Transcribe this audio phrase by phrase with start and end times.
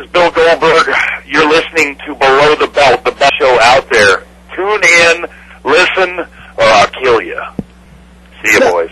[0.00, 0.94] is Bill Goldberg.
[1.26, 4.24] You're listening to Below the Belt, the best show out there.
[4.54, 5.26] Tune in,
[5.64, 7.40] listen, or I'll kill you.
[8.42, 8.90] See you, boys.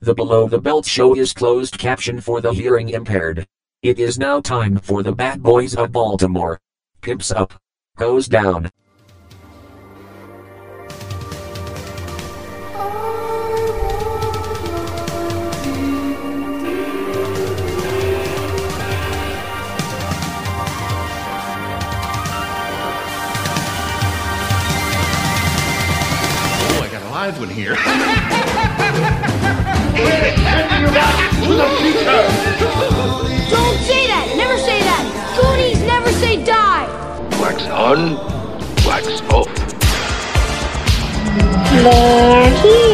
[0.00, 3.46] The Below the Belt show is closed caption for the hearing impaired.
[3.82, 6.58] It is now time for the Bad Boys of Baltimore.
[7.00, 7.54] Pimps up.
[7.96, 8.70] Goes down.
[37.72, 38.16] On,
[38.86, 39.48] wax off.
[41.82, 42.91] They're here!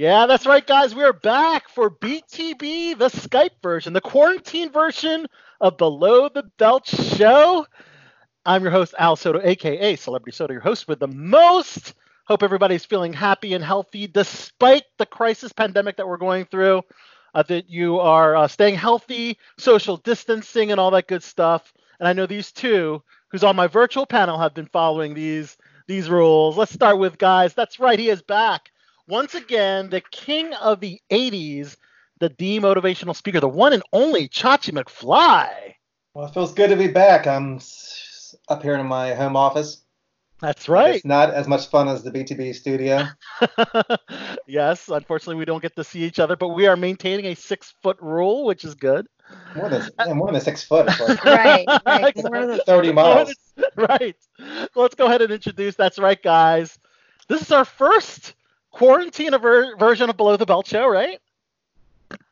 [0.00, 0.94] Yeah, that's right, guys.
[0.94, 5.26] We're back for BTB, the Skype version, the quarantine version
[5.60, 7.66] of Below the Belt Show.
[8.46, 11.92] I'm your host, Al Soto, aka Celebrity Soto, your host with the most.
[12.24, 16.80] Hope everybody's feeling happy and healthy despite the crisis pandemic that we're going through.
[17.34, 21.74] Uh, that you are uh, staying healthy, social distancing, and all that good stuff.
[21.98, 26.08] And I know these two, who's on my virtual panel, have been following these these
[26.08, 26.56] rules.
[26.56, 27.52] Let's start with guys.
[27.52, 28.70] That's right, he is back
[29.10, 31.76] once again, the king of the 80s,
[32.20, 35.74] the demotivational speaker, the one and only Chachi McFly.
[36.14, 37.26] Well, it feels good to be back.
[37.26, 37.60] I'm
[38.48, 39.82] up here in my home office.
[40.40, 40.96] That's right.
[40.96, 43.06] It's not as much fun as the BTB studio.
[44.46, 47.74] yes, unfortunately, we don't get to see each other, but we are maintaining a six
[47.82, 49.06] foot rule, which is good.
[49.54, 50.88] More than yeah, more than six foot.
[50.88, 52.06] It's Right, right.
[52.16, 52.30] Exactly.
[52.30, 53.34] More than- 30 miles.
[53.76, 54.16] right.
[54.38, 55.74] So let's go ahead and introduce.
[55.74, 56.78] That's right, guys.
[57.28, 58.34] This is our first
[58.70, 61.18] quarantine ver- version of Below the Belt Show, right?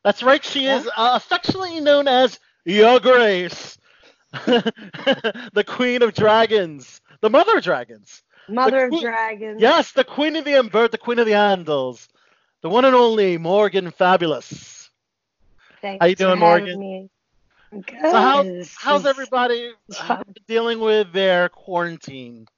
[0.05, 0.45] That's right.
[0.45, 3.79] She is uh, affectionately known as Your Grace,
[4.33, 8.23] the Queen of Dragons, the Mother of Dragons.
[8.49, 9.61] Mother of Dragons.
[9.61, 12.09] Yes, the Queen of the Embert, the Queen of the Andals,
[12.63, 14.91] the one and only Morgan Fabulous.
[15.81, 16.79] Thanks How you doing, Morgan?
[16.79, 17.11] me.
[17.71, 17.85] Good.
[18.01, 18.45] So how,
[18.77, 22.49] how's everybody uh, dealing with their quarantine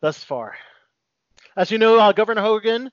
[0.00, 0.56] thus far?
[1.56, 2.90] As you know, uh, Governor Hogan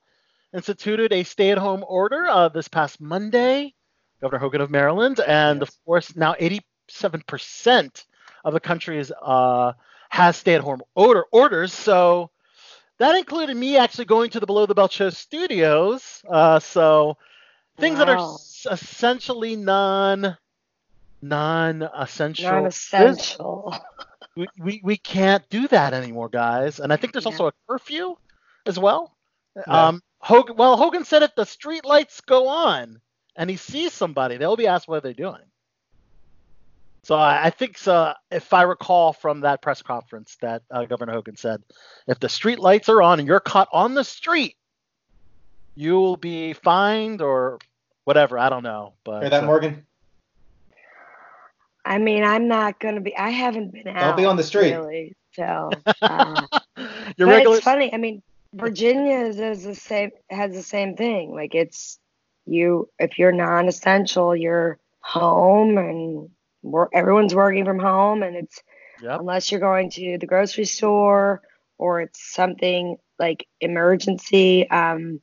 [0.52, 3.74] instituted a stay-at-home order uh, this past Monday.
[4.20, 8.04] Governor Hogan of Maryland, and of course now 87%
[8.44, 9.72] of the country is uh,
[10.10, 11.72] has stay-at-home order orders.
[11.72, 12.30] So
[12.98, 16.22] that included me actually going to the Below the Belt Show studios.
[16.28, 17.16] Uh, so
[17.78, 20.36] things that are s- essentially non
[21.22, 23.74] non-essential Non-essential.
[24.36, 26.80] we, we, we can't do that anymore, guys.
[26.80, 27.32] And I think there's Yeah.
[27.32, 28.16] also a curfew
[28.66, 29.14] as well.
[29.56, 29.62] Yeah.
[29.88, 33.00] Um, Hogan, well, Hogan said if the street lights go on
[33.36, 35.42] and he sees somebody, they'll be asked what they're doing.
[37.02, 41.12] So I, I think, so, if I recall from that press conference, that uh, Governor
[41.12, 41.62] Hogan said,
[42.06, 44.56] if the street lights are on and you're caught on the street,
[45.74, 47.58] you will be fined or
[48.04, 48.38] whatever.
[48.38, 49.86] I don't know, but Hear that, uh, Morgan?
[51.84, 53.16] I mean, I'm not gonna be.
[53.16, 54.16] I haven't been out.
[54.16, 54.72] be on the street.
[54.72, 55.70] Really, so.
[56.02, 56.46] Uh,
[57.16, 57.92] your but regular it's funny.
[57.92, 58.22] I mean,
[58.54, 60.10] Virginia is, is the same.
[60.28, 61.34] Has the same thing.
[61.34, 61.98] Like it's
[62.46, 62.88] you.
[62.98, 66.28] If you're non-essential, you're home, and
[66.92, 68.62] everyone's working from home, and it's
[69.02, 69.20] Yep.
[69.20, 71.40] unless you're going to the grocery store
[71.78, 74.68] or it's something like emergency.
[74.68, 75.20] Um,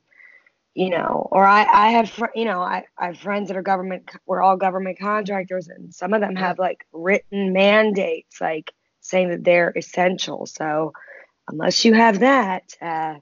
[0.74, 3.62] you know, or I, I have, fr- you know, I, I have friends that are
[3.62, 9.30] government, we're all government contractors, and some of them have like written mandates, like saying
[9.30, 10.46] that they're essential.
[10.46, 10.92] So
[11.48, 13.14] unless you have that, uh,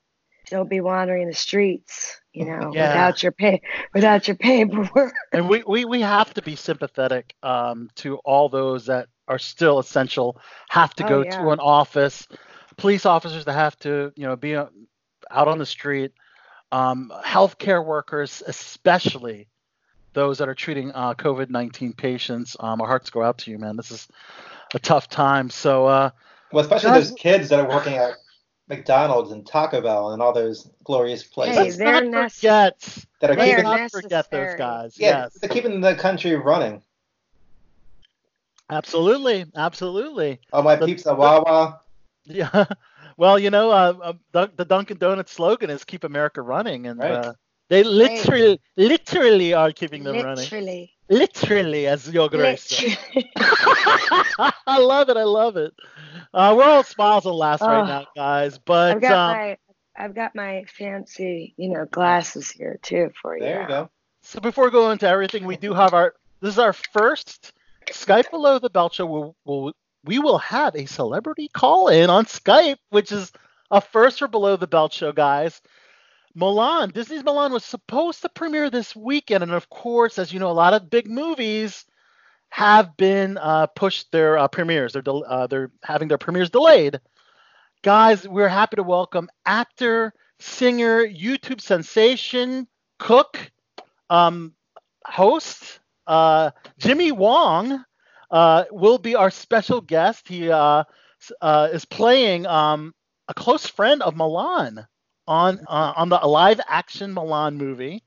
[0.50, 2.78] don't be wandering the streets, you know, Yeah.
[2.78, 3.60] without your pay,
[3.94, 5.14] without your paperwork.
[5.32, 9.78] and we, we, we have to be sympathetic um, to all those that are still
[9.78, 11.34] essential, have to Oh, go yeah.
[11.38, 12.26] to an office,
[12.76, 14.66] police officers that have to, you know, be uh,
[15.30, 16.12] out on the street,
[16.72, 19.48] um, healthcare workers, especially
[20.14, 22.56] those that are treating uh, COVID 19 patients.
[22.60, 23.76] Um, our hearts go out to you, man.
[23.76, 24.08] This is
[24.74, 25.50] a tough time.
[25.50, 26.10] So, uh,
[26.52, 28.14] Well, especially those kids that are working at
[28.68, 32.32] McDonald's and Taco Bell and all those glorious places Hey, they're not
[33.20, 34.98] that are they let's are keeping not forget those guys.
[34.98, 35.34] yeah, yes.
[35.40, 36.82] they're keeping the country running.
[38.68, 40.40] Absolutely, absolutely.
[40.52, 41.80] Oh, my The- peeps at Wawa.
[42.28, 42.64] Yeah.
[43.16, 47.12] Well, you know, uh, uh, the Dunkin' Donuts slogan is "Keep America Running," and Right.
[47.12, 47.34] uh,
[47.68, 50.34] they literally, literally are keeping them running.
[50.42, 50.95] Literally.
[51.08, 52.98] Literally, as Yoga said.
[53.14, 53.30] Literally.
[54.66, 55.16] I love it.
[55.16, 55.72] I love it.
[56.34, 57.86] Uh, we're all smiles and laughs right Oh.
[57.86, 58.58] now, guys.
[58.58, 59.56] But I've got um, my
[59.98, 63.44] I've got my fancy, you know, glasses here too for you.
[63.44, 63.90] There you go.
[64.22, 66.14] so before we go into everything, we do have our.
[66.40, 67.52] This is our first
[67.90, 69.06] Skype below the belt show.
[69.06, 69.72] We'll, we'll,
[70.04, 73.32] we will have a celebrity call in on Skype, which is
[73.70, 75.60] a first for below the belt show, guys.
[76.36, 80.50] Mulan, Disney's Mulan was supposed to premiere this weekend, and of course, as you know,
[80.50, 81.86] a lot of big movies
[82.50, 84.92] have been uh, pushed their uh, premieres.
[84.92, 87.00] They're del- uh, they're having their premieres delayed.
[87.82, 92.68] Guys, we're happy to welcome actor, singer, YouTube sensation,
[92.98, 93.50] cook,
[94.10, 94.52] um,
[95.06, 97.82] host uh, Jimmy Wong
[98.30, 100.28] uh, will be our special guest.
[100.28, 100.84] He uh,
[101.72, 102.94] is playing um,
[103.28, 104.86] a close friend of Mulan
[105.26, 108.02] on uh, on the live action Mulan movie.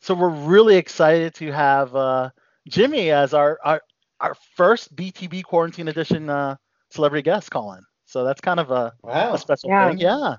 [0.00, 2.30] So we're really excited to have uh,
[2.68, 3.80] Jimmy as our, our
[4.20, 6.56] our first BTB quarantine edition uh,
[6.90, 7.82] celebrity guest call in.
[8.06, 9.34] So that's kind of a, Wow.
[9.34, 9.88] a special Yeah.
[9.88, 9.98] thing.
[9.98, 10.36] Yeah.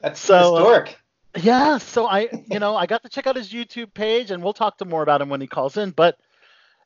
[0.00, 0.98] That's So, uh, historic.
[1.36, 4.52] Yeah, so I, you know, I got to check out his YouTube page, and we'll
[4.54, 5.90] talk to more about him when he calls in.
[5.90, 6.18] But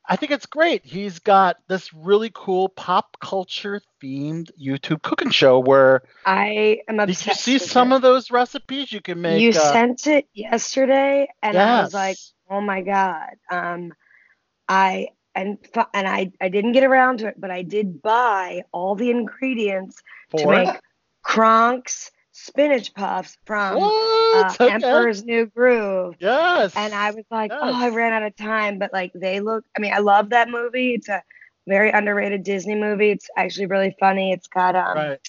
[0.05, 0.85] I think it's great.
[0.85, 7.11] He's got this really cool pop culture themed YouTube cooking show where I am did
[7.11, 7.47] obsessed.
[7.47, 7.97] you see some it.
[7.97, 9.41] of those recipes you can make?
[9.41, 12.17] you uh, sent it yesterday, and I was like,
[12.51, 13.37] oh my god.
[13.51, 13.93] Um,
[14.69, 15.59] I and
[15.95, 20.03] and I I didn't get around to it, but I did buy all the ingredients
[20.37, 20.53] to For?
[20.53, 20.81] make
[21.25, 24.13] Kronk's spinach puffs from uh.
[24.35, 24.71] Okay.
[24.71, 26.17] Emperor's New Groove.
[26.19, 26.73] Yes.
[26.75, 28.79] And I was like, oh, I ran out of time.
[28.79, 30.95] But like, they look, I mean, I love that movie.
[30.95, 31.23] It's a
[31.67, 33.11] very underrated Disney movie.
[33.11, 34.33] It's actually really funny.
[34.33, 35.21] It's got um, right.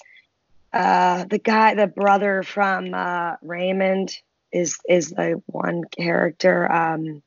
[0.72, 4.16] uh, the guy, the brother from uh, Raymond
[4.50, 6.70] is is the one character.
[6.70, 7.22] Um,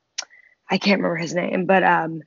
[0.68, 2.22] I can't remember his name, but um,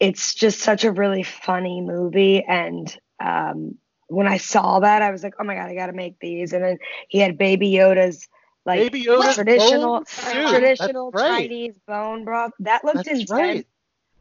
[0.00, 2.42] it's just such a really funny movie.
[2.42, 3.76] And um,
[4.10, 6.52] when I saw that, I was like, oh my god, I got to make these.
[6.52, 6.78] And then
[7.08, 8.28] he had Baby Yoda's
[8.66, 10.04] like Baby Yoda's traditional
[10.46, 11.52] traditional right.
[11.52, 12.52] Chinese bone broth.
[12.60, 13.30] That looked That's intense.
[13.30, 13.66] right.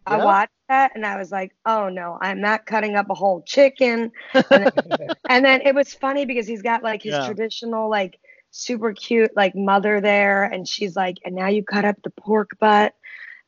[0.06, 3.44] I watched that and I was like, oh no, I'm not cutting up a whole
[3.44, 4.12] chicken.
[4.52, 4.72] And then,
[5.28, 7.20] and then it was funny because he's got like his Yeah.
[7.20, 8.20] traditional, like
[8.52, 10.44] super cute, like mother there.
[10.46, 12.94] And she's like, and now you cut up the pork butt.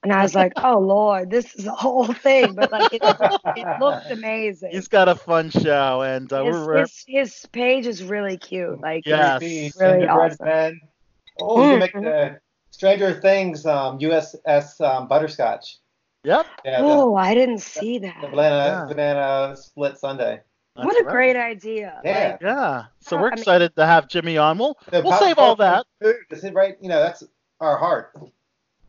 [0.03, 2.55] And I was like, oh Lord, this is a whole thing.
[2.55, 4.71] But like, it, it looked amazing.
[4.71, 8.37] He's got a fun show, and uh, his, we're, we're his, his page is really
[8.37, 8.81] cute.
[8.81, 9.37] Like, Yeah.
[9.37, 9.79] The Yes.
[9.79, 10.45] Really gingerbread awesome.
[10.47, 10.81] men.
[11.39, 12.03] Oh, you make Mhm.
[12.03, 12.39] the
[12.71, 15.77] Stranger Things um, USS um, butterscotch.
[16.23, 16.45] yep.
[16.65, 18.21] Yeah, the, oh, I didn't see the that.
[18.31, 18.85] banana Yeah.
[18.87, 20.41] banana split Sunday.
[20.75, 21.11] That's What a right.
[21.13, 22.01] great idea.
[22.03, 22.27] Yeah.
[22.31, 22.83] Like, Yeah.
[23.01, 24.57] So we're I mean- excited to have Jimmy on.
[24.57, 26.41] We'll we'll pop save all culture that.
[26.41, 26.75] Food, right.
[26.81, 27.23] You know, that's
[27.59, 28.13] our heart.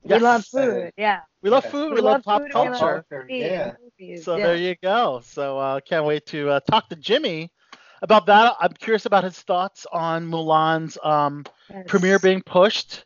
[0.05, 0.93] We love food.
[0.97, 1.21] Yeah.
[1.43, 1.93] We love food.
[1.93, 3.05] We We, love, love pop food and we love culture.
[3.09, 3.33] culture.
[3.39, 3.73] Yeah.
[3.83, 4.41] movies, So yeah.
[4.41, 5.21] there you go.
[5.23, 7.51] So uh, can't wait to uh, talk to Jimmy
[8.03, 8.55] about that.
[8.61, 11.87] I'm curious about his thoughts on Mulan's um, Yes.
[11.87, 13.05] premiere being pushed,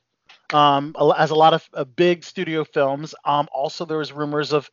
[0.53, 3.15] um, as a lot of uh, big studio films.
[3.25, 4.71] Um, also, there was rumors of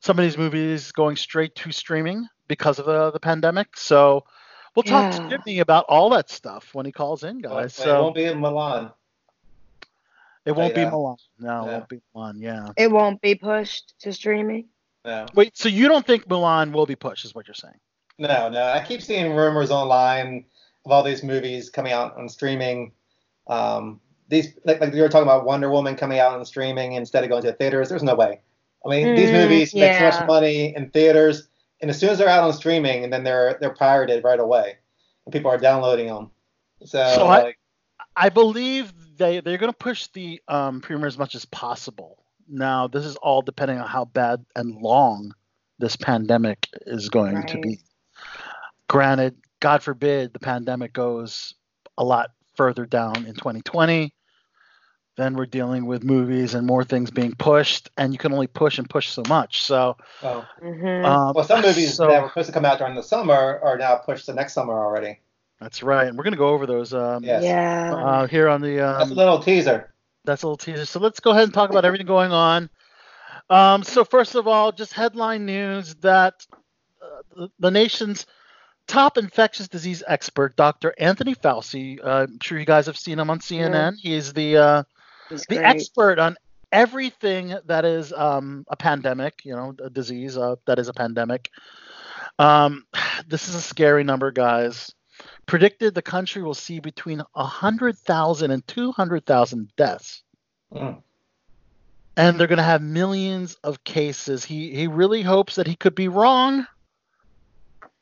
[0.00, 3.76] some of these movies going straight to streaming because of the, the pandemic.
[3.76, 4.24] So
[4.74, 7.74] we'll talk to Jimmy about all that stuff when he calls in, guys.
[7.76, 8.92] it So won't be in Mulan.
[10.48, 10.90] It won't be Yeah.
[10.90, 11.18] Mulan.
[11.38, 12.34] No, it won't be Mulan.
[12.38, 12.68] Yeah.
[12.78, 14.68] It won't be pushed to streaming.
[15.04, 17.78] No, Wait, so you don't think Mulan will be pushed, is what you're saying?
[18.18, 18.62] no, no.
[18.64, 20.46] I keep seeing rumors online
[20.86, 22.92] of all these movies coming out on streaming.
[23.46, 27.22] Um, these like, like you were talking about Wonder Woman coming out on streaming instead
[27.24, 27.90] of going to the theaters.
[27.90, 28.40] There's no way.
[28.84, 31.48] I mean, these Mm, movies make so much money in theaters,
[31.82, 34.76] and as soon as they're out on streaming, and then they're they're pirated right away,
[35.26, 36.30] and people are downloading them.
[36.84, 37.54] So, So I-
[38.16, 42.24] I believe they they're going to push the um, premiere as much as possible.
[42.48, 45.34] Now, this is all depending on how bad and long
[45.78, 47.78] this pandemic is going to be.
[48.88, 51.54] Granted, God forbid the pandemic goes
[51.98, 54.14] a lot further down in 2020.
[55.16, 58.78] Then we're dealing with movies and more things being pushed, and you can only push
[58.78, 59.62] and push so much.
[59.62, 60.44] So, oh.
[60.60, 63.60] hmm um, well, some movies so- that were supposed to come out during the summer
[63.62, 65.18] are now pushed to next summer already.
[65.60, 66.06] That's right.
[66.06, 67.42] And we're going to go over those um, Yes.
[67.42, 67.94] Yeah.
[67.94, 69.92] uh, here on the That's um, a little teaser.
[70.24, 70.84] That's a little teaser.
[70.84, 72.70] So let's go ahead and talk about everything going on.
[73.50, 76.46] Um, so first of all, just headline news that
[77.02, 78.26] uh, the, the nation's
[78.86, 80.94] top infectious disease expert, Dr.
[80.98, 83.96] Anthony Fauci, uh, I'm sure you guys have seen him on CNN.
[83.96, 84.82] He's the uh,
[85.30, 85.60] the great.
[85.60, 86.36] expert on
[86.72, 91.50] everything that is um, a pandemic, you know, a disease uh, that is a pandemic.
[92.38, 92.84] Um,
[93.28, 94.92] this is a scary number, guys.
[95.48, 100.22] Predicted the country will see between 100,000 and 200,000 deaths.
[100.70, 101.02] Mm.
[102.18, 104.44] And they're going to have millions of cases.
[104.44, 106.66] He, he really hopes that he could be wrong.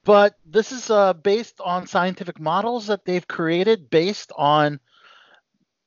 [0.02, 4.80] But this is uh, based on scientific models that they've created based on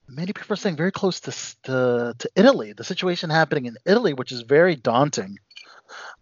[0.07, 1.31] many people are saying very close to,
[1.63, 5.39] to, to Italy, the situation happening in Italy, which is very daunting.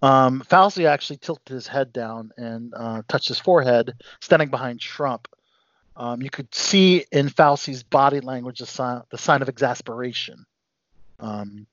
[0.01, 5.27] Um, Fauci actually tilted his head down and uh, touched his forehead, standing behind Trump.
[5.95, 10.45] Um, you could see in Fauci's body language the sign, the sign of exasperation.
[11.19, 11.65] Um,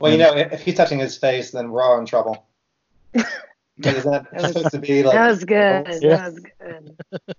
[0.00, 2.46] Well, you know, if if he's touching his face, then we're all in trouble.
[3.14, 5.14] Isn't that That was- supposed to be like?
[5.14, 5.86] that was good.
[6.02, 6.16] Yeah.
[6.16, 6.96] That was good.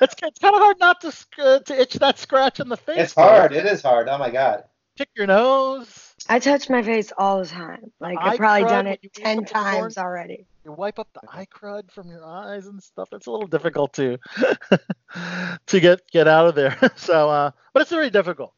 [0.00, 2.98] it's it's kind of hard not to uh, to itch that scratch in the face.
[2.98, 3.22] It's though.
[3.22, 3.52] hard.
[3.52, 4.08] It is hard.
[4.08, 4.64] Oh my god.
[4.96, 6.01] Pick your nose.
[6.28, 7.92] I touch my face all the time.
[8.00, 10.46] Like I've probably done it ten times already.
[10.64, 13.08] You wipe up the eye crud from your eyes and stuff.
[13.12, 14.18] It's a little difficult to
[15.66, 16.76] to get get out of there.
[16.96, 18.52] So, uh, but it's very difficult.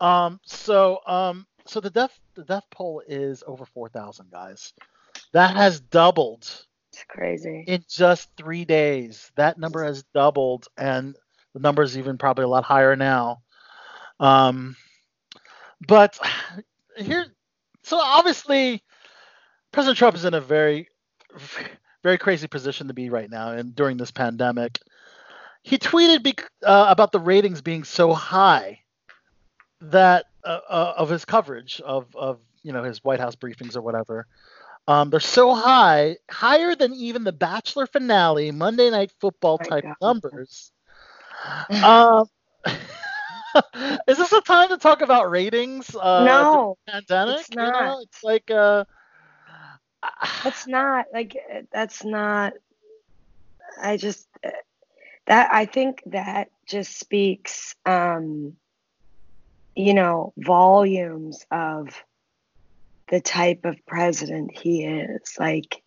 [0.00, 4.72] Um, so um, so the death the death poll is over four thousand guys.
[5.32, 6.42] That has doubled
[6.92, 7.64] It's crazy.
[7.66, 9.30] in just three days.
[9.36, 11.16] That number has doubled, and
[11.52, 13.42] the number is even probably a lot higher now.
[14.20, 14.76] Um,
[15.86, 16.18] but
[16.96, 17.26] here,
[17.82, 18.82] so obviously,
[19.72, 20.88] President Trump is in a very,
[22.02, 24.78] very crazy position to be right now, and during this pandemic,
[25.62, 28.80] he tweeted bec uh, about the ratings being so high
[29.80, 33.82] that uh, uh, of his coverage of of you know his White House briefings or
[33.82, 34.26] whatever.
[34.88, 40.72] Um, they're so high, higher than even the Bachelor finale, Monday Night Football type numbers.
[41.84, 42.26] Um,
[44.08, 45.94] is this a time to talk about ratings?
[45.94, 47.40] Uh, no, pandemic.
[47.40, 48.02] it's You know, not.
[48.02, 48.84] it's like uh,
[50.44, 51.36] that's not like
[51.72, 52.54] that's not.
[53.80, 54.28] I just
[55.26, 58.54] that I think that just speaks, um,
[59.74, 61.88] you know, volumes of
[63.08, 65.36] the type of president he is.
[65.38, 65.82] Like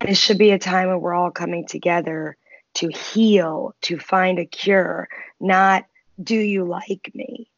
[0.00, 2.36] this should be a time when we're all coming together
[2.74, 5.08] to heal, to find a cure,
[5.40, 5.84] not
[6.22, 7.50] do you like me?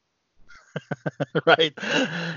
[1.46, 1.72] right.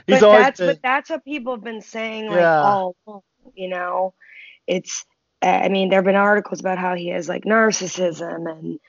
[0.08, 2.62] He's but that's been, but that's what people have been saying like Yeah.
[2.62, 3.22] all along,
[3.56, 4.14] you know
[4.68, 5.06] it's
[5.42, 8.80] i mean there have been articles about how he has like narcissism and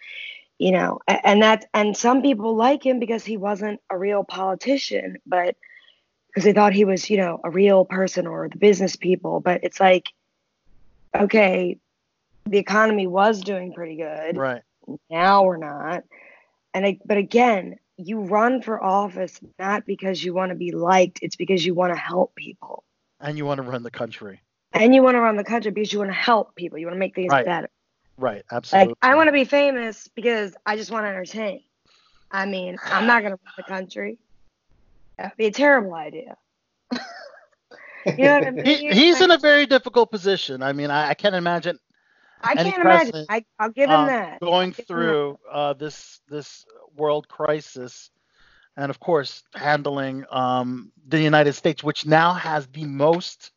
[0.59, 5.19] you know and that and some people like him because he wasn't a real politician
[5.27, 5.57] but
[6.29, 9.65] because they thought he was you know a real person or the business people but
[9.65, 10.09] it's like
[11.17, 11.79] okay
[12.47, 14.63] the economy was doing pretty good right.
[15.11, 16.05] now we're not
[16.75, 21.21] and I, but again you run for office not because you want to be liked
[21.23, 22.85] it's because you want to help people
[23.21, 24.41] And you want to run the country.
[24.73, 26.95] and you want to run the country because you want to help people you want
[26.97, 27.45] to make things Right.
[27.45, 27.71] better
[28.19, 28.43] Right.
[28.51, 28.95] Absolutely.
[28.95, 31.63] like i want to be famous because i just want to entertain
[32.31, 34.19] i mean i'm not going to run the country
[35.19, 36.37] that'd be a terrible idea
[38.17, 40.63] you know what i mean he, he's in a very difficult position.
[40.63, 41.79] I mean, I, I can't imagine
[42.43, 45.19] i can't imagine I, i'll give him um, that going him that.
[45.21, 46.65] through uh, this this
[46.97, 48.11] world crisis,
[48.77, 53.53] and of course handling um, the United States, which now has the most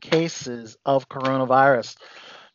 [0.00, 1.96] cases of coronavirus.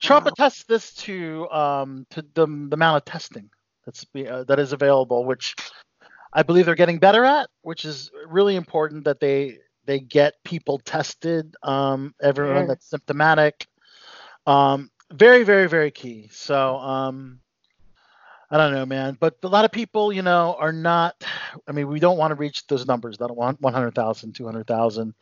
[0.01, 0.27] Trump Wow.
[0.27, 3.49] attests this to um, to the, the amount of testing
[3.85, 5.55] that's be, uh, that is available, which
[6.33, 10.79] I believe they're getting better at, which is really important that they they get people
[10.79, 12.67] tested, um, everyone Yes.
[12.67, 13.67] that's symptomatic.
[14.45, 16.29] Um, very, very, very key.
[16.31, 17.39] So, um,
[18.49, 21.15] I don't know, man, but a lot of people, you know, are not.
[21.67, 23.17] I mean, we don't want to reach those numbers.
[23.17, 25.13] Don't want 100,000, 200,000.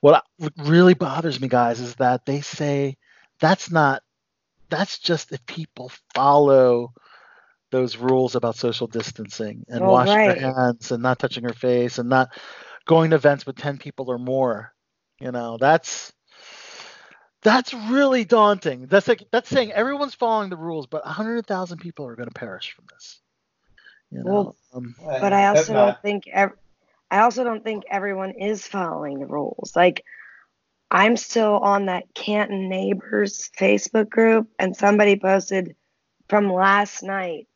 [0.00, 2.96] What, what really bothers me, guys, is that they say
[3.38, 4.02] that's not.
[4.70, 6.92] That's just if people follow
[7.70, 10.38] those rules about social distancing and washing right.
[10.38, 12.30] their hands and not touching their face and not
[12.86, 14.72] going to events with 10 people or more.
[15.20, 16.12] You know, that's
[17.42, 18.86] that's really daunting.
[18.86, 22.72] That's like that's saying everyone's following the rules, but 100,000 people are going to perish
[22.74, 23.20] from this.
[24.10, 26.52] You know, Well, um, but I also don't think ev-
[27.10, 29.72] I also don't think everyone is following the rules.
[29.74, 30.04] Like
[30.90, 35.76] I'm still on that Canton Neighbors Facebook group and somebody posted
[36.28, 37.46] from last night.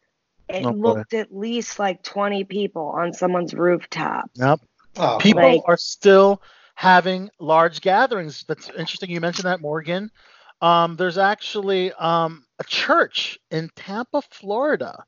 [0.49, 0.79] It Oh, boy.
[0.79, 4.31] looked at least like 20 people on someone's rooftop.
[4.35, 4.61] yep.
[4.97, 6.41] Oh, People Like- are still
[6.75, 8.45] having large gatherings.
[8.49, 9.11] That's interesting.
[9.11, 10.11] You mentioned that, Morgan.
[10.61, 15.05] Um, there's actually um, a church in Tampa, Florida,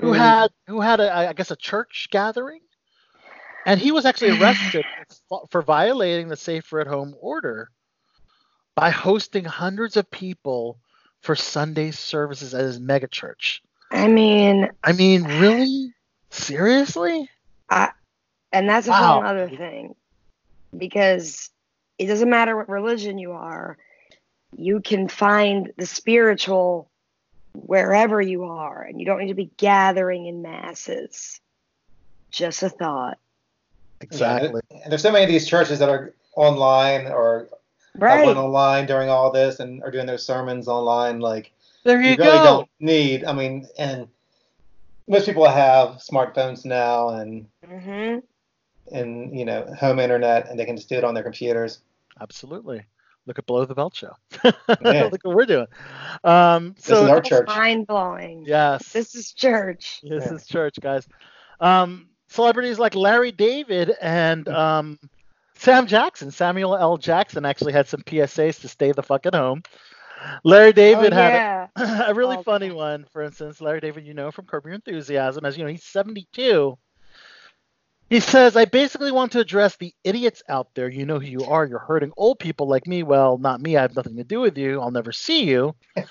[0.00, 0.16] who Mm.
[0.16, 2.60] had who had a, I guess a church gathering,
[3.66, 4.86] and he was actually arrested
[5.50, 7.70] for- violating the safer at home order
[8.74, 10.78] by hosting hundreds of people
[11.22, 13.60] for Sunday services at his megachurch.
[13.90, 15.94] I mean, I mean, really?
[16.30, 17.30] Seriously?
[17.70, 17.90] I,
[18.52, 19.20] and that's a Wow.
[19.20, 19.94] whole other thing
[20.76, 21.50] because
[21.98, 23.78] it doesn't matter what religion you are,
[24.56, 26.90] you can find the spiritual
[27.54, 31.40] wherever you are, and you don't need to be gathering in masses.
[32.30, 33.18] Just a thought.
[34.00, 34.60] Exactly.
[34.70, 37.48] Yeah, and there's so many of these churches that are online or
[38.00, 38.26] have Right.
[38.26, 41.20] went online during all this and are doing their sermons online.
[41.20, 41.52] Like
[41.84, 42.42] There you you really go.
[42.42, 43.24] don't need.
[43.24, 44.08] I mean, and
[45.08, 48.18] most people have smartphones now and hmm
[48.92, 51.80] and you know home internet, and they can just do it on their computers.
[52.20, 52.84] Absolutely.
[53.26, 54.12] Look at Below the Belt Show.
[54.44, 54.52] Yeah.
[55.10, 55.66] Look what we're doing.
[56.24, 57.46] Um, This so is our church.
[57.46, 58.44] Mind blowing.
[58.46, 60.00] yes, This is church.
[60.02, 60.34] this Yeah.
[60.34, 61.08] is church, guys.
[61.58, 64.98] Um, celebrities like Larry David and um,
[65.54, 66.98] Sam Jackson, Samuel L.
[66.98, 69.62] Jackson, actually had some PSAs to stay the fuck at home.
[70.44, 72.76] Larry David oh, had a, a really Oh, funny God.
[72.76, 73.04] one.
[73.10, 76.76] For instance, Larry David, you know from Curb Your Enthusiasm, as you know, he's 72.
[78.10, 80.88] He says, I basically want to address the idiots out there.
[80.88, 81.64] You know who you are.
[81.66, 83.02] You're hurting old people like me.
[83.02, 83.76] Well, not me.
[83.76, 84.80] I have nothing to do with you.
[84.80, 85.74] I'll never see you.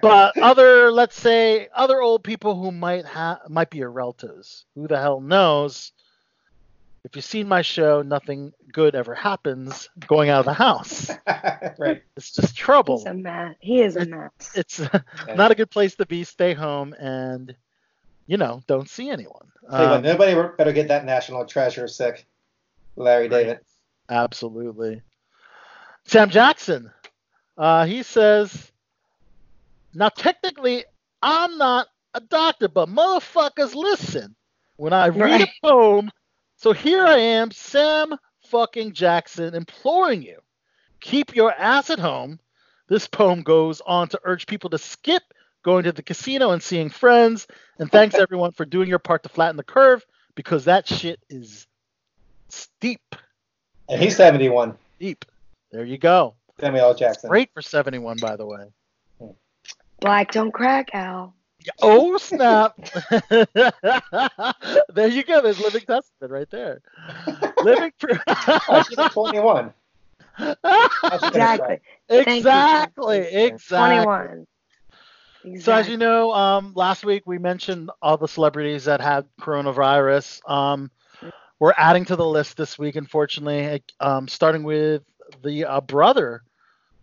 [0.00, 4.64] But other, let's say, other old people who might have might be your relatives.
[4.74, 5.92] Who the hell knows?
[7.04, 11.10] If you've seen my show, nothing good ever happens going out of the house.
[11.78, 12.02] right.
[12.16, 12.98] It's just trouble.
[12.98, 13.54] He's a mess.
[13.60, 14.30] He is a It- mess.
[14.54, 14.80] It's
[15.36, 16.24] not a good place to be.
[16.24, 17.54] Stay home and,
[18.28, 19.50] you know, don't see anyone.
[19.70, 22.26] Tell you what, Um, nobody better get that national treasure sick.
[22.94, 23.60] Larry David.
[24.08, 25.02] Absolutely.
[26.04, 26.90] Sam Jackson,
[27.56, 28.70] uh, he says,
[29.94, 30.84] now technically,
[31.22, 34.34] I'm not a doctor, but motherfuckers, listen.
[34.76, 35.48] When I read Right.
[35.48, 36.10] a poem,
[36.56, 38.14] so here I am, Sam
[38.46, 40.40] fucking Jackson, imploring you,
[41.00, 42.38] keep your ass at home.
[42.88, 45.22] This poem goes on to urge people to skip
[45.62, 47.46] going to the casino and seeing friends.
[47.78, 50.04] And thanks everyone for doing your part to flatten the curve
[50.34, 51.66] because that shit is
[52.48, 53.14] steep.
[53.88, 54.76] And he's 71.
[54.98, 55.24] Deep.
[55.72, 56.34] There you go.
[56.60, 56.94] Samuel L.
[56.94, 57.28] Jackson.
[57.28, 58.64] Great for 71, by the way.
[60.00, 61.34] Black don't crack, Al.
[61.82, 62.78] Oh, snap.
[64.88, 65.42] there you go.
[65.42, 66.80] There's Living Testament right there.
[67.64, 68.18] Living proof.
[68.26, 69.72] Oh, 21.
[70.38, 71.78] Exactly.
[72.08, 73.18] Exactly.
[73.18, 74.04] Exactly.
[74.04, 74.46] 21.
[75.54, 75.60] Exactly.
[75.60, 80.48] So as you know, um, last week we mentioned all the celebrities that had coronavirus.
[80.48, 80.90] Um,
[81.58, 85.02] we're adding to the list this week, unfortunately, um, starting with
[85.42, 86.42] the uh, brother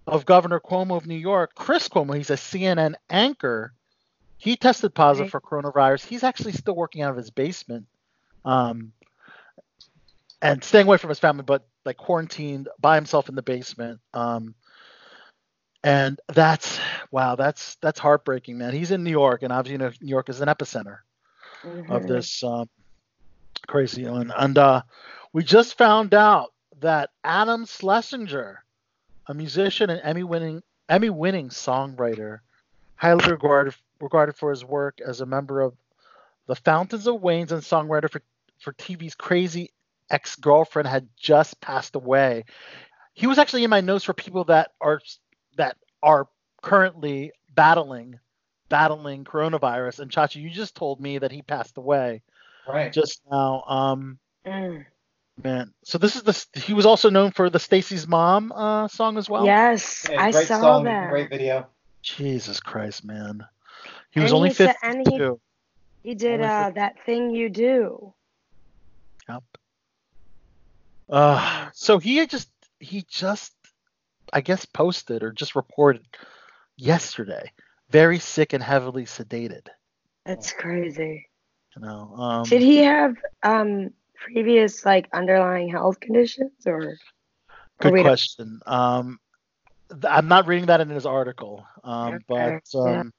[0.07, 2.15] of Governor Cuomo of New York, Chris Cuomo.
[2.15, 3.73] He's a CNN anchor.
[4.37, 6.05] He tested positive for coronavirus.
[6.05, 7.87] He's actually still working out of his basement,
[8.43, 8.91] um,
[10.41, 13.99] and staying away from his family, but like quarantined by himself in the basement.
[14.13, 14.55] Um,
[15.85, 16.79] and that's
[17.11, 18.73] wow, that's that's heartbreaking, man.
[18.73, 20.99] He's in New York, and obviously, you know, New York is an epicenter
[21.89, 22.07] of Mhm.
[22.07, 22.69] this um,
[23.67, 24.31] crazy one.
[24.37, 24.83] And uh,
[25.33, 28.63] we just found out that Adam Schlesinger,
[29.27, 32.39] a musician and Emmy-winning Emmy-winning songwriter,
[32.95, 35.75] highly regarded regarded for his work as a member of
[36.47, 38.21] the Fountains of Wayne's and songwriter for
[38.59, 39.71] for TV's Crazy
[40.09, 42.45] Ex-Girlfriend, had just passed away.
[43.13, 45.01] He was actually in my notes for people that are
[45.55, 46.27] that are
[46.61, 48.19] currently battling
[48.67, 49.99] battling coronavirus.
[49.99, 52.23] And Chachi, you just told me that he passed away
[52.67, 52.91] Right.
[52.91, 53.63] just now.
[53.67, 54.85] Um, Mm.
[55.43, 55.73] man.
[55.83, 59.29] So this is the he was also known for the Stacy's Mom uh, song as
[59.29, 59.45] well.
[59.45, 61.09] yes, Yeah, I saw song, that.
[61.09, 61.67] Great video.
[62.01, 63.45] Jesus Christ, man.
[64.11, 65.39] He was And only he said- and he- 52.
[66.03, 68.13] He did uh, that thing you do.
[69.27, 69.43] Yep.
[71.09, 73.53] Uh, so he just he just
[74.33, 76.05] I guess posted or just reported
[76.77, 77.51] yesterday,
[77.89, 79.67] very sick and heavily sedated.
[80.25, 81.27] That's crazy.
[81.75, 82.13] You know.
[82.15, 86.97] Um, Did he have um previous like underlying health conditions or?
[87.79, 88.61] Good we don't- question.
[88.65, 89.19] Um,
[89.89, 92.81] th- I'm not reading that in his article, um, Okay, but yeah.
[93.01, 93.13] um,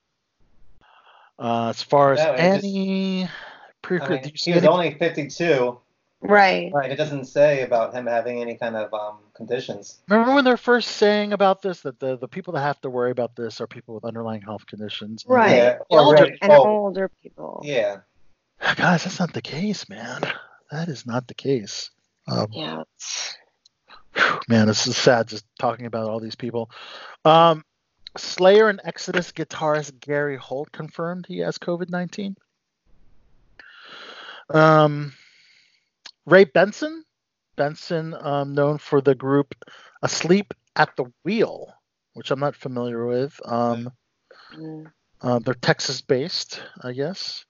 [1.38, 3.28] uh, as far as No, it just- any
[3.82, 5.78] pre I mean, you see he was any- only 52,
[6.22, 6.72] Right.
[6.72, 6.90] Right.
[6.90, 9.98] it doesn't say about him having any kind of um, conditions.
[10.08, 13.10] remember when they're first saying about this that the, the people that have to worry
[13.10, 15.24] about this are people with underlying health conditions?
[15.28, 15.56] Right.
[15.56, 16.66] Yeah, Or or very very And old.
[16.66, 17.60] older people.
[17.64, 17.98] Yeah.
[18.76, 20.22] Guys, that's not the case, man.
[20.70, 21.90] That is not the case.
[22.26, 22.80] Um, Yeah.
[22.80, 23.36] it's-
[24.16, 26.70] Whew, Man, this is sad just talking about all these people.
[27.26, 27.62] Um,
[28.16, 32.34] Slayer and Exodus guitarist Gary Holt confirmed he has COVID 19.
[34.48, 35.12] Um,
[36.26, 37.04] Ray Benson,
[37.56, 39.54] Benson, um, known for the group
[40.02, 41.72] Asleep at the Wheel,
[42.14, 43.38] which I'm not familiar with.
[43.44, 43.90] Um,
[44.52, 44.92] Mm.
[45.22, 47.44] uh, they're Texas based, I guess.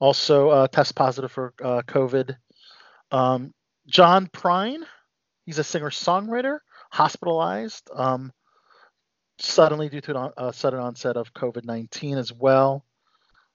[0.00, 2.36] Also, uh, test positive for uh, COVID.
[3.12, 3.54] Um,
[3.86, 4.82] John Prine,
[5.44, 6.58] he's a singer songwriter,
[6.90, 8.32] hospitalized um,
[9.38, 12.84] suddenly due to a uh, sudden onset of COVID 19 as well.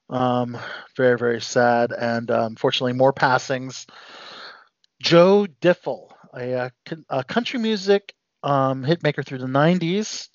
[0.08, 0.56] Um,
[0.96, 1.92] very, very sad.
[1.92, 3.86] And uh, unfortunately, more passings.
[5.00, 6.70] Joe Diffie, a, uh,
[7.08, 10.28] a country music um, hitmaker through the 90s,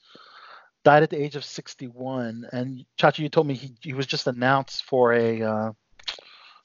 [0.84, 2.48] died at the age of 61.
[2.52, 5.72] And Chachi, you told me he, he was just announced for a uh,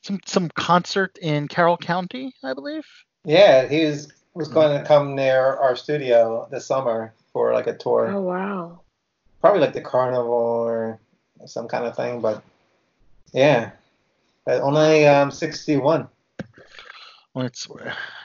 [0.03, 2.87] some some concert in Carroll County, I believe.
[3.25, 7.77] Yeah, he was was going to come near our studio this summer for like a
[7.77, 8.09] tour.
[8.09, 8.81] Oh wow.
[9.41, 11.01] Probably like the carnival or
[11.47, 12.43] some kind of thing, but
[13.33, 13.71] yeah.
[14.47, 16.09] At only um 61.
[17.37, 17.69] Well, it's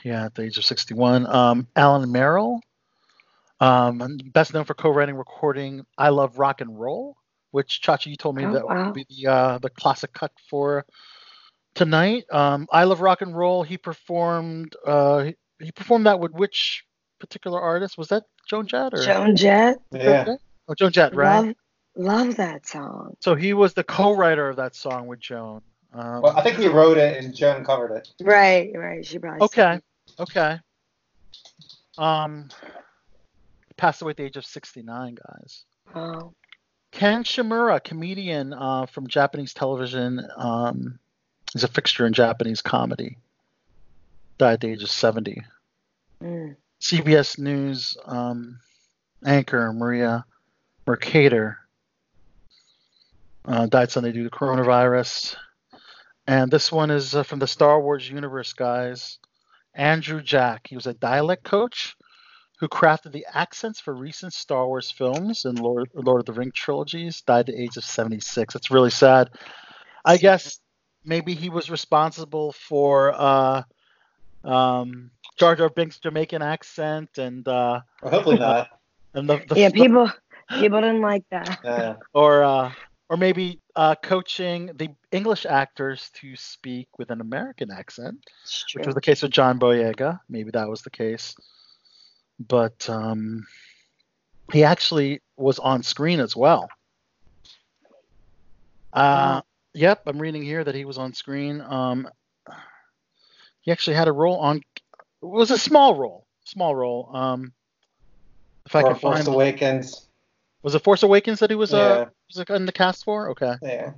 [0.05, 1.27] yeah, at the age of 61.
[1.27, 2.61] Um, Alan Merrill,
[3.59, 7.17] um, best known for co-writing, recording "I Love Rock and Roll,"
[7.51, 8.85] which Chachi, you told me Oh, that wow.
[8.85, 10.85] would be the uh, the classic cut for
[11.75, 12.23] tonight.
[12.31, 14.77] Um, "I Love Rock and Roll." He performed.
[14.87, 16.85] Uh, he, he performed that with which
[17.19, 17.97] particular artist?
[17.97, 19.77] Was that Joan Jett or Joan Jett.
[19.91, 20.35] Yeah.
[20.69, 21.47] Oh, Joan Jett, right?
[21.47, 21.55] Love,
[21.97, 23.15] love that song.
[23.19, 25.63] So he was the co-writer of that song with Joan.
[25.93, 28.09] Um, Well, I think he wrote it and Joan covered it.
[28.21, 29.05] Right, right.
[29.05, 29.41] She probably.
[29.41, 29.79] Okay.
[30.19, 30.59] Okay.
[31.97, 32.49] Um,
[33.77, 35.63] passed away at the age of 69, guys.
[35.95, 36.33] Oh.
[36.91, 40.99] Ken Shimura, comedian uh, from Japanese television, um,
[41.55, 43.17] is a fixture in Japanese comedy.
[44.37, 45.43] Died at the age of 70.
[46.21, 46.55] Mm.
[46.81, 48.59] CBS News um,
[49.25, 50.25] anchor Maria
[50.87, 51.57] Mercader
[53.45, 55.35] uh, died Sunday due to coronavirus.
[56.27, 59.19] And this one is uh, from the Star Wars universe, guys.
[59.73, 60.67] Andrew Jack.
[60.67, 61.95] He was a dialect coach
[62.59, 66.51] who crafted the accents for recent Star Wars films and Lord, Lord of the Ring
[66.53, 67.21] trilogies.
[67.21, 68.55] Died at the age of 76.
[68.55, 69.29] It's really sad.
[70.05, 70.59] I guess
[71.03, 73.63] maybe he was responsible for uh,
[74.43, 78.67] um, Jar Jar Binks' Jamaican accent and uh, Well, hopefully not.
[79.13, 80.11] and the, the Yeah, people
[80.49, 81.59] people didn't like that.
[81.63, 81.95] Yeah.
[82.13, 82.71] or uh,
[83.11, 88.17] or maybe uh, coaching the English actors to speak with an American accent,
[88.73, 90.21] which was the case with John Boyega.
[90.29, 91.35] Maybe that was the case,
[92.39, 93.45] but um,
[94.53, 96.69] he actually was on screen as well.
[98.93, 99.41] Uh,
[99.73, 101.59] yep, I'm reading here that he was on screen.
[101.59, 102.07] Um,
[103.59, 104.61] he actually had a role on.
[105.21, 107.09] It was a small role, small role.
[107.13, 107.51] Um,
[108.65, 110.07] if I Or can Force find, Awakens.
[110.63, 112.05] Was it Force Awakens that he was uh
[112.37, 112.43] Yeah.
[112.45, 113.29] was in the cast for?
[113.31, 113.55] Okay.
[113.61, 113.93] Yeah.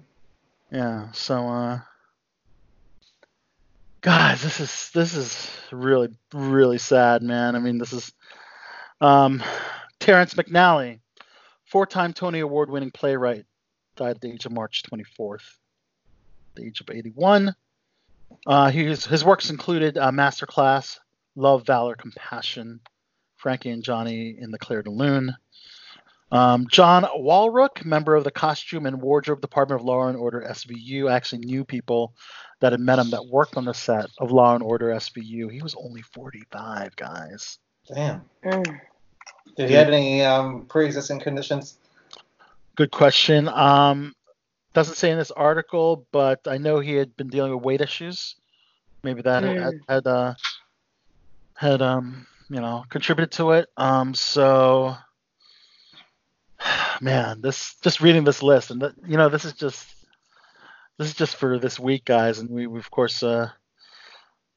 [0.72, 1.12] Yeah.
[1.12, 1.80] So, uh,
[4.02, 7.56] guys, this is this is really really sad, man.
[7.56, 8.12] I mean, this is
[9.02, 9.44] um,
[10.00, 11.00] Terrence McNally,
[11.66, 13.46] four-time Tony Award-winning playwright,
[13.96, 15.58] died at the age of March 24th,
[16.56, 17.54] the age of 81.
[18.48, 21.00] Uh, his his works included uh, Masterclass,
[21.36, 22.80] Love, Valor, Compassion,
[23.36, 25.36] Frankie and Johnny in the Clair de Lune.
[26.32, 31.10] Um, John Walrook, member of the Costume and Wardrobe Department of Law and Order SVU,
[31.10, 32.14] I actually knew people
[32.60, 35.52] that had met him that worked on the set of Law and Order SVU.
[35.52, 37.60] He was only 45, guys.
[37.94, 38.24] Damn.
[38.44, 38.80] Mm.
[39.56, 41.78] Did he have any um, pre-existing conditions?
[42.76, 43.48] Good question.
[43.50, 44.16] Um,
[44.74, 48.36] doesn't say in this article, but I know he had been dealing with weight issues.
[49.04, 49.80] Maybe that had Mm.
[49.88, 50.34] had uh,
[51.56, 53.70] had um you know contributed to it.
[53.78, 54.96] Um, so
[57.02, 59.88] man, this just reading this list, and that, you know this is just
[60.98, 63.50] this is just for this week, guys, and we, we of course uh,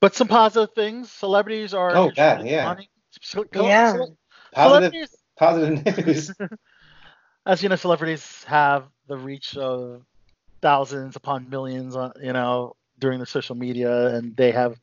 [0.00, 1.10] but some positive things.
[1.10, 2.64] Celebrities are Oh, God, yeah.
[2.64, 2.90] money.
[3.20, 3.92] Ce- Yeah.
[3.92, 4.16] cele-
[4.52, 6.30] Positive, celebrities positive news.
[7.46, 10.02] as you know, celebrities have the reach of
[10.62, 14.78] thousands upon millions, uh, you know, during the social media, and they have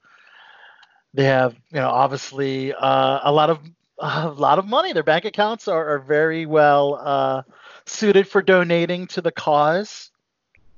[1.13, 3.59] they have you know obviously uh, a lot of
[3.99, 4.93] a lot of money.
[4.93, 7.43] Their bank accounts are, are very well uh,
[7.85, 10.11] suited for donating to the cause.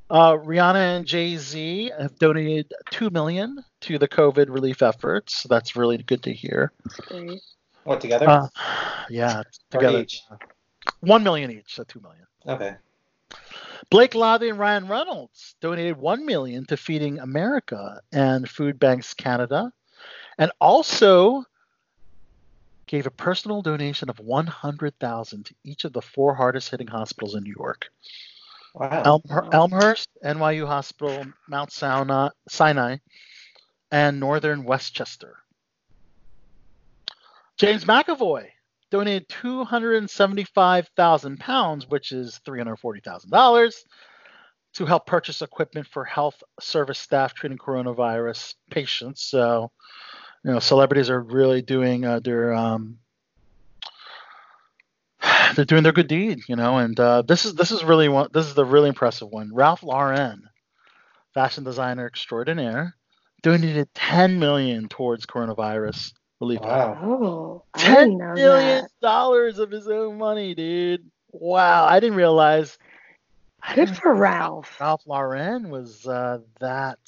[0.09, 5.37] Uh, Rihanna and Jay Z have donated two million to the COVID relief efforts.
[5.37, 6.71] So that's really good to hear.
[7.07, 7.41] Great.
[7.83, 8.29] what together?
[8.29, 8.47] Uh,
[9.09, 10.21] yeah, together each?
[10.99, 12.25] one million each, so two million.
[12.47, 12.75] Okay.
[13.89, 19.71] Blake Lively and Ryan Reynolds donated one million to Feeding America and Food Banks Canada,
[20.37, 21.43] and also
[22.87, 26.87] gave a personal donation of one hundred thousand to each of the four hardest hitting
[26.87, 27.89] hospitals in New York:
[28.73, 29.01] Wow.
[29.05, 29.21] Elm,
[29.51, 32.97] Elmhurst, NYU Hospital, Mount Sinai, Sinai
[33.91, 35.37] and Northern Westchester.
[37.57, 38.47] James McAvoy
[38.91, 43.75] donated 275,000 pounds, which is $340,000,
[44.73, 49.23] to help purchase equipment for health service staff treating coronavirus patients.
[49.23, 49.71] So,
[50.45, 52.99] you know, celebrities are really doing uh, their um,
[55.55, 56.77] they're doing their good deed, you know.
[56.77, 58.29] And uh, this is this is really one.
[58.31, 59.51] This is the really impressive one.
[59.55, 60.47] Ralph Lauren,
[61.33, 62.95] fashion designer extraordinaire,
[63.41, 66.61] donated 10 million towards coronavirus relief.
[66.61, 66.99] Wow.
[67.01, 68.91] Oh, I Ten didn't know million that.
[69.01, 71.09] dollars of his own money, dude.
[71.31, 72.77] Wow, I didn't realize.
[73.63, 74.79] I Good didn't for Ralph.
[74.79, 76.99] Ralph Lauren was uh, that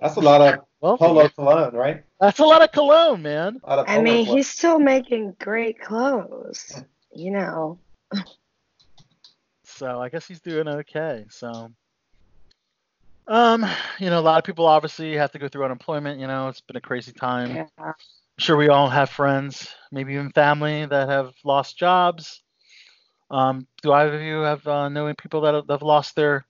[0.00, 1.04] That's a lot of wealthy.
[1.04, 2.04] polo cologne, right?
[2.20, 3.60] That's a lot of cologne, man.
[3.64, 4.36] A lot of I mean, cologne.
[4.36, 6.82] he's still making great clothes.
[7.14, 7.78] You know.
[9.64, 11.24] So I guess he's doing okay.
[11.30, 11.70] So,
[13.28, 13.66] um,
[14.00, 16.18] you know, a lot of people obviously have to go through unemployment.
[16.18, 17.54] You know, it's been a crazy time.
[17.54, 17.66] Yeah.
[17.78, 17.94] I'm
[18.38, 22.42] sure we all have friends, maybe even family that have lost jobs.
[23.30, 26.16] Um, do either of you have uh, know any people that have, that have lost
[26.16, 26.46] their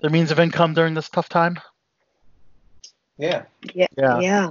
[0.00, 1.58] their means of income during this tough time?
[3.20, 3.44] Yeah.
[3.74, 3.86] Yeah.
[3.96, 4.20] Yeah.
[4.20, 4.50] Yeah.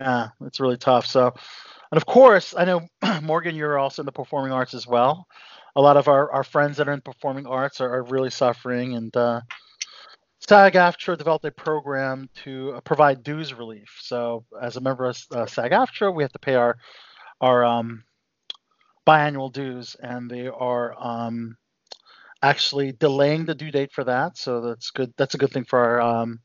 [0.00, 1.04] Yeah, it's really tough.
[1.06, 2.88] So, and of course, I know
[3.22, 5.26] Morgan, you're also in the performing arts as well.
[5.76, 8.96] A lot of our, our friends that are in performing arts are, are really suffering,
[8.96, 9.42] and uh,
[10.48, 13.98] SAG-AFTRA developed a program to uh, provide dues relief.
[14.00, 16.76] So, as a member of uh, SAG-AFTRA, we have to pay our
[17.42, 18.04] our um,
[19.06, 21.56] biannual dues, and they are um,
[22.42, 24.38] actually delaying the due date for that.
[24.38, 25.12] So that's good.
[25.16, 26.40] That's a good thing for our um,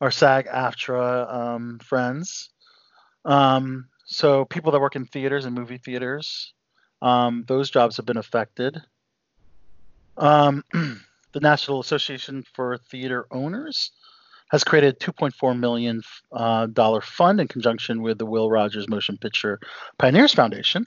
[0.00, 2.50] our SAG-AFTRA um, friends.
[3.24, 6.54] Um, so people that work in theaters and movie theaters,
[7.02, 8.80] um, those jobs have been affected.
[10.16, 13.92] Um, the National Association for Theater Owners
[14.50, 19.18] has created a 2.4 million uh, dollar fund in conjunction with the Will Rogers Motion
[19.18, 19.60] Picture
[19.98, 20.86] Pioneers Foundation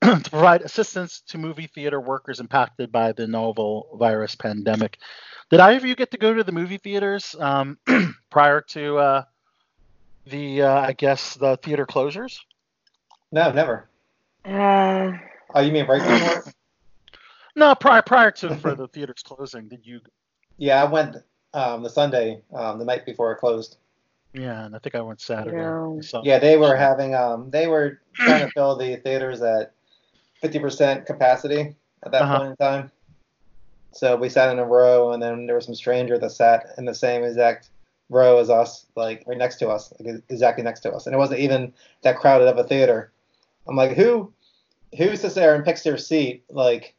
[0.02, 4.98] to provide assistance to movie theater workers impacted by the novel virus pandemic.
[5.50, 7.78] Did either of you get to go to the movie theaters um,
[8.30, 9.22] prior to uh,
[10.26, 12.38] the, uh, I guess, the theater closures?
[13.32, 13.88] No, never.
[14.44, 15.12] Uh,
[15.54, 16.52] Oh, you mean right before?
[17.56, 19.68] No, prior prior to for the theaters closing.
[19.68, 20.00] Did you?
[20.58, 21.16] yeah, I went
[21.54, 23.78] um, the Sunday, um, the night before it closed.
[24.34, 25.56] Yeah, and I think I went Saturday.
[25.56, 26.00] No.
[26.02, 29.72] So, Yeah, they were having um, they were trying to fill the theaters at
[30.42, 31.74] 50% capacity
[32.04, 32.38] at that Uh-huh.
[32.38, 32.92] point in time.
[33.94, 36.84] So we sat in a row, and then there was some stranger that sat in
[36.84, 37.70] the same exact
[38.10, 41.18] row as us, like right next to us, like exactly next to us, and it
[41.18, 41.72] wasn't even
[42.02, 43.12] that crowded of a theater.
[43.66, 44.32] I'm like, who,
[44.96, 46.94] who sits there and picks their seat like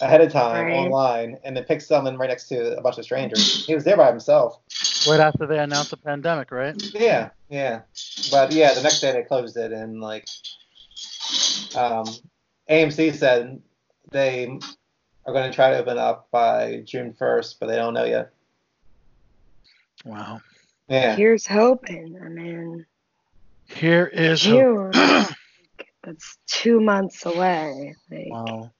[0.00, 0.74] ahead of time Right.
[0.74, 3.64] online, and then picks someone right next to a bunch of strangers?
[3.66, 4.58] He was there by himself.
[5.06, 6.74] right after they announced the pandemic, right?
[6.94, 7.82] Yeah, yeah.
[8.30, 10.26] But yeah, the next day they closed it, and like,
[11.74, 12.06] um,
[12.72, 13.60] AMC said
[14.10, 14.58] they
[15.26, 18.32] are going to try to open up by June 1st, but they don't know yet.
[20.06, 20.40] Wow.
[20.88, 21.14] Yeah.
[21.14, 22.18] here's hoping.
[22.24, 22.86] I mean,
[23.66, 24.94] Here is hope.
[24.94, 25.26] June.
[26.02, 27.94] that's two months away.
[28.10, 28.70] Like, Wow.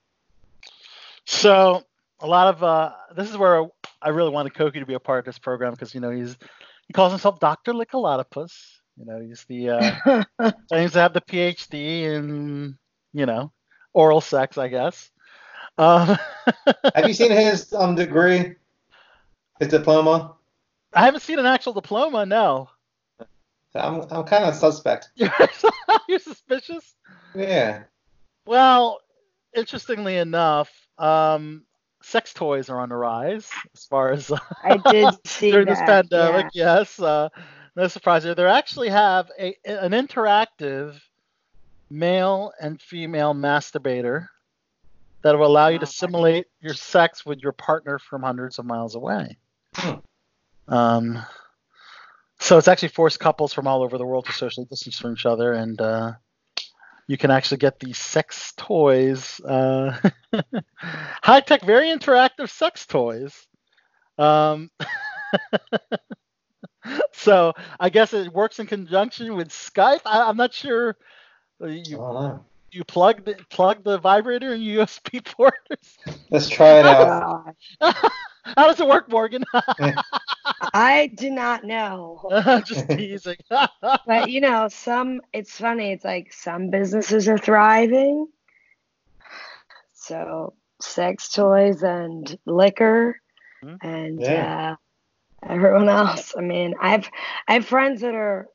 [1.26, 1.82] So
[2.20, 3.66] a lot of uh, this is where
[4.00, 6.36] I really wanted Koki to be a part of this program because you know he's
[6.86, 8.52] he calls himself Doctor Lickalotopus.
[8.96, 12.76] You know he's the uh, claims to have the PhD in
[13.12, 13.52] you know
[13.92, 15.10] oral sex, I guess.
[15.78, 16.18] Um,
[16.94, 18.54] Have you seen his um degree,
[19.58, 20.34] his diploma?
[20.92, 22.26] I haven't seen an actual diploma.
[22.26, 22.68] No.
[23.74, 25.10] I'm I'm kind of suspect.
[25.14, 25.32] You're,
[26.08, 26.94] you're suspicious.
[27.34, 27.84] Yeah.
[28.44, 29.00] Well,
[29.54, 31.64] interestingly enough, um,
[32.02, 35.78] sex toys are on the rise as far as uh, I did see during that.
[35.78, 36.46] this pandemic.
[36.52, 37.30] Yes, uh,
[37.76, 38.34] no surprise there.
[38.34, 41.00] They actually have a an interactive
[41.92, 44.26] male and female masturbator
[45.22, 48.94] that will allow you to simulate your sex with your partner from hundreds of miles
[48.94, 49.36] away.
[49.74, 49.94] Hmm.
[50.68, 51.22] Um,
[52.40, 55.26] so it's actually forced couples from all over the world to socially distance from each
[55.26, 56.12] other, and uh,
[57.06, 59.96] you can actually get these sex toys, uh,
[60.76, 63.46] high tech, very interactive sex toys.
[64.18, 64.70] Um,
[67.12, 70.00] so I guess it works in conjunction with Skype.
[70.04, 70.96] I, I'm not sure.
[71.62, 72.44] I You don't know.
[72.70, 75.54] you plug the plug the vibrator in USB port.
[76.30, 77.54] Let's try it out.
[77.80, 79.44] How does it work, Morgan?
[80.74, 82.22] I do not know.
[82.64, 83.36] Just teasing.
[84.06, 88.28] But you know, some it's funny, it's like some businesses are thriving.
[89.94, 93.20] So sex toys and liquor
[93.62, 93.80] Mhm.
[93.82, 94.28] and Yeah.
[94.28, 94.76] uh
[95.48, 96.34] everyone else.
[96.36, 97.08] I mean, I've
[97.48, 98.48] I have friends that are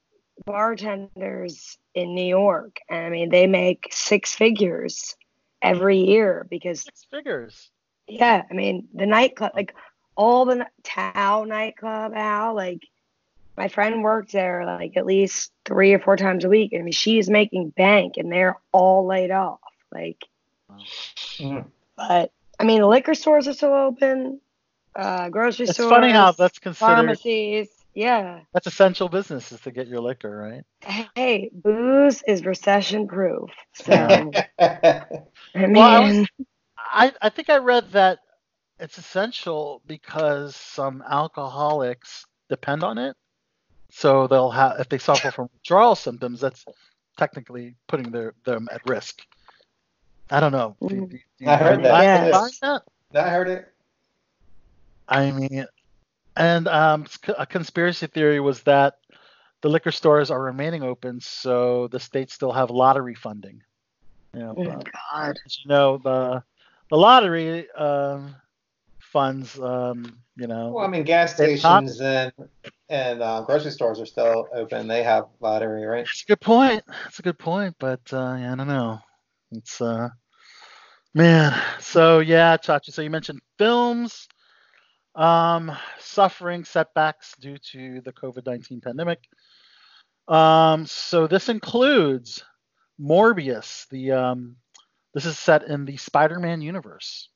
[0.46, 5.16] bartenders in New York, and I mean, they make six figures
[5.62, 7.72] every year because Six figures.
[8.08, 9.74] yeah, I mean, the nightclub, like
[10.16, 12.82] all the n- Tao nightclub, Al, like
[13.58, 16.74] my friend worked there like at least three or four times a week.
[16.76, 19.60] I mean, she's making bank, and they're all laid off.
[19.92, 20.24] Like,
[20.70, 21.66] Mhm.
[21.96, 24.40] but I mean, the liquor stores are still open,
[24.96, 27.70] uh, grocery It's stores, funny how that's considered pharmacies.
[27.98, 28.42] Yeah.
[28.54, 30.64] that's essential business is to get your liquor, right?
[31.16, 33.50] Hey, booze is recession proof.
[33.74, 33.92] So,
[34.60, 35.06] I
[35.56, 36.28] mean, Well, I was-
[36.78, 38.20] I, I think I read that
[38.80, 43.18] it's essential because some alcoholics depend on it.
[43.90, 46.64] So they'll have if they suffer from withdrawal symptoms, that's
[47.18, 49.26] technically putting their them at risk.
[50.30, 50.76] I don't know.
[50.88, 52.32] Do, do- do I heard that.
[52.32, 52.60] find- Yes.
[52.60, 52.84] that?
[53.26, 53.74] I heard it.
[55.10, 55.66] I mean,
[56.38, 57.06] and um,
[57.38, 58.96] a conspiracy theory was that
[59.62, 63.62] the liquor stores are remaining open, so the states still have lottery funding.
[64.34, 64.82] You know, oh, uh,
[65.14, 65.40] God.
[65.46, 66.44] as you know, the
[66.90, 68.36] the lottery um,
[69.00, 72.32] funds, um, you know, Well, I mean, gas stations and
[72.90, 74.88] and uh, grocery stores are still open.
[74.88, 76.02] They have lottery, right?
[76.02, 76.84] It's a good point.
[77.08, 79.00] It's a good point, but uh, yeah, I don't know.
[79.52, 80.10] It's uh,
[81.14, 81.60] man.
[81.80, 82.94] So yeah, Chachi.
[82.94, 84.28] So you mentioned films,
[85.18, 89.28] um, suffering setbacks due to the COVID nineteen pandemic.
[90.28, 92.44] Um, so this includes
[93.02, 93.88] Morbius.
[93.90, 94.56] The um,
[95.14, 97.30] this is set in the Spider-Man universe,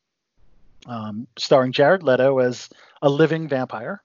[0.85, 2.69] um, starring Jared Leto as
[3.01, 4.01] a living vampire.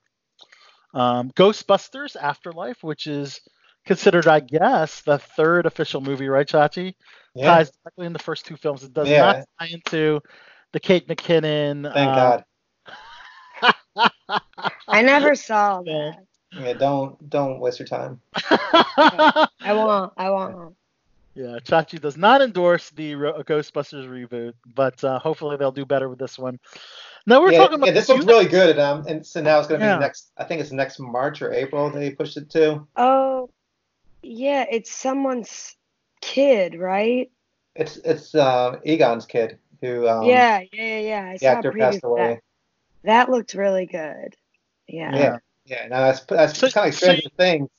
[0.93, 3.41] Um, Ghostbusters Afterlife, which is
[3.85, 6.95] considered, I guess, the third official movie, right, Chachi?
[7.35, 7.45] Yeah.
[7.45, 8.83] Ties directly in the first two films.
[8.83, 9.21] It does Yeah.
[9.21, 10.21] not tie into
[10.71, 11.83] the Kate McKinnon.
[11.93, 12.45] Thank uh, God.
[14.91, 16.25] I never saw that.
[16.55, 18.21] Yeah, don't don't waste your time.
[19.63, 20.13] I won't.
[20.17, 20.75] I won't.
[21.35, 26.09] yeah, Chachi does not endorse the Ro- Ghostbusters reboot, but uh, hopefully they'll do better
[26.09, 26.59] with this one.
[27.27, 28.79] Now we're yeah, talking about yeah, this one's really good.
[28.79, 29.95] Um, and so now it's going to Yeah.
[29.95, 30.31] be next.
[30.37, 32.87] I think it's next March or April that they pushed it to.
[32.95, 33.49] Oh,
[34.23, 34.65] yeah.
[34.71, 35.75] It's someone's
[36.21, 37.29] kid, right?
[37.75, 41.29] It's it's uh, Egon's kid who um, yeah, yeah, yeah, yeah.
[41.29, 42.41] I the saw actor passed of away.
[43.07, 43.25] That.
[43.27, 44.35] That looked really good.
[44.87, 45.15] Yeah.
[45.15, 45.87] Yeah, yeah.
[45.87, 47.69] No, that's that's So- kind of like so Stranger you- Things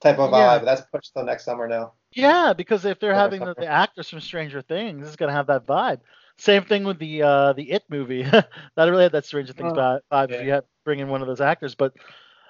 [0.00, 0.36] type of Yeah.
[0.38, 0.58] vibe.
[0.60, 1.92] But that's pushed till next summer now.
[2.12, 3.54] Yeah, because if they're Over having the, summer.
[3.58, 6.00] the actors from Stranger Things, it's gonna have that vibe.
[6.38, 8.22] Same thing with the uh, the It movie.
[8.22, 9.74] that really had that Stranger Things Oh.
[9.74, 10.42] vi- vibe if Yeah.
[10.42, 11.74] you had bring in one of those actors.
[11.74, 11.94] But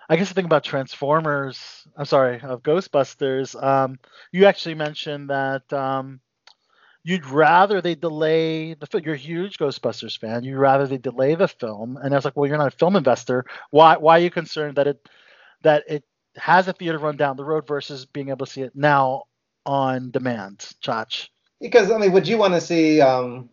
[0.09, 3.99] I guess the thing about Transformers, I'm sorry, of Ghostbusters, um,
[4.33, 6.21] you actually mentioned that um,
[7.05, 9.05] you'd rather they delay the film.
[9.05, 10.43] You're a huge Ghostbusters fan.
[10.43, 11.99] You'd rather they delay the film.
[12.03, 13.45] And I was like, well, you're not a film investor.
[13.71, 15.09] Why why are you concerned that it
[15.63, 16.05] that it
[16.37, 19.25] has a theater run down the road versus being able to see it now
[19.67, 21.29] on demand, Chach?
[21.61, 23.49] Because I mean, would you want to see um,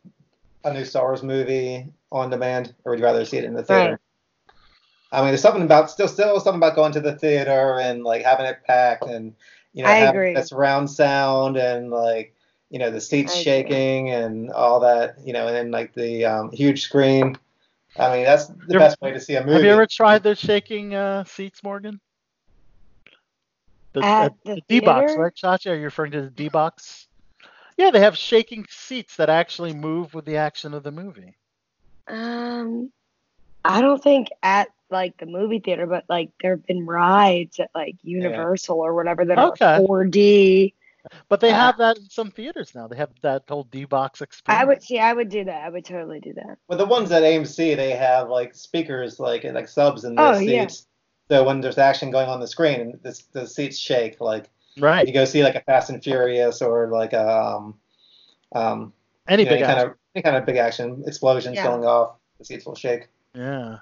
[0.63, 3.63] a new Star Wars movie on demand, or would you rather see it in the
[3.63, 3.91] theater?
[3.91, 3.99] Right.
[5.13, 8.23] I mean, there's something about still still something about going to the theater and like
[8.23, 9.33] having it packed and
[9.73, 10.33] you know I having agree.
[10.35, 12.33] that surround sound and like
[12.71, 13.43] you know the seats I agree.
[13.43, 17.37] shaking and all that you know and then like the um, huge screen.
[17.97, 19.53] I mean, that's the You ever- best way to see a movie.
[19.53, 21.99] Have you ever tried the shaking uh, seats, Morgan?
[23.93, 25.71] The, At uh, the the D box, right, Chachi?
[25.71, 27.07] Are you referring to the D box?
[27.77, 31.37] Yeah, they have shaking seats that actually move with the action of the movie.
[32.07, 32.91] Um,
[33.63, 37.69] I don't think at like the movie theater, but like there have been rides at
[37.75, 39.39] like Universal or whatever that Okay.
[39.39, 40.73] are 4D.
[41.29, 42.87] But they Uh, have that in some theaters now.
[42.87, 44.61] They have that whole D box experience.
[44.61, 44.99] I would see.
[44.99, 45.63] I would do that.
[45.65, 46.57] I would totally do that.
[46.67, 50.25] But the ones at AMC, they have like speakers, like and like subs in their
[50.27, 50.63] Oh, yeah.
[50.67, 50.87] seats.
[51.29, 54.19] So when there's action going on the screen, the, the seats shake.
[54.19, 55.07] Like right.
[55.07, 57.75] you go see like a Fast and Furious or like a um,
[58.53, 58.93] um,
[59.27, 61.63] Any you know, big any kind of any kind of big action explosions Yeah.
[61.67, 62.15] going off.
[62.37, 63.07] The seats will shake.
[63.33, 63.77] Yeah.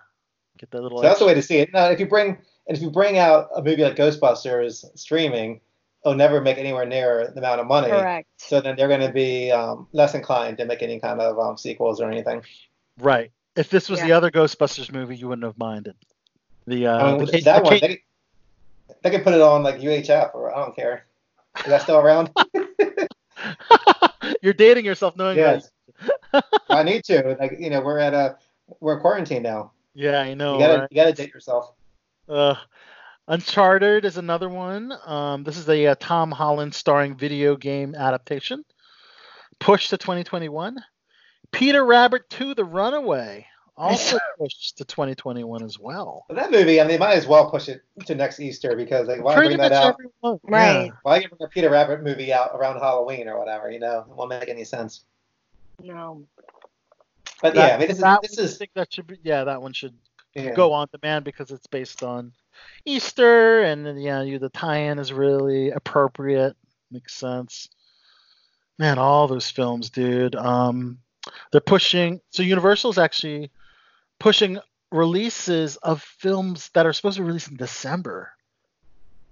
[0.58, 1.00] Get that little.
[1.00, 1.74] So that's the way to see it.
[1.74, 5.62] Now, if you bring and if you bring out a movie like Ghostbusters streaming,
[6.04, 7.90] it'll never make anywhere near the amount of money.
[7.90, 8.28] Correct.
[8.38, 11.58] So then they're going to be um, less inclined to make any kind of um,
[11.58, 12.42] sequels or anything.
[13.00, 13.32] Right.
[13.56, 14.08] If this was Yeah.
[14.08, 15.96] the other Ghostbusters movie, you wouldn't have minded.
[16.68, 19.42] The uh, I mean, the Kate- that the one, Kate- they, they could put it
[19.42, 21.06] on like UHF, or I don't care.
[21.60, 22.30] Is that still around?
[24.42, 25.72] You're dating yourself knowing yes.
[26.32, 26.46] that.
[26.70, 27.36] I need to.
[27.40, 28.38] Like, you know, we're at a
[28.80, 29.72] we're in quarantine now.
[29.94, 30.54] Yeah, I know.
[30.54, 30.88] you gotta right?
[30.92, 31.74] you gotta date yourself.
[32.28, 32.56] Uh,
[33.30, 34.92] Uncharted is another one.
[35.06, 38.66] Um, this is a, uh Tom Holland starring video game adaptation.
[39.60, 40.78] Pushed to 2021.
[41.52, 43.46] Peter Rabbit 2: The Runaway.
[43.78, 46.26] also pushed to 2021 as well.
[46.32, 49.24] That movie, I mean, they might as well push it to next Easter because like,
[49.24, 49.96] why Pretty bring much that out?
[50.24, 50.40] everyone.
[50.44, 50.92] Right.
[51.04, 53.70] Why bring a Peter Rabbit movie out around Halloween or whatever?
[53.70, 55.04] You know, it won't make any sense.
[55.84, 56.24] No.
[57.44, 59.18] But That- yeah, I mean, this is that this one, I think that should be
[59.22, 59.94] yeah, that one should
[60.34, 60.54] yeah.
[60.56, 62.34] go on demand because it's based on
[62.86, 66.56] Easter and then yeah, you the tie-in is really appropriate.
[66.92, 67.70] Makes sense.
[68.78, 70.36] Man, all those films, dude.
[70.36, 71.00] Um,
[71.52, 72.22] they're pushing.
[72.32, 73.52] So Universal's actually
[74.20, 74.60] pushing
[74.92, 78.32] releases of films that are supposed to release in December.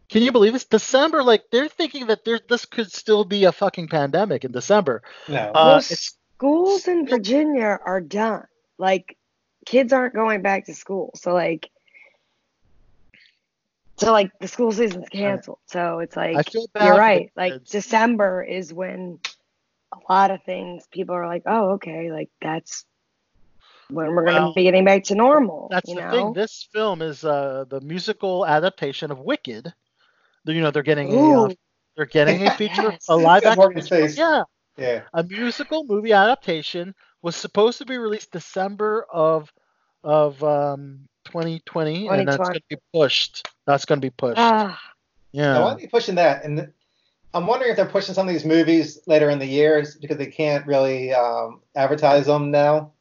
[0.09, 1.23] Can you believe it's December?
[1.23, 5.01] Like they're thinking that there this could still be a fucking pandemic in December.
[5.27, 5.51] No.
[5.53, 8.45] Uh, well, schools in Virginia are done.
[8.77, 9.17] Like,
[9.65, 11.11] kids aren't going back to school.
[11.15, 11.69] So, like,
[13.97, 15.59] so like the school season's canceled.
[15.65, 16.85] So it's like I feel bad.
[16.85, 17.31] you're right.
[17.35, 17.63] Like.
[17.65, 19.19] December is when
[19.93, 22.85] a lot of things people are like, oh, okay, like that's
[23.89, 25.67] when we're gonna be getting back to normal.
[25.71, 26.11] That's you the know?
[26.11, 26.33] thing.
[26.33, 29.73] This film is uh, the musical adaptation of Wicked.
[30.45, 31.49] You know, they're getting a uh,
[31.95, 33.05] they're getting a feature, Yes.
[33.09, 33.59] a live action.
[33.59, 34.17] Morgan's feature- face.
[34.17, 34.43] Yeah,
[34.77, 35.01] Yeah.
[35.13, 39.51] a musical movie adaptation was supposed to be released December of
[40.03, 43.47] of um 2020, and that's going to be pushed.
[43.67, 44.39] That's going to be pushed.
[44.39, 44.81] Ah,
[45.33, 45.53] yeah.
[45.53, 46.45] Now, why are they pushing that?
[46.45, 46.71] And
[47.33, 50.27] I'm wondering if they're pushing some of these movies later in the years because they
[50.27, 52.93] can't really um, advertise them now,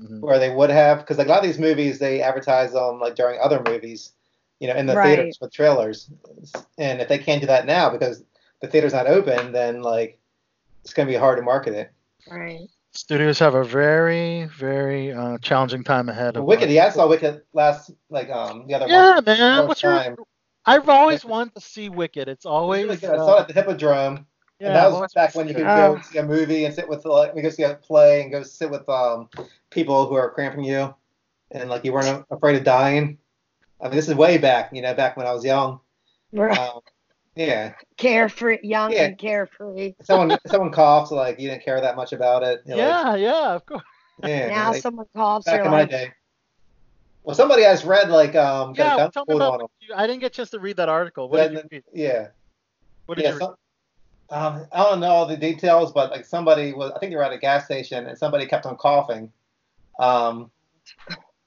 [0.00, 0.20] Mhm.
[0.20, 0.98] where they would have.
[0.98, 4.12] Because like a lot of these movies, they advertise them like during other movies,
[4.60, 5.16] you know, in the Right.
[5.16, 6.10] theaters with trailers.
[6.76, 8.22] And if they can't do that now because
[8.60, 10.20] the theater's not open, then like
[10.84, 11.92] it's gonna be hard to market it.
[12.30, 12.68] right.
[12.98, 17.42] Studios have a very, very uh, challenging time ahead of Wicked, yeah, I saw Wicked
[17.52, 19.26] last like um the other Yeah, month.
[19.26, 19.56] man.
[19.56, 20.16] first What's your?
[20.66, 22.28] I've always wanted to see Wicked.
[22.28, 22.84] It's It was always.
[22.86, 23.10] really good.
[23.10, 24.26] I uh, saw it at the Hippodrome.
[24.58, 26.74] yeah, and that was always back when you could wanted go see a movie and
[26.74, 29.28] sit with like we go see a play and go sit with um
[29.70, 30.92] people who are cramping you
[31.52, 33.18] and like you weren't afraid of dying.
[33.80, 35.78] I mean, this is way back, you know, back when I was young.
[36.32, 36.58] Right.
[36.58, 36.80] Um,
[37.38, 39.04] yeah, carefree, young Yeah.
[39.04, 39.94] and carefree.
[40.02, 42.62] someone someone coughs like you didn't care that much about it.
[42.66, 43.82] You know, like, Yeah, yeah, of course.
[44.24, 44.48] yeah.
[44.48, 46.12] now like, someone coughs, back you're in my day.
[47.22, 49.60] Well, somebody has read like um Yeah, tell me about.
[49.62, 51.28] on you- I didn't get a chance to read that article.
[51.28, 51.84] What Then- did you read?
[51.92, 52.28] Yeah.
[53.06, 53.44] What did yeah, you read?
[53.44, 53.56] some,
[54.30, 57.22] um, I don't know all the details, but like somebody was, I think they were
[57.24, 59.32] at a gas station, and somebody kept on coughing,
[60.00, 60.50] um,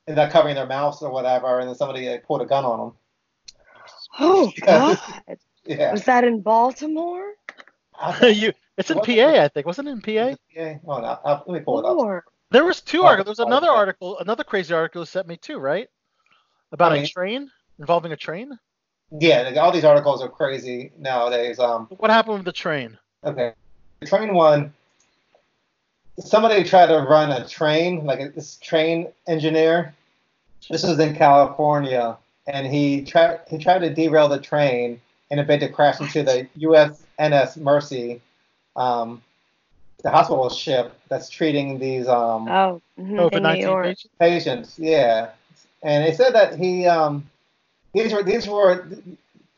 [0.08, 2.80] and not covering their mouths or whatever, and then somebody like, pulled a gun on
[2.80, 2.94] them.
[4.20, 4.96] oh Yeah.
[5.28, 5.92] God, Yeah.
[5.92, 7.34] was that in Baltimore?
[8.24, 9.66] you, it's in PA, I think.
[9.66, 10.36] Wasn't it in PA?
[10.56, 10.78] Yeah.
[10.88, 12.24] Oh, no, I'll, let me pull it up.
[12.52, 13.38] There was two articles.
[13.38, 15.88] There was oh, another article, another crazy article sent me too, right?
[16.72, 17.50] About a train
[17.80, 18.58] involving a train.
[19.20, 21.60] Yeah, all these articles are crazy nowadays.
[21.60, 22.98] Um, What happened with the train?
[23.24, 23.54] okay,
[24.06, 24.74] train one.
[26.20, 29.94] Somebody tried to run a train, like a, this train engineer.
[30.70, 35.02] This was in California, and he tried he tried to derail the train
[35.32, 38.22] in a bid to crash into the USNS Mercy,
[38.76, 39.24] um,
[40.04, 44.08] the hospital ship that's treating these um, oh, mhm, in COVID New nineteen patients.
[44.20, 44.80] patients.
[44.80, 45.30] Yeah,
[45.82, 47.30] and they said that he um,
[47.94, 48.88] these were these were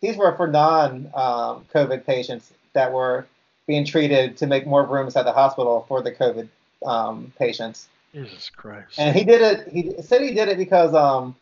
[0.02, 3.26] these were for non um, COVID patients that were
[3.66, 6.48] being treated to make more rooms at the hospital for the COVID
[6.86, 7.88] um, patients.
[8.14, 9.00] Jesus Christ.
[9.00, 9.68] And he did it.
[9.70, 11.36] He said he did it because um,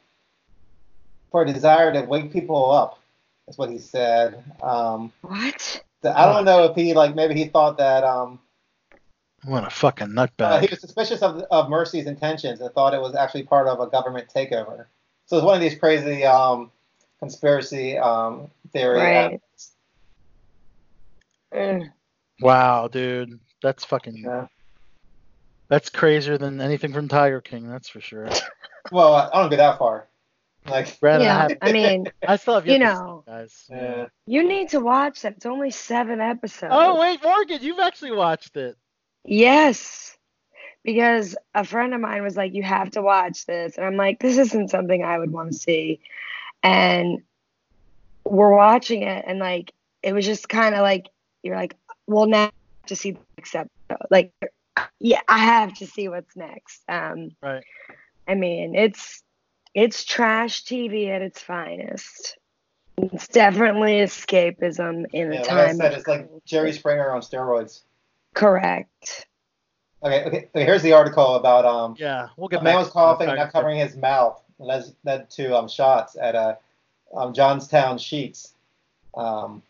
[1.31, 3.00] for a desire to wake people up.
[3.51, 4.41] That's what he said.
[4.63, 5.83] Um, What?
[6.05, 8.39] I don't know if he like maybe he thought that um,
[9.43, 10.61] what a fucking uh, nutbag.
[10.61, 13.87] he was suspicious of, of Mercy's intentions and thought it was actually part of a
[13.87, 14.85] government takeover.
[15.25, 16.71] So it's one of these crazy um,
[17.19, 18.99] conspiracy um, theory.
[19.01, 19.41] Right.
[21.53, 21.91] Mm.
[22.39, 23.37] wow, dude.
[23.61, 24.15] That's fucking.
[24.15, 24.47] Yeah.
[25.67, 27.67] That's crazier than anything from Tiger King.
[27.69, 28.29] That's for sure.
[28.93, 30.07] Well, I don't go that far.
[30.67, 33.23] Like, Brandon, I, Yeah, have, I mean, I still have you yet see know.
[33.25, 33.69] guys.
[33.73, 35.33] uh, you need to watch that.
[35.37, 36.71] It's only seven episodes.
[36.75, 38.77] Oh wait, Morgan, you've actually watched it.
[39.25, 40.17] Yes.
[40.83, 43.77] Because a friend of mine was like, You have to watch this.
[43.77, 45.99] And I'm like, This isn't something I would want to see.
[46.63, 47.23] And
[48.23, 51.07] we're watching it, and like, it was just kind of like,
[51.43, 51.75] You're like,
[52.07, 54.05] Well, now I have to see the next episode.
[54.09, 54.31] Like,
[54.99, 56.81] yeah, I have to see what's next.
[56.87, 57.63] Um, Right.
[58.27, 59.23] I mean, it's
[59.73, 62.37] it's trash TV at its finest.
[62.97, 65.69] It's definitely escapism in yeah, a like time.
[65.69, 67.81] I said, it's like Jerry Springer on steroids.
[68.33, 69.27] Correct.
[70.03, 70.49] Okay, okay.
[70.53, 72.57] okay, Here's the article about um, Yeah, we'll get.
[72.57, 75.67] a get man was coughing, Tiger not covering his mouth, and led, led to um,
[75.67, 76.57] shots at a
[77.15, 78.51] um, Johnstown Sheetz.
[79.15, 79.61] Um,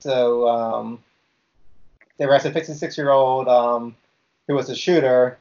[0.00, 1.02] so um,
[2.18, 3.96] they arrested a 56 year old um,
[4.46, 5.38] who was a shooter,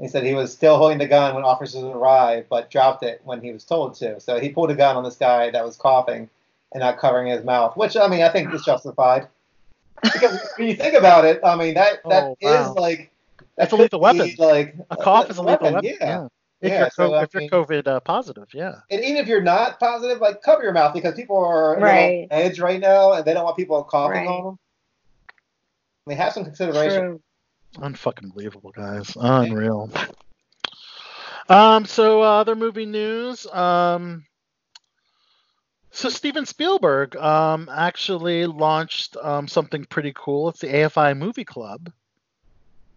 [0.00, 3.40] He said he was still holding the gun when officers arrived, but dropped it when
[3.40, 4.20] he was told to.
[4.20, 6.30] So he pulled a gun on this guy that was coughing
[6.72, 9.26] and not covering his mouth, which I mean I think is justified.
[10.02, 13.10] Because when you think about it, I mean that that Oh, is like
[13.56, 14.26] That's a lethal weapon.
[14.26, 15.84] be, Like A cough is a lethal weapon.
[16.00, 16.28] Yeah.
[16.60, 18.76] If Yeah, you're, so, co- I if you're COVID uh, positive, yeah.
[18.90, 22.22] And even if you're not positive, like cover your mouth because people are Right.
[22.22, 24.28] on edge right now, and they don't want people coughing Right.
[24.28, 24.58] on them.
[26.06, 27.02] I mean, have some consideration.
[27.02, 27.20] True.
[27.76, 29.12] Unfucking believable, guys.
[29.16, 29.90] Unreal.
[31.48, 33.46] Um, so uh, other movie news.
[33.46, 34.24] Um,
[35.90, 40.50] so Steven Spielberg um, actually launched um, something pretty cool.
[40.50, 41.90] It's the AFI Movie Club,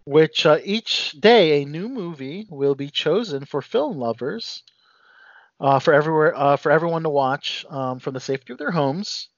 [0.04, 4.62] which uh, each day a new movie will be chosen for film lovers,
[5.60, 9.28] uh, for everywhere uh, for everyone to watch um, from the safety of their homes.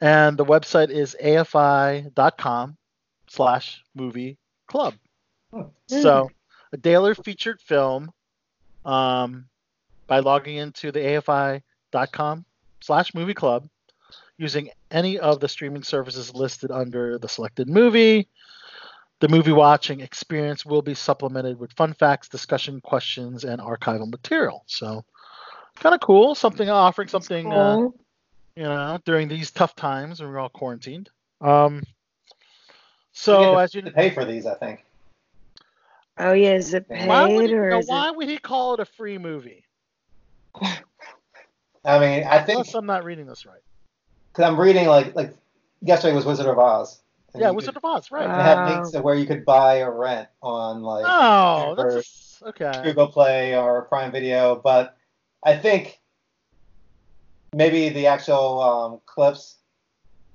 [0.00, 2.76] And the website is afi.com
[3.28, 4.38] slash movie
[4.70, 4.94] club.
[5.86, 6.30] So
[6.72, 8.12] a daily featured film
[8.84, 9.46] um,
[10.06, 12.44] by logging into the afi.com
[12.80, 13.68] slash movie club
[14.38, 18.28] using any of the streaming services listed under the selected movie.
[19.18, 24.64] The movie watching experience will be supplemented with fun facts, discussion questions, and archival material.
[24.66, 25.04] So
[25.76, 26.34] kind of cool.
[26.34, 27.88] Something offering something uh,
[28.56, 31.10] you know during these tough times when we're all quarantined.
[31.42, 31.82] Um,
[33.12, 34.84] so get to- as you to pay for these, I think.
[36.18, 38.16] oh yeah, is it paid why would, he, or now, is why it?
[38.16, 39.64] would he call it a free movie?
[41.84, 43.62] I mean, I think Unless I'm not reading this right.
[44.32, 45.34] because I'm reading like like
[45.80, 47.00] yesterday was Wizard of Oz.
[47.38, 48.26] Yeah, Wizard could- of Oz, right?
[48.26, 51.94] They Uh, have links to where you could buy or rent on like oh, or
[51.94, 52.82] that's okay.
[52.82, 54.96] Google Play or Prime Video, but
[55.44, 56.00] I think
[57.54, 59.56] maybe the actual um, clips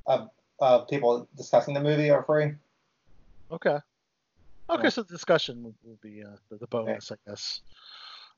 [0.07, 2.53] of, of people discussing the movie are free.
[3.55, 3.77] Okay.
[4.69, 4.89] Okay, Yeah.
[4.89, 7.61] so the discussion will, would be uh, the, the bonus, I guess.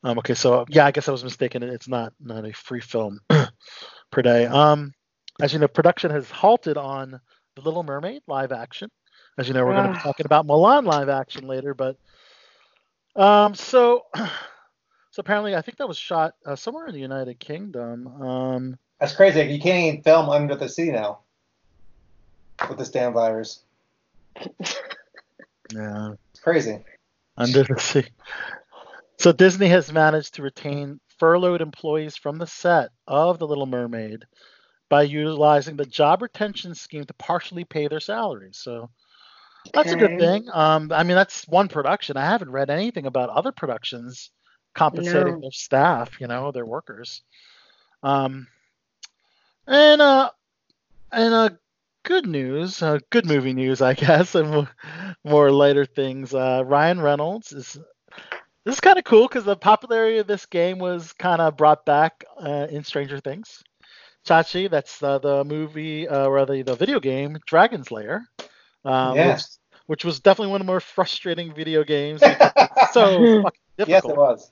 [0.04, 1.64] Um, okay, so yeah, I guess I was mistaken.
[1.64, 3.20] It's not not a free film
[4.12, 4.46] per day.
[4.46, 4.94] Um,
[5.42, 7.20] as you know, production has halted on
[7.56, 8.90] The Little Mermaid live action.
[9.40, 10.04] As you know, we're going to be Ah.
[10.04, 11.98] talking about Mulan live action later, but
[13.16, 18.08] um, so so apparently, I think that was shot uh, somewhere in the United Kingdom.
[18.22, 19.42] Um, That's crazy.
[19.42, 21.20] You can't even film under the sea now
[22.70, 23.62] with this damn virus.
[25.74, 26.14] yeah.
[26.32, 26.80] It's crazy.
[27.38, 28.06] under the sea.
[29.20, 34.26] So Disney has managed to retain furloughed employees from the set of The Little Mermaid
[34.90, 38.58] by utilizing the job retention scheme to partially pay their salaries.
[38.58, 38.90] So
[39.74, 40.48] that's a good thing.
[40.54, 42.16] Um, I mean, that's one production.
[42.16, 44.32] I haven't read anything about other productions
[44.74, 45.42] compensating No.
[45.42, 47.22] their staff, you know, their workers.
[48.04, 48.48] Um,
[49.66, 50.30] and uh,
[51.12, 51.50] and uh,
[52.08, 54.70] good news, uh, good movie news, I guess, and more,
[55.26, 56.34] more lighter things.
[56.34, 57.78] Uh, Ryan Reynolds is.
[58.64, 61.86] This is kind of cool because the popularity of this game was kind of brought
[61.86, 63.64] back uh, in Stranger Things.
[64.28, 68.28] Chachi, that's uh, the movie, uh, or the, the video game Dragon's Lair,
[68.84, 69.60] um, yes.
[69.86, 72.20] which, which was definitely one of the more frustrating video games.
[72.92, 74.52] so fucking yes, it was.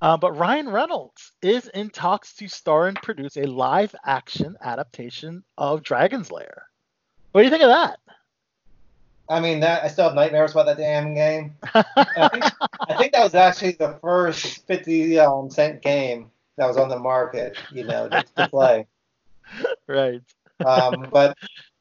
[0.00, 5.42] Uh, but Ryan Reynolds is in talks to star and produce a live action adaptation
[5.58, 6.69] of Dragon's Lair.
[7.32, 7.98] What do you think of that?
[9.28, 11.54] I mean, that I still have nightmares about that damn game.
[11.72, 12.44] I think,
[12.88, 16.98] I think that was actually the first 50 um, cent game that was on the
[16.98, 18.86] market, you know, to, to play.
[19.86, 20.20] right.
[20.66, 21.38] Um, but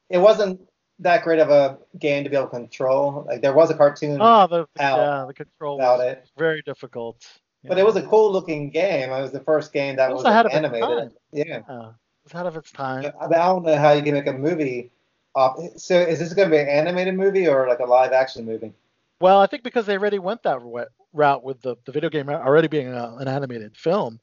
[0.10, 0.62] it wasn't
[1.00, 3.26] that great of a game to be able to control.
[3.28, 7.26] Like there was a cartoon Oh, the, Out yeah, the control about it, very difficult.
[7.64, 9.10] but it was a cool looking game.
[9.10, 11.14] It was the first game that It was, was ahead like, of its animated.
[11.32, 11.44] Yeah.
[11.48, 11.58] Yeah,
[11.90, 13.12] it was ahead of its time.
[13.20, 14.92] I, I don't know how you can make a movie.
[15.36, 18.46] Off, so is this going to be an animated movie or like a live action
[18.46, 18.74] movie?
[19.22, 22.30] Well, I think because they already went that ro- route with the, the video game
[22.30, 24.20] already being a, an animated film,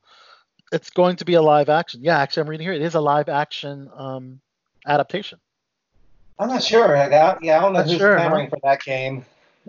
[0.73, 2.01] it's going to be a live action.
[2.03, 2.73] Yeah, actually, I'm reading here.
[2.73, 4.41] It is a live action um,
[4.87, 5.39] adaptation.
[6.39, 6.89] I'm not sure.
[6.97, 8.47] Like, I, yeah, I don't know Not who's sure, huh?
[8.49, 9.25] for that game.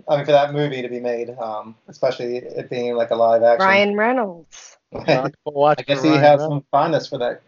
[0.08, 3.42] I mean, for that movie to be made, um, especially it being like a live
[3.44, 3.66] action.
[3.68, 4.78] Ryan Reynolds.
[4.94, 6.54] Uh, we'll watch I guess he Ryan has Reynolds.
[6.54, 7.42] some fondness for that.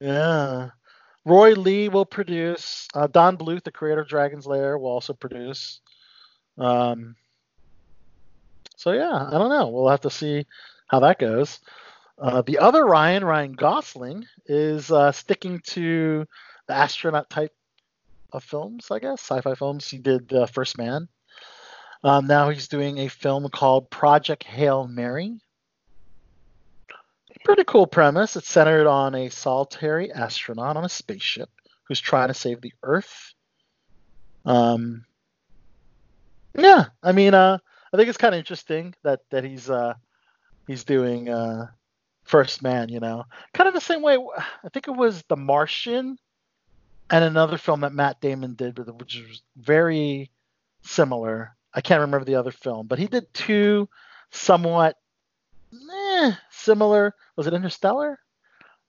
[0.00, 0.70] Yeah.
[1.24, 2.88] Roy Lee will produce.
[2.94, 5.80] Uh, Don Bluth, the creator of Dragon's Lair, will also produce.
[6.58, 7.16] Um,
[8.76, 9.68] so yeah, I don't know.
[9.68, 10.46] We'll have to see
[10.88, 11.60] how that goes.
[12.18, 16.26] Uh, the other Ryan, Ryan Gosling, is uh, sticking to
[16.66, 17.54] the astronaut type
[18.32, 19.88] of films, I guess, sci-fi films.
[19.88, 21.08] He did uh, First Man.
[22.04, 25.38] Um, now he's doing a film called Project Hail Mary.
[27.44, 28.36] Pretty cool premise.
[28.36, 31.50] It's centered on a solitary astronaut on a spaceship
[31.84, 33.34] who's trying to save the Earth.
[34.44, 35.04] Um,
[36.56, 37.58] yeah, I mean, uh,
[37.92, 39.94] I think it's kind of interesting that that he's uh
[40.66, 41.68] he's doing uh
[42.24, 44.16] First Man, you know, kind of the same way.
[44.16, 46.18] I think it was The Martian
[47.10, 50.30] and another film that Matt Damon did, which was very
[50.82, 51.54] similar.
[51.74, 53.88] I can't remember the other film, but he did two
[54.30, 54.96] somewhat
[56.12, 57.14] eh, similar.
[57.36, 58.18] Was it Interstellar?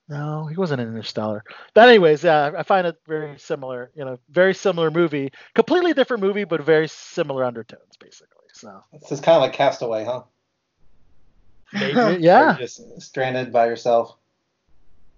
[0.10, 1.44] No, he wasn't in Interstellar.
[1.74, 3.92] But anyways, yeah, I find it very similar.
[3.96, 8.28] You know, very similar movie, completely different movie, but very similar undertones, basically.
[8.54, 10.24] So It's just kind of like Castaway, huh?
[11.80, 14.16] Where yeah, just stranded by yourself.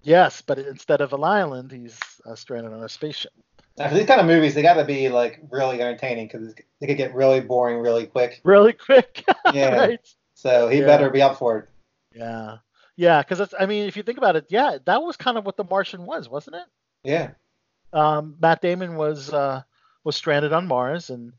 [0.02, 3.32] yes, but instead of an island, he's uh, stranded on a spaceship.
[3.76, 6.86] Now, for these kind of movies, they got to be like really entertaining because they
[6.86, 8.40] could get really boring really quick.
[8.44, 9.24] Really quick.
[9.52, 9.76] Yeah.
[9.76, 10.00] right.
[10.34, 10.86] So he Yeah.
[10.86, 11.68] better be up for it.
[12.16, 12.56] Yeah.
[12.96, 15.56] Yeah, because I mean, if you think about it, yeah, that was kind of what
[15.58, 16.62] The Martian was, wasn't it?
[17.04, 17.30] Yeah.
[17.92, 19.62] um, Matt Damon was uh,
[20.02, 21.34] was stranded on Mars, and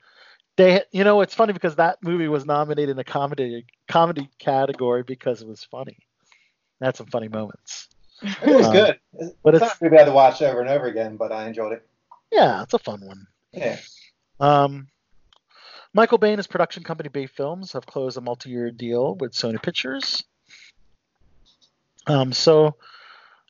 [0.55, 5.01] they, you know, it's funny because that movie was nominated in the comedy comedy category
[5.03, 5.97] because it was funny.
[6.79, 7.87] It had some funny moments.
[8.21, 8.99] It was Um, good.
[9.13, 11.31] It's but not it's- a movie I had to watch over and over again, but
[11.31, 11.87] I enjoyed it.
[12.31, 13.25] Yeah, it's a fun one.
[13.51, 13.77] Yeah.
[14.39, 14.89] Um,
[15.93, 19.61] Michael Bay and his production company Bay Films have closed a multi-year deal with Sony
[19.61, 20.23] Pictures.
[22.07, 22.75] Um, so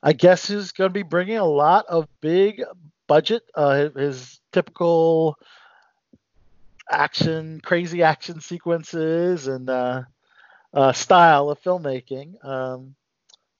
[0.02, 2.62] I guess he's going to be bringing a lot of big
[3.06, 5.36] budget, uh, his typical
[6.90, 10.02] action, crazy action sequences and uh,
[10.72, 12.94] uh, style of filmmaking um,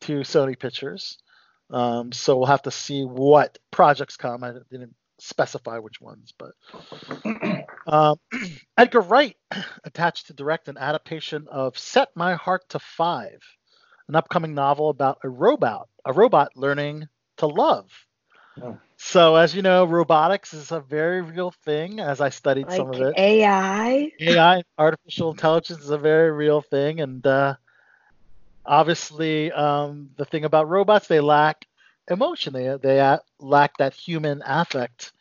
[0.03, 1.18] to Sony Pictures.
[1.70, 4.42] Um, so we'll have to see what projects come.
[4.42, 6.53] I didn't specify which ones, but
[7.86, 8.16] um,
[8.78, 9.36] Edgar Wright
[9.84, 13.42] attached to direct an adaptation of Set My Heart to Five,
[14.09, 17.90] an upcoming novel about a robot, a robot learning to love.
[18.62, 18.78] Oh.
[18.96, 22.00] So, as you know, robotics is a very real thing.
[22.00, 24.12] As I studied some of it, AI.
[24.20, 27.54] AI, artificial intelligence, is a very real thing, and uh,
[28.66, 31.66] obviously, um, the thing about robots, they lack
[32.11, 32.52] emotion.
[32.52, 35.12] They they uh, lack that human affect,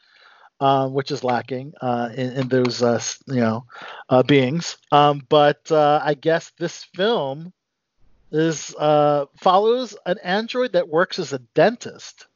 [0.59, 3.65] um, which is lacking uh, in, in those uh, you know
[4.09, 4.77] uh, beings.
[4.91, 7.53] Um, but uh, I guess this film
[8.31, 12.27] is uh, follows an android that works as a dentist,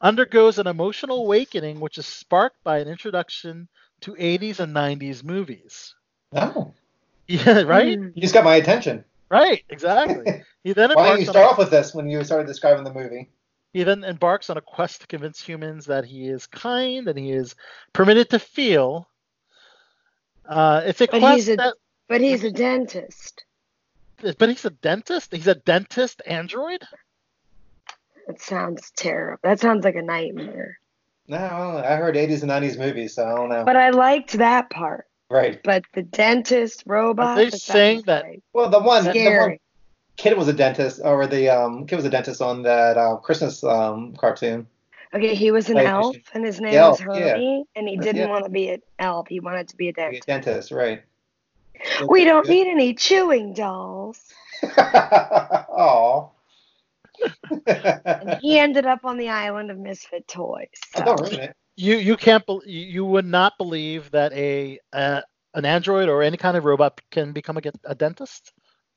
[0.00, 3.68] undergoes an emotional awakening, which is sparked by an introduction
[4.00, 5.94] to 80s and 90s movies.
[6.32, 6.72] Oh,
[7.28, 8.08] Yeah, right, Hmm.
[8.14, 9.04] you just got my attention.
[9.30, 10.42] right, exactly.
[10.62, 12.92] He then Why don't you start a, off with this when you started describing the
[12.92, 13.30] movie?
[13.72, 17.30] he then embarks on a quest to convince humans that he is kind and he
[17.32, 17.54] is
[17.92, 19.08] permitted to feel.
[20.48, 21.74] Uh, it's a But quest he's a- that,
[22.08, 23.44] But he's a dentist.
[24.38, 25.32] But he's a dentist.
[25.34, 26.82] He's a dentist android.
[28.26, 29.38] That sounds terrible.
[29.42, 30.78] That sounds like a nightmare.
[31.28, 31.94] No, I.
[31.94, 33.64] I heard 80s and 90s movies, so I don't know.
[33.64, 35.06] But I liked that part.
[35.30, 35.60] right.
[35.62, 37.26] But the dentist robot.
[37.26, 39.58] Are they that saying that- like Well, the one, the one
[40.16, 43.62] kid was a dentist, or the um, kid was a dentist on that uh, Christmas
[43.64, 44.66] um, cartoon.
[45.14, 47.06] Okay, he was an Like, elf, and his name Yeah, was yeah.
[47.06, 48.28] Herbie, and he didn't Yeah.
[48.28, 49.28] want to be an elf.
[49.28, 50.26] He wanted to be a Like a dentist.
[50.26, 51.02] dentist, right?
[52.08, 54.20] We don't need any chewing dolls.
[54.78, 56.28] Aw.
[57.66, 60.68] And he ended up on the island of misfit toys.
[60.96, 61.04] So.
[61.04, 61.50] Don't.
[61.78, 65.20] You you can't bel you you would not believe that a uh,
[65.54, 68.52] an android or any kind of robot can become a, a dentist.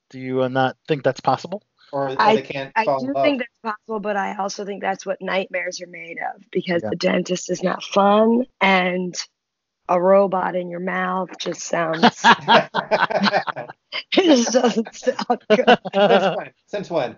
[0.08, 1.62] Do you uh, not think that's possible?
[1.92, 3.24] Or, or I- they can't I fall in do love.
[3.24, 6.90] think that's possible, but I also think that's what nightmares are made of because Yeah.
[6.90, 9.14] the dentist is not fun and
[9.90, 13.70] a robot in your mouth just sounds it
[14.14, 15.78] just doesn't sound good.
[15.92, 16.50] Since when?
[16.66, 17.16] Since when?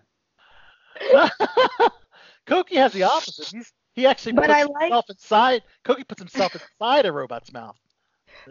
[2.47, 3.49] Koki has the opposite.
[3.49, 5.63] He's he actually But puts I like- himself inside.
[5.85, 7.77] Koki puts himself inside a robot's mouth.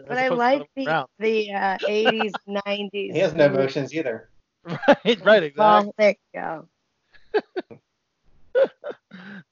[0.08, 1.08] But I like the around.
[1.18, 2.90] the uh, 80s, 90s.
[2.92, 4.30] He has no emotions either.
[4.64, 5.52] Right, right, exactly.
[5.58, 6.68] Well, there you go.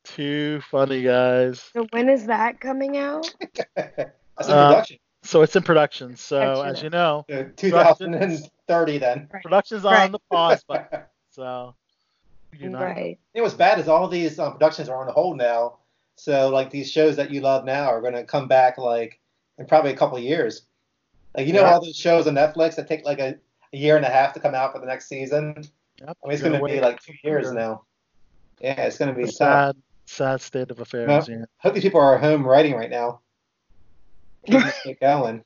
[0.04, 1.60] Too funny, guys.
[1.74, 3.34] So when is that coming out?
[4.40, 4.96] That's in Uh, production.
[5.22, 6.16] So it's in production.
[6.16, 6.66] So Production.
[6.76, 9.28] as you know, So 2030 then.
[9.42, 11.00] production's on the pause button.
[11.32, 11.74] So
[12.58, 13.18] you know, Right.
[13.34, 15.76] You know what's bad is all these um, productions are on hold now.
[16.16, 19.20] So like these shows that you love now are going to come back like
[19.58, 20.62] in probably a couple of years.
[21.36, 21.74] Like you know Yeah.
[21.74, 23.36] all those shows on Netflix that take like a,
[23.72, 25.62] a year and a half to come out for the next season.
[26.00, 27.82] Yep, I mean it's going to be like two years for now.
[28.60, 29.76] Yeah, it's going to be a sad,
[30.06, 31.28] sad state of affairs.
[31.30, 33.20] I hope these people are home writing right now.
[34.46, 35.44] Keep this shit going,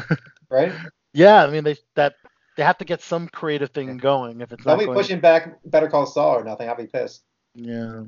[0.50, 0.72] right?
[1.12, 1.44] Yeah.
[1.44, 2.14] I mean they that
[2.56, 5.88] they have to get some creative thing going if it's not be pushing back Better
[5.88, 6.68] Call Saul or nothing.
[6.68, 7.22] I'll be pissed.
[7.54, 8.04] Yeah.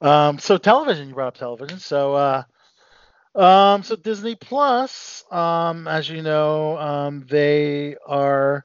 [0.00, 1.78] Um, so television, you brought up television.
[1.78, 2.42] So uh,
[3.34, 8.64] Um, so Disney Plus, um, as you know, um, they are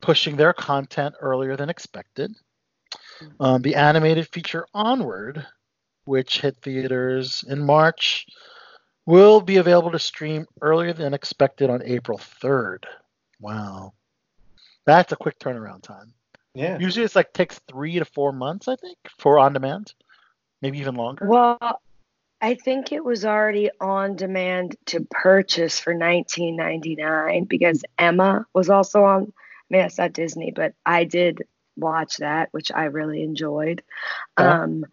[0.00, 2.34] pushing their content earlier than expected.
[3.40, 5.46] Um, the animated feature Onward,
[6.04, 8.26] which hit theaters in March,
[9.06, 12.84] will be available to stream earlier than expected on April 3rd.
[13.40, 13.92] Wow.
[14.86, 16.14] That's a quick turnaround time.
[16.54, 16.78] Yeah.
[16.78, 19.92] Usually it's like takes three to four months, I think, for on demand,
[20.62, 21.26] maybe even longer.
[21.26, 21.58] Well,
[22.40, 29.04] I think it was already on demand to purchase for 19.99 because Emma was also
[29.04, 29.22] on.
[29.22, 29.26] I
[29.70, 31.44] mean, that's not Disney, but I did
[31.76, 33.82] watch that, which I really enjoyed.
[34.38, 34.62] Yeah.
[34.62, 34.84] Um,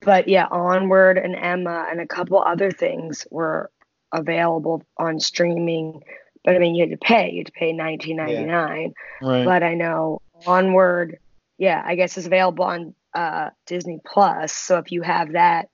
[0.00, 3.70] but yeah, Onward and Emma and a couple other things were
[4.12, 6.02] available on streaming.
[6.44, 7.30] But I mean, you had to pay.
[7.32, 8.92] You had to pay 19.99.
[9.22, 9.44] right.
[9.44, 11.18] But I know Onward,
[11.58, 14.52] yeah, I guess is available on uh, Disney Plus.
[14.52, 15.70] So if you have that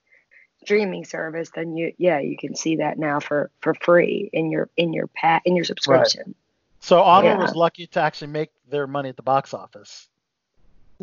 [0.63, 4.69] streaming service, then you yeah you can see that now for for free in your
[4.77, 6.35] in your pat in your subscription.
[6.79, 7.41] so Onward yeah.
[7.41, 10.07] was lucky to actually make their money at the box office.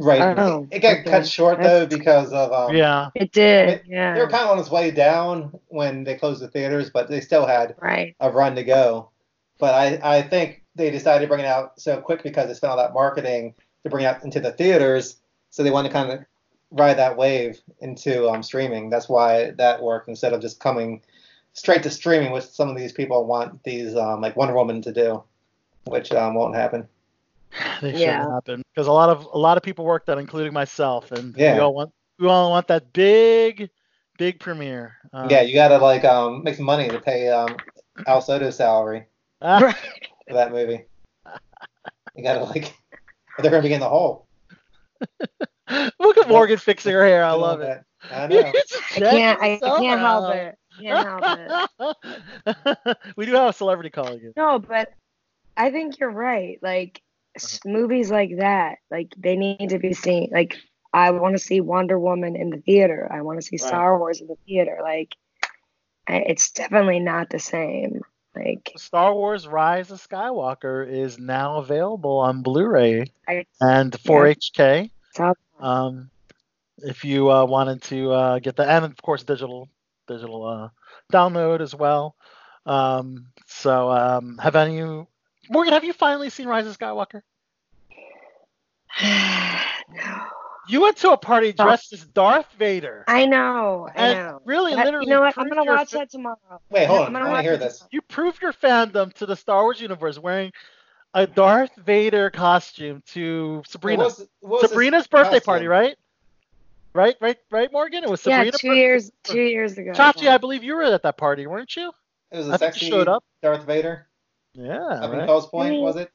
[0.00, 0.38] Right.
[0.38, 1.10] Oh, it got okay.
[1.10, 3.10] cut short though That's- because of um, yeah.
[3.14, 6.40] It did, They- yeah, They were kind of on its way down when they closed
[6.40, 8.16] the theaters, but they still had right.
[8.18, 9.10] a run to go.
[9.58, 12.70] But I, I think they decided to bring it out so quick because they spent
[12.70, 15.16] all that marketing to bring it out into the theaters.
[15.50, 16.20] So they wanted to kind of
[16.70, 18.88] ride that wave into um, streaming.
[18.88, 21.02] That's why that worked instead of just coming
[21.52, 24.92] straight to streaming, which some of these people want these um, like Wonder Woman to
[24.92, 25.22] do,
[25.84, 26.88] which um, won't happen.
[27.80, 28.30] They should Yeah.
[28.30, 31.54] happen because a lot of a lot of people worked on, including myself, and Yeah.
[31.54, 33.70] we all want we all want that big,
[34.18, 34.96] big premiere.
[35.12, 37.56] Um, yeah, you got to like um, make some money to pay um,
[38.06, 39.06] Al Soto's salary
[39.40, 39.74] for
[40.28, 40.84] that movie.
[42.14, 42.74] You got to like,
[43.38, 44.26] they're gonna be in the hole.
[46.00, 47.24] look at Morgan fixing her hair.
[47.24, 47.80] I love it.
[48.10, 48.52] I know.
[48.96, 50.58] I can't I, I can't help it.
[50.78, 51.06] Can't
[51.78, 51.96] help
[52.86, 53.06] it.
[53.16, 54.32] we do have a celebrity calling in.
[54.36, 54.92] No, but
[55.56, 56.58] I think you're right.
[56.62, 57.02] Like
[57.36, 60.30] s movies like that, like they need to be seen.
[60.32, 60.56] Like
[60.92, 63.08] I want to see Wonder Woman in the theater.
[63.10, 63.68] I want to see Right.
[63.68, 64.78] Star Wars in the theater.
[64.82, 65.14] Like
[66.08, 68.02] it's definitely not the same.
[68.34, 74.90] Like Star Wars: Rise of Skywalker is now available on Blu-ray I and 4HK.
[75.14, 76.10] saw Um,
[76.78, 79.68] if you uh, wanted to uh, get that, and of course digital
[80.06, 80.68] digital uh,
[81.12, 82.16] download as well.
[82.66, 85.04] Um, so um, have any
[85.50, 85.72] Morgan?
[85.74, 87.22] Have you finally seen Rise of Skywalker?
[89.02, 90.22] no.
[90.68, 93.04] You went to a party dressed as Darth Vader.
[93.08, 93.88] I know.
[93.92, 94.40] I and know.
[94.44, 95.36] really, But literally, you know what?
[95.36, 96.36] I'm gonna watch fa- that tomorrow.
[96.70, 97.06] Wait, hold on.
[97.08, 97.82] I'm gonna I watch hear it this.
[97.90, 100.52] You proved your fandom to the Star Wars universe wearing
[101.12, 104.04] a Darth Vader costume to Sabrina.
[104.04, 105.50] What was- what was Sabrina's birthday costume?
[105.52, 105.96] party, right?
[106.92, 108.04] Right, right, right, Morgan.
[108.04, 108.44] It was Sabrina.
[108.44, 108.74] Yeah, Sabrina.
[108.74, 109.90] two years two years ago.
[109.90, 110.28] Chachi.
[110.28, 111.90] I believe you were at that party, weren't you?
[112.30, 113.24] It was I a think you sexy showed up.
[113.42, 114.06] Darth Vader
[114.54, 114.78] Yeah.
[114.78, 115.26] up in Right.
[115.26, 115.82] Fells Point, Mm.
[115.82, 116.10] was it?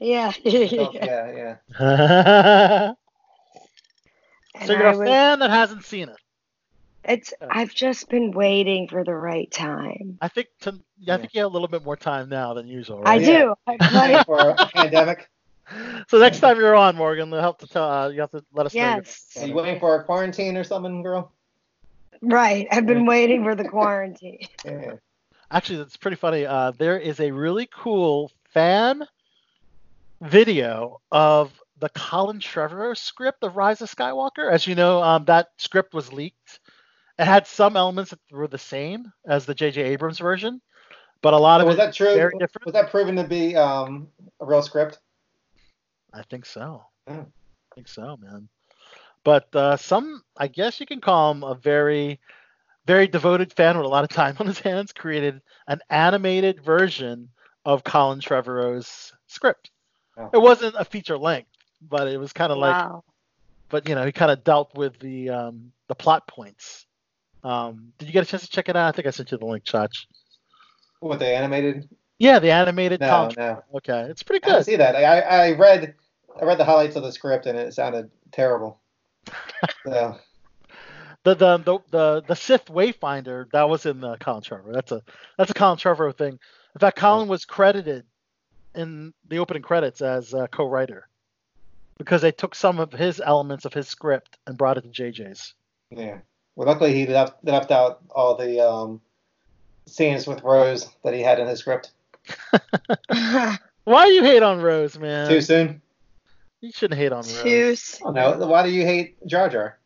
[0.00, 0.32] Yeah.
[0.36, 0.88] Oh, yeah.
[0.92, 2.92] yeah, yeah.
[4.54, 6.16] so And you're I a was- fan that hasn't seen it.
[7.04, 7.46] It's Yeah.
[7.50, 10.18] I've just been waiting for the right time.
[10.20, 11.16] I think to, I Yeah.
[11.16, 13.22] think you have a little bit more time now than usual, I right?
[13.22, 13.38] Yeah.
[13.38, 13.54] do.
[13.66, 13.76] I
[14.08, 15.28] Waiting for a pandemic.
[16.08, 17.90] So next time you're on, Morgan, you'll have to tell.
[17.90, 18.80] Uh, you have to let us know.
[18.80, 19.28] your- yes.
[19.40, 21.32] Are you waiting for a quarantine or something, girl?
[22.20, 22.66] Right.
[22.72, 24.46] I've been waiting for the quarantine.
[24.64, 24.94] Yeah.
[25.50, 26.44] Actually, it's pretty funny.
[26.44, 29.02] Uh, there is a really cool fan
[30.20, 34.50] video of the Colin Trevorrow script of Rise of Skywalker.
[34.50, 36.60] As you know, um, that script was leaked.
[37.18, 39.82] It had some elements that were the same as the J.J.
[39.82, 40.60] Abrams version,
[41.22, 42.14] but a lot of was it that true?
[42.14, 42.66] very different.
[42.66, 44.08] Was that proven to be um,
[44.40, 44.98] a real script?
[46.12, 46.84] I think so.
[47.08, 47.20] Hmm.
[47.20, 48.48] I think so, man.
[49.24, 52.20] But uh, some, I guess you can call him a very,
[52.88, 57.28] very devoted fan with a lot of time on his hands, created an animated version
[57.66, 59.70] of Colin Trevorrow's script.
[60.16, 60.30] Oh.
[60.32, 61.50] It wasn't a feature length,
[61.82, 63.04] but it was kind of like, Wow.
[63.68, 66.86] but you know, he kind of dealt with the um, the plot points.
[67.44, 68.88] Um, did you get a chance to check it out?
[68.88, 70.06] I think I sent you the link, Chach.
[71.00, 71.88] What they animated?
[72.18, 73.34] Yeah, the animated No, Colin.
[73.36, 73.62] no.
[73.76, 74.56] Okay, it's pretty good.
[74.56, 74.96] I see that.
[74.96, 75.94] I, I read
[76.40, 78.80] I read the highlights of the script and it sounded terrible.
[79.84, 80.16] So
[81.34, 84.72] the the the the, the Sith Wayfinder that was in the Colin Trevorrow.
[84.72, 85.02] That's a
[85.36, 86.38] that's a Colin Trevorrow thing.
[86.74, 88.04] In fact, Colin was credited
[88.74, 91.08] in the opening credits as a co-writer
[91.96, 95.54] because they took some of his elements of his script and brought it to JJ's.
[95.90, 96.18] yeah.
[96.54, 99.00] Well, luckily he left left out all the um,
[99.86, 101.92] scenes with Rose that he had in his script.
[103.08, 105.28] Why do you hate on Rose, man?
[105.28, 105.80] Too soon?
[106.60, 107.42] You shouldn't hate on Rose.
[107.42, 108.08] Too soon.
[108.08, 108.46] Oh no.
[108.46, 109.78] Why do you hate Jar Jar?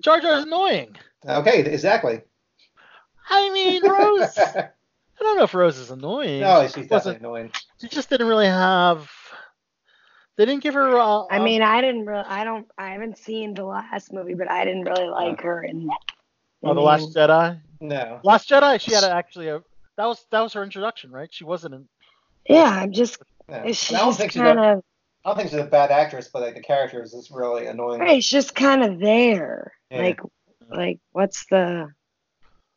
[0.00, 0.96] Jar Jar is annoying.
[1.26, 2.20] Okay, exactly.
[3.30, 4.38] I mean, Rose.
[4.38, 4.70] I
[5.20, 6.40] don't know if Rose is annoying.
[6.40, 7.52] no, she's She definitely wasn't- annoying.
[7.80, 9.10] She just didn't really have.
[10.36, 10.96] They didn't give her.
[10.98, 12.24] Uh, I mean, I didn't really.
[12.24, 12.66] I don't.
[12.78, 15.62] I haven't seen the last movie, but I didn't really like her.
[15.64, 15.88] in.
[16.62, 17.60] oh, the Last Jedi.
[17.80, 18.20] No.
[18.22, 18.80] Last Jedi.
[18.80, 19.62] She had a, actually a.
[19.96, 21.28] That was that was her introduction, right?
[21.32, 21.88] She wasn't in.
[22.48, 23.18] yeah, I'm just.
[23.48, 23.64] no.
[23.72, 24.84] She's I don't just think she's kind a, of.
[25.24, 27.98] I don't think she's a bad actress, but like the character is just really annoying.
[28.00, 29.72] Right, she's just kind of there.
[29.90, 30.02] Yeah.
[30.02, 30.20] Like,
[30.70, 31.88] like what's the?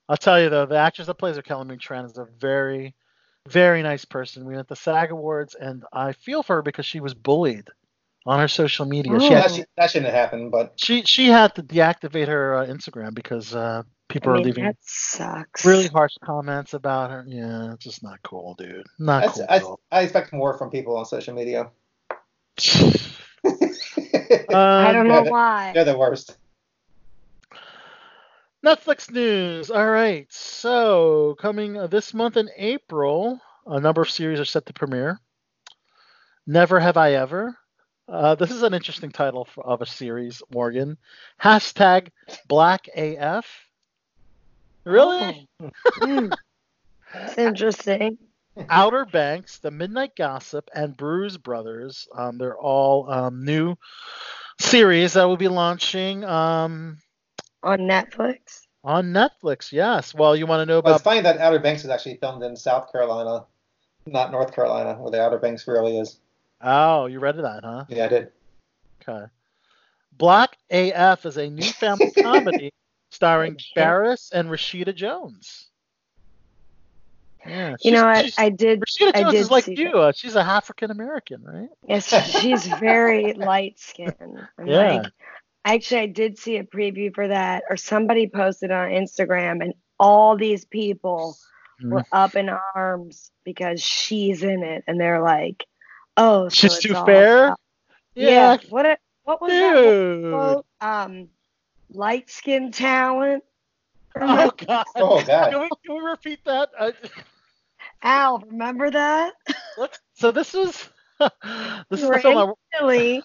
[0.09, 2.95] I'll tell you though, the actress that plays her, Kelly Marie Tran, is a very,
[3.47, 4.45] very nice person.
[4.45, 7.67] We went to SAG Awards, and I feel for her because she was bullied
[8.25, 9.19] on her social media.
[9.19, 9.29] She Oh.
[9.35, 12.65] had that, sh- that shouldn't have happened, but she she had to deactivate her uh,
[12.65, 15.65] Instagram because uh, people I are leaving that sucks.
[15.65, 17.23] really harsh comments about her.
[17.27, 18.85] Yeah, it's just not cool, dude.
[18.99, 19.45] Not that's, cool.
[19.49, 19.63] I, at.
[19.99, 21.71] I expect more from people on social media.
[23.45, 25.71] I don't Um, know Yeah, why.
[25.73, 26.37] They're the worst.
[28.63, 29.71] Netflix news.
[29.71, 30.31] All right.
[30.31, 35.19] So, coming uh, this month in April, a number of series are set to premiere.
[36.45, 37.57] Never Have I Ever.
[38.07, 40.97] Uh, this is an interesting title for, of a series, Morgan.
[41.41, 42.09] Hashtag
[42.47, 43.47] Black AF.
[44.83, 45.47] Really?
[46.01, 46.35] It's
[47.37, 48.17] interesting.
[48.69, 52.07] Outer Banks, The Midnight Gospel, and Brews Brothers.
[52.13, 53.75] Um, they're all um, new
[54.59, 56.97] series that will be launching um,
[57.63, 58.65] On Netflix.
[58.83, 59.71] on Netflix.
[59.71, 60.13] Yes.
[60.15, 62.41] Well, you want to know But it's about funny that Outer Banks is actually filmed
[62.43, 63.45] in South Carolina,
[64.07, 66.17] not North Carolina, where the Outer Banks really is.
[66.61, 67.85] Oh, you read that, huh?
[67.89, 68.31] Yeah, I did.
[69.07, 69.25] Okay.
[70.17, 72.71] Black AF is a new family comedy
[73.09, 75.67] starring Barris and Rashida Jones.
[77.45, 78.81] Yeah, You she's- know, I, I did.
[78.81, 79.75] Rashida I Jones did is like you.
[79.91, 79.95] that.
[79.97, 81.69] Uh, she's a African American, right?
[81.87, 82.07] Yes,
[82.39, 84.15] she's very light skinned.
[84.59, 84.93] I'm Yeah.
[85.01, 85.11] like,
[85.65, 90.35] actually, I did see a preview for that, or somebody posted on Instagram, and all
[90.37, 91.35] these people
[91.81, 91.89] Mm.
[91.91, 95.65] were up in arms because she's in it, and they're like,
[96.15, 97.45] "Oh, so She's too fair?
[97.47, 97.59] about-
[98.13, 98.29] Yeah.
[98.29, 98.57] Yeah.
[98.69, 98.85] What?
[98.85, 100.31] A, what was that Dude.
[100.33, 100.65] quote?
[100.79, 101.29] Um,
[101.89, 103.43] light skin talent.
[104.19, 104.85] Oh God.
[104.95, 105.51] Oh, God.
[105.51, 106.69] Can we, can we repeat that?
[106.77, 106.91] Uh,
[108.03, 109.33] Al, remember that?
[109.77, 110.89] let's, so this is
[111.19, 112.37] this You is were the film.
[112.37, 113.23] I, in Philly.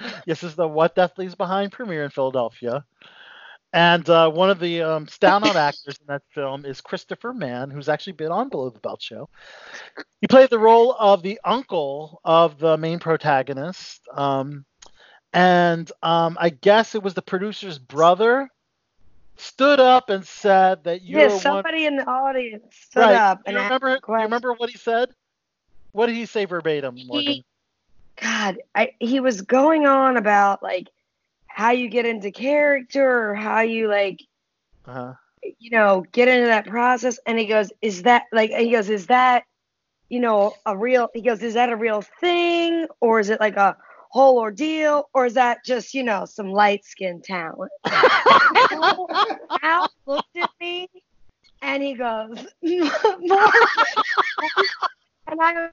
[0.00, 2.84] Yes, this is the What Death Leaves Behind premiere in Philadelphia.
[3.72, 7.88] And uh, one of the um, standout actors in that film is Christopher Mann, who's
[7.88, 9.28] actually been on Below the Belt Show.
[10.20, 14.02] He played the role of the uncle of the main protagonist.
[14.12, 14.64] Um,
[15.32, 18.48] and um, I guess it was the producer's brother
[19.36, 21.64] stood up and said that Yeah, one.
[21.64, 23.12] somebody in the audience stood Right.
[23.12, 23.88] up Do and you remember?
[23.96, 25.10] Do you remember what he said?
[25.92, 27.36] What did he say verbatim, Morgan?
[27.36, 27.44] He,
[28.20, 30.88] God, I, he was going on about like
[31.46, 34.20] how you get into character or how you like,
[34.86, 35.14] Uh-huh.
[35.58, 37.18] you know, get into that process.
[37.26, 39.44] And he goes, "Is that like?" He goes, "Is that,
[40.08, 43.56] you know, a real?" He goes, "Is that a real thing or is it like
[43.56, 43.76] a
[44.10, 47.70] whole ordeal or is that just you know some light skin talent?"
[49.62, 50.88] Al looked at me
[51.62, 53.52] and he goes, "More."
[55.28, 55.68] and I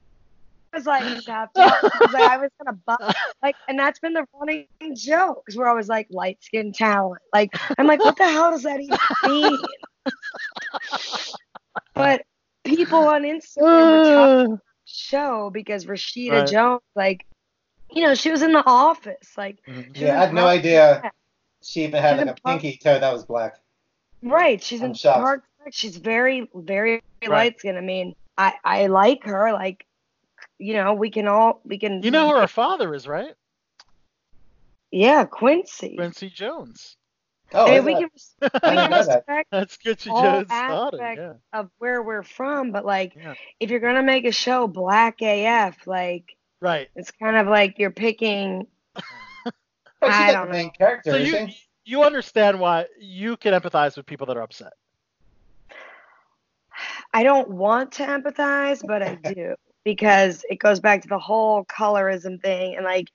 [0.76, 3.12] was like, "Stop!" I was like, I was gonna bu-
[3.42, 7.20] like, and that's been the running joke because we're always like light skin talent.
[7.32, 8.96] Like, I'm like, what the hell does that even
[9.26, 9.58] mean?
[11.94, 12.22] but
[12.64, 13.58] people on Instagram
[13.98, 16.48] were talking show because Rashida Right.
[16.48, 17.26] Jones, like,
[17.90, 19.96] you know, she was in the office, like, Mhm.
[19.96, 21.12] Yeah, I had no idea and
[21.62, 23.56] she even had She's like a Parks- pinky toe that was black.
[24.22, 24.62] Right.
[24.62, 25.18] She's I'm in shocked.
[25.20, 25.48] Parks.
[25.76, 27.30] She's very, very Right.
[27.30, 27.76] light skinned.
[27.78, 29.52] I mean, I, I like her.
[29.52, 29.84] Like,
[30.58, 32.02] you know, we can all, we can.
[32.02, 33.34] You know who her father is, right?
[34.90, 35.96] Yeah, Quincy.
[35.96, 36.96] Quincy Jones.
[37.52, 39.16] Oh, I mean, is we that- can, we I can didn't know that.
[39.18, 41.02] respect That's Quincy all Jones' daughter.
[41.02, 41.20] aspects
[41.52, 41.60] Yeah.
[41.60, 43.34] of where we're from, but like, Yeah.
[43.60, 46.88] if you're gonna make a show black AF, like, Right.
[46.96, 48.66] it's kind of like you're picking.
[50.00, 50.72] But I don't the main know.
[50.76, 51.48] character, So you
[51.84, 54.72] you understand why you can empathize with people that are upset.
[57.14, 59.54] I don't want to empathize, but I do
[59.86, 63.06] because it goes back to the whole colorism thing and like,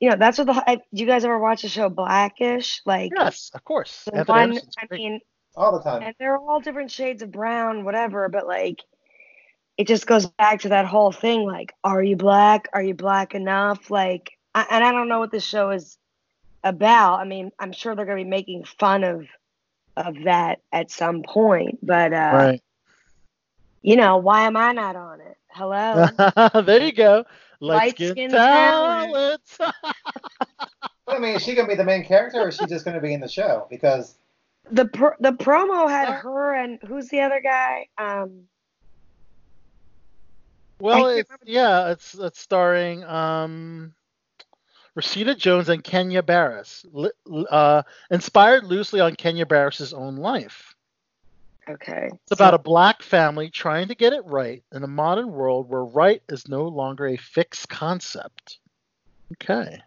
[0.00, 0.64] you know, that's what the.
[0.66, 2.82] I, do you guys ever watch the show Blackish?
[2.84, 4.02] Like, Yes, of course.
[4.06, 4.60] the Anthony one.
[4.78, 5.00] I great.
[5.00, 5.20] mean,
[5.54, 6.02] All the time.
[6.02, 8.28] and they're all different shades of brown, whatever.
[8.28, 8.80] But like,
[9.78, 11.46] it just goes back to that whole thing.
[11.46, 12.68] Like, are you black?
[12.72, 13.92] Are you black enough?
[13.92, 15.96] Like, I, and I don't know what this show is
[16.64, 17.20] about.
[17.20, 19.26] I mean, I'm sure they're gonna be making fun of
[19.96, 21.78] of that at some point.
[21.80, 22.62] But uh, right.
[23.82, 25.36] you know, why am I not on it?
[25.54, 26.06] Hello.
[26.62, 27.24] there you go.
[27.60, 29.42] Light Light skin skin talent.
[31.08, 33.12] I mean, is she gonna be the main character, or is she just gonna be
[33.12, 33.66] in the show?
[33.70, 34.16] Because
[34.70, 37.88] The pr- the promo had her and who's the other guy?
[37.98, 38.44] Um,
[40.80, 43.94] Well, it's, yeah, it's it's starring um,
[44.98, 47.10] Rashida Jones and Kenya Barris, li-
[47.50, 50.71] uh, inspired loosely on Kenya Barris's own life.
[51.68, 52.08] Okay.
[52.12, 55.84] It's about a black family trying to get it right in a modern world where
[55.84, 58.58] right is no longer a fixed concept.
[59.32, 59.80] Okay.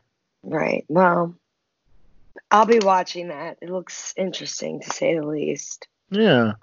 [0.44, 0.86] Right.
[0.88, 1.36] Well,
[2.52, 3.58] I'll be watching that.
[3.62, 5.88] It looks interesting to say the least.
[6.10, 6.54] Yeah.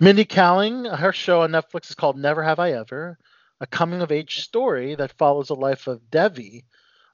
[0.00, 3.18] Mindy Kaling, her show on Netflix is called Never Have I Ever,
[3.60, 6.64] a coming of age story that follows the life of Devi,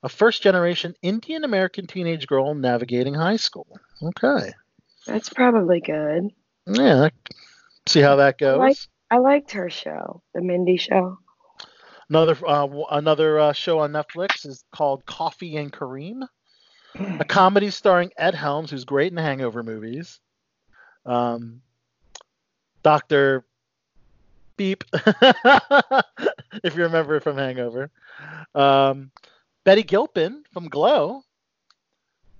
[0.02, 3.66] a first generation Indian American teenage girl navigating high school.
[4.02, 4.52] Okay.
[5.06, 6.30] That's probably good.
[6.68, 7.08] Yeah.
[7.86, 8.58] See how that goes.
[8.58, 8.76] like-
[9.10, 11.18] I liked her show, the Mindy show.
[12.10, 16.26] Another uh, another uh, show on Netflix is called Coffee and Kareem,
[16.98, 20.20] a comedy starring Ed Helms, who's great in the Hangover movies.
[21.06, 21.62] Um,
[22.82, 23.44] Doctor
[24.58, 27.90] Beep, if you remember from Hangover.
[28.54, 29.10] Um,
[29.64, 31.22] Betty Gilpin from Glow,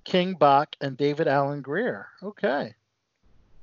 [0.03, 2.07] King Bach, and David Alan Grier.
[2.21, 2.75] Okay.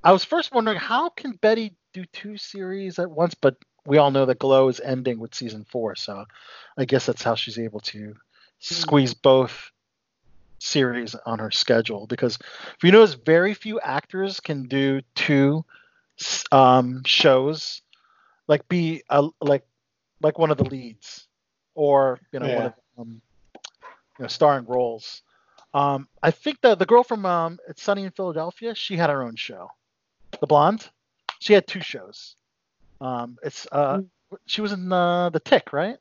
[0.07, 4.13] I was first wondering how can Betty do two series at once, but we all
[4.13, 6.25] know that Glow is ending with season four, so
[6.79, 8.15] I guess that's how she's able to
[8.61, 9.73] squeeze both
[10.61, 12.07] series on her schedule.
[12.07, 12.39] Because
[12.77, 15.65] if you notice, very few actors can do two
[16.53, 17.83] um, shows,
[18.47, 19.67] like be a, like
[20.23, 21.27] like one of the leads,
[21.75, 23.21] or you know one of um,
[24.21, 25.23] you know starring roles.
[25.75, 29.25] Um, I think that the girl from um, It's Sunny in Philadelphia, she had her
[29.25, 29.69] own show.
[30.41, 30.89] The blonde,
[31.39, 32.37] she had two shows.
[33.01, 34.03] Um, it's uh,
[34.47, 35.97] she was in uh, the Tick, right?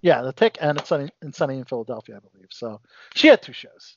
[0.00, 2.48] Yeah, the Tick and it's Sunny in Sunny in Philadelphia, I believe.
[2.50, 2.80] So
[3.14, 3.96] she had two shows.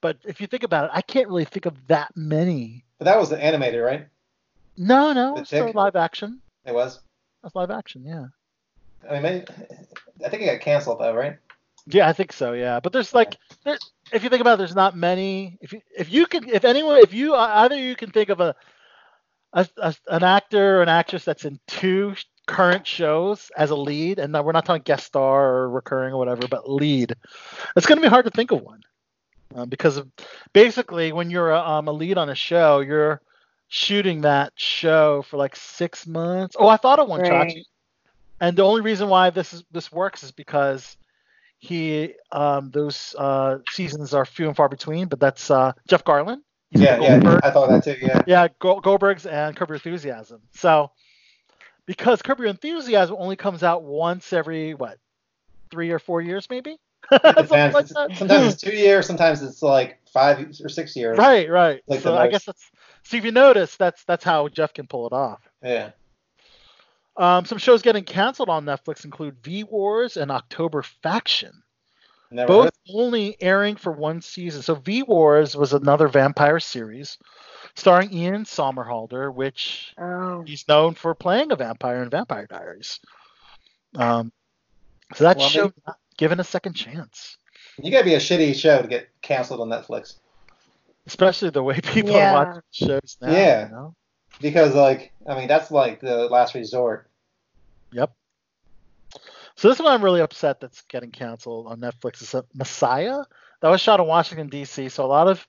[0.00, 2.84] But if you think about it, I can't really think of that many.
[2.98, 4.06] But that was the animated, right?
[4.76, 5.74] No, no, The it's still Tick?
[5.74, 6.40] live action.
[6.66, 7.00] It was.
[7.42, 8.26] That's live action, yeah.
[9.08, 9.44] I mean, maybe,
[10.24, 11.36] I think it got canceled though, right?
[11.86, 12.52] Yeah, I think so.
[12.52, 13.76] Yeah, but there's like, there,
[14.12, 15.58] if you think about it, there's not many.
[15.60, 18.54] If you if you can, if anyone, if you either you can think of a,
[19.54, 22.14] a, a an actor or an actress that's in two
[22.46, 26.46] current shows as a lead, and we're not talking guest star or recurring or whatever,
[26.46, 27.14] but lead.
[27.76, 28.82] It's going to be hard to think of one,
[29.54, 30.10] um, because of,
[30.52, 33.22] basically when you're a, um, a lead on a show, you're
[33.68, 36.54] shooting that show for like six months.
[36.58, 37.48] Oh, I thought of one, Right.
[37.48, 37.62] Chachi.
[38.40, 40.96] And the only reason why this is this works is because
[41.58, 45.06] he um, those uh, seasons are few and far between.
[45.06, 46.40] But that's uh, Jeff Garlin.
[46.74, 47.40] Yeah, yeah.
[47.42, 47.96] I thought that too.
[48.00, 48.22] Yeah.
[48.26, 50.40] Yeah, Goldberg's and Curb Your Enthusiasm.
[50.52, 50.90] So
[51.86, 54.98] because Curb Your Enthusiasm only comes out once every what
[55.70, 56.78] three or four years, maybe.
[57.10, 58.10] Something like that.
[58.16, 59.06] Sometimes it's two years.
[59.06, 61.18] Sometimes it's like five or six years.
[61.18, 61.82] Right, right.
[61.86, 62.70] Like so I guess that's.
[63.02, 65.40] So if you notice, that's that's how Jeff can pull it off.
[65.62, 65.90] Yeah.
[67.16, 71.62] Um, some shows getting canceled on Netflix include V Wars and October Faction.
[72.30, 72.72] Never both heard.
[72.94, 74.62] only airing for one season.
[74.62, 77.18] So V Wars was another vampire series
[77.76, 83.00] starring Ian Somerhalder, which Oh, he's known for playing a vampire in Vampire Diaries.
[83.96, 84.32] Um,
[85.14, 87.36] so that Well, show maybe- not given a second chance,
[87.76, 90.16] You gotta be a shitty show to get canceled on Netflix
[91.06, 92.34] especially the way people Yeah.
[92.34, 93.30] are watching shows now.
[93.30, 93.66] Yeah.
[93.66, 93.94] You know?
[94.40, 97.10] because, like, I mean, that's like the last resort.
[99.56, 99.60] Yep.
[99.60, 103.24] So this one I'm really upset that's getting canceled on Netflix is Messiah.
[103.60, 104.88] That was shot in Washington D.C.
[104.88, 105.46] So a lot of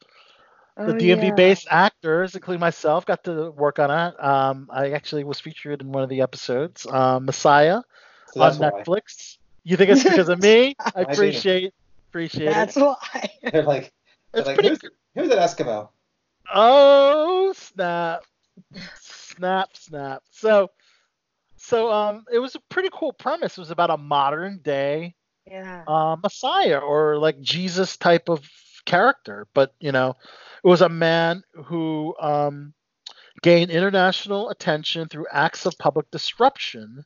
[0.77, 1.33] the oh, DMV yeah.
[1.33, 4.23] based actors, including myself, got to work on it.
[4.23, 7.81] Um, I actually was featured in one of the episodes, um, Messiah
[8.33, 9.37] So that's on why Netflix.
[9.63, 10.75] You think it's because of me?
[10.95, 11.11] I do.
[11.11, 11.73] appreciate
[12.09, 12.81] appreciate That's it.
[12.81, 13.29] why.
[13.51, 13.93] they're like,
[14.31, 14.69] they're It's like pretty.
[14.69, 14.79] who's,
[15.15, 15.89] who's that Eskimo?
[16.53, 18.23] Oh snap,
[18.99, 20.23] snap, snap.
[20.29, 20.69] So,
[21.65, 23.57] so um, it was a pretty cool premise.
[23.57, 25.87] It was about a modern day Yeah.
[25.87, 28.47] uh, Messiah or like Jesus type of
[28.85, 29.47] character.
[29.53, 30.11] But you know,
[30.63, 32.73] it was a man who um,
[33.41, 37.03] gained international attention through acts of public disruption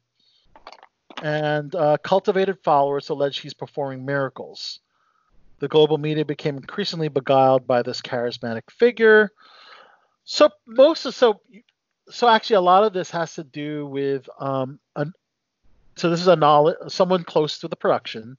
[1.22, 4.80] and uh, cultivated followers allege he's performing miracles.
[5.60, 9.32] The global media became increasingly beguiled by this charismatic figure.
[10.26, 11.42] So most of so
[12.10, 15.14] so actually a lot of this has to do with um, an,
[15.96, 18.38] so this is a knowledge someone close to the production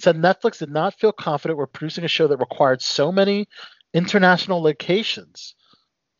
[0.00, 3.48] said Netflix did not feel confident with producing a show that required so many
[3.94, 5.54] international locations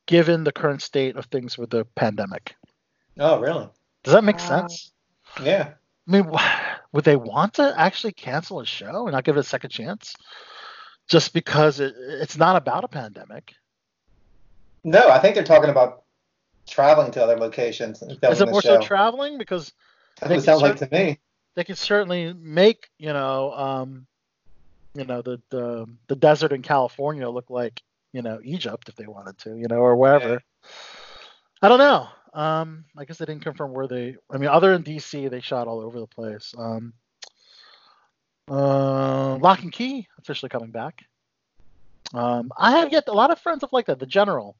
[0.06, 2.56] given the current state of things with the pandemic.
[3.18, 3.68] Oh, really?
[4.02, 4.48] Does that make Wow.
[4.48, 4.92] sense?
[5.42, 5.74] Yeah.
[6.08, 9.40] I mean, wh- would they want to actually cancel a show and not give it
[9.40, 10.14] a second chance
[11.08, 13.54] just because it, it's not about a pandemic?
[14.82, 16.04] No, I think they're talking about
[16.70, 18.80] traveling to other locations Is it more show.
[18.80, 19.38] so traveling?
[19.38, 19.72] Because
[20.20, 21.18] That's what it sounds like to me.
[21.54, 24.06] they can certainly make you know um,
[24.94, 29.06] you know the, the the desert in California look like you know Egypt if they
[29.06, 30.28] wanted to, you know, or wherever.
[30.28, 30.38] Yeah.
[31.62, 32.08] I don't know.
[32.34, 34.16] Um, I guess they didn't confirm where they.
[34.30, 36.54] I mean, other than DC, they shot all over the place.
[36.56, 36.92] Um,
[38.50, 41.04] uh, Locke and Key officially coming back.
[42.14, 43.98] Um, I have yet a lot of friends have liked that.
[43.98, 44.56] The General,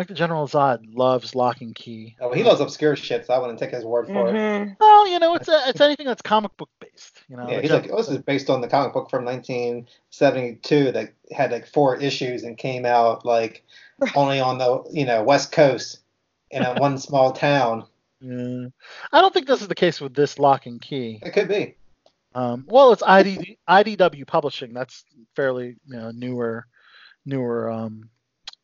[0.00, 2.16] Mike the General Zod loves Locke and Key.
[2.22, 4.32] Oh, he loves obscure shit, so I wouldn't take his word for it.
[4.32, 4.76] Mhm.
[4.80, 7.22] Well, you know, it's a, it's anything that's comic book based.
[7.28, 9.26] You know, Yeah, The he's like, oh, this is based on the comic book from
[9.26, 13.62] 1972 that had like four issues and came out like
[14.14, 15.98] only on the you know West Coast
[16.50, 17.84] in a one small town.
[18.22, 18.68] Yeah.
[19.12, 21.18] I don't think this is the case with this Locke and Key.
[21.20, 21.76] It could be.
[22.34, 24.72] Um, well, it's ID, IDW Publishing.
[24.72, 25.04] That's
[25.36, 26.64] fairly you know, newer,
[27.26, 28.08] newer um,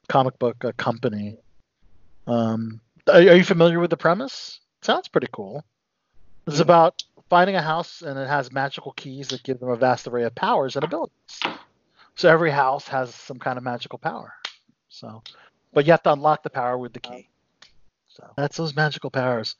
[0.08, 1.36] comic book uh, company.
[2.26, 4.60] Um, are, are you familiar with the premise?
[4.82, 5.64] Sounds pretty cool.
[6.46, 10.06] It's about finding a house and it has magical keys that give them a vast
[10.06, 11.40] array of powers and abilities.
[12.14, 14.32] So every house has some kind of magical power.
[14.88, 15.22] So,
[15.72, 17.28] but you have to unlock the power with the key.
[18.08, 19.56] So that's those magical powers.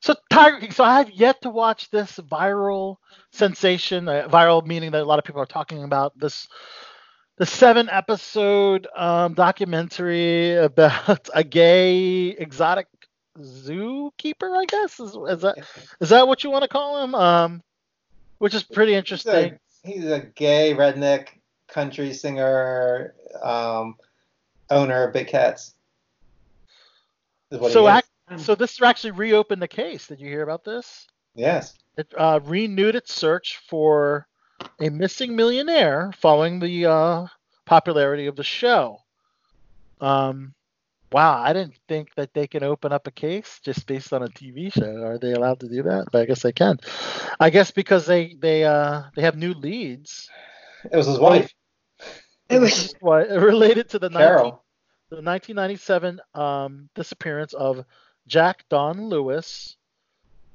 [0.00, 0.70] So Tiger King.
[0.70, 2.96] So I have yet to watch this viral
[3.32, 4.08] sensation.
[4.08, 6.48] Uh, viral meaning that a lot of people are talking about this.
[7.40, 12.86] The seven episode um, documentary about a gay exotic
[13.38, 14.54] zookeeper.
[14.54, 15.56] I guess is, is that
[16.00, 17.14] is that what you want to call him?
[17.14, 17.62] Um,
[18.36, 19.58] which is pretty He's interesting.
[19.84, 21.28] a, he's a gay redneck
[21.66, 23.94] country singer, um,
[24.68, 25.74] owner of big cats.
[27.50, 30.08] So act, so this actually reopened the case.
[30.08, 31.06] Did you hear about this?
[31.34, 31.72] yes.
[31.96, 34.26] It uh, renewed its search for
[34.80, 37.26] a missing millionaire following the uh,
[37.66, 38.98] popularity of the show.
[40.00, 40.54] Um,
[41.12, 44.28] wow, I didn't think that they can open up a case just based on a
[44.28, 45.02] TV show.
[45.04, 46.06] Are they allowed to do that?
[46.12, 46.78] But I guess they can.
[47.38, 50.28] I guess because they they uh, they have new leads.
[50.90, 51.52] It was his wife,
[52.48, 54.52] It was related to the 19,
[55.10, 57.84] the 1997 um, disappearance of
[58.26, 59.76] Jack Don Lewis,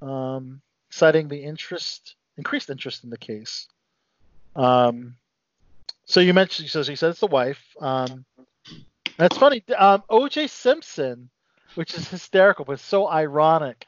[0.01, 3.67] um, citing the interest, increased interest in the case.
[4.55, 5.15] Um,
[6.05, 7.61] so you mentioned, so said it's the wife.
[7.81, 8.25] Um,
[9.17, 9.63] that's funny.
[9.77, 10.47] Um, O.J.
[10.47, 11.29] Simpson,
[11.75, 13.85] which is hysterical but so ironic,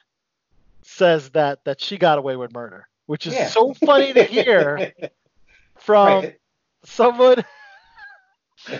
[0.82, 3.48] says that that she got away with murder, which is Yeah.
[3.48, 4.94] so funny to hear
[5.78, 6.38] from Right.
[6.84, 7.44] someone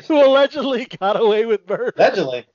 [0.08, 1.94] who allegedly got away with murder.
[1.98, 2.46] Allegedly.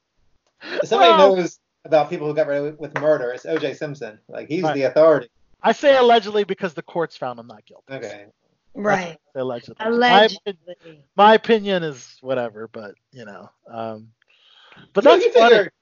[0.62, 3.74] If somebody Well- knows about people who got away with murder, it's O.J.
[3.74, 4.18] Simpson.
[4.28, 4.74] Like he's Right.
[4.74, 5.28] the authority.
[5.62, 7.92] I say allegedly because the courts found him not guilty.
[7.92, 8.26] Okay.
[8.74, 9.18] Right.
[9.34, 9.76] Allegedly.
[9.78, 10.54] My, Allegedly.
[10.68, 13.50] opi- my opinion is whatever, but you know.
[13.66, 14.08] Um,
[14.92, 15.54] but You- that's you funny.
[15.56, 15.72] figure,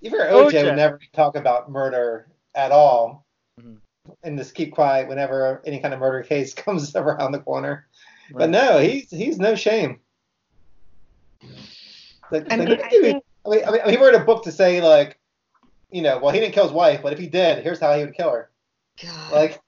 [0.00, 0.64] you figure OJ, OJ.
[0.64, 3.24] would never talk about murder at all,
[3.60, 3.76] mm-hmm.
[4.24, 7.86] and just keep quiet whenever any kind of murder case comes around the corner.
[8.32, 8.38] Right.
[8.38, 10.00] But no, he's he's no shame.
[12.30, 14.52] Like, I mean, look I think I mean, I mean, he wrote a book to
[14.52, 15.18] say like,
[15.90, 18.04] you know, well, he didn't kill his wife, but if he did, here's how he
[18.04, 18.50] would kill her.
[19.02, 19.32] God.
[19.32, 19.60] Like,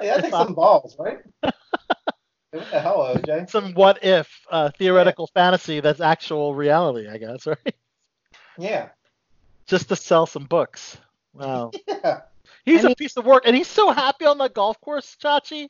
[0.00, 1.18] hey, that takes some balls, right?
[1.42, 3.50] What the hell, OJ?
[3.50, 7.74] Some what if uh, theoretical fantasy that's actual reality, I guess, right?
[8.56, 8.90] Yeah,
[9.66, 10.96] Just to sell some books.
[11.32, 11.72] Wow.
[11.88, 12.20] yeah.
[12.64, 15.68] He's a mean- piece of work, and he's so happy on the golf course, Chachi.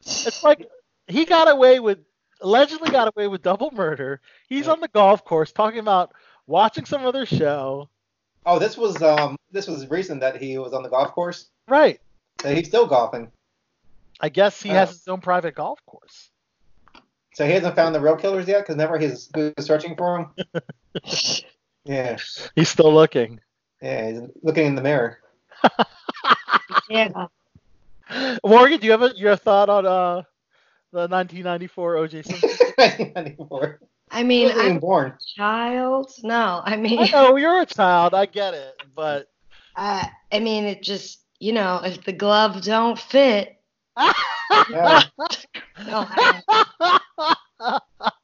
[0.00, 0.66] It's like
[1.06, 1.98] he got away with
[2.40, 4.20] allegedly got away with double murder.
[4.48, 4.72] He's Yeah.
[4.72, 6.12] on the golf course talking about
[6.48, 7.88] watching some other show.
[8.44, 11.48] Oh, this was um, this was recent that he was on the golf course.
[11.68, 12.00] Right.
[12.40, 13.30] So he's still golfing.
[14.20, 14.74] I guess he Oh.
[14.74, 16.30] has his own private golf course.
[17.34, 19.30] So he hasn't found the real killers yet, because never he's
[19.60, 21.02] searching for him.
[21.84, 22.16] yeah,
[22.56, 23.40] He's still looking.
[23.80, 25.18] yeah, he's looking in the mirror.
[26.90, 27.26] yeah.
[28.44, 30.22] Morgan, do you have a, your thought on uh,
[30.92, 32.48] the 1994 OJ Simpson?
[32.76, 33.80] 1994.
[34.10, 35.10] I mean, I'm born.
[35.12, 36.10] a child.
[36.22, 38.14] No, I mean, I know you're a child.
[38.14, 39.28] I get it, but
[39.76, 43.57] uh, I mean, it just you know, if the glove don't fit,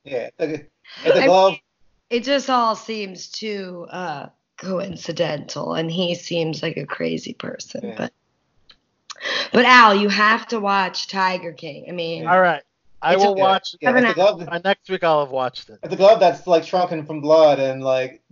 [0.05, 0.29] Yeah, yeah.
[0.39, 0.69] If
[1.03, 1.55] the I glove,
[2.11, 4.29] it just all seems too uh,
[4.59, 7.89] coincidental, and he seems like a crazy person.
[7.89, 7.95] Yeah.
[7.97, 8.13] But
[9.53, 11.87] but Al, you have to watch Tiger King.
[11.89, 12.63] I mean, all right.
[13.03, 13.41] I will okay.
[13.41, 13.77] watch.
[13.81, 15.79] yeah, if Haven't the glove, By next week, I'll have watched it.
[15.83, 18.23] if the glove that's like shrunken from blood and like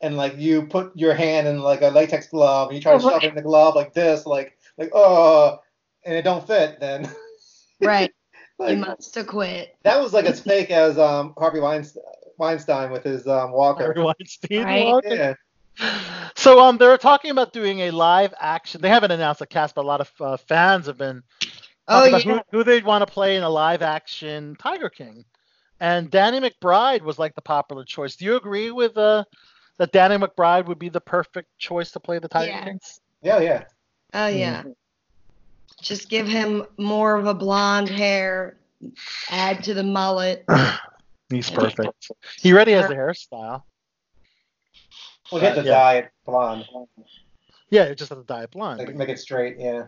[0.00, 3.00] and like you put your hand in like a latex glove and you try to
[3.00, 5.60] shove it in the glove like this, like like oh,
[6.10, 7.08] and it don't fit, then
[7.80, 8.12] right?
[8.66, 9.76] you must have quit.
[9.84, 12.02] that was like as fake as um Harvey Weinstein,
[12.36, 13.84] Weinstein with his um, walker.
[13.84, 14.64] Harvey Weinstein.
[14.64, 14.84] Right.
[14.84, 15.14] Walker.
[15.14, 15.34] Yeah.
[16.36, 18.80] So um, they're talking about doing a live action.
[18.80, 21.22] They haven't announced a cast, but a lot of uh, fans have been
[21.88, 22.18] Oh yeah.
[22.18, 25.24] who, who they'd want to play in a live action Tiger King.
[25.80, 28.16] And Danny McBride was like the popular choice.
[28.16, 29.24] Do you agree with uh,
[29.78, 32.80] that Danny McBride would be the perfect choice to play the Tiger King?
[33.22, 33.64] Yeah, yeah.
[34.12, 34.62] Oh yeah.
[35.82, 38.56] Just give him more of a blonde hair.
[39.30, 40.44] Add to the mullet.
[41.30, 42.10] He's perfect.
[42.40, 43.62] He already has the hairstyle.
[45.30, 45.70] We'll get the uh, Yeah.
[45.70, 46.64] dye it blonde.
[47.68, 48.78] Yeah, it just have to dye it blonde.
[48.78, 49.56] Make, make it straight.
[49.58, 49.84] Yeah.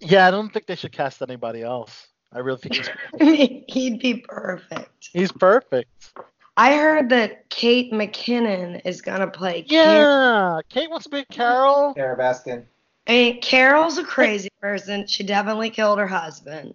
[0.00, 2.08] Yeah, I don't think they should cast anybody else.
[2.32, 2.90] I really think he's,
[3.68, 5.08] He'd be perfect.
[5.12, 5.88] he's perfect.
[6.58, 9.62] I heard that Kate McKinnon is gonna play.
[9.62, 10.56] Carol.
[10.56, 11.94] Yeah, Kate wants to be Carol.
[11.94, 12.64] Sarah Baskin.
[13.06, 15.06] I mean, Carol's a crazy person.
[15.06, 16.74] She definitely killed her husband.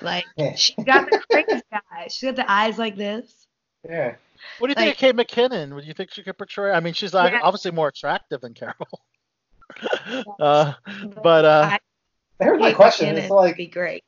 [0.00, 0.24] Like
[0.56, 1.60] she's got the crazy
[1.92, 2.14] eyes.
[2.14, 3.46] She's got the eyes like this.
[3.88, 4.14] Yeah.
[4.58, 5.74] What do you think of Kate McKinnon?
[5.74, 6.72] Would you think she could portray?
[6.72, 7.40] I mean, she's like, Yeah.
[7.42, 8.74] obviously more attractive than Carol.
[10.40, 10.72] uh,
[11.22, 11.78] but uh, I-
[12.42, 13.14] Here's my question.
[13.14, 14.02] McKinnon It's like be great.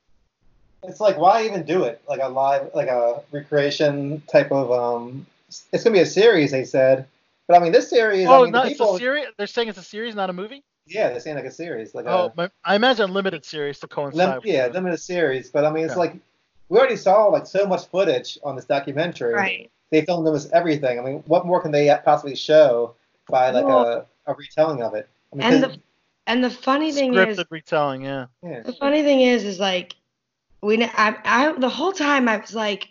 [0.83, 5.27] it's like why even do it like a live like a recreation type of um
[5.73, 7.07] it's gonna be a series they said
[7.47, 9.27] but i mean this series oh, I mean, the no, it's a series.
[9.39, 10.63] They're saying it's a series, not a movie.
[10.87, 13.79] Yeah they're saying like a series like Oh, uh, a my, I imagine limited series
[13.81, 14.19] to coincide.
[14.19, 15.99] lim- with yeah the- limited series but i mean it's Yeah.
[15.99, 16.17] like
[16.69, 19.71] we already saw like so much footage on this documentary Right.
[19.91, 22.95] they filmed almost everything i mean what more can they possibly show
[23.29, 25.81] by like Well- a, a retelling of it I mean, And 'cause- the
[26.27, 28.03] and the funny thing scripted is, retelling.
[28.05, 28.27] Yeah.
[28.43, 28.63] yeah.
[28.63, 29.95] the funny thing is, is like
[30.63, 30.83] we.
[30.83, 32.89] I, I the whole time I was like,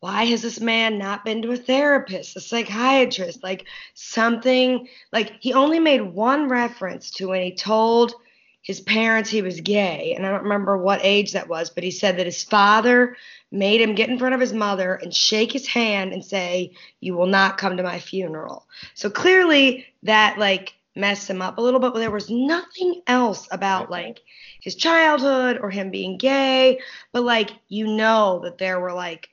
[0.00, 4.88] why has this man not been to a therapist, a psychiatrist, like something?
[5.12, 8.14] Like he only made one reference to when he told
[8.62, 11.90] his parents he was gay, and I don't remember what age that was, but he
[11.90, 13.16] said that his father
[13.50, 17.14] made him get in front of his mother and shake his hand and say, "You
[17.14, 21.80] will not come to my funeral." So clearly that like messed him up a little
[21.80, 24.20] bit, but there was nothing else about like
[24.60, 26.80] his childhood or him being gay,
[27.12, 29.28] but like you know that there were like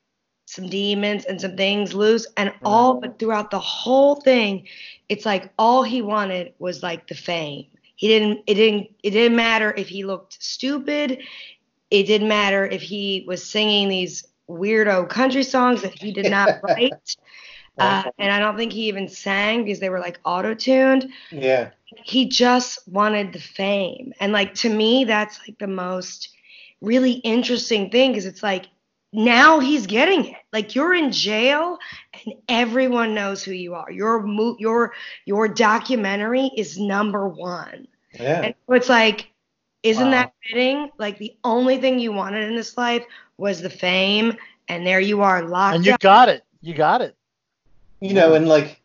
[0.47, 4.65] some demons and some things loose and all but throughout the whole thing
[5.09, 7.65] it's like all he wanted was like the fame.
[7.95, 11.19] He didn't it didn't it didn't matter if he looked stupid.
[11.89, 16.59] It didn't matter if he was singing these weirdo country songs that he did not
[16.63, 17.15] write.
[17.77, 21.09] Uh, and i don't think he even sang because they were like auto-tuned.
[21.31, 21.69] Yeah.
[21.85, 24.13] He just wanted the fame.
[24.19, 26.29] And like to me that's like the most
[26.81, 28.67] really interesting thing because it's like
[29.17, 31.77] now he's getting it like you're in jail
[32.13, 34.93] and everyone knows who you are your mo- your
[35.25, 39.29] your documentary is number one yeah and so it's like
[39.83, 40.11] isn't Wow.
[40.11, 43.03] that fitting like the only thing you wanted in this life
[43.37, 44.33] was the fame
[44.67, 46.43] and there you are locked And you up got it.
[46.61, 47.15] You got it.
[48.01, 48.81] you know, and like,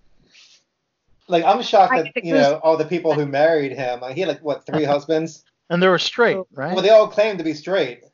[1.28, 4.00] like I'm shocked I that you know all the people who married him.
[4.00, 5.44] Like, he had like what three husbands?
[5.70, 6.46] And they were straight, oh.
[6.54, 6.72] right?
[6.74, 8.04] Well, they all claim to be straight.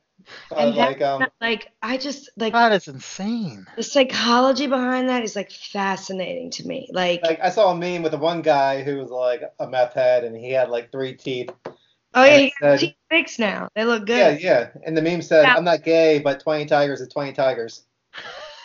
[0.51, 3.67] But and like, that's um, like i just like that is insane.
[3.77, 8.03] the psychology behind that is like fascinating to me like like I saw a meme
[8.03, 11.15] with the one guy who was like a meth head and he had like three
[11.15, 11.51] teeth.
[12.15, 13.69] Oh yeah, And he got said- teeth fixed now.
[13.75, 14.41] They look good.
[14.41, 14.69] yeah.
[14.73, 14.81] Yeah.
[14.87, 15.55] And the meme said, Yeah.
[15.57, 17.85] "I'm not gay, but 20 tigers is 20 tigers."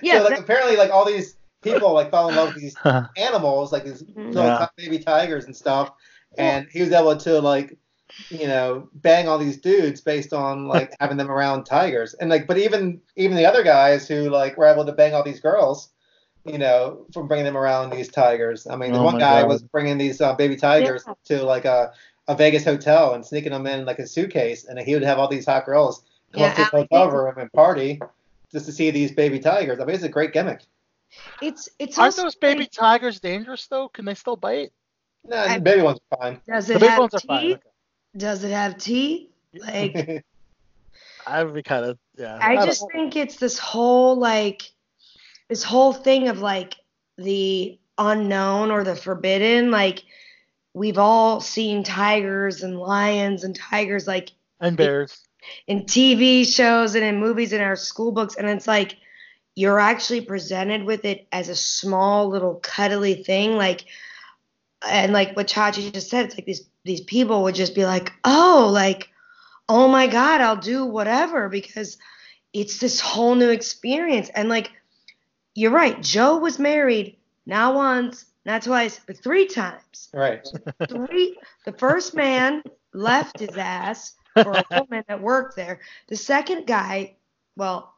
[0.00, 2.76] Yeah, so like that- apparently like all these people like fell in love with these
[3.16, 4.32] animals, like these Mhm.
[4.32, 4.66] little Yeah.
[4.76, 5.90] baby tigers and stuff.
[6.36, 7.76] And he was able to like,
[8.30, 12.14] you know, bang all these dudes based on like having them around tigers.
[12.14, 15.22] And like, but even even the other guys who like were able to bang all
[15.24, 15.90] these girls,
[16.44, 18.66] you know, from bringing them around these tigers.
[18.66, 19.48] I mean, the Oh one my guy God.
[19.48, 21.14] was bringing these uh, baby tigers Yeah.
[21.26, 21.92] to like a
[22.28, 25.28] a Vegas hotel and sneaking them in like a suitcase, and he would have all
[25.28, 28.00] these hot girls come up to Yeah, his hotel room and party
[28.52, 29.80] just to see these baby tigers.
[29.80, 30.62] I mean, it's a great gimmick.
[31.40, 33.88] it's it's Aren't also those baby like, tigers dangerous though?
[33.88, 34.72] Can they still bite?
[35.24, 36.40] Nah, I- the baby ones are fine.
[36.46, 37.52] does The it big have ones are fine.
[37.52, 37.60] okay.
[38.16, 39.30] Does it have teeth?
[39.54, 40.24] Like
[41.26, 42.38] I would be kind of yeah.
[42.40, 44.62] I don't- just think it's this whole like
[45.48, 46.76] this whole thing of like
[47.16, 49.70] the unknown or the forbidden.
[49.70, 50.04] Like
[50.74, 54.30] we've all seen tigers and lions and tigers like
[54.60, 55.22] and bears.
[55.66, 58.96] in TV shows and in movies in our school books, and it's like
[59.54, 63.84] you're actually presented with it as a small little cuddly thing, like
[64.86, 68.12] and like what Chachi just said, it's like these these people would just be like,
[68.24, 69.10] oh, like,
[69.68, 71.98] oh my God, I'll do whatever because
[72.52, 74.30] it's this whole new experience.
[74.34, 74.72] And like
[75.54, 77.16] you're right, Joe was married
[77.46, 80.48] not once, not twice, but three times right.
[80.88, 82.62] three the first man
[82.94, 87.14] left his ass for a woman that worked there the second guy
[87.56, 87.94] well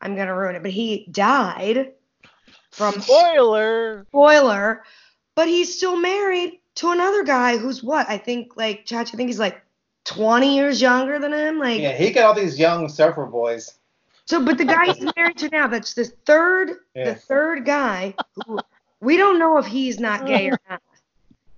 [0.00, 1.92] I'm gonna ruin it, but he died
[2.70, 4.06] from Spoiler.
[4.08, 4.84] spoiler,
[5.34, 8.08] but he's still married to another guy who's what?
[8.08, 9.60] I think like Chach, I think he's like
[10.04, 11.58] 20 years younger than him.
[11.58, 13.74] Like Yeah, he got all these young surfer boys.
[14.24, 17.04] so, but the guy he's married to now, that's the third, Yeah.
[17.10, 18.14] the third guy
[18.46, 18.58] who
[19.00, 20.80] we don't know if he's not gay or not.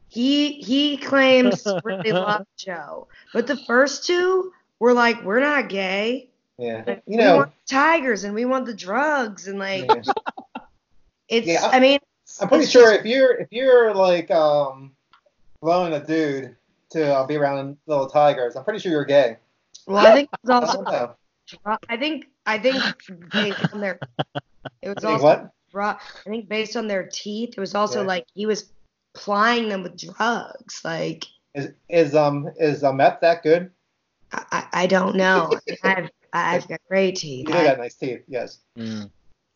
[0.09, 5.69] He he claims to really love Joe, but the first two were like, we're not
[5.69, 6.29] gay.
[6.59, 10.03] Yeah, Like, you we know, want tigers and we want the drugs and like yeah.
[11.29, 11.47] it's.
[11.47, 11.99] Yeah, I- I mean,
[12.41, 14.93] I'm pretty sure just- if you're if you're like um
[15.61, 16.57] blowing a dude
[16.91, 19.37] to uh, be around little tigers, I'm pretty sure you're gay.
[19.87, 20.82] well, I think it's I also.
[20.85, 21.81] don't.
[21.89, 22.85] I think I think
[23.32, 24.01] based on their
[24.82, 25.51] it was also what?
[25.74, 28.07] I think based on their teeth, it was also Yeah.
[28.07, 28.73] like he was
[29.15, 30.81] plying them with drugs.
[30.85, 31.24] Like
[31.55, 33.70] Is is um is uh, meth that good?
[34.32, 35.51] I, I I don't know.
[35.85, 37.49] I mean, I've I've got great teeth.
[37.49, 38.59] You do got nice teeth, yes.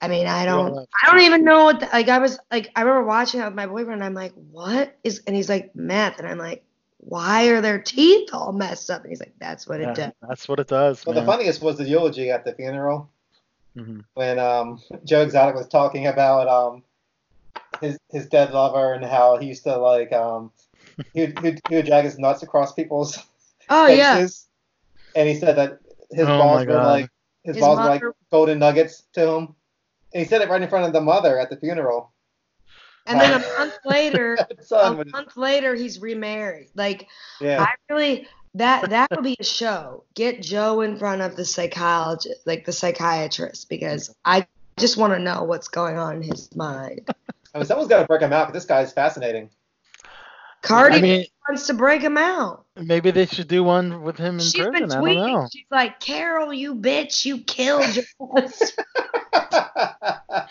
[0.05, 0.85] I mean, I don't Yeah.
[1.03, 3.55] I don't even know what the, like I was like I remember watching it with
[3.55, 4.03] my boyfriend.
[4.03, 5.23] And I'm like, what is?
[5.27, 6.63] And he's like meth, and I'm like,
[6.99, 9.03] why are their teeth all messed up?
[9.03, 10.13] And he's like, that's what it does.
[10.29, 11.05] that's what it does.
[11.07, 13.11] Well, the funniest was the eulogy at the funeral
[13.77, 14.05] Mhm.
[14.15, 16.83] when um Joe Exotic was talking about um
[17.81, 20.53] his his dead lover and how he used to like um
[21.15, 23.19] he would, he would, he would drag his nuts across people's
[23.71, 24.27] Oh yeah.
[25.15, 25.79] and he said that
[26.11, 26.87] his Oh balls were God.
[26.87, 27.11] like
[27.45, 29.55] his, His balls were like golden nuggets to him.
[30.15, 32.13] He said it right in front of the mother at the funeral.
[33.07, 34.39] And then a month later,
[34.71, 36.71] a month later, he's remarried.
[36.75, 37.09] Like
[37.41, 37.63] yeah.
[37.63, 40.05] I really that that would be a show.
[40.15, 44.47] Get Joe in front of the psychologist, like the psychiatrist, because I
[44.79, 47.09] just want to know what's going on in his mind.
[47.55, 48.53] I mean, someone's got to break him out.
[48.53, 49.51] This guy's fascinating.
[50.65, 52.65] Cardi I mean, wants to break him out.
[52.77, 54.73] maybe they should do one with him in She's person.
[54.73, 55.23] been I don't know.
[55.23, 55.49] tweeting.
[55.53, 58.05] She's like, Carol, you bitch, you killed your
[58.35, 58.87] husband.
[60.35, 60.49] like,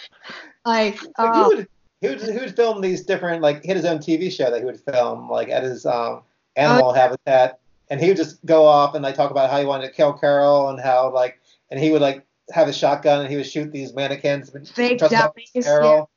[0.65, 1.68] Like, he oh, would
[2.02, 4.60] he would he would film these different like he had his own TV show that
[4.60, 6.22] he would film like at his um
[6.56, 7.60] animal habitat,
[7.90, 10.14] and he would just go off and like talk about how he wanted to kill
[10.14, 11.40] Carol and how like
[11.72, 14.49] and he would like have a shotgun and he would shoot these mannequins.
[14.52, 16.10] but Fake up dummies, Carol.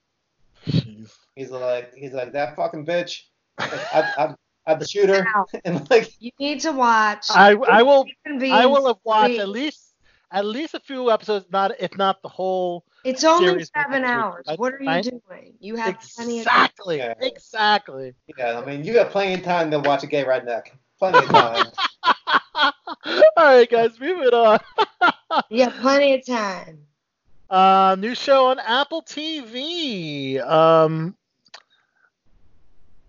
[0.69, 1.13] Jeez.
[1.35, 3.23] He's like he's like that fucking bitch.
[3.59, 4.35] Like, I'm, I'd,
[4.67, 5.25] I'd shoot her
[5.65, 7.27] and like you need to watch.
[7.31, 9.41] I I will Convene I will have watched three.
[9.41, 9.83] at least
[10.33, 12.85] at least a few episodes, not if not the whole.
[13.05, 14.45] It's only seven hours.
[14.49, 14.59] right?
[14.59, 15.05] What are you Right?
[15.05, 15.55] doing?
[15.61, 17.15] You have plenty of Exactly, Yeah.
[17.21, 18.15] exactly.
[18.37, 18.59] yeah.
[18.61, 20.69] I mean you got plenty of time to watch a gay redneck.
[20.99, 21.67] Plenty of time.
[22.55, 22.73] All
[23.37, 24.59] right, guys, moving on.
[25.51, 26.79] You have plenty of time.
[27.51, 30.41] Uh, new show on Apple TV.
[30.45, 31.15] Um,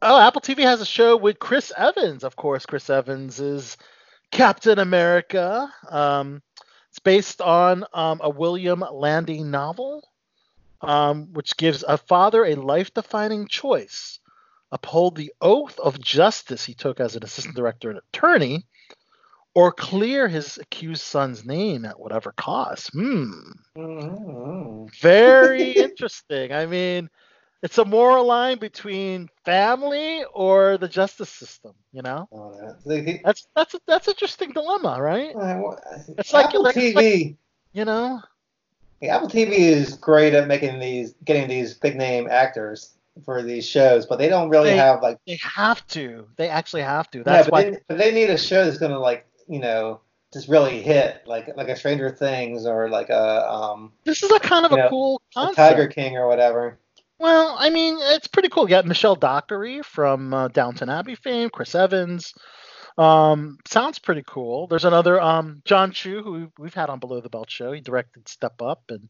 [0.02, 2.24] oh, Apple TV has a show with Chris Evans.
[2.24, 3.78] Of course, Chris Evans is
[4.32, 5.72] Captain America.
[5.90, 6.41] Um,
[6.90, 10.07] it's based on um, a William Landay novel,
[10.82, 14.19] um, which gives a father a life-defining choice:
[14.72, 18.65] uphold the oath of justice he took as an assistant director and attorney,
[19.53, 22.91] or clear his accused son's name at whatever cost.
[22.91, 23.32] Hmm.
[23.76, 24.91] Mhm.
[24.99, 26.52] Very interesting.
[26.53, 27.10] I mean,
[27.64, 31.74] it's a moral line between family or the justice system.
[31.92, 32.52] You know, Oh,
[32.86, 35.36] that- that's that's a, that's an interesting dilemma, right?
[35.36, 35.76] uh,
[36.18, 37.36] It's like- Apple like- TV.
[37.74, 38.22] You know,
[39.02, 42.94] Yeah, Apple TV is great at making these, getting these big name actors
[43.26, 45.20] for these shows, but they don't really They- have like.
[45.28, 46.28] they have to.
[46.38, 47.20] They actually have to.
[47.20, 47.64] Yeah, That's but, why.
[47.72, 50.02] they, but they need a show that's gonna like, you know,
[50.34, 54.40] just really hit, like like a Stranger Things or like a um This is a
[54.40, 55.56] kind of a know, cool concept.
[55.58, 56.80] Tiger King or whatever.
[57.19, 58.64] Well, I mean, it's pretty cool.
[58.64, 62.34] You got Michelle Dockery from uh, Downton Abbey fame, Chris Evans.
[62.98, 64.68] Um, sounds pretty cool.
[64.68, 67.72] There's another um, Jon Chu who we've had on Below the Belt show.
[67.72, 69.02] He directed Step Up, and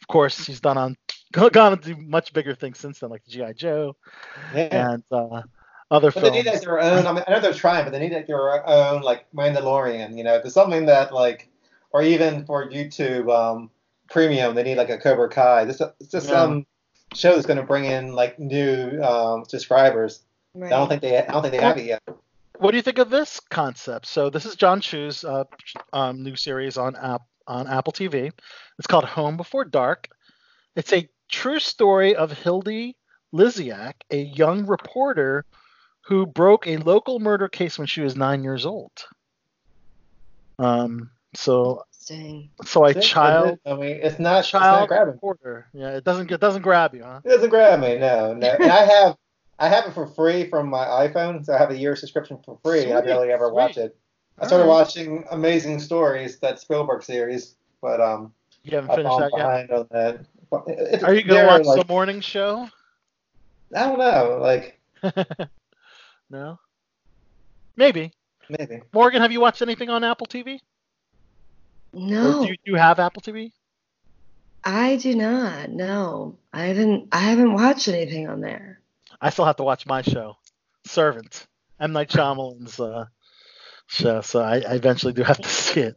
[0.00, 0.96] of course he's done on
[1.32, 3.96] gone on to do much bigger things since then, like the GI Joe
[4.52, 4.86] Yeah.
[4.90, 5.42] and uh,
[5.90, 7.06] other But they need like their own.
[7.06, 10.16] I mean, I know they're trying, but they need like their own like Mandalorian.
[10.16, 11.50] You know, there's something that like,
[11.92, 13.70] or even for YouTube um,
[14.10, 15.64] Premium, they need like a Cobra Kai.
[15.64, 15.80] This
[16.10, 16.30] just Yeah.
[16.30, 16.66] some
[17.14, 20.22] show that's going to bring in like new um, subscribers.
[20.54, 20.72] Right.
[20.72, 21.18] I don't think they.
[21.18, 22.02] I don't think they have it yet.
[22.58, 24.06] What do you think of this concept?
[24.06, 25.44] So this is Jon Chu's uh,
[25.92, 28.32] um, new series on app on Apple TV.
[28.78, 30.08] It's called Home Before Dark.
[30.76, 32.94] It's a true story of Hilde
[33.32, 35.44] Lysiak, a young reporter
[36.02, 38.92] who broke a local murder case when she was nine years old.
[40.58, 42.50] Um, so Interesting.
[42.64, 43.08] so a That's it.
[43.08, 44.40] child I mean, it's not.
[44.40, 45.14] It's not child grabbing.
[45.14, 45.68] reporter.
[45.72, 47.20] Yeah, it doesn't it doesn't grab you, huh?
[47.24, 47.98] It doesn't grab me.
[47.98, 48.48] No, no.
[48.60, 49.16] And I have.
[49.58, 52.58] I have it for free from my iPhone, so I have a year subscription for
[52.64, 52.84] free.
[52.84, 53.96] and I barely ever watch it.
[54.38, 54.86] I started Alright.
[54.86, 58.32] watching Amazing Stories, that Spielberg series, but um,
[58.64, 59.70] You haven't I'm finished that yet.
[59.70, 60.26] on that.
[60.68, 62.68] It's- Are you gonna watch like, the morning show?
[63.74, 64.38] I don't know.
[64.42, 64.80] Like
[66.30, 66.58] no.
[67.76, 68.10] Maybe.
[68.58, 68.82] maybe.
[68.92, 70.58] Morgan, have you watched anything on Apple TV?
[71.94, 73.52] Or No, do you, do you have Apple TV?
[74.64, 75.70] I do not.
[75.70, 77.08] No, I haven't.
[77.12, 78.80] I haven't watched anything on there.
[79.20, 80.36] I still have to watch my show,
[80.86, 81.46] Servant,
[81.80, 83.06] M Night Shyamalan's uh,
[83.86, 84.20] show.
[84.22, 85.96] So I, I eventually do have to see it.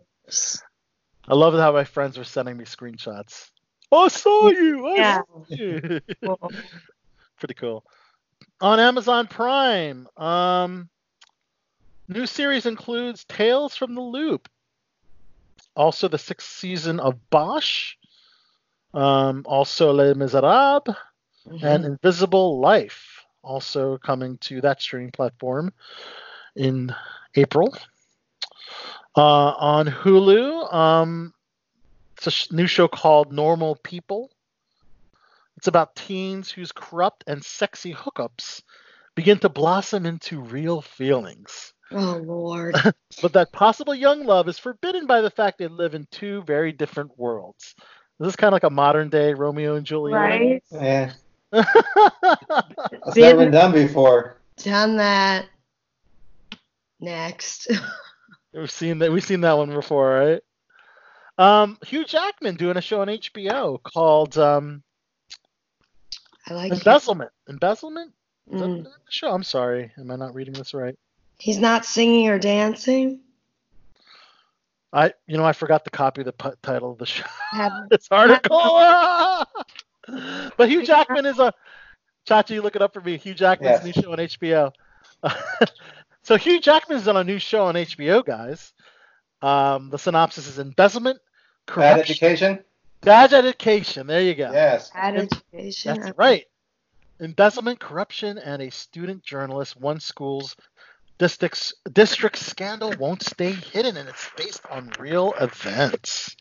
[1.28, 3.50] I love how my friends were sending me screenshots.
[3.92, 4.86] I saw you.
[4.88, 5.22] I Yeah.
[5.22, 6.02] saw you.
[7.40, 7.84] Pretty cool.
[8.60, 10.90] On Amazon Prime, um,
[12.08, 14.50] new series includes Tales from the Loop.
[15.78, 17.96] Also, the sixth season of Bosch.
[18.94, 20.96] Um, also, Les Miserables
[21.62, 25.72] and Invisible Life, also coming to that streaming platform
[26.56, 26.94] in
[27.36, 27.74] April.
[29.16, 31.34] Uh, on Hulu, um,
[32.18, 34.32] it's a sh- new show called Normal People.
[35.58, 38.62] It's about teens whose corrupt and sexy hookups
[39.16, 41.74] begin to blossom into real feelings.
[41.92, 42.76] Oh Lord.
[43.22, 46.72] But that possible young love is forbidden by the fact they live in two very
[46.72, 47.74] different worlds.
[48.20, 50.20] This is kind of like a modern day Romeo and Juliet.
[50.20, 50.64] Right?
[50.72, 51.12] Yeah.
[51.52, 51.66] Right?
[53.08, 54.38] It's never been done before.
[54.58, 55.46] Done that.
[57.00, 57.72] Next.
[58.54, 59.12] We've seen that.
[59.12, 60.42] We've seen that one before, right?
[61.38, 64.84] Um, Hugh Jackman doing a show on HBO called um,
[66.48, 66.72] I like.
[66.72, 66.80] it.
[66.80, 67.32] Embezzlement.
[67.50, 68.14] Embezzlement.
[68.52, 68.84] Is Mm.
[68.84, 69.32] the the show?
[69.32, 69.92] I'm sorry.
[69.98, 70.96] Am I not reading this right?
[71.40, 73.20] He's not singing or dancing.
[74.94, 77.26] I, you know, I forgot to copy the pu- title of the show.
[77.90, 79.46] This article.
[80.56, 81.54] But Hugh Jackman is a.
[82.26, 83.18] Chachi, you look it up for me.
[83.18, 83.96] Hugh Jackman's Yes.
[83.98, 84.72] new show on HBO.
[86.24, 88.72] so Hugh Jackman's on a new show on HBO, guys.
[89.42, 91.20] Um, the synopsis is embezzlement,
[91.76, 92.60] Bad education?
[93.02, 94.08] bad education.
[94.08, 94.50] There you go.
[94.52, 94.92] Yes.
[94.92, 96.00] Bad education.
[96.00, 96.46] That's right.
[97.20, 99.76] Embezzlement, corruption, and a student journalist.
[99.76, 100.56] One school's
[101.18, 106.36] district district scandal won't stay hidden, and it's based on real events.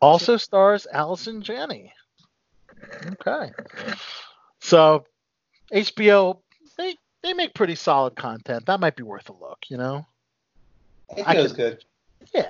[0.00, 1.92] Also stars Allison Janney.
[3.06, 3.52] Okay.
[4.60, 5.04] So
[5.72, 6.38] HBO,
[6.76, 8.66] they they make pretty solid content.
[8.66, 9.58] That might be worth a look.
[9.68, 10.06] You know.
[11.16, 11.84] It I feels could-
[12.32, 12.48] good.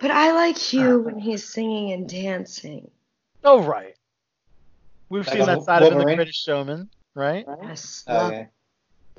[0.00, 2.90] But I like Hugh uh, when he's singing and dancing.
[3.42, 3.94] Oh right.
[5.08, 7.44] We've Like seen a that Wol- side of him in The British Showman, right?
[7.62, 8.04] Yes.
[8.06, 8.46] Oh, love, yeah.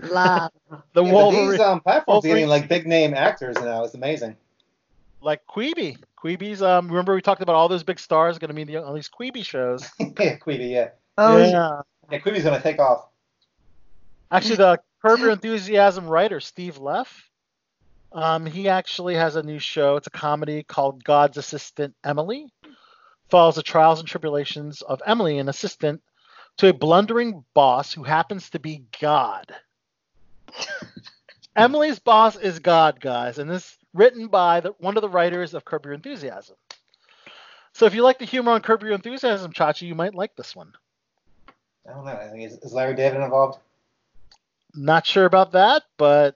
[0.02, 0.52] Love.
[0.94, 1.52] The Yeah, but Wolverine.
[1.52, 3.84] these um, platforms Wolverine- getting like big name actors now.
[3.84, 4.36] It's amazing.
[5.22, 5.98] like Quibi.
[6.22, 9.10] Quibi's um remember we talked about all those big stars going to be on these
[9.10, 9.90] Quibi shows.
[10.00, 10.90] yeah, Quibi, yeah.
[11.18, 11.82] Oh, yeah.
[12.12, 13.08] Yeah, Quibi's gonna take off.
[14.32, 17.30] Actually the Curb Your Enthusiasm writer Steve Leff,
[18.12, 19.96] um he actually has a new show.
[19.96, 22.48] It's a comedy called God's Assistant Emily.
[23.30, 26.02] Follows the trials and tribulations of Emily, an assistant
[26.58, 29.54] to a blundering boss who happens to be God.
[31.56, 35.66] Emily's boss is God, guys, and this written by the, one of the writers of
[35.66, 36.56] Curb Your Enthusiasm.
[37.74, 40.56] So if you like the humor on Curb Your Enthusiasm, Chachi, you might like this
[40.56, 40.74] one.
[41.88, 42.12] I don't know.
[42.12, 43.60] I think is, is Larry David involved?
[44.76, 46.36] Not sure about that, but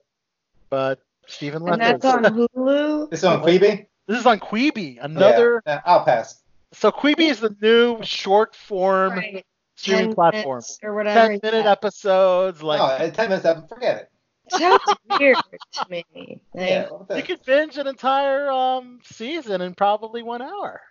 [0.69, 3.09] but Stephen and Leff that's on Hulu.
[3.11, 3.85] This is on Quibi?
[4.07, 5.57] This is on Quibi, another.
[5.57, 6.41] Oh, yeah, I'll pass.
[6.71, 9.45] So Quibi is the new short form Right.
[9.75, 10.61] Streaming platform.
[10.83, 11.29] or whatever.
[11.37, 14.09] Ten minute episodes, like no, ten minutes up, forget it.
[14.49, 14.81] Sounds
[15.19, 15.37] weird
[15.73, 16.05] to me.
[16.15, 20.81] Like, Yeah, you could binge an entire um, season in probably one hour.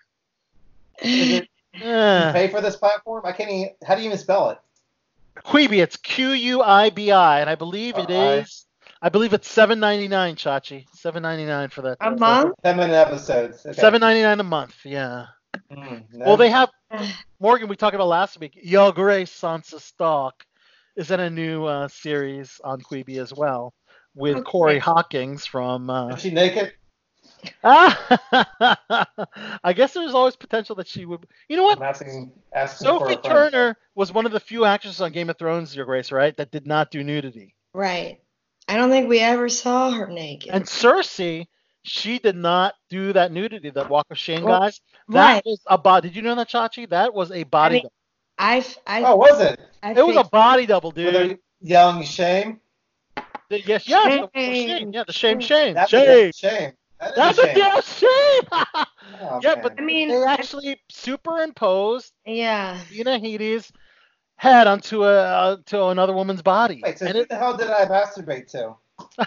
[1.03, 1.43] you
[1.75, 2.33] Eh.
[2.33, 3.23] pay for this platform?
[3.25, 3.71] I can't even.
[3.87, 4.59] How do you even spell it?
[5.37, 8.67] Quibi, it's Q U I B I, and I believe it Uh, I- is.
[9.05, 10.87] I believe it's seven ninety nine, Chachi.
[10.95, 11.97] Seven ninety nine for that.
[12.01, 12.55] a month?
[12.63, 13.65] Ten minute episodes.
[13.67, 13.79] Okay.
[13.81, 14.77] Seven ninety nine a month.
[14.85, 15.27] Yeah.
[15.71, 16.27] Mm, no.
[16.27, 16.71] Well, they have
[17.41, 17.69] Morgan.
[17.69, 18.59] We talked about last week.
[18.63, 20.45] Your Grace Sansa Stark
[20.97, 23.75] is in a new uh, series on Quibi as well
[24.15, 24.45] with Okay.
[24.45, 25.91] Corey Hawkins from.
[25.91, 26.73] Uh, Is she naked?
[27.65, 31.27] I guess there's always potential that she would.
[31.49, 31.79] You know what?
[31.79, 32.33] I'm asking.
[32.53, 33.53] asking for Sophie friend.
[33.53, 36.37] Turner was one of the few actresses on Game of Thrones, Your Grace, right?
[36.37, 37.55] That did not do nudity.
[37.75, 38.21] Right.
[38.69, 40.51] I don't think we ever saw her naked.
[40.53, 41.47] And Cersei,
[41.85, 44.81] she did not do that nudity, that Walk of Shame, Well, guys.
[45.09, 45.43] That right.
[45.45, 46.09] was a body.
[46.09, 46.89] Did you know that, Chachi?
[46.89, 47.75] That was a body.
[47.75, 47.93] I mean, double.
[48.39, 49.61] I, I, Oh, was it?
[49.83, 51.39] I It was a body double, dude.
[51.61, 52.61] young shame.
[53.49, 54.69] The- Yes, yes, the- the Shame.
[54.69, 54.93] shame.
[54.93, 56.09] Yeah, the shame, shame, That's shame.
[56.09, 56.73] a shame.
[57.01, 57.55] That is That's a a shame.
[57.57, 58.87] damn shame.
[59.21, 59.63] Oh, yeah, man.
[59.63, 62.79] but I mean, they actually superimposed yeah.
[62.89, 63.71] Tina Headey's
[64.37, 66.81] head onto a uh, to another woman's body.
[66.83, 68.75] Wait, so and who it, the hell did I masturbate to?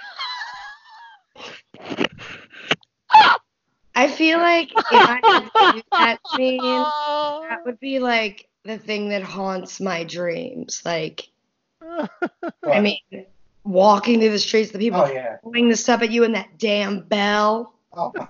[3.95, 8.77] I feel like if I had to do that scene, that would be like the
[8.77, 10.81] thing that haunts my dreams.
[10.83, 11.29] Like,
[11.81, 12.99] I mean,
[13.63, 15.37] walking through the streets, the people Oh yeah.
[15.43, 17.73] throwing the stuff at you and that damn bell.
[17.95, 18.13] Oh.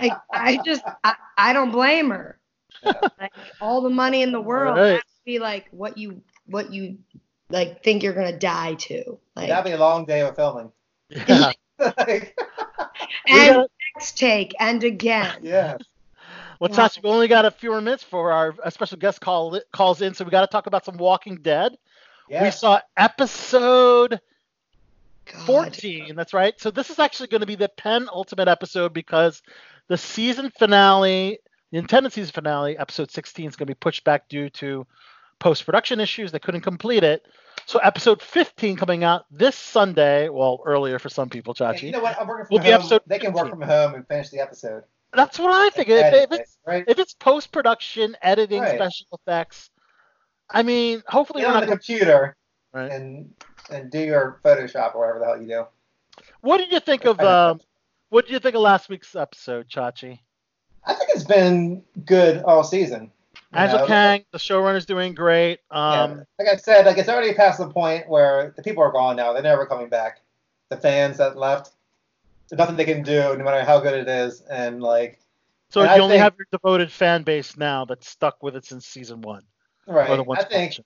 [0.00, 2.38] Like, I just, I, I don't blame her.
[2.84, 4.92] Like, all the money in the world Right.
[4.92, 6.98] has to be like what you, what you
[7.50, 9.18] like think you're gonna die to.
[9.34, 10.70] Like, That'd be a long day of filming.
[11.10, 11.50] Yeah.
[11.80, 12.38] Like,
[13.32, 13.66] We and
[13.98, 15.38] got- next take and again.
[15.42, 15.76] yeah.
[16.60, 16.76] Well, Yeah.
[16.76, 20.02] Tasha, we only got a few more minutes for our a special guest call calls
[20.02, 21.76] in, so we got to talk about some Walking Dead.
[22.28, 22.42] Yeah.
[22.42, 24.20] We saw episode
[25.32, 25.46] God.
[25.46, 26.14] 14.
[26.16, 26.58] That's right.
[26.60, 29.42] So this is actually going to be the penultimate episode because
[29.88, 31.38] the season finale,
[31.70, 34.86] the intended season finale, episode 16, is going to be pushed back due to
[35.38, 36.32] post production issues.
[36.32, 37.26] They couldn't complete it.
[37.68, 40.30] So episode 15 coming out this Sunday.
[40.30, 41.82] Well, earlier for some people, Chachi.
[41.82, 42.18] you know what?
[42.18, 42.80] I'm working from Will be home.
[42.80, 44.84] episode they can work from home and finish the episode.
[45.12, 45.90] That's what I think.
[45.90, 46.82] If, if it's right?
[46.88, 48.74] if it's post production, editing, Right.
[48.76, 49.68] special effects,
[50.48, 51.60] I mean, hopefully Get on not.
[51.60, 52.36] the Gonna, computer
[52.72, 52.90] right.
[52.90, 53.34] and
[53.70, 56.22] and do your Photoshop or whatever the hell you do.
[56.40, 57.60] What did you think of um?
[58.08, 60.20] What did you think of last week's episode, Chachi?
[60.86, 63.12] I think it's been good all season.
[63.52, 63.86] Angela know?
[63.86, 65.60] Kang, the showrunner's doing great.
[65.72, 68.92] Yeah, Um, like I said, like it's already past the point where the people are
[68.92, 69.32] gone now.
[69.32, 70.20] They're never coming back.
[70.68, 71.70] The fans that left,
[72.48, 74.42] there's nothing they can do, no matter how good it is.
[74.42, 75.18] And like,
[75.70, 78.54] so and you I only think- have your devoted fan base now that's stuck with
[78.56, 79.44] it since season one,
[79.86, 80.10] right?
[80.10, 80.78] I think,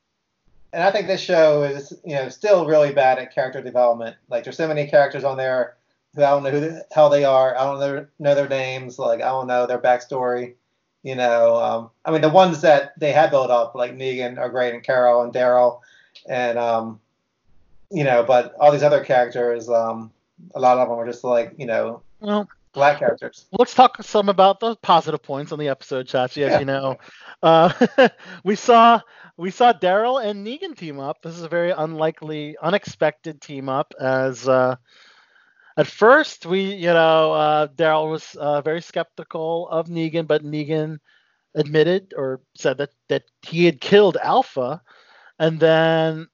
[0.73, 4.17] and I think this show is, you know, still really bad at character development.
[4.29, 5.77] Like, there's so many characters on there
[6.15, 7.57] who I don't know who the hell they are.
[7.57, 8.99] I don't know their, know their names.
[8.99, 10.55] Like, I don't know their backstory.
[11.03, 14.49] You know, um, I mean, the ones that they had built up, like Negan, are
[14.49, 15.81] great, and Carol and Daryl,
[16.29, 17.01] and um,
[17.91, 20.11] you know, but all these other characters, um,
[20.55, 23.47] a lot of them are just like, you know, Well, black characters.
[23.53, 26.43] let's talk some about the positive points on the episode, Chachi.
[26.43, 26.59] As Yeah.
[26.61, 26.97] you know,
[27.43, 28.09] uh,
[28.45, 29.01] we saw
[29.37, 31.23] we saw Daryl and Negan team up.
[31.23, 33.93] This is a very unlikely, unexpected team up.
[34.01, 34.77] As uh,
[35.77, 40.99] at first we, you know, uh, Daryl was uh, very skeptical of Negan, but Negan
[41.55, 44.83] admitted or said that that he had killed Alpha,
[45.39, 46.29] and then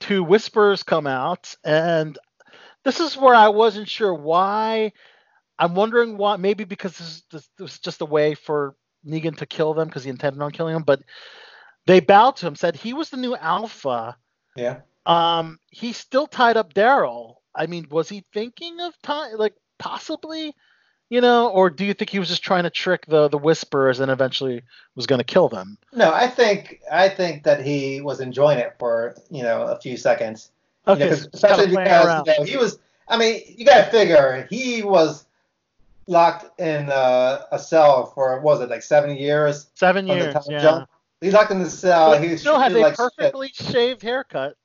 [0.00, 2.18] two whispers come out, and
[2.84, 4.92] this is where I wasn't sure why.
[5.58, 6.36] I'm wondering why.
[6.36, 8.76] Maybe because this, is- this, this was just a way for
[9.06, 10.84] Negan to kill them because he intended on killing them.
[10.84, 11.02] But
[11.86, 14.16] they bowed to him, said he was the new Alpha.
[14.54, 14.80] Yeah.
[15.06, 17.37] Um, he still tied up Daryl.
[17.58, 20.54] I mean, was he thinking of time, like possibly,
[21.10, 24.00] you know, or do you think he was just trying to trick the the Whisperers
[24.00, 24.62] and eventually
[24.94, 25.76] was going to kill them?
[25.92, 29.96] No, I think I think that he was enjoying it for you know a few
[29.96, 30.50] seconds.
[30.86, 32.78] You know, so especially because you know, he was.
[33.08, 35.26] I mean, you got to figure he was
[36.06, 40.34] locked in uh, a cell for what was it like seven years seven years.
[40.48, 40.58] Yeah.
[40.58, 40.90] jump.
[41.20, 42.12] He's locked in the cell.
[42.12, 43.10] but he still has a like shit.
[43.16, 44.56] perfectly shaved haircut.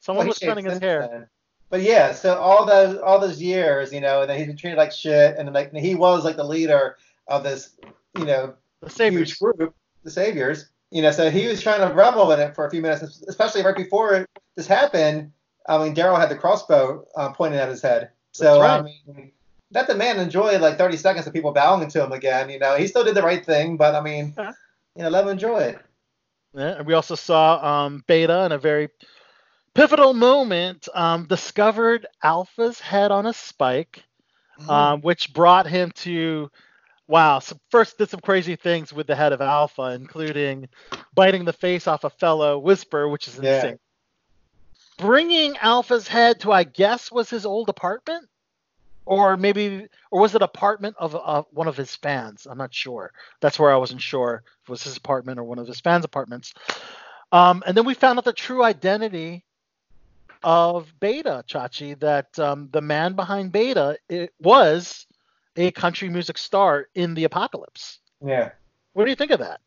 [0.00, 1.08] Someone Well, was cutting his hair.
[1.10, 1.26] then.
[1.72, 4.76] But yeah, so all those all those years, you know, and then he's been treated
[4.76, 7.70] like shit, and like he was like the leader of this,
[8.18, 9.30] you know, The Saviors.
[9.30, 9.74] huge group,
[10.04, 10.68] the Saviors.
[10.90, 13.62] You know, so he was trying to revel in it for a few minutes, especially
[13.62, 15.32] right before this happened.
[15.66, 18.10] I mean, Daryl had the crossbow uh, pointed at his head.
[18.32, 18.80] So right.
[18.80, 19.32] I mean,
[19.70, 22.50] let the man enjoyed like 30 seconds of people bowing to him again.
[22.50, 24.52] You know, he still did the right thing, but I mean, Yeah.
[24.94, 25.78] you know, let him enjoy it.
[26.52, 28.90] Yeah, and we also saw um, Beta in a very
[29.74, 34.02] pivotal moment um, discovered Alpha's head on a spike,
[34.68, 36.50] um, which brought him to
[37.08, 37.38] wow.
[37.38, 40.68] So first did some crazy things with the head of Alpha, including
[41.14, 43.54] biting the face off a fellow Whisper, which is Yeah.
[43.54, 43.78] insane.
[44.98, 48.28] Bringing Alpha's head to I guess was his old apartment,
[49.06, 52.46] or maybe or was it apartment of uh, one of his fans?
[52.48, 53.10] I'm not sure.
[53.40, 56.04] That's where I wasn't sure if it was his apartment or one of his fans'
[56.04, 56.54] apartments.
[57.32, 59.44] Um, and then we found out the true identity
[60.44, 65.06] of Beta Chachi, that um, the man behind Beta it was
[65.56, 67.98] a country music star in the apocalypse.
[68.24, 68.50] Yeah.
[68.94, 69.60] What do you think of that?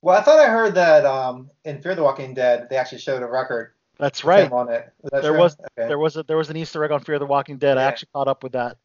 [0.00, 3.22] Well, I thought I heard that um, in Fear the Walking Dead, they actually showed
[3.22, 4.50] a record That's right.
[4.50, 4.92] on it.
[5.02, 5.38] Was There true?
[5.38, 5.88] was Okay.
[5.88, 7.78] there was a, there was an Easter egg on Fear the Walking Dead.
[7.78, 8.78] I actually caught up with that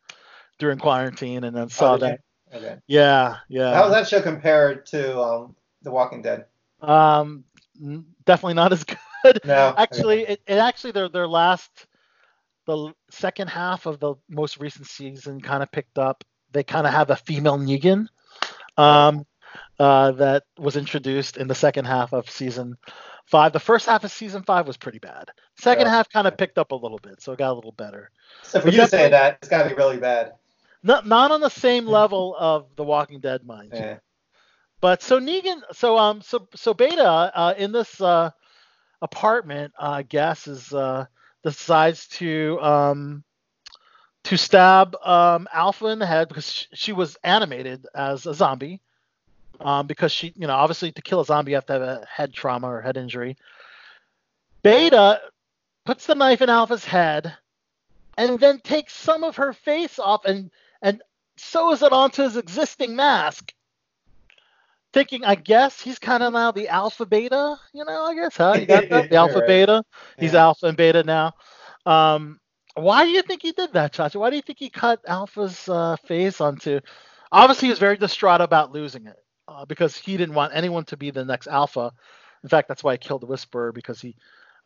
[0.59, 1.99] during quarantine and then Oh, saw you?
[2.01, 2.19] that.
[2.53, 2.77] Okay.
[2.87, 3.73] Yeah, yeah.
[3.73, 6.45] How was that show compared to um, The Walking Dead?
[6.81, 7.43] Um,
[8.25, 8.97] definitely not as good.
[9.43, 9.73] No.
[9.77, 11.87] actually, it, it actually their their last
[12.65, 16.23] the second half of the most recent season kind of picked up.
[16.51, 18.07] They kind of have a female Negan,
[18.77, 19.25] um,
[19.79, 22.77] uh, that was introduced in the second half of season
[23.25, 23.53] five.
[23.53, 25.29] The first half of season five was pretty bad.
[25.59, 25.91] Second Yeah.
[25.91, 28.11] half kind of picked up a little bit, so it got a little better.
[28.43, 30.33] So for But you to say that, it's got to be really bad.
[30.83, 33.99] not not on the same level of The Walking Dead, mind you.
[34.79, 38.31] But so Negan, so um, so so Beta uh, in this uh,
[39.01, 41.05] apartment, uh, I guess, is uh,
[41.43, 43.23] decides to um,
[44.25, 48.81] to stab um, Alpha in the head because she, she was animated as a zombie.
[49.59, 52.05] Um, because she, you know, obviously to kill a zombie you have to have a
[52.05, 53.37] head trauma or head injury.
[54.61, 55.19] Beta
[55.83, 57.33] puts the knife in Alpha's head,
[58.17, 60.51] and then takes some of her face off and
[60.81, 61.01] and
[61.37, 63.53] sews it onto his existing mask
[64.93, 68.57] thinking, I guess he's kind of now the alpha beta, you know, I guess, huh?
[68.59, 69.09] You got that?
[69.09, 69.47] The alpha Right.
[69.47, 69.83] beta.
[70.19, 70.43] He's Yeah.
[70.43, 71.33] alpha and beta now.
[71.85, 72.39] Um,
[72.75, 74.19] why do you think he did that, Chacha?
[74.19, 76.79] Why do you think he cut Alpha's uh, face onto?
[77.31, 79.15] Obviously, he was very distraught about losing it
[79.47, 81.91] uh, because he didn't want anyone to be the next Alpha.
[82.43, 84.15] In fact, that's why he killed the Whisperer because he,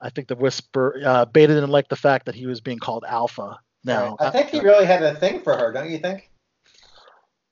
[0.02, 3.06] I think the Whisper uh, Beta didn't like the fact that he was being called
[3.08, 3.60] Alpha.
[3.84, 6.30] Now, I think he really had a thing for her, don't you think?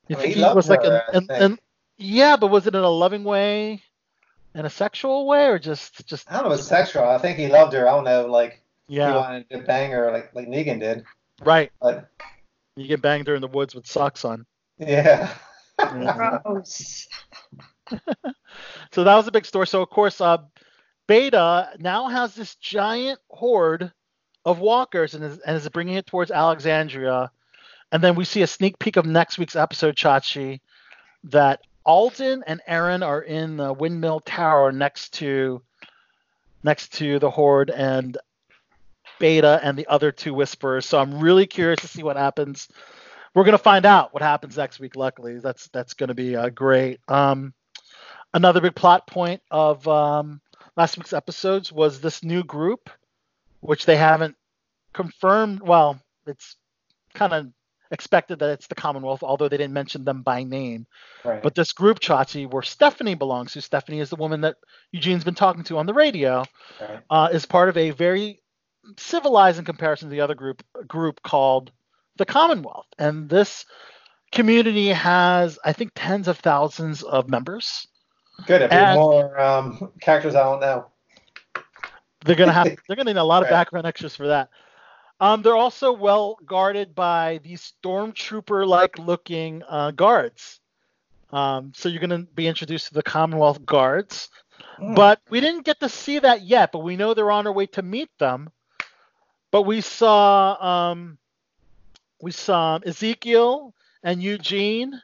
[0.08, 1.60] You I mean, think he he, loved was like, her, an, I an, think.
[2.00, 3.82] An, yeah, but was it in a loving way,
[4.54, 7.04] in a sexual way, or just just I don't know, it was sexual.
[7.04, 7.88] I think he loved her.
[7.88, 9.08] I don't know, like yeah.
[9.08, 11.04] he yeah, wanted to bang her like like Negan did.
[11.42, 11.70] right?
[11.80, 12.08] But
[12.76, 14.46] You get banged her in the woods with socks on.
[14.78, 15.32] yeah.
[15.78, 17.08] Gross.
[18.92, 19.66] So that was a big story.
[19.66, 20.38] So of course, uh,
[21.06, 23.92] Beta now has this giant horde
[24.44, 27.30] of walkers and is, and is bringing it towards Alexandria.
[27.92, 30.60] And then we see a sneak peek of next week's episode, Chachi,
[31.24, 35.62] that Alden and Aaron are in the windmill tower next to
[36.62, 38.18] next to the horde and
[39.18, 40.86] Beta and the other two whisperers.
[40.86, 42.68] So I'm really curious to see what happens.
[43.34, 44.96] We're gonna find out what happens next week.
[44.96, 47.00] Luckily, that's that's gonna be uh, great.
[47.08, 47.54] Um,
[48.34, 50.40] another big plot point of um,
[50.76, 52.90] last week's episodes was this new group,
[53.60, 54.36] which they haven't
[54.92, 55.60] confirmed.
[55.60, 56.56] Well, it's
[57.14, 57.48] kind of
[57.90, 60.86] expected that it's the Commonwealth, although they didn't mention them by name.
[61.24, 61.42] Right.
[61.42, 64.56] But this group, Chachi, where Stephanie belongs to, Stephanie is the woman that
[64.92, 66.44] Eugene's been talking to on the radio,
[66.80, 67.00] right.
[67.10, 68.40] uh, is part of a very
[68.98, 71.70] civilized in comparison to the other group group called
[72.16, 72.86] the Commonwealth.
[72.98, 73.64] And this
[74.32, 77.86] community has, I think, tens of thousands of members.
[78.46, 78.62] Good.
[78.62, 80.86] If And- more um, characters, I don't know.
[82.24, 83.58] They're gonna have they're gonna need a lot of Right.
[83.58, 84.50] background extras for that.
[85.20, 90.60] Um, they're also well guarded by these stormtrooper like looking uh, guards.
[91.30, 94.30] Um, so you're gonna be introduced to the Commonwealth guards.
[94.76, 94.94] Hmm.
[94.94, 97.66] But we didn't get to see that yet, but we know they're on our way
[97.66, 98.50] to meet them.
[99.50, 101.18] But we saw um,
[102.20, 105.00] we saw Ezekiel and Eugene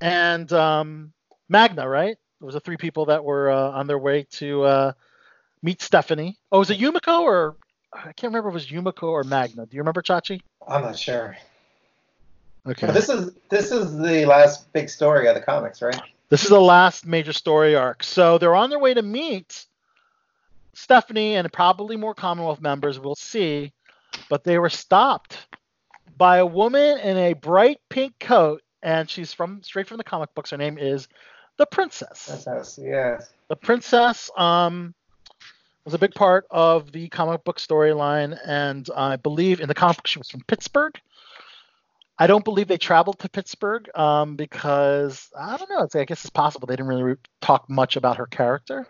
[0.00, 1.12] and um,
[1.48, 2.16] Magna, right?
[2.40, 4.92] There was the three people that were uh, on their way to uh,
[5.62, 6.38] meet Stephanie.
[6.50, 7.56] Oh, was it Yumiko or
[7.92, 9.66] I can't remember if it was Yumiko or Magna.
[9.66, 10.40] Do you remember Chachi?
[10.66, 11.36] I'm not sure.
[12.66, 12.86] Okay.
[12.86, 16.00] But this is this is the last big story of the comics, right?
[16.28, 18.02] This is the last major story arc.
[18.02, 19.66] So they're on their way to meet
[20.72, 22.98] Stephanie and probably more Commonwealth members.
[22.98, 23.72] We'll see.
[24.30, 25.46] But they were stopped
[26.16, 30.34] by a woman in a bright pink coat, and she's from straight from the comic
[30.34, 30.50] books.
[30.50, 31.08] Her name is
[31.56, 32.46] the Princess.
[32.46, 32.78] Us.
[32.78, 33.20] Yeah.
[33.48, 34.94] The Princess um,
[35.84, 39.96] was a big part of the comic book storyline, and I believe in the comic
[39.96, 40.98] book she was from Pittsburgh.
[42.18, 45.88] I don't believe they traveled to Pittsburgh um, because I don't know.
[46.00, 48.86] I guess it's possible they didn't really re- talk much about her character.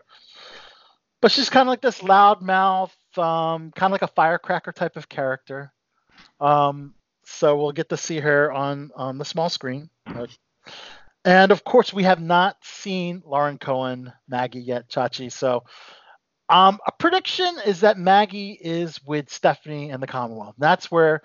[1.20, 5.08] But she's kind of like this loudmouth, um, kind of like a firecracker type of
[5.08, 5.72] character.
[6.40, 6.94] Um,
[7.24, 9.88] so we'll get to see her on on the small screen.
[11.24, 15.30] And of course, we have not seen Lauren Cohan, Maggie yet, Chachi.
[15.30, 15.62] So,
[16.48, 20.54] um, a prediction is that Maggie is with Stephanie and the Commonwealth.
[20.58, 21.22] That's where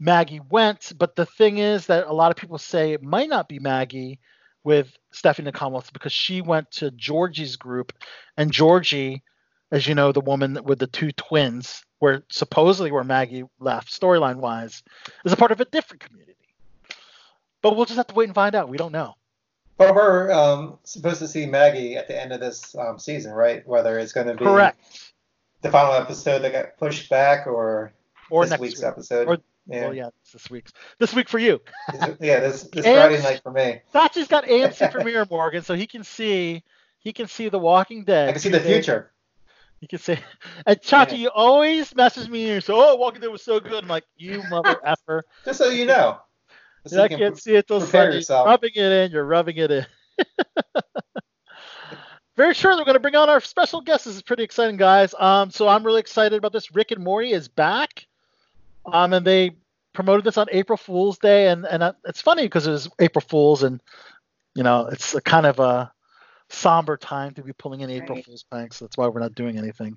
[0.00, 0.92] Maggie went.
[0.96, 4.18] But the thing is that a lot of people say it might not be Maggie
[4.64, 7.92] with Stephanie and the Commonwealth because she went to Georgie's group,
[8.36, 9.22] and Georgie,
[9.70, 14.36] as you know, the woman with the two twins, where supposedly where Maggie left, storyline
[14.36, 14.82] wise,
[15.24, 16.36] is a part of a different community.
[17.62, 18.68] But we'll just have to wait and find out.
[18.68, 19.14] We don't know.
[19.86, 23.66] But we're um, supposed to see Maggie at the end of this um, season, right?
[23.66, 24.78] Whether it's going to be Correct.
[25.62, 27.92] the final episode that got pushed back or,
[28.30, 28.88] Or this next week's week.
[28.88, 29.28] episode.
[29.28, 29.38] Or-
[29.68, 29.82] yeah.
[29.84, 30.72] Well, yeah, this week's.
[30.98, 31.60] This week for you.
[32.20, 33.80] Yeah, this, this Friday night for me.
[33.94, 36.64] Chachi's got AMC Premiere, Morgan, so he can see
[36.98, 38.28] he can see The Walking Dead.
[38.28, 39.12] I can see the future.
[39.80, 40.16] He can see.
[40.66, 41.16] And Chachi, Yeah.
[41.18, 44.42] you always message me and say, "Oh, Walking Dead was so good." I'm like, "You
[44.50, 45.22] mother effer!
[45.44, 46.18] Just so you know.
[46.84, 48.16] Just so I can can't see it till prepare Sunday.
[48.16, 48.46] yourself.
[48.46, 49.86] Rubbing it in, you're rubbing it in."
[52.36, 54.06] Very shortly, we're going to bring on our special guest.
[54.06, 55.14] This is pretty exciting, guys.
[55.18, 56.74] Um, so I'm really excited about this.
[56.74, 58.06] Rick and Morty is back.
[58.90, 59.52] Um, and they
[59.92, 63.22] promoted this on April Fool's Day, and and uh, it's funny because it was April
[63.26, 63.80] Fool's, and
[64.54, 65.92] you know it's a kind of a
[66.48, 68.24] somber time to be pulling in April Right.
[68.24, 68.78] Fool's pranks.
[68.78, 69.96] So that's why we're not doing anything.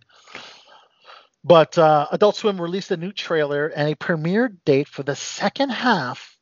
[1.43, 5.69] But uh, Adult Swim released a new trailer and a premiere date for the second
[5.69, 6.34] half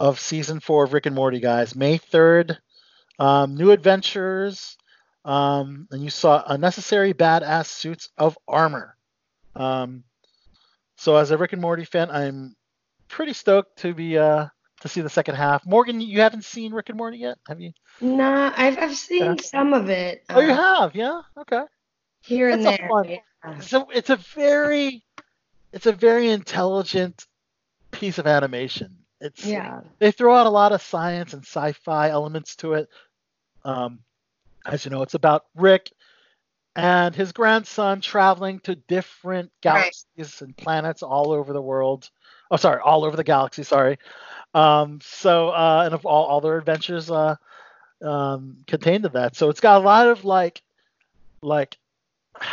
[0.00, 1.76] of season four of Rick and Morty, guys.
[1.76, 2.56] May 3rd.
[3.18, 4.76] Um, new adventures.
[5.26, 8.96] Um, and you saw unnecessary badass suits of armor.
[9.54, 10.04] Um,
[10.96, 12.56] so as a Rick and Morty fan, I'm
[13.08, 14.46] pretty stoked to be uh,
[14.80, 15.66] to see the second half.
[15.66, 17.72] Morgan, you haven't seen Rick and Morty yet, have you?
[18.00, 19.42] Nah, I've I've seen Yeah.
[19.42, 20.24] some of it.
[20.30, 21.20] Oh, you uh, have, yeah.
[21.36, 21.62] Okay.
[22.22, 22.88] here and That's there.
[22.88, 23.60] fun- yeah.
[23.60, 25.02] So it's a very,
[25.72, 27.26] it's a very intelligent
[27.90, 28.96] piece of animation.
[29.20, 29.82] It's Yeah.
[29.98, 32.88] they throw out a lot of science and sci-fi elements to it.
[33.64, 34.00] Um,
[34.64, 35.92] as you know, it's about Rick
[36.76, 39.94] and his grandson traveling to different Right.
[40.16, 42.08] galaxies and planets all over the world.
[42.50, 43.62] Oh, sorry, all over the galaxy.
[43.62, 43.98] Sorry.
[44.54, 47.36] Um, so uh, and of all, all their adventures uh,
[48.02, 49.36] um, contained in that.
[49.36, 50.62] So it's got a lot of like,
[51.42, 51.76] like,
[52.40, 52.46] a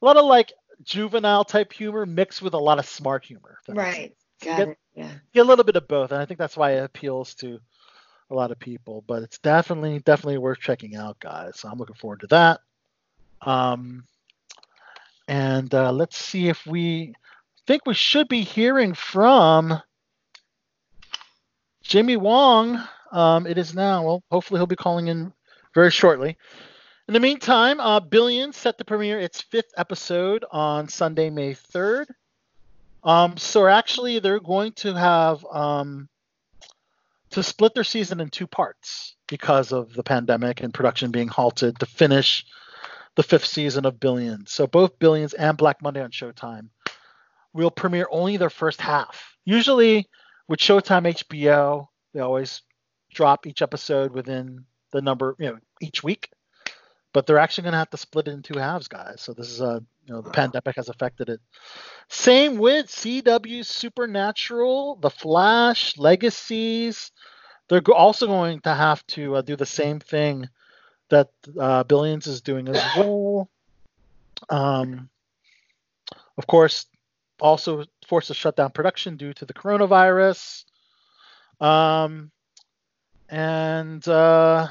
[0.00, 0.52] lot of like
[0.82, 3.58] juvenile type humor mixed with a lot of smart humor.
[3.60, 4.16] if that makes Right.
[4.44, 4.78] Got it.
[4.98, 5.42] Yeah.
[5.42, 7.60] a little bit of both, and I think that's why it appeals to
[8.30, 9.04] a lot of people.
[9.06, 11.60] But it's definitely definitely worth checking out, guys.
[11.60, 12.60] So I'm looking forward to that.
[13.40, 14.04] Um,
[15.28, 17.14] and uh, let's see if we
[17.66, 19.80] think we should be hearing from
[21.82, 22.82] Jimmy Wong.
[23.12, 24.04] Um, it is now.
[24.04, 25.32] Well, hopefully he'll be calling in
[25.74, 26.36] very shortly.
[27.06, 32.06] In the meantime, uh, Billions set to premiere its fifth episode on Sunday, May 3rd.
[33.04, 36.08] Um, so actually, they're going to have um,
[37.30, 41.78] to split their season in two parts because of the pandemic and production being halted
[41.78, 42.44] to finish
[43.14, 44.52] the fifth season of Billions.
[44.52, 46.68] So both Billions and Black Monday on Showtime
[47.52, 49.36] will premiere only their first half.
[49.44, 50.06] Usually,
[50.46, 52.62] with Showtime HBO, they always
[53.12, 56.30] drop each episode within the number, you know, each week.
[57.12, 59.22] But they're actually going to have to split it in two halves, guys.
[59.22, 61.40] So this is a, you know, the pandemic has affected it.
[62.08, 67.12] Same with CW Supernatural, The Flash, Legacies.
[67.68, 70.48] They're also going to have to uh, do the same thing
[71.10, 71.28] that
[71.58, 73.50] uh, Billions is doing as well.
[74.48, 75.10] Um,
[76.38, 76.86] of course,
[77.40, 80.64] also forced to shut down production due to the coronavirus.
[81.60, 82.30] Um,
[83.28, 84.68] and uh,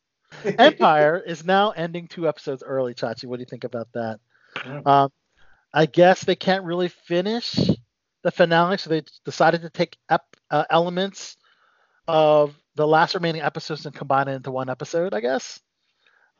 [0.44, 2.94] Empire is now ending two episodes early.
[2.94, 4.18] Chachi, what do you think about that?
[4.64, 4.82] Mm.
[4.86, 5.10] Um,
[5.72, 7.56] I guess they can't really finish
[8.22, 11.36] the finale, so they decided to take ep- uh, elements
[12.08, 15.14] of the last remaining episodes and combine it into one episode.
[15.14, 15.60] I guess.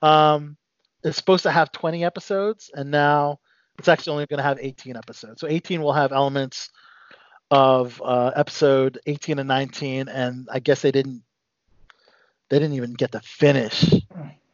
[0.02, 0.56] Um,
[1.04, 3.38] it's supposed to have 20 episodes, and now
[3.78, 5.40] it's actually only going to have 18 episodes.
[5.40, 6.70] So 18 will have elements
[7.50, 11.22] of uh, episode 18 and 19, and I guess they didn't
[12.48, 13.94] they didn't even get to finish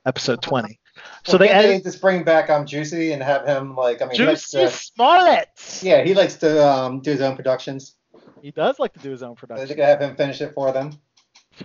[0.05, 0.79] episode 20.
[1.25, 4.07] So Well, they can't added just bring back um Jussie and have him like I
[4.07, 5.81] mean he likes Jussie to, Smollett.
[5.83, 7.97] yeah he likes to um do his own productions.
[8.43, 9.77] He does like to do his own So they production.
[9.77, 10.93] could have him finish it for them.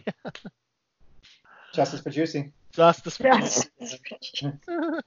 [1.73, 2.51] Justice for Jussie.
[2.73, 3.17] Justice.
[3.17, 3.69] for Yes.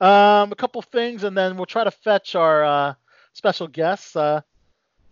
[0.00, 2.94] Um, a couple things, and then we'll try to fetch our uh,
[3.34, 4.16] special guests.
[4.16, 4.40] Uh,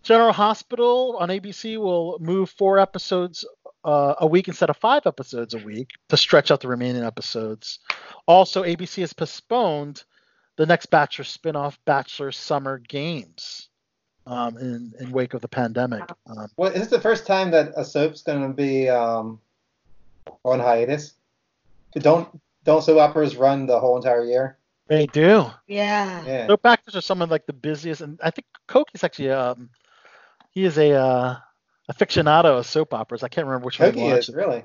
[0.03, 3.45] General Hospital on ABC will move four episodes
[3.85, 7.79] uh, a week instead of five episodes a week to stretch out the remaining episodes.
[8.27, 10.05] Also, ABC has postponed
[10.57, 13.69] the next Bachelor spinoff, Bachelor Summer Games,
[14.27, 16.03] um, in in wake of the pandemic.
[16.27, 19.41] Um, Well, is this the first time that a soap's going to be um
[20.45, 21.15] on hiatus?
[21.95, 22.29] Don't
[22.65, 24.59] don't soap operas run the whole entire year?
[24.91, 25.47] they do.
[25.69, 26.25] Yeah.
[26.27, 26.47] Yeah.
[26.49, 29.71] Soap actors are some of like the busiest, and I think Koki's actually um,
[30.51, 31.37] he is a uh,
[31.91, 33.23] aficionado of soap operas.
[33.23, 33.91] I can't remember which one.
[33.91, 34.37] Cookie he is watched.
[34.37, 34.65] really.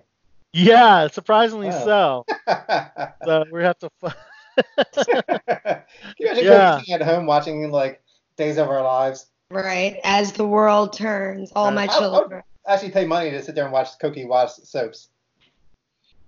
[0.54, 2.26] Yeah, surprisingly Wow.
[2.26, 2.26] so.
[3.26, 3.90] So we have to.
[4.04, 4.16] f-
[5.06, 5.84] Can
[6.20, 6.96] you imagine Yeah.
[6.96, 8.02] At home watching like
[8.38, 9.28] Days of Our Lives?
[9.52, 10.00] Right.
[10.04, 12.44] As the world turns, all my I- I would- children.
[12.68, 15.10] Actually, pay money to sit there and watch Cookie watch soaps.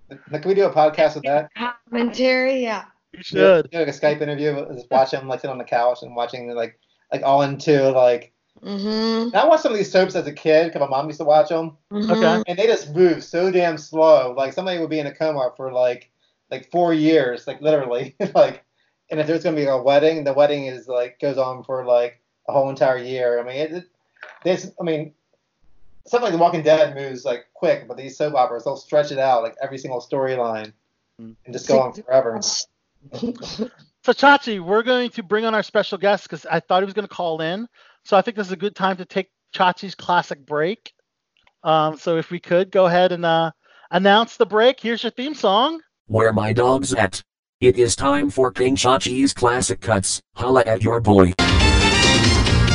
[0.08, 1.50] Like, Can we do a podcast with that?
[1.90, 2.62] Commentary.
[2.62, 2.84] Yeah.
[3.12, 3.70] You should.
[3.70, 6.54] Do like a Skype interview, just watch him like sit on the couch and watching
[6.54, 6.78] like
[7.12, 8.32] like all into like.
[8.62, 9.26] Mm-hmm.
[9.28, 11.24] And I watched some of these soaps as a kid because my mom used to
[11.24, 12.42] watch them, Okay.
[12.46, 14.32] and they just move so damn slow.
[14.36, 16.10] Like somebody would be in a coma for like
[16.50, 18.16] like four years, like literally.
[18.34, 18.64] like,
[19.10, 22.20] and if there's gonna be a wedding, the wedding is like goes on for like
[22.48, 23.40] a whole entire year.
[23.40, 23.84] I mean, it, it
[24.44, 25.12] this I mean,
[26.06, 29.18] something like The Walking Dead moves like quick, but these soap operas they'll stretch it
[29.18, 30.72] out like every single storyline
[31.20, 31.34] Mm.
[31.46, 32.38] and just go on forever.
[34.04, 36.94] So Chachi, we're going to bring on our special guest because I thought he was
[36.94, 37.68] going to call in.
[38.08, 40.94] So I think this is a good time to take Chachi's classic break.
[41.62, 43.50] Um, so if we could go ahead and uh,
[43.90, 44.80] announce the break.
[44.80, 45.82] Here's your theme song.
[46.06, 47.22] Where my dog's at.
[47.60, 50.22] It is time for King Chachi's classic cuts.
[50.36, 51.32] Holla at your boy.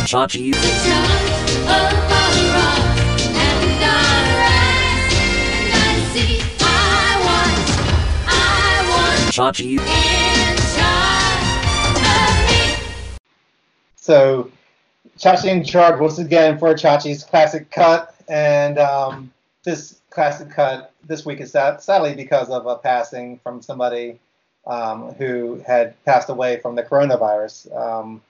[0.05, 0.53] Chachi.
[9.31, 9.79] Chachi.
[13.95, 14.51] So,
[15.17, 19.31] Chachi in charge once again for Chachi's classic cut, and um,
[19.63, 24.19] this classic cut this week is sad, sadly because of a passing from somebody
[24.65, 27.75] um, who had passed away from the coronavirus.
[27.75, 28.21] Um,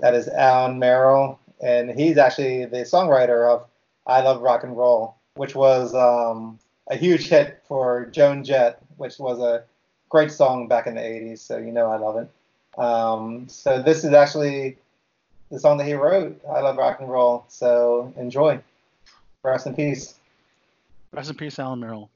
[0.00, 3.66] that is Alan Merrill, and he's actually the songwriter of
[4.06, 6.58] "I Love Rock and Roll," which was um,
[6.88, 9.64] a huge hit for Joan Jett, which was a
[10.10, 11.38] great song back in the 80s.
[11.38, 12.30] So you know I love it.
[12.78, 14.76] Um, so this is actually
[15.50, 16.40] the song that he wrote.
[16.48, 17.44] I love rock and roll.
[17.48, 18.60] So enjoy.
[19.42, 20.14] Rest in peace.
[21.12, 22.10] Rest in peace, Alan Merrill.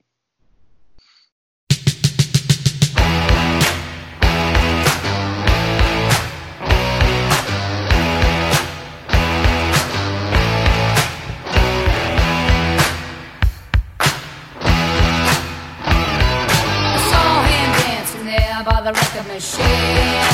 [17.11, 20.30] Saw him dancing there by the record machine.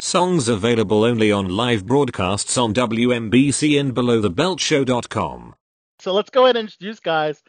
[0.08, 5.54] Songs available only on live broadcasts on WMBC and belowthebeltshow.com.
[5.98, 7.42] So let's go ahead and introduce guys.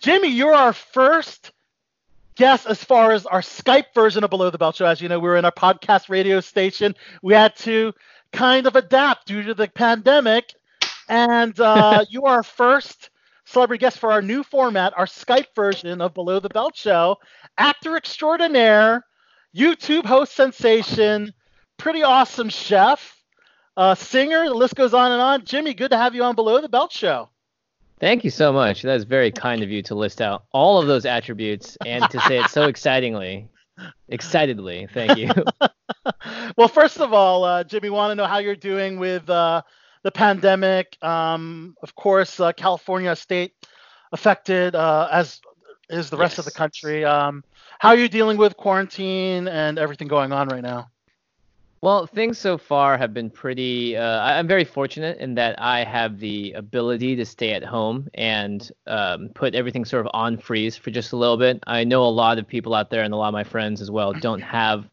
[0.00, 1.52] Jimmy, you're our first
[2.34, 4.86] guest as far as our Skype version of Below the Belt Show.
[4.86, 6.94] As you know, we were in our podcast radio station.
[7.22, 7.92] We had to
[8.32, 10.54] kind of adapt due to the pandemic.
[11.10, 13.10] And uh, you are our first
[13.44, 17.18] celebrity guest for our new format, our Skype version of Below the Belt Show.
[17.58, 19.04] Actor extraordinaire,
[19.54, 21.34] YouTube host sensation,
[21.80, 23.16] pretty awesome chef,
[23.76, 24.44] uh, singer.
[24.44, 25.44] The list goes on and on.
[25.44, 27.30] Jimmy, good to have you on Below the Belt Show.
[27.98, 28.82] Thank you so much.
[28.82, 32.20] That is very kind of you to list out all of those attributes and to
[32.20, 33.48] say it so excitingly.
[34.08, 34.88] Excitedly.
[34.92, 35.30] Thank you.
[36.56, 39.62] well, first of all, uh, Jimmy, want to know how you're doing with uh,
[40.02, 40.98] the pandemic.
[41.02, 43.54] Um, of course, uh, California state
[44.12, 45.40] affected, uh, as
[45.88, 47.04] is the rest of the country.
[47.06, 47.42] Um,
[47.78, 50.90] how are you dealing with quarantine and everything going on right now?
[51.82, 53.96] Well, things so far have been pretty.
[53.96, 58.70] Uh, I'm very fortunate in that I have the ability to stay at home and
[58.86, 61.62] um, put everything sort of on freeze for just a little bit.
[61.66, 63.90] I know a lot of people out there and a lot of my friends as
[63.90, 64.90] well don't have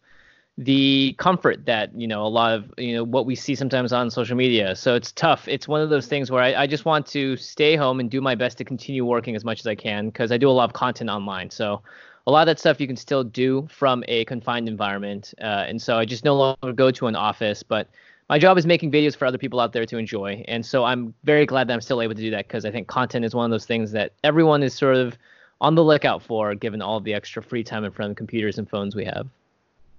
[0.57, 4.09] the comfort that you know a lot of you know what we see sometimes on
[4.09, 4.73] social media.
[4.73, 5.45] So it's tough.
[5.49, 8.21] It's one of those things where I, I just want to stay home and do
[8.21, 10.63] my best to continue working as much as I can because I do a lot
[10.63, 11.49] of content online.
[11.49, 11.81] So
[12.27, 15.33] a lot of that stuff you can still do from a confined environment.
[15.41, 17.87] Uh, and so I just no longer go to an office, but
[18.29, 20.43] my job is making videos for other people out there to enjoy.
[20.49, 22.87] And so I'm very glad that I'm still able to do that because I think
[22.87, 25.17] content is one of those things that everyone is sort of
[25.61, 28.69] on the lookout for, given all the extra free time in front of computers and
[28.69, 29.27] phones we have.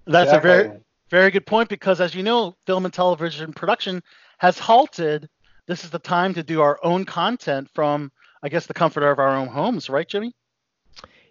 [0.06, 0.70] That's a very
[1.10, 4.02] very good point because, as you know, film and television production
[4.36, 5.28] has halted.
[5.66, 9.18] This is the time to do our own content from, I guess, the comfort of
[9.18, 10.34] our own homes, right, Jimmy?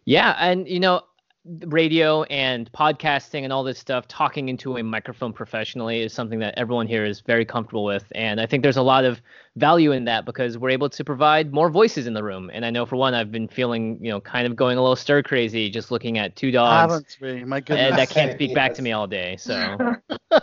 [0.07, 1.01] Yeah, and you know,
[1.65, 6.53] radio and podcasting and all this stuff, talking into a microphone professionally is something that
[6.55, 9.21] everyone here is very comfortable with, and I think there's a lot of
[9.57, 12.49] value in that because we're able to provide more voices in the room.
[12.53, 14.95] And I know for one, I've been feeling, you know, kind of going a little
[14.95, 17.43] stir crazy just looking at two dogs Haven't we?
[17.43, 17.97] My goodness.
[17.97, 19.35] that can't speak back to me all day.
[19.35, 19.93] So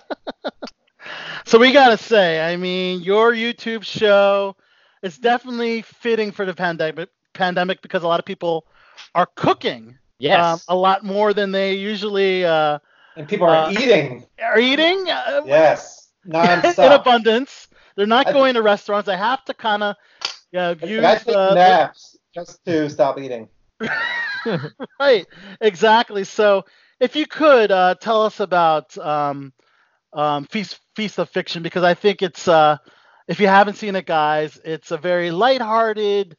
[1.47, 4.57] So we gotta say, I mean, your YouTube show
[5.03, 8.67] is definitely fitting for the pandemic pandemic because a lot of people
[9.15, 9.99] are cooking
[10.33, 12.79] um, yes, a lot more than they usually uh,
[13.17, 14.27] And people are Uh, eating.
[14.43, 16.11] are eating uh, Yes.
[16.83, 17.69] in abundance.
[17.97, 19.07] They're not I- going to restaurants.
[19.07, 19.97] They have to kind of
[20.57, 23.49] uh, I use take uh, the- naps just to stop eating.
[25.01, 25.27] right
[25.61, 26.65] exactly so
[27.01, 29.53] if you could uh, tell us about um,
[30.13, 32.77] um, feast feast of fiction because i think it's uh,
[33.29, 36.37] if you haven't seen it guys it's a very lighthearted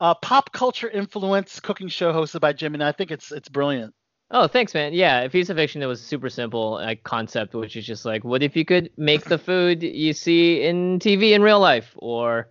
[0.00, 3.94] uh, pop culture influence cooking show hosted by jim and i think it's it's brilliant
[4.30, 4.92] Oh, thanks, man.
[4.92, 8.24] Yeah, a piece of fiction that was super simple like concept, which is just like,
[8.24, 12.48] what if you could make the food you see in TV in real life, or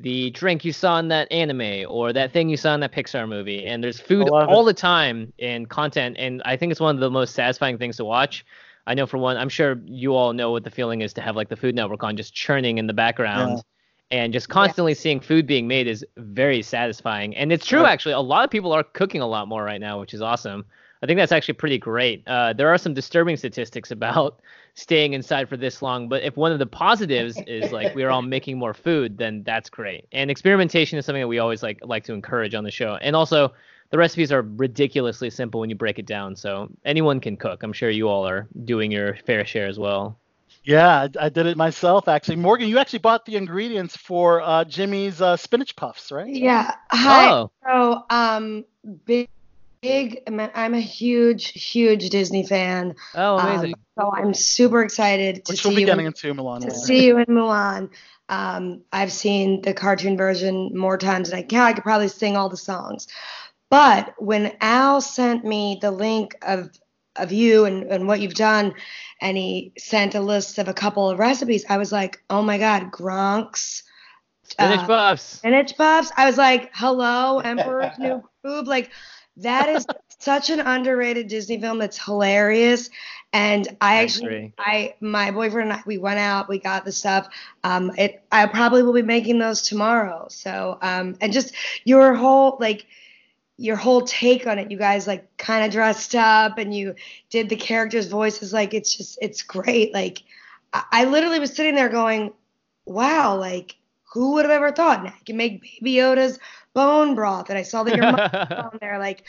[0.00, 3.28] the drink you saw in that anime, or that thing you saw in that Pixar
[3.28, 3.66] movie?
[3.66, 4.72] And there's food all it.
[4.72, 8.06] the time in content, and I think it's one of the most satisfying things to
[8.06, 8.46] watch.
[8.86, 11.36] I know for one, I'm sure you all know what the feeling is to have
[11.36, 13.62] like the Food Network on just churning in the background.
[14.10, 17.36] And just constantly seeing food being made is very satisfying.
[17.36, 18.12] And it's true, actually.
[18.12, 20.64] A lot of people are cooking a lot more right now, which is awesome.
[21.02, 22.26] I think that's actually pretty great.
[22.26, 24.40] Uh, there are some disturbing statistics about
[24.74, 28.22] staying inside for this long, but if one of the positives is like we're all
[28.22, 30.06] making more food, then that's great.
[30.12, 32.96] And experimentation is something that we always like like to encourage on the show.
[33.00, 33.52] And also,
[33.90, 37.62] the recipes are ridiculously simple when you break it down, so anyone can cook.
[37.62, 40.18] I'm sure you all are doing your fair share as well.
[40.68, 42.36] Yeah, I, I did it myself actually.
[42.36, 46.28] Morgan, you actually bought the ingredients for uh, Jimmy's uh, spinach puffs, right?
[46.28, 46.74] Yeah.
[46.90, 47.30] Hi.
[47.30, 47.50] Oh.
[47.66, 48.66] So, um,
[49.06, 49.30] big,
[49.80, 50.22] big.
[50.28, 52.96] I'm a huge, huge Disney fan.
[53.14, 53.74] Oh, Um, amazing.
[53.98, 55.86] so I'm super excited to Which see we'll be you.
[55.86, 56.60] getting in, into Mulan.
[56.60, 56.78] to later.
[56.78, 57.88] see you in Mulan.
[58.28, 61.62] Um, I've seen the cartoon version more times than I can.
[61.62, 63.08] I could probably sing all the songs.
[63.70, 66.70] But when Al sent me the link of
[67.18, 68.74] of you and, and what you've done,
[69.20, 72.58] and he sent a list of a couple of recipes, I was like, oh my
[72.58, 73.82] God, Kronk's
[74.48, 75.22] Spinach uh, puffs.
[75.22, 76.10] spinach puffs.
[76.16, 78.66] I was like, hello, Emperor's New Groove.
[78.66, 78.90] Like,
[79.36, 79.86] that is
[80.18, 82.90] such an underrated Disney film It's hilarious.
[83.32, 84.52] And I I actually, agree.
[84.58, 87.28] I, my boyfriend and I, we went out, we got the stuff.
[87.62, 90.26] Um, it, I probably will be making those tomorrow.
[90.30, 91.54] So, um, and just
[91.84, 92.86] your whole, like,
[93.58, 96.94] your whole take on it, you guys like kind of dressed up and you
[97.28, 98.52] did the characters' voices.
[98.52, 99.92] Like, it's just, it's great.
[99.92, 100.22] Like,
[100.72, 102.32] I, I literally was sitting there going,
[102.86, 103.76] wow, like,
[104.12, 105.04] who would have ever thought?
[105.04, 106.38] You can make Baby Yoda's
[106.74, 107.50] bone broth.
[107.50, 108.18] And I saw that your mom
[108.72, 109.24] on there, like,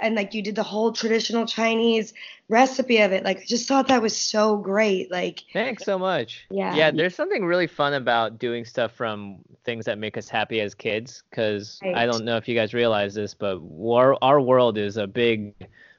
[0.00, 2.12] and like you did the whole traditional Chinese
[2.48, 3.24] recipe of it.
[3.24, 5.10] Like, I just thought that was so great.
[5.10, 6.46] Like, Thanks so much.
[6.50, 6.74] Yeah.
[6.74, 10.74] Yeah, there's something really fun about doing stuff from things that make us happy as
[10.74, 11.22] kids.
[11.30, 15.06] Because I don't know if you guys realize this, but our, our world is a
[15.06, 15.54] big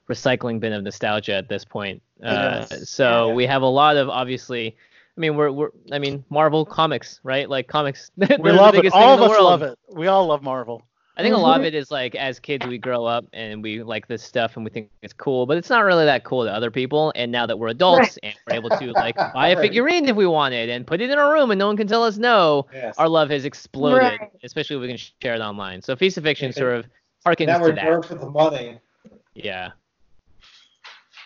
[0.09, 2.01] recycling bin of nostalgia at this point.
[2.21, 3.33] Uh, so Yeah.
[3.35, 4.75] we have a lot of obviously.
[5.19, 5.69] I mean, we're we're.
[5.91, 7.49] I mean, Marvel comics, right?
[7.49, 8.09] Like comics.
[8.17, 8.89] they're We the love it.
[8.93, 9.43] All of us world.
[9.43, 9.77] love it.
[9.93, 10.81] We all love Marvel.
[11.17, 11.67] I think a lot of Mhm.
[11.67, 14.71] it is like as kids we grow up and we like this stuff and we
[14.71, 17.11] think it's cool, but it's not really that cool to other people.
[17.13, 20.25] And now that we're adults and we're able to like buy a figurine if we
[20.25, 22.95] wanted and put it in our room and no one can tell us no, Yes.
[22.97, 24.01] our love has exploded.
[24.01, 24.29] Right.
[24.43, 25.81] Especially if we can share it online.
[25.81, 26.85] So Feast of Fiction sort of
[27.25, 27.85] harkens now we're that.
[27.85, 28.79] worked for the money.
[29.33, 29.71] Yeah.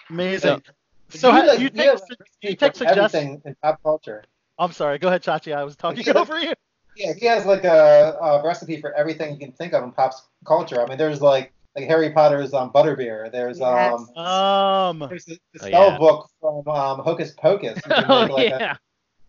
[0.09, 0.63] Amazing.
[0.65, 0.75] But
[1.19, 2.97] So you, ha- like, you you take have su- a you take suggestions.
[3.13, 4.23] everything in pop culture.
[4.59, 4.97] I'm sorry.
[4.99, 5.55] Go ahead, Chachi.
[5.55, 6.13] I was talking Yeah.
[6.13, 6.53] over you.
[6.95, 10.13] Yeah, he has like a, a recipe for everything you can think of in pop
[10.45, 10.81] culture.
[10.81, 13.31] I mean, there's like like Harry Potter's um, butterbeer.
[13.31, 13.99] There's Yes.
[14.15, 15.97] um Um, there's the, the Oh, spell yeah.
[15.97, 17.79] book from um, Hocus Pocus.
[17.85, 18.75] You Oh make, like, a- yeah.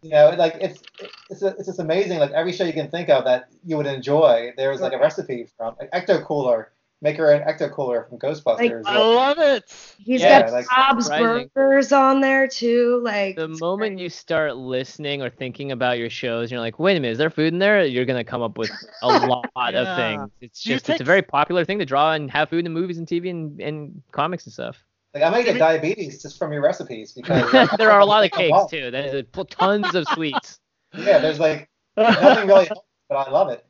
[0.03, 0.83] you know, like it's
[1.31, 2.19] it's a, it's just amazing.
[2.19, 5.49] Like every show you can think of that you would enjoy, there's like a recipe
[5.57, 6.71] from like Ecto Cooler.
[7.05, 8.83] Make her an Ecto Cooler from Ghostbusters.
[8.87, 9.65] I love it.
[9.99, 11.51] he's Yeah, got like- Bob's Surprising.
[11.55, 12.99] Burgers on there too.
[13.05, 14.03] Like, The moment great.
[14.05, 17.29] you start listening or thinking about your shows, you're like, wait a minute, is there
[17.29, 17.85] food in there?
[17.85, 18.71] You're gonna come up with
[19.03, 19.45] a lot
[19.75, 19.81] Yeah.
[19.83, 20.31] of things.
[20.41, 22.73] It's Do you just it's a very popular thing to draw and have food in
[22.73, 24.83] movies and TV and, and comics and stuff.
[25.13, 28.25] like I might get diabetes just from your recipes because like, there are a lot
[28.25, 28.91] of cakes I'm too.
[28.91, 30.59] There's tons of sweets.
[30.97, 31.69] Yeah, there's like
[31.99, 32.71] nothing really,
[33.11, 33.63] but I love it.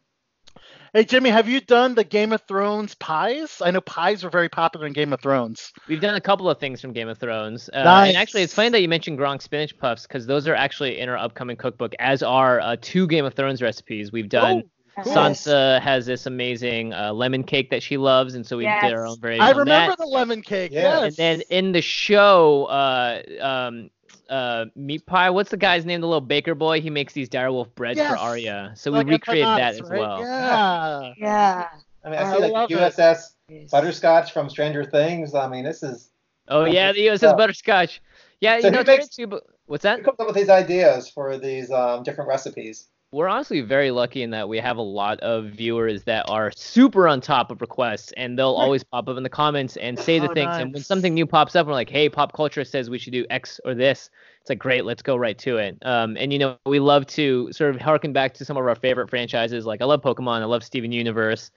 [0.94, 3.60] Hey Jimmy, have you done the Game of Thrones pies?
[3.60, 5.72] I know pies were very popular in Game of Thrones.
[5.88, 7.68] We've done a couple of things from Game of Thrones.
[7.72, 8.08] Uh, Nice.
[8.10, 11.08] And actually, it's funny that you mentioned Kronk spinach puffs because those are actually in
[11.08, 14.12] our upcoming cookbook, as are uh, two Game of Thrones recipes.
[14.12, 14.62] We've done.
[14.96, 18.70] Oh, Sansa has this amazing uh, lemon cake that she loves, and so we did
[18.84, 19.10] our Yes.
[19.10, 19.44] own variation.
[19.44, 19.98] I remember that.
[19.98, 20.70] the lemon cake.
[20.70, 21.00] Yeah.
[21.00, 21.02] Yes.
[21.06, 23.90] And then in the show, uh, um,
[24.30, 25.30] uh, meat pie.
[25.30, 26.00] What's the guy's name?
[26.00, 26.80] The little baker boy.
[26.80, 28.20] He makes these direwolf breads for Yes.
[28.20, 28.72] Arya.
[28.76, 30.00] So Like we recreated that empanadas, as right?
[30.00, 30.20] well.
[30.20, 31.12] Yeah.
[31.18, 31.68] yeah.
[32.04, 32.74] I mean, I I see like love it.
[32.78, 35.34] USS Butterscotch from Stranger Things.
[35.34, 36.10] I mean, this is
[36.48, 37.34] Oh yeah, the USS Yeah.
[37.34, 38.00] Butterscotch.
[38.40, 39.98] Yeah, So you know, who it's makes- too, but what's that?
[39.98, 42.88] who comes up with these ideas for these um, different recipes?
[43.14, 47.06] We're honestly very lucky in that we have a lot of viewers that are super
[47.06, 50.28] on top of requests and they'll always pop up in the comments and say the
[50.28, 50.56] Oh, things.
[50.56, 53.24] And when something new pops up we're like hey pop culture says we should do
[53.30, 54.10] x or this.
[54.40, 55.78] It's like great let's go right to it.
[55.82, 58.74] Um, and you know we love to sort of harken back to some of our
[58.74, 59.64] favorite franchises.
[59.64, 60.40] Like i love pokemon.
[60.40, 61.52] I love steven universe.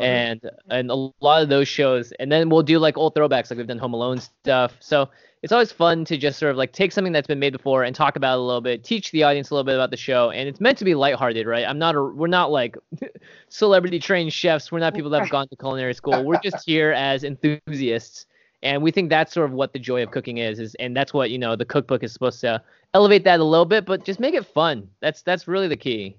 [0.00, 0.40] And
[0.70, 2.12] and a lot of those shows.
[2.20, 4.76] And then we'll do like old throwbacks like we've done home alone stuff.
[4.80, 5.10] So
[5.42, 7.94] it's always fun to just sort of like take something that's been made before and
[7.96, 10.30] talk about it a little bit teach the audience a little bit about the show
[10.30, 12.76] and it's meant to be lighthearted right i'm not a we're not like
[13.48, 16.92] celebrity trained chefs we're not people that have gone to culinary school we're just here
[16.92, 18.26] as enthusiasts
[18.62, 21.12] And we think that's sort of what the joy of cooking is, is and that's
[21.12, 22.62] what you know the cookbook is supposed to
[22.94, 24.88] elevate that a little bit, but just make it fun.
[25.00, 26.16] That's that's really the key.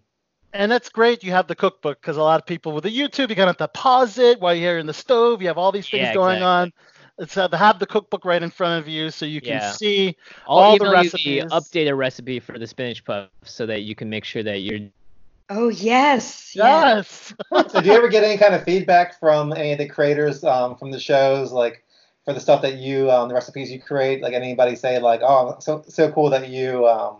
[0.53, 1.23] And that's great.
[1.23, 3.57] You have the cookbook because a lot of people with the YouTube, you kind of
[3.57, 5.41] have to pause it while you're in the stove.
[5.41, 6.43] You have all these things Yeah, going exactly.
[6.43, 6.71] on.
[7.19, 9.71] It's uh, have the cookbook right in front of you so you can Yeah.
[9.71, 10.17] see
[10.47, 11.43] I'll all the email you recipes.
[11.43, 14.89] the updated recipe for the spinach puff so that you can make sure that you're
[15.49, 16.55] Oh yes.
[16.55, 16.95] Yeah.
[16.95, 17.33] yes.
[17.69, 20.75] So do you ever get any kind of feedback from any of the creators um,
[20.75, 21.83] from the shows, like
[22.25, 24.21] for the stuff that you, um, the recipes you create?
[24.21, 27.17] Like anybody say like, oh, so so cool that you, um,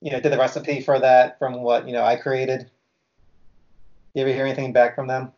[0.00, 2.60] you know, did the recipe for that from what you know I created.
[2.60, 5.32] Do you ever hear anything back from them?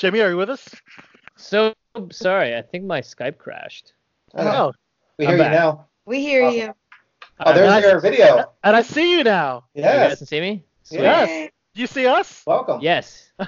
[0.00, 0.66] Jimmy, are you with us?
[1.36, 1.74] so
[2.10, 2.56] sorry.
[2.56, 3.92] I think my Skype crashed.
[4.34, 4.72] Oh,
[5.18, 5.52] we I'm hear you back.
[5.52, 5.86] now.
[6.06, 6.58] We hear Awesome.
[6.58, 6.74] you.
[7.40, 7.84] Oh, there's nice.
[7.84, 8.52] your video.
[8.64, 9.64] and I see you now.
[9.74, 9.84] Yes.
[9.94, 10.64] You guys can see me?
[10.84, 11.00] Sweet.
[11.02, 11.50] Yes.
[11.74, 12.42] You see us?
[12.46, 12.80] welcome.
[12.80, 13.30] Yes.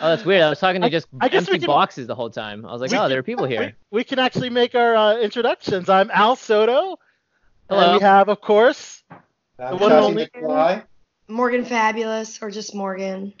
[0.00, 0.42] Oh, that's weird.
[0.42, 2.64] I was talking to I- just I guess empty can- boxes the whole time.
[2.66, 3.74] I was like, oh, can- there are people here.
[3.90, 5.88] We, we can actually make our uh, introductions.
[5.88, 6.98] I'm Al Soto.
[7.70, 7.82] Hello.
[7.84, 9.18] And we have, of course, I'm
[9.58, 10.82] The one and only-
[11.28, 13.32] Morgan Fabulous or just Morgan.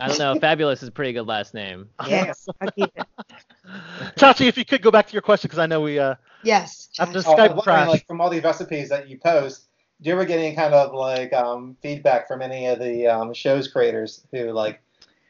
[0.00, 0.34] I don't know.
[0.34, 1.88] Fabulous is a pretty good last name.
[2.08, 2.48] Yes.
[2.60, 3.06] I'll keep it.
[4.16, 6.88] Chachi, if you could go back to your question because I know we uh Yes.
[6.98, 7.26] after Josh.
[7.26, 7.88] Oh, I was Skype wondering, crash.
[7.88, 9.68] like from all these recipes that you post,
[10.02, 13.32] do you ever get any kind of like um, feedback from any of the um,
[13.32, 14.82] shows creators who like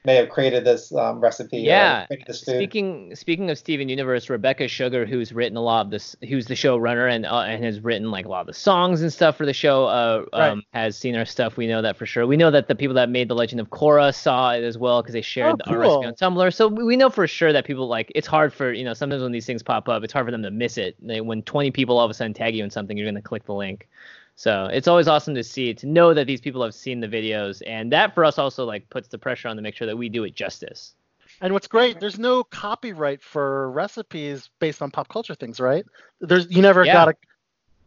[0.04, 2.06] may have created this um, recipe Yeah.
[2.26, 2.40] this?
[2.40, 6.54] Speaking speaking of Steven Universe, Rebecca Sugar, who's written a lot of this, who's the
[6.54, 9.46] showrunner and uh, and has written like a lot of the songs and stuff for
[9.46, 10.50] the show, uh, Right.
[10.50, 11.56] um, has seen our stuff.
[11.56, 12.26] We know that for sure.
[12.26, 15.00] We know that the people that made the Legend of Korra saw it as well
[15.02, 16.52] because they shared Oh, our recipe on Tumblr.
[16.54, 18.12] So we we know for sure that people like.
[18.14, 20.42] It's hard for you know sometimes when these things pop up, it's hard for them
[20.42, 20.96] to miss it.
[21.00, 23.44] They, when 20 people all of a sudden tag you in something, you're gonna click
[23.44, 23.88] the link.
[24.36, 27.62] So it's always awesome to see to know that these people have seen the videos,
[27.66, 30.08] and that for us also like puts the pressure on to make sure that we
[30.08, 30.94] do it justice.
[31.40, 35.84] And what's great, there's no copyright for recipes based on pop culture things, right?
[36.20, 36.94] There's you never Yeah.
[36.94, 37.14] got to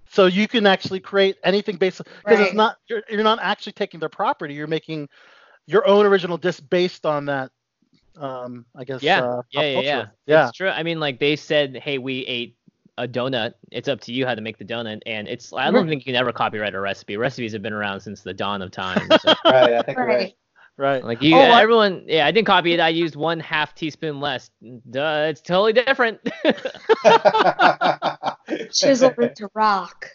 [0.10, 4.00] so you can actually create anything based because it's not you're, you're not actually taking
[4.00, 5.10] their property, you're making
[5.66, 7.52] your own original dish based on that
[8.18, 10.06] um I guess Yeah, uh, yeah, yeah, yeah.
[10.26, 10.48] yeah.
[10.48, 10.70] It's true.
[10.70, 12.57] I mean, like they said, hey, we ate
[12.98, 13.54] a donut.
[13.72, 15.54] It's up to you how to make the donut, and it's.
[15.54, 17.18] I don't think you can ever copyright a recipe.
[17.18, 19.08] Recipes have been around since the dawn of time.
[19.22, 20.34] So, right, I think you're Right.
[20.78, 21.04] Right.
[21.04, 22.80] like you, Oh, everyone, yeah, I didn't copy it.
[22.80, 24.52] I used one half teaspoon less.
[24.92, 26.20] Duh, it's totally different.
[27.04, 28.38] right.
[28.72, 30.08] Chiseled into rock.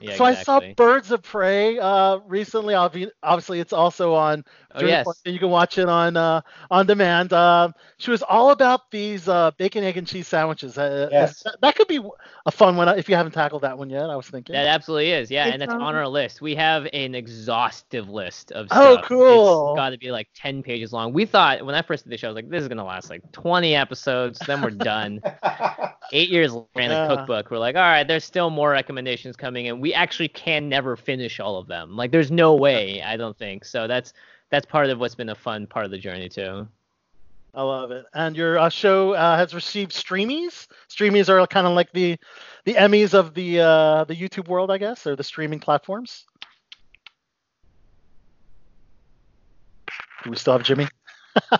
[0.00, 0.60] Yeah, so I saw.
[0.76, 2.74] Birds of Prey uh, recently.
[2.74, 4.44] Obviously, it's also on.
[4.74, 5.04] Oh yes.
[5.04, 5.34] quarantine.
[5.34, 6.40] You can watch it on uh,
[6.70, 7.32] on demand.
[7.32, 10.78] Uh, she was all about these uh, bacon, egg, and cheese sandwiches.
[10.78, 11.42] Uh, Yes.
[11.42, 12.00] that, that could be
[12.46, 14.08] a fun one if you haven't tackled that one yet.
[14.08, 14.54] I was thinking.
[14.54, 16.40] That absolutely is, yeah, It's and it's on on- our list.
[16.40, 18.78] We have an exhaustive list of Stuff.
[18.80, 19.72] Oh, cool.
[19.72, 21.12] It's got to be like ten pages long.
[21.12, 23.10] We thought when I first did the show, I was like, this is gonna last
[23.10, 25.20] like twenty episodes, then we're done.
[26.12, 27.06] Eight years later, in Yeah.
[27.08, 30.68] the cookbook, we're like, all right, there's still more recommendations coming, and we actually can
[30.68, 31.96] never finish all of them.
[31.96, 33.64] Like, there's no way, I don't think.
[33.64, 34.12] So that's
[34.50, 36.68] that's part of what's been a fun part of the journey too.
[37.54, 38.06] I love it.
[38.14, 40.68] And your uh, show uh, has received streamies.
[40.88, 42.18] Streamies are kind of like the
[42.64, 46.24] the Emmys of the uh, the YouTube world, I guess, or the streaming platforms.
[50.24, 50.86] Do we still have Jimmy?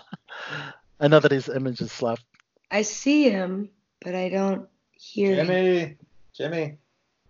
[1.01, 2.25] I know that his image is left.
[2.71, 3.69] I see him,
[4.01, 5.47] but I don't hear him.
[5.47, 5.97] Jimmy,
[6.33, 6.79] Jimmy,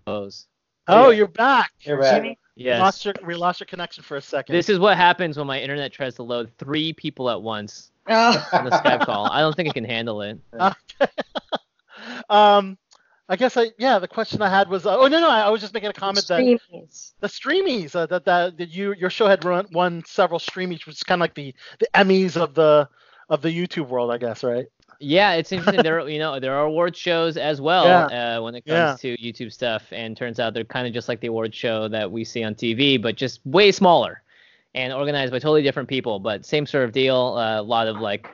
[0.05, 0.47] Those.
[0.89, 1.17] Oh, Yeah.
[1.19, 1.73] you're back.
[1.83, 2.17] you're back.
[2.23, 2.39] Jimmy?
[2.57, 2.81] We Yes.
[2.81, 4.55] lost your we lost your connection for a second.
[4.55, 8.49] This is what happens when my internet tries to load three people at once Oh.
[8.53, 9.27] on the Skype call.
[9.31, 10.39] I don't think it can handle it.
[12.31, 12.77] um,
[13.29, 13.99] I guess I yeah.
[13.99, 15.93] The question I had was uh, oh no no I, I was just making a
[15.95, 17.13] comment that Streamies.
[17.21, 20.97] the streamies uh, that, that that you your show had run won several streamies, which
[20.97, 22.89] is kind of like the the Emmys of the
[23.31, 24.67] of the YouTube world, I guess, right?
[25.03, 25.83] Yeah, it's interesting.
[25.83, 28.37] there, are, you know, there are award shows as well Yeah.
[28.39, 31.21] uh, when it comes to YouTube stuff, and turns out they're kind of just like
[31.21, 34.23] the award show that we see on TV, but just way smaller
[34.75, 36.19] and organized by totally different people.
[36.19, 37.35] But same sort of deal.
[37.37, 38.29] uh, a lot of like,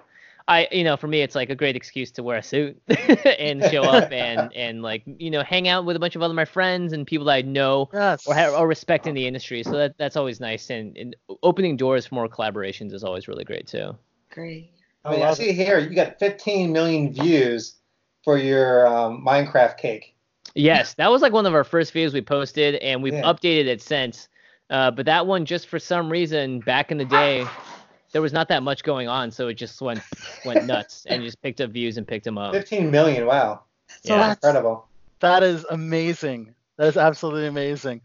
[0.47, 3.63] I, you know, for me, it's like a great excuse to wear a suit and
[3.71, 6.47] show up and and like you know hang out with a bunch of other my
[6.47, 8.27] friends and people that I know Yes.
[8.27, 9.63] or, ha- or respect in the industry.
[9.63, 13.45] So that that's always nice, and, and opening doors for more collaborations is always really
[13.45, 13.95] great too.
[14.31, 14.71] Great.
[15.05, 17.77] I mean, I see here you got 15 million views
[18.25, 20.15] for your um, Minecraft cake.
[20.55, 23.23] Yes, that was like one of our first videos we posted, and we've Yeah.
[23.33, 24.29] updated it since.
[24.71, 27.47] Uh, but that one, just for some reason, back in the day,
[28.13, 30.03] there was not that much going on, so it just went
[30.45, 32.53] went nuts and just picked up views and picked them up.
[32.55, 33.27] 15 million.
[33.27, 33.63] Wow,
[34.05, 34.19] So Yeah.
[34.19, 34.89] that's incredible.
[35.21, 36.55] That is amazing.
[36.77, 38.01] That is absolutely amazing.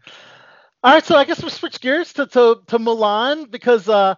[0.82, 4.14] All right, so I guess we'll switch gears to to, to Mulan because uh,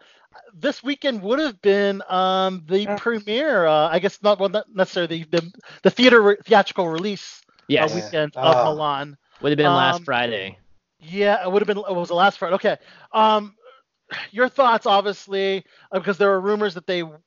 [0.55, 2.97] this weekend would have been um, the Uh.
[2.97, 3.67] premiere.
[3.67, 5.53] Uh, I guess not, well, not necessarily the the,
[5.83, 7.93] the theater re- theatrical release Yes.
[7.93, 8.51] uh, weekend Ah.
[8.51, 9.17] of Mulan.
[9.41, 10.59] Would have been last Um, Friday.
[11.01, 11.79] Yeah, it would have been.
[11.79, 12.55] It was the last Friday.
[12.57, 12.77] Okay.
[13.13, 13.55] Um,
[14.31, 17.21] your thoughts, obviously, uh, because there were rumors that they were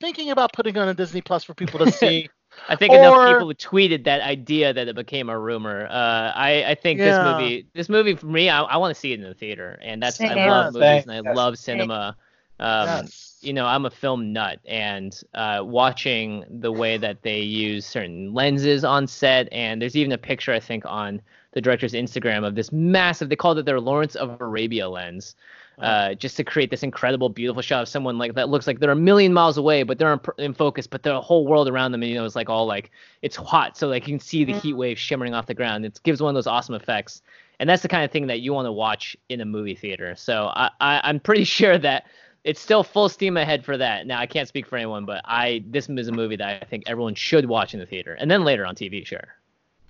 [0.00, 2.28] thinking about putting on a Disney Plus for people to see.
[2.68, 5.86] I think enough people tweeted that idea that it became a rumor.
[5.86, 7.04] Uh, I, I think Yeah.
[7.04, 9.78] this movie, this movie for me, I, I want to see it in the theater,
[9.82, 11.34] and that's I love Yes, movies and I yes.
[11.34, 12.16] love cinema.
[12.60, 13.38] Um, yes.
[13.40, 18.32] you know, I'm a film nut, and uh, watching the way that they use certain
[18.32, 21.20] lenses on set, and there's even a picture I think on
[21.52, 23.28] the director's Instagram of this massive.
[23.28, 25.34] They called it their Lawrence of Arabia lens,
[25.78, 28.90] uh, just to create this incredible, beautiful shot of someone like that looks like they're
[28.90, 32.02] a million miles away, but they're in, in focus, but the whole world around them,
[32.02, 32.90] you know, is like all like
[33.22, 35.84] it's hot, so like you can see the heat wave shimmering off the ground.
[35.84, 37.22] It gives one of those awesome effects,
[37.58, 40.14] and that's the kind of thing that you want to watch in a movie theater.
[40.16, 42.06] So I, I I'm pretty sure that
[42.44, 44.06] it's still full steam ahead for that.
[44.06, 46.84] Now I can't speak for anyone, but I this is a movie that I think
[46.86, 49.36] everyone should watch in the theater, and then later on TV, sure.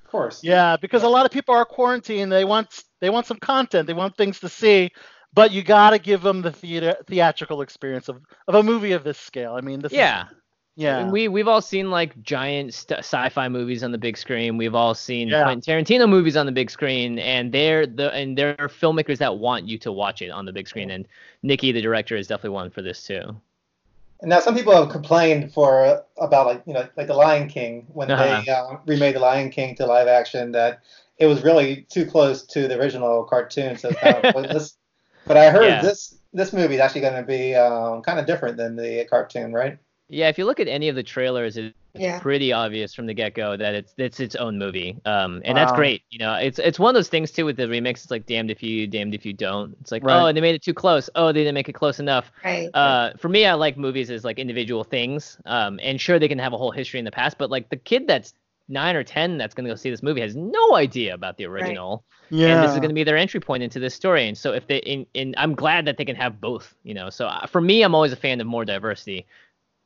[0.05, 0.45] Of course.
[0.45, 2.31] Yeah, because a lot of people are quarantined.
[2.31, 3.87] They want they want some content.
[3.87, 4.93] They want things to see,
[5.33, 9.03] but you got to give them the theater theatrical experience of, of a movie of
[9.03, 9.55] this scale.
[9.55, 10.27] I mean, this Yeah.
[10.27, 10.29] is,
[10.77, 10.99] yeah.
[10.99, 14.57] And we we've all seen like giant st- sci-fi movies on the big screen.
[14.57, 15.45] We've all seen Yeah.
[15.45, 19.39] Quentin Tarantino movies on the big screen, and they're the and there are filmmakers that
[19.39, 20.91] want you to watch it on the big screen.
[20.91, 21.07] And
[21.45, 23.37] Niki, the director, is definitely one for this too.
[24.21, 27.87] And now some people have complained for about like you know like the Lion King
[27.93, 28.43] when Uh-huh.
[28.45, 30.81] they uh, remade the Lion King to live action that
[31.19, 34.77] it was really too close to the original cartoon, so it's kind of pointless.
[35.27, 35.83] But I heard Yeah.
[35.83, 39.53] this this movie is actually going to be um, kind of different than the cartoon,
[39.53, 39.79] right?
[40.09, 42.19] Yeah, if you look at any of the trailers, it's Yeah.
[42.21, 44.99] pretty obvious from the get-go that it's it's its own movie.
[45.07, 46.03] Um, and that's great.
[46.11, 48.03] You know, it's it's one of those things too with the remix.
[48.03, 49.77] It's like damned if you, damned if you don't.
[49.81, 50.29] It's like Right.
[50.29, 51.09] oh, they made it too close.
[51.15, 52.31] Oh, they didn't make it close enough.
[52.45, 52.69] Right.
[52.75, 55.39] Uh, for me, I like movies as like individual things.
[55.47, 57.77] Um, and sure, they can have a whole history in the past, but like the
[57.77, 58.35] kid that's
[58.69, 62.03] nine or ten that's gonna go see this movie has no idea about the original,
[62.31, 62.49] yeah.
[62.49, 64.27] and this is gonna be their entry point into this story.
[64.27, 66.75] And so if they, in, in I'm glad that they can have both.
[66.83, 69.27] You know, so uh, for me, I'm always a fan of more diversity,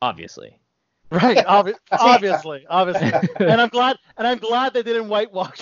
[0.01, 0.59] obviously.
[1.11, 5.57] Right, obvi- obviously, obviously, and I'm glad, and I'm glad they didn't whitewash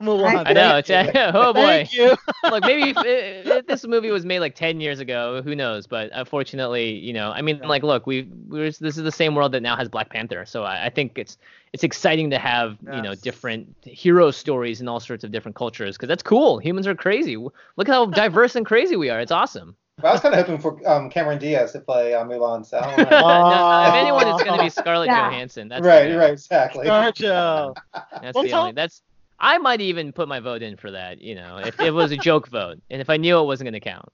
[0.00, 0.46] Mulan.
[0.46, 0.80] I know.
[0.80, 1.20] Thank It's, you.
[1.34, 1.60] oh boy.
[1.60, 2.16] Thank you.
[2.44, 5.86] Look, maybe if, if this movie was made like 10 years ago, who knows?
[5.86, 9.52] But unfortunately, you know, I mean, like, look, we we're, this is the same world
[9.52, 11.36] that now has Black Panther, so I, I think it's
[11.74, 15.98] it's exciting to have you know different hero stories in all sorts of different cultures
[15.98, 16.56] because that's cool.
[16.56, 17.36] Humans are crazy.
[17.36, 19.20] Look how diverse and crazy we are.
[19.20, 19.76] It's awesome.
[20.00, 22.64] But I was kind of hoping for um, Cameron Diaz to play uh, Mulan.
[22.66, 22.96] So I.
[23.10, 25.30] No, if anyone, it's going to be Scarlett Yeah.
[25.30, 25.68] Johansson.
[25.68, 26.86] That's right, the, right, exactly.
[26.86, 27.72] Gotcha.
[28.22, 28.72] That's Well, the tell- only.
[28.72, 29.02] That's.
[29.42, 31.20] I might even put my vote in for that.
[31.22, 33.80] You know, if it was a joke vote, and if I knew it wasn't going
[33.80, 34.08] to count.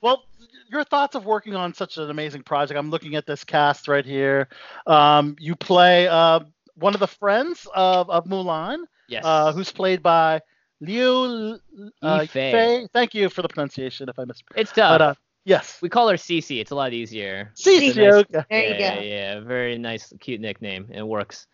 [0.00, 0.22] Well,
[0.70, 2.78] your thoughts of working on such an amazing project.
[2.78, 4.48] I'm looking at this cast right here.
[4.86, 6.40] Um, you play uh,
[6.76, 9.24] one of the friends of, of Mulan, Yes.
[9.24, 10.40] uh, who's played by
[10.80, 11.58] Liu
[12.02, 12.28] uh, Yifei.
[12.28, 12.88] Fei.
[12.92, 14.44] Thank you for the pronunciation if I missed.
[14.56, 14.94] it's tough.
[14.94, 15.14] But uh,
[15.44, 15.78] yes.
[15.82, 16.60] We call her Cece.
[16.60, 17.52] It's a lot easier.
[17.56, 18.44] Cece, nice- okay.
[18.50, 19.00] There you yeah, go.
[19.00, 20.88] Yeah, yeah, very nice, cute nickname.
[20.92, 21.46] It works.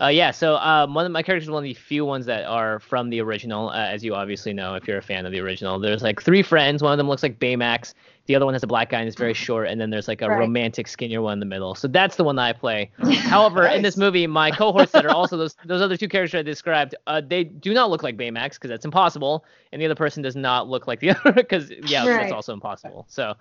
[0.00, 2.44] Uh, yeah, so um, one of my characters is one of the few ones that
[2.44, 5.40] are from the original, uh, as you obviously know if you're a fan of the
[5.40, 5.78] original.
[5.78, 6.82] There's like three friends.
[6.82, 7.94] One of them looks like Baymax.
[8.26, 10.20] The other one has a black guy and is very short, and then there's like
[10.20, 10.38] a Right.
[10.40, 11.74] romantic, skinnier one in the middle.
[11.74, 12.90] So that's the one that I play.
[12.98, 16.42] However, in this movie, my cohorts that are also those those other two characters I
[16.42, 20.22] described, uh, they do not look like Baymax because that's impossible, and the other person
[20.22, 22.18] does not look like the other because yeah, Right.
[22.18, 23.06] that's also impossible.
[23.08, 23.34] So.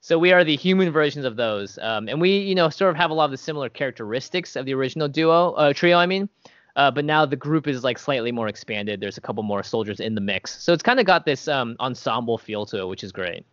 [0.00, 2.96] So we are the human versions of those, um, and we, you know, sort of
[2.96, 5.98] have a lot of the similar characteristics of the original duo, uh, trio.
[5.98, 6.28] I mean,
[6.76, 9.00] uh, but now the group is like slightly more expanded.
[9.00, 11.74] There's a couple more soldiers in the mix, so it's kind of got this um,
[11.80, 13.44] ensemble feel to it, which is great.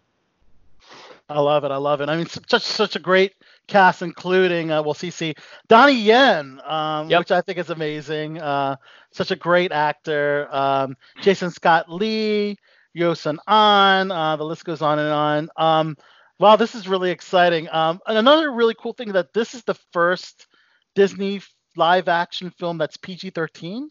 [1.30, 1.72] I love it.
[1.72, 2.10] I love it.
[2.10, 3.34] I mean, such such a great
[3.68, 5.36] cast, including uh, well, CC
[5.70, 7.20] Donnie Yen, um, Yep.
[7.20, 8.40] which I think is amazing.
[8.40, 8.76] Uh,
[9.12, 10.48] such a great actor.
[10.54, 12.58] Um, Jason Scott Lee,
[12.96, 14.12] Yoson An.
[14.12, 15.50] Uh, the list goes on and on.
[15.56, 15.98] Um,
[16.44, 17.70] wow, this is really exciting.
[17.72, 20.48] Um, and another really cool thing that this is the first
[20.94, 21.42] Disney
[21.78, 23.88] live action film that's PG-13.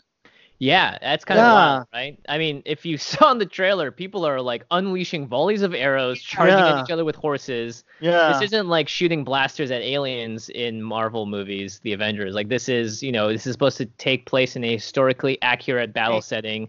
[0.59, 2.19] Yeah, that's kind of wild, right?
[2.29, 6.21] I mean, if you saw in the trailer, people are like unleashing volleys of arrows,
[6.21, 6.77] charging Yeah.
[6.77, 7.85] at each other with horses.
[8.01, 8.35] Yeah.
[8.35, 12.35] This isn't like shooting blasters at aliens in Marvel movies, the Avengers.
[12.35, 15.95] Like this is, you know, this is supposed to take place in a historically accurate
[15.95, 16.25] battle Right.
[16.25, 16.69] setting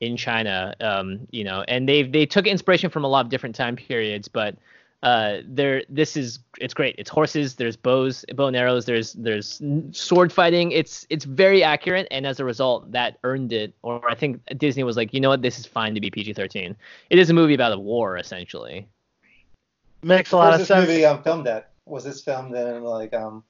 [0.00, 0.74] in China.
[0.80, 4.28] Um, you know, and they they took inspiration from a lot of different time periods,
[4.28, 4.54] but
[5.04, 6.94] uh, there this is it's great.
[6.96, 9.60] It's horses, there's bows, bow and arrows, there's there's
[9.92, 10.72] sword fighting.
[10.72, 13.74] It's it's very accurate, and as a result, that earned it.
[13.82, 16.74] Or I think Disney was like, you know what, this is fine to be PG-13.
[17.10, 18.88] It is a movie about a war, essentially.
[20.02, 20.88] Makes a lot Where's of this sense.
[20.88, 21.70] movie um, filmed at?
[21.84, 23.44] Was this filmed in like um,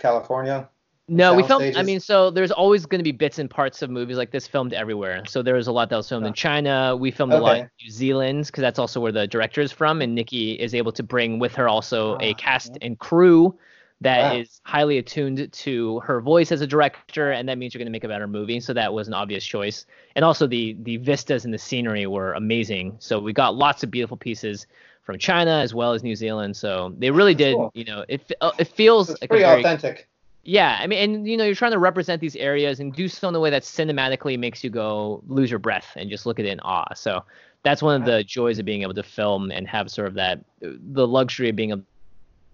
[0.00, 0.68] California?
[1.06, 1.76] No, we filmed.
[1.76, 4.46] I mean, so there's always going to be bits and parts of movies like this
[4.46, 5.22] filmed everywhere.
[5.26, 6.96] So there was a lot that was filmed in China.
[6.96, 10.00] We filmed a lot in New Zealand because that's also where the director is from,
[10.00, 13.58] and Niki is able to bring with her also a Ah, cast and crew
[14.00, 17.86] that is highly attuned to her voice as a director, and that means you're going
[17.86, 18.60] to make a better movie.
[18.60, 19.86] So that was an obvious choice.
[20.16, 22.96] And also the the vistas and the scenery were amazing.
[22.98, 24.66] So we got lots of beautiful pieces
[25.02, 26.56] from China as well as New Zealand.
[26.56, 27.54] So they really That's did.
[27.56, 27.70] cool.
[27.74, 30.08] You know, it it feels It's like a pretty very authentic.
[30.44, 33.28] Yeah, I mean, and you know, you're trying to represent these areas and do so
[33.28, 36.44] in a way that cinematically makes you go lose your breath and just look at
[36.44, 36.92] it in awe.
[36.94, 37.24] So
[37.62, 40.44] that's one of the joys of being able to film and have sort of that
[40.60, 41.82] the luxury of being able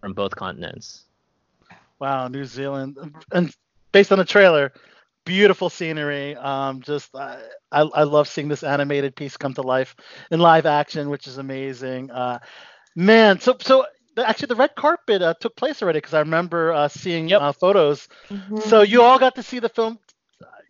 [0.00, 1.04] from both continents.
[1.98, 2.96] Wow, New Zealand,
[3.32, 3.54] and
[3.92, 4.72] based on the trailer,
[5.24, 6.36] beautiful scenery.
[6.36, 9.94] Um, just I, I, I love seeing this animated piece come to life
[10.30, 12.10] in live action, which is amazing.
[12.10, 12.38] Uh,
[12.94, 13.84] man, so so
[14.26, 17.40] actually the red carpet uh, took place already because I remember uh, seeing Yep.
[17.40, 18.08] uh, photos.
[18.30, 18.60] Mhm.
[18.62, 19.98] So you all got to see the film.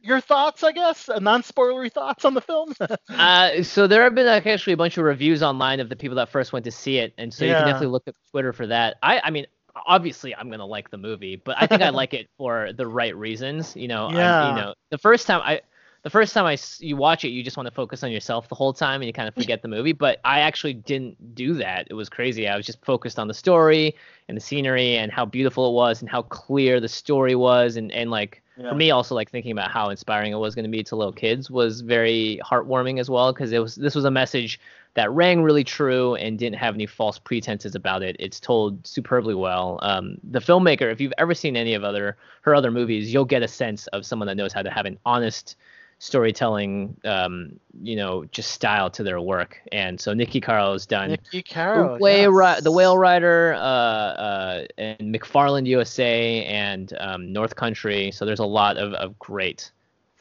[0.02, 2.74] Your thoughts, I guess, uh, non-spoilery thoughts on the film.
[3.10, 6.16] Uh, so there have been like, actually a bunch of reviews online of the people
[6.16, 8.66] that first went to see it, and so you can definitely look at Twitter for
[8.68, 8.96] that.
[9.02, 9.46] I, I mean,
[9.86, 13.14] obviously I'm gonna like the movie, but I think I like it for the right
[13.16, 13.74] reasons.
[13.76, 14.38] You know, I, Yeah.
[14.38, 15.60] you know, the first time I,
[16.02, 18.54] the first time I you watch it, you just want to focus on yourself the
[18.54, 19.92] whole time, and you kind of forget the movie.
[19.92, 21.86] But I actually didn't do that.
[21.90, 22.48] It was crazy.
[22.48, 23.94] I was just focused on the story
[24.28, 27.92] and the scenery and how beautiful it was and how clear the story was, and
[27.92, 28.70] and like Yeah.
[28.70, 31.12] for me also like thinking about how inspiring it was going to be to little
[31.12, 34.58] kids was very heartwarming as well because it was this was a message
[34.94, 39.34] that rang really true and didn't have any false pretenses about it it's told superbly
[39.34, 43.24] well um, the filmmaker if you've ever seen any of other her other movies you'll
[43.24, 45.56] get a sense of someone that knows how to have an honest
[46.00, 51.10] storytelling um, you know just style to their work and so Niki Caro has done
[51.10, 51.92] Niki Caro.
[51.94, 52.56] the whale, yes.
[52.56, 58.10] ri- the whale rider, uh, uh, and McFarland USA, and um, North Country.
[58.12, 59.70] So there's a lot of, of great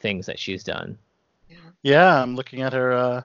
[0.02, 0.98] things that she's done.
[1.82, 3.22] Yeah, I'm looking at her uh,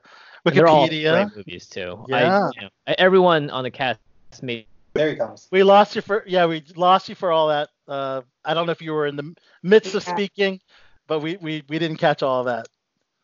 [0.46, 1.24] And They're all Wikipedia.
[1.26, 2.04] great movies too.
[2.08, 2.16] Yeah.
[2.16, 3.98] I, you know, I- everyone on the cast
[4.42, 4.66] made.
[4.94, 5.48] There he comes.
[5.50, 7.70] We lost you for yeah, we lost you for all that.
[7.88, 10.60] Uh, I don't know if you were in the midst of speaking,
[11.06, 12.68] but we, we, we didn't catch all of that.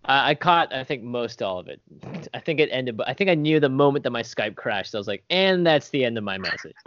[0.05, 1.81] I, I caught, I think, most all of it.
[2.35, 4.95] I think it ended, but I think I knew the moment that my Skype crashed.
[4.95, 6.75] I was like, and that's the end of my message.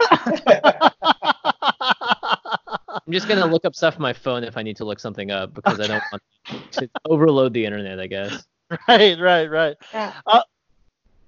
[3.06, 5.30] I'm just gonna look up stuff on my phone if I need to look something
[5.30, 6.22] up because I don't want
[6.72, 8.00] to overload the internet.
[8.00, 8.46] I guess.
[8.88, 9.76] right, right, right.
[9.92, 10.12] Yeah.
[10.26, 10.42] Uh,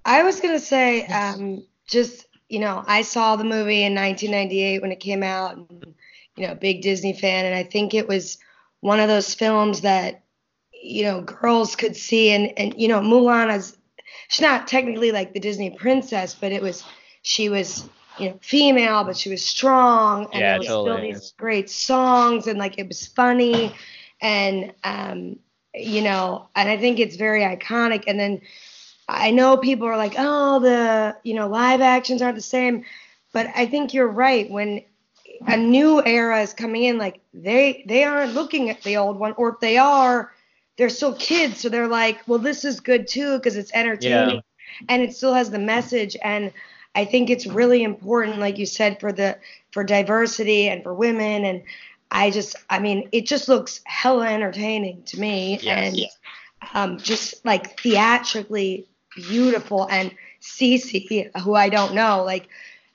[0.04, 4.92] I was gonna say, um, just you know, I saw the movie in 1998 when
[4.92, 5.94] it came out, and
[6.36, 8.38] you know, big Disney fan, and I think it was
[8.86, 10.22] one of those films that
[10.72, 13.76] you know girls could see, and and you know, Mulan is
[14.28, 16.84] she's not technically like the Disney princess, but it was
[17.22, 17.88] she was
[18.18, 22.46] you know female, but she was strong, and Yeah, there was still these great songs,
[22.46, 23.74] and like it was funny,
[24.20, 25.40] and um,
[25.74, 28.40] you know, and I think it's very iconic, and then.
[29.08, 32.84] I know people are like, oh, the you know live actions aren't the same,
[33.32, 34.50] but I think you're right.
[34.50, 34.82] When
[35.46, 39.34] a new era is coming in, like they they aren't looking at the old one,
[39.36, 40.32] or if they are,
[40.76, 44.42] they're still kids, so they're like, well, this is good too because it's entertaining,
[44.88, 46.16] and it still has the message.
[46.22, 46.52] And
[46.94, 49.38] I think it's really important, like you said, for the
[49.72, 51.44] for diversity and for women.
[51.44, 51.62] And
[52.10, 55.94] I just, I mean, it just looks hella entertaining to me, Yes.
[55.94, 56.06] and
[56.74, 62.48] um, just like theatrically beautiful and Cece, who I don't know, like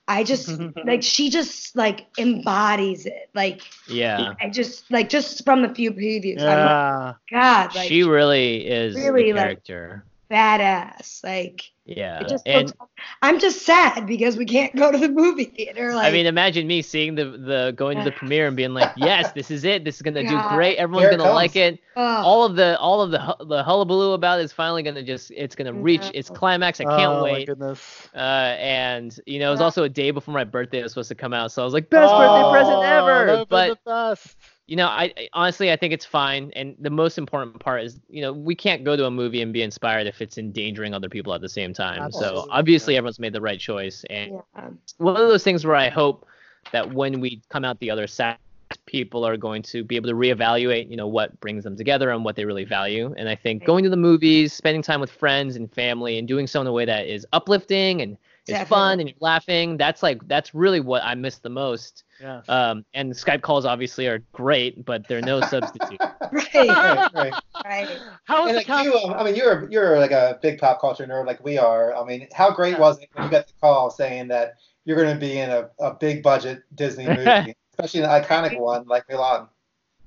[0.07, 0.49] I just
[0.85, 3.29] like she just like embodies it.
[3.33, 4.33] Like Yeah.
[4.41, 6.41] I just like just from the few previews.
[6.41, 10.05] I'm like, God, like she really is really, the like, character.
[10.29, 11.23] badass.
[11.23, 12.19] Like yeah.
[12.21, 12.91] it just And looks,
[13.21, 15.93] I'm just sad because we can't go to the movie theater.
[15.93, 18.91] Like I mean, imagine me seeing the the going to the premiere and being like,
[18.95, 19.83] "Yes, this is it.
[19.83, 20.77] This is gonna do great.
[20.77, 21.35] Everyone's Here gonna comes.
[21.35, 21.79] like it.
[21.95, 25.31] oh, All of the all of the the hullabaloo about it is finally gonna just
[25.35, 26.79] it's gonna reach its climax.
[26.79, 27.47] I can't oh, my wait.
[27.47, 28.09] goodness.
[28.15, 28.17] Uh,
[28.59, 29.65] and you know, it was Yeah.
[29.65, 30.79] also a day before my birthday.
[30.79, 33.45] It was supposed to come out, so I was like, best birthday present Oh, ever.
[33.49, 34.35] But the best.
[34.71, 36.49] You know, I, I honestly I think it's fine.
[36.55, 39.51] And the most important part is, you know, we can't go to a movie and
[39.51, 42.09] be inspired if it's endangering other people at the same time.
[42.13, 42.49] So Absolutely.
[42.51, 44.05] obviously everyone's made the right choice.
[44.09, 44.69] And yeah.
[44.97, 46.25] one of those things where I hope
[46.71, 48.37] that when we come out the other side,
[48.85, 52.23] people are going to be able to reevaluate, you know, what brings them together and
[52.23, 53.13] what they really value.
[53.17, 56.47] And I think going to the movies, spending time with friends and family, and doing
[56.47, 58.15] so in a way that is uplifting and
[58.47, 59.77] is fun and you're laughing.
[59.77, 62.03] That's like that's really what I miss the most.
[62.19, 62.41] Yeah.
[62.47, 65.99] Um, and Skype calls obviously are great, but they're no substitute.
[66.31, 66.77] Right.
[66.81, 67.33] right, right.
[67.65, 68.03] right.
[68.25, 68.85] How was And the like cast?
[68.85, 71.93] you, um, I mean, you're you're like a big pop culture nerd like we are.
[71.95, 72.79] I mean, how great Yeah.
[72.79, 74.55] was it when you got the call saying that
[74.85, 78.85] you're going to be in a, a big budget Disney movie, especially an iconic one
[78.87, 79.47] like Mulan?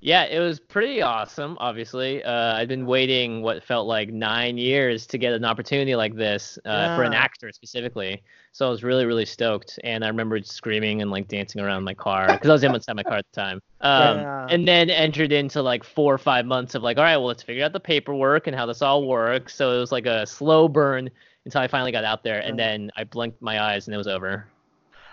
[0.05, 1.56] Yeah, it was pretty awesome.
[1.60, 6.14] Obviously, uh, I'd been waiting what felt like nine years to get an opportunity like
[6.14, 8.22] this uh, for an actor specifically.
[8.52, 11.94] So I was really, really stoked, and I remember screaming and like dancing around my
[11.94, 13.62] car because I was inside my car at the time.
[13.81, 14.47] Um, Yeah.
[14.51, 17.43] And then entered into like four or five months of like, all right, well, let's
[17.43, 19.55] figure out the paperwork and how this all works.
[19.55, 21.09] So it was like a slow burn
[21.47, 24.06] until I finally got out there, and then I blinked my eyes and it was
[24.06, 24.47] over.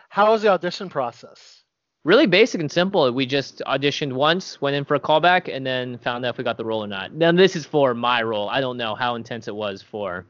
[0.10, 1.61] How was the audition process?
[2.04, 3.12] Really basic and simple.
[3.12, 6.44] We just auditioned once, went in for a callback, and then found out if we
[6.44, 7.14] got the role or not.
[7.14, 8.50] Now this is for my role.
[8.50, 10.26] I don't know how intense it was for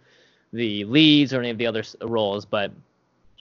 [0.53, 2.71] the leads or any of the other roles, but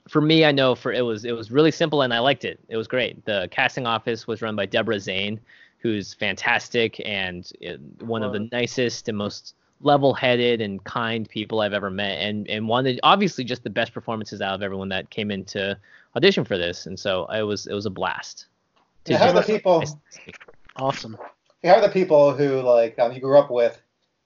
[0.07, 2.59] for me, I know for it was it was really simple and I liked it.
[2.69, 3.23] It was great.
[3.25, 5.39] The casting office was run by Deborah Zane,
[5.79, 7.51] who's fantastic and
[7.99, 12.67] one of the nicest and most level-headed and kind people I've ever met, and and
[12.67, 15.77] wanted obviously just the best performances out of everyone that came in to
[16.15, 18.47] audition for this, and so it was it was a blast.
[19.05, 19.83] to Yeah, how are the people?
[20.75, 21.17] Awesome.
[21.63, 23.79] How are the people who like um, you grew up with?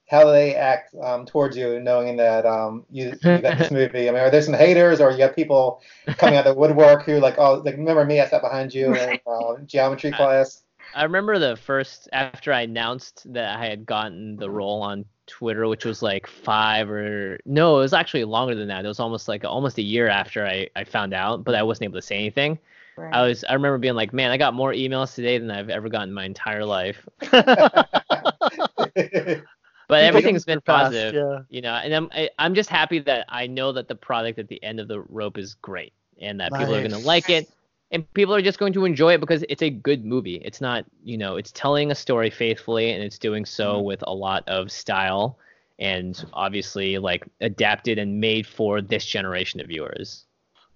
[0.07, 4.07] How do they act um, towards you, knowing that um, you, you got this movie?
[4.07, 5.81] I mean, are there some haters, or you got people
[6.17, 8.21] coming out of the woodwork who like, oh, like remember me?
[8.21, 10.61] I sat behind you in uh, geometry class.
[10.93, 15.67] I remember the first after I announced that I had gotten the role on Twitter,
[15.67, 18.85] which was like five or no, it was actually longer than that.
[18.85, 21.85] It was almost like almost a year after I, I found out, but I wasn't
[21.85, 22.59] able to say anything.
[22.97, 23.13] Right.
[23.13, 25.89] I was I remember being like, man, I got more emails today than I've ever
[25.89, 27.07] gotten in my entire life.
[29.87, 31.41] But everything's been positive, yeah.
[31.49, 31.73] you know.
[31.73, 34.79] And I'm I, I'm just happy that I know that the product at the end
[34.79, 37.49] of the rope is great, and that people are gonna like it,
[37.91, 40.41] and people are just going to enjoy it because it's a good movie.
[40.43, 43.85] It's not, you know, it's telling a story faithfully, and it's doing so Mm-hmm.
[43.85, 45.37] with a lot of style,
[45.79, 50.25] and obviously like adapted and made for this generation of viewers.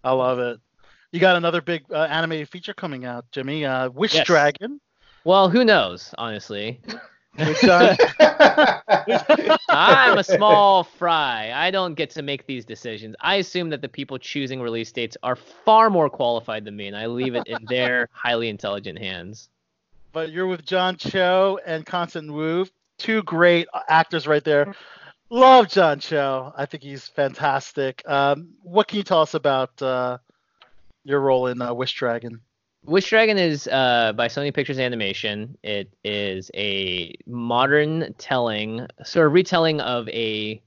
[0.04, 0.60] I love it.
[1.12, 3.66] You got another big uh, animated feature coming out, Jimmy.
[3.66, 4.28] Uh, Wish Yes.
[4.28, 4.80] Dragon.
[5.26, 6.80] Well, who knows, honestly.
[7.40, 7.96] Which, uh,
[9.70, 11.52] I'm a small fry.
[11.54, 13.16] I don't get to make these decisions.
[13.22, 16.98] I assume that the people choosing release dates are far more qualified than me, and
[16.98, 19.50] I leave it in their highly intelligent hands.
[20.12, 22.68] but you're with John Cho and Constance Wu,
[22.98, 24.74] two great actors right there.
[25.30, 26.52] Love John Cho.
[26.58, 28.02] I think he's fantastic.
[28.08, 30.18] Um, what can you tell us about uh,
[31.04, 32.42] your role in uh, Wish Dragon?
[32.90, 35.56] Wish Dragon is uh, by Sony Pictures Animation.
[35.62, 40.60] It is a modern telling, sort of retelling of a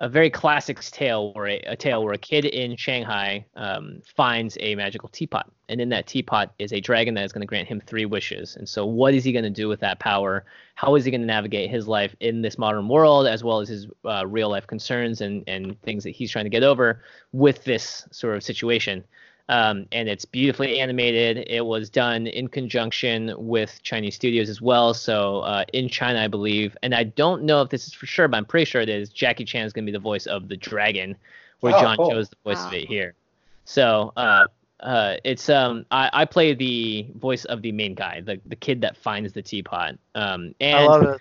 [0.00, 4.58] a very classic tale where a, a tale where a kid in Shanghai um, finds
[4.58, 7.68] a magical teapot, and in that teapot is a dragon that is going to grant
[7.68, 8.56] him three wishes.
[8.56, 10.44] And so, what is he going to do with that power?
[10.74, 13.68] How is he going to navigate his life in this modern world, as well as
[13.68, 17.62] his uh, real life concerns and and things that he's trying to get over with
[17.62, 19.04] this sort of situation?
[19.48, 21.46] Um, and it's beautifully animated.
[21.48, 24.94] It was done in conjunction with Chinese studios as well.
[24.94, 28.28] So uh, in China, I believe, and I don't know if this is for sure,
[28.28, 29.08] but I'm pretty sure it is.
[29.10, 31.16] Jackie Chan is going to be the voice of the dragon,
[31.60, 32.10] where Oh, John cool.
[32.10, 33.14] Cho is the voice of it here.
[33.64, 34.46] So uh,
[34.80, 38.80] uh, it's um I, I play the voice of the main guy, the the kid
[38.80, 39.96] that finds the teapot.
[40.14, 41.20] Um, and I love it.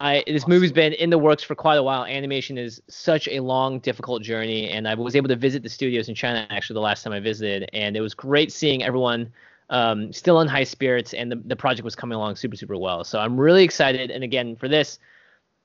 [0.00, 2.04] I this movie's been in the works for quite a while.
[2.04, 6.08] Animation is such a long, difficult journey, and I was able to visit the studios
[6.08, 9.32] in China actually the last time I visited, and it was great seeing everyone
[9.70, 13.02] um, still in high spirits, and the the project was coming along super super well.
[13.02, 14.98] So I'm really excited, and again for this.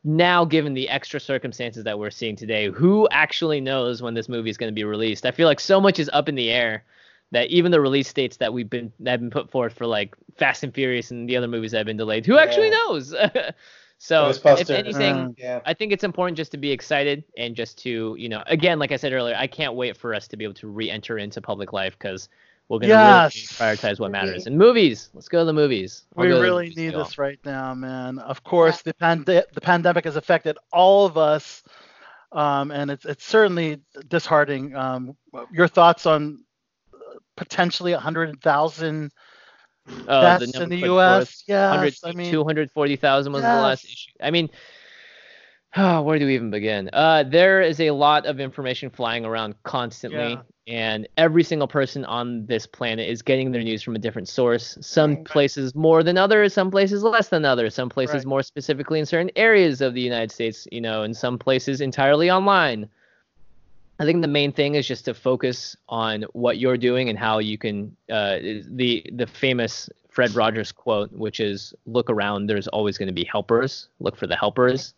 [0.06, 4.50] Now, given the extra circumstances that we're seeing today, who actually knows when this movie
[4.50, 5.26] is going to be released?
[5.26, 6.84] I feel like so much is up in the air
[7.32, 10.16] that even the release dates that we've been that have been put forth for like
[10.38, 13.14] Fast and Furious and the other movies that have been delayed, who actually knows?
[14.04, 15.36] so if anything, Mm.
[15.38, 15.62] Yeah.
[15.66, 18.92] I think it's important just to be excited and just to, you know, again, like
[18.92, 21.72] I said earlier, I can't wait for us to be able to re-enter into public
[21.72, 22.28] life because
[22.68, 23.34] we're gonna Yes.
[23.34, 24.46] really prioritize what matters.
[24.46, 26.06] And movies, let's go to the movies.
[26.18, 28.20] I'll We go to the really movies, need this right now, man.
[28.20, 31.64] Of course, the pand- the pandemic has affected all of us,
[32.34, 34.76] um, and it's it's certainly disheartening.
[34.76, 35.16] Um,
[35.52, 36.44] your thoughts on
[36.94, 36.98] uh,
[37.38, 39.12] potentially 100,000
[40.08, 41.44] Oh, deaths number in the U.S.?
[41.48, 44.12] Yes, I mean, 240,000 was the last issue.
[44.22, 44.50] I mean,
[45.76, 46.90] where do we even begin?
[46.94, 50.42] Uh, there is a lot of information flying around constantly, Yeah.
[50.68, 54.78] and every single person on this planet is getting their news from a different source.
[54.82, 55.26] Some Right.
[55.26, 58.26] places more than others, some places less than others, some places Right.
[58.26, 62.30] more specifically in certain areas of the United States, you know, and some places entirely
[62.32, 62.88] online.
[64.04, 67.40] I think the main thing is just to focus on what you're doing and how
[67.40, 72.48] you can uh, the the famous Fred Rogers quote, which is look around.
[72.48, 73.88] There's always going to be helpers.
[74.02, 74.94] Look for the helpers.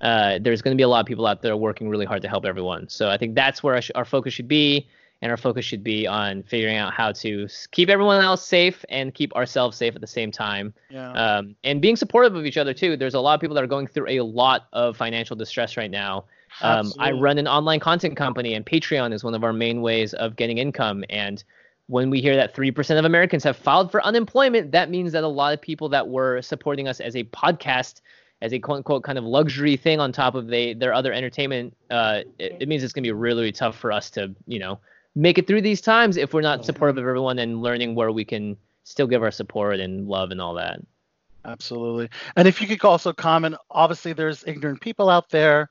[0.00, 2.28] Uh, there's going to be a lot of people out there working really hard to
[2.28, 2.88] help everyone.
[2.88, 4.88] So I think that's where our, sh- our focus should be,
[5.20, 9.12] and our focus should be on figuring out how to keep everyone else safe and
[9.12, 10.72] keep ourselves safe at the same time.
[10.88, 11.12] Yeah.
[11.12, 12.96] Um, and being supportive of each other too.
[12.96, 15.90] There's a lot of people that are going through a lot of financial distress right
[15.90, 16.24] now.
[16.62, 20.14] Um, I run an online content company, and Patreon is one of our main ways
[20.14, 21.04] of getting income.
[21.10, 21.42] And
[21.88, 25.28] when we hear that 3% of Americans have filed for unemployment, that means that a
[25.28, 28.00] lot of people that were supporting us as a podcast,
[28.42, 31.76] as a quote unquote kind of luxury thing on top of they, their other entertainment,
[31.90, 34.58] uh, it, it means it's going to be really, really tough for us to, you
[34.58, 34.78] know,
[35.14, 38.24] make it through these times if we're not supportive of everyone and learning where we
[38.24, 40.80] can still give our support and love and all that.
[41.44, 42.08] Absolutely.
[42.34, 45.70] And if you could also comment, obviously there's ignorant people out there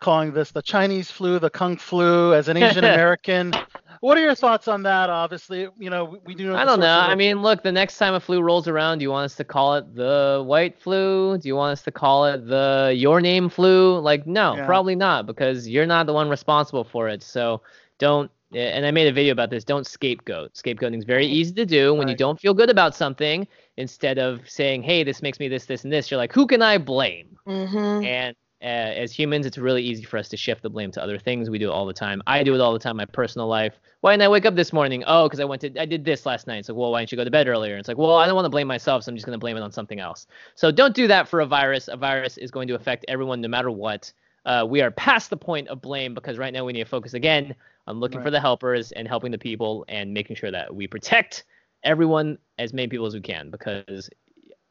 [0.00, 2.34] calling this the Chinese flu, the Kung flu.
[2.34, 3.52] As an Asian American,
[4.00, 5.10] what are your thoughts on that?
[5.10, 6.56] Obviously, you know, we, we do know.
[6.56, 7.00] I don't know.
[7.00, 9.44] I mean, look, the next time a flu rolls around, do you want us to
[9.44, 11.38] call it the white flu?
[11.38, 13.98] Do you want us to call it the your name flu?
[13.98, 14.66] Like, no, Yeah.
[14.66, 17.22] probably not, because you're not the one responsible for it.
[17.22, 17.62] So
[17.98, 18.30] don't.
[18.54, 19.62] And I made a video about this.
[19.62, 20.54] Don't scapegoat.
[20.54, 23.46] Scapegoating is very easy to do when you don't feel good about something.
[23.76, 26.62] Instead of saying, "Hey, this makes me this, this, and this," you're like, "Who can
[26.62, 28.04] I blame?" Mm-hmm.
[28.06, 31.48] And as humans, it's really easy for us to shift the blame to other things.
[31.48, 32.22] We do it all the time.
[32.26, 33.74] I do it all the time in my personal life.
[34.00, 35.04] Why didn't I wake up this morning?
[35.06, 36.58] Oh, because I went to, I did this last night.
[36.58, 37.76] It's like, well, why didn't you go to bed earlier?
[37.76, 39.56] It's like, well, I don't want to blame myself, so I'm just going to blame
[39.56, 40.26] it on something else.
[40.54, 41.88] So don't do that for a virus.
[41.88, 44.12] A virus is going to affect everyone no matter what.
[44.44, 47.14] Uh, we are past the point of blame because right now we need to focus
[47.14, 47.54] again
[47.86, 51.44] on looking for the helpers and helping the people and making sure that we protect
[51.84, 54.08] everyone as many people as we can because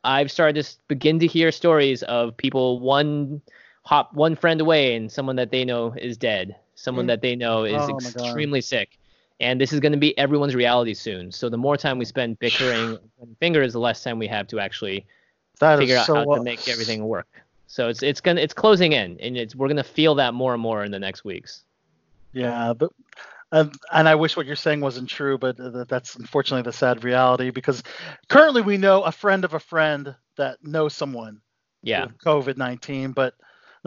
[0.04, 3.42] I've started to begin to hear stories of people one
[3.88, 7.08] hop one friend away and someone that they know is dead, someone Mm.
[7.08, 8.90] that they know is Oh extremely sick.
[9.40, 11.32] And this is going to be everyone's reality soon.
[11.32, 14.60] So the more time we spend bickering and fingers, the less time we have to
[14.60, 15.06] actually
[15.60, 17.28] that figure out so how well- to make everything work.
[17.68, 20.62] So it's it's gonna it's closing in, and it's we're gonna feel that more and
[20.62, 21.64] more in the next weeks.
[22.34, 22.92] Yeah, but
[23.52, 27.04] and, and I wish what you're saying wasn't true, but uh, that's unfortunately the sad
[27.04, 27.84] reality because
[28.30, 31.42] currently we know a friend of a friend that knows someone
[31.84, 33.34] Yeah, with COVID 19, but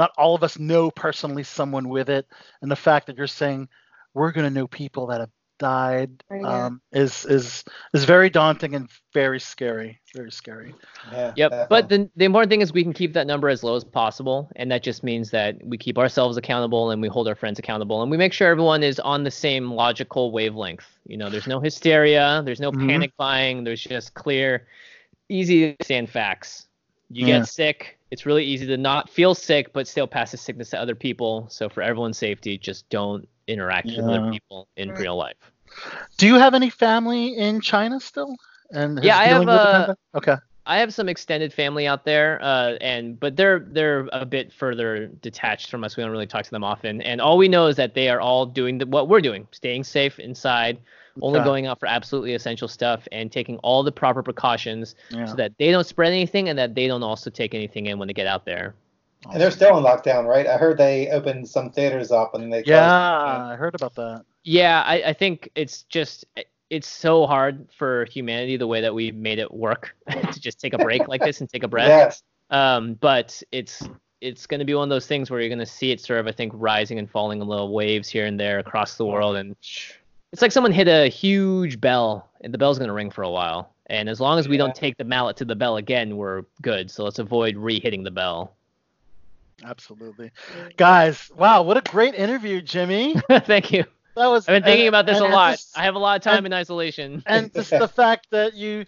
[0.00, 2.26] not all of us know personally someone with it.
[2.62, 3.68] And the fact that you're saying
[4.14, 6.66] we're going to know people that have died Yeah.
[6.66, 10.00] um, is is is very daunting and very scary.
[10.14, 10.74] Very scary.
[11.12, 11.68] Yeah, Yep.
[11.68, 14.48] But the, the important thing is we can keep that number as low as possible.
[14.56, 18.02] And that just means that we keep ourselves accountable and we hold our friends accountable
[18.02, 20.86] and we make sure everyone is on the same logical wavelength.
[21.06, 22.88] You know, there's no hysteria, there's no Mhm.
[22.88, 24.66] panic buying, there's just clear,
[25.28, 26.66] easy to understand facts.
[27.10, 27.38] You Yeah.
[27.38, 27.98] get sick.
[28.10, 31.46] It's really easy to not feel sick, but still pass the sickness to other people.
[31.50, 35.00] So for everyone's safety, just don't interact with other people in Right.
[35.00, 35.36] real life.
[36.18, 38.36] Do you have any family in China still?
[38.72, 39.94] And Yeah, I have, dealing with the uh.
[40.16, 40.36] Okay.
[40.66, 45.06] I have some extended family out there, uh, and but they're they're a bit further
[45.06, 45.96] detached from us.
[45.96, 48.20] We don't really talk to them often, and all we know is that they are
[48.20, 50.78] all doing the, what we're doing, staying safe inside,
[51.22, 51.44] only Okay.
[51.44, 55.24] going out for absolutely essential stuff, and taking all the proper precautions Yeah.
[55.26, 58.08] so that they don't spread anything and that they don't also take anything in when
[58.08, 58.74] they get out there.
[59.30, 60.46] and they're still in lockdown, right?
[60.46, 63.42] I heard they opened some theaters up and they Yeah, them.
[63.42, 64.24] I heard about that.
[64.44, 66.24] Yeah, I, I think it's just
[66.70, 69.94] it's so hard for humanity the way that we made it work
[70.32, 71.88] to just take a break like this and take a breath.
[71.88, 72.22] Yes.
[72.48, 73.86] Um, but it's
[74.22, 76.20] it's going to be one of those things where you're going to see it sort
[76.20, 79.36] of, I think, rising and falling in little waves here and there across the world,
[79.36, 79.54] and
[80.32, 83.30] it's like someone hit a huge bell, and the bell's going to ring for a
[83.30, 83.74] while.
[83.86, 84.64] And as long as we Yeah.
[84.66, 86.90] don't take the mallet to the bell again, we're good.
[86.90, 88.54] So let's avoid re-hitting the bell.
[89.64, 90.30] Absolutely.
[90.76, 93.14] Guys, wow, what a great interview, Jimmy.
[93.30, 93.84] Thank you.
[94.16, 95.52] That was I've been thinking and- about this a lot.
[95.52, 97.22] just- I have a lot of time and- in isolation.
[97.26, 98.86] and just the fact that you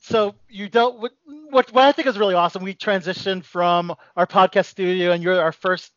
[0.00, 1.12] so you don't what,
[1.50, 2.62] what what I think is really awesome.
[2.62, 5.92] We transitioned from our podcast studio, and you're our first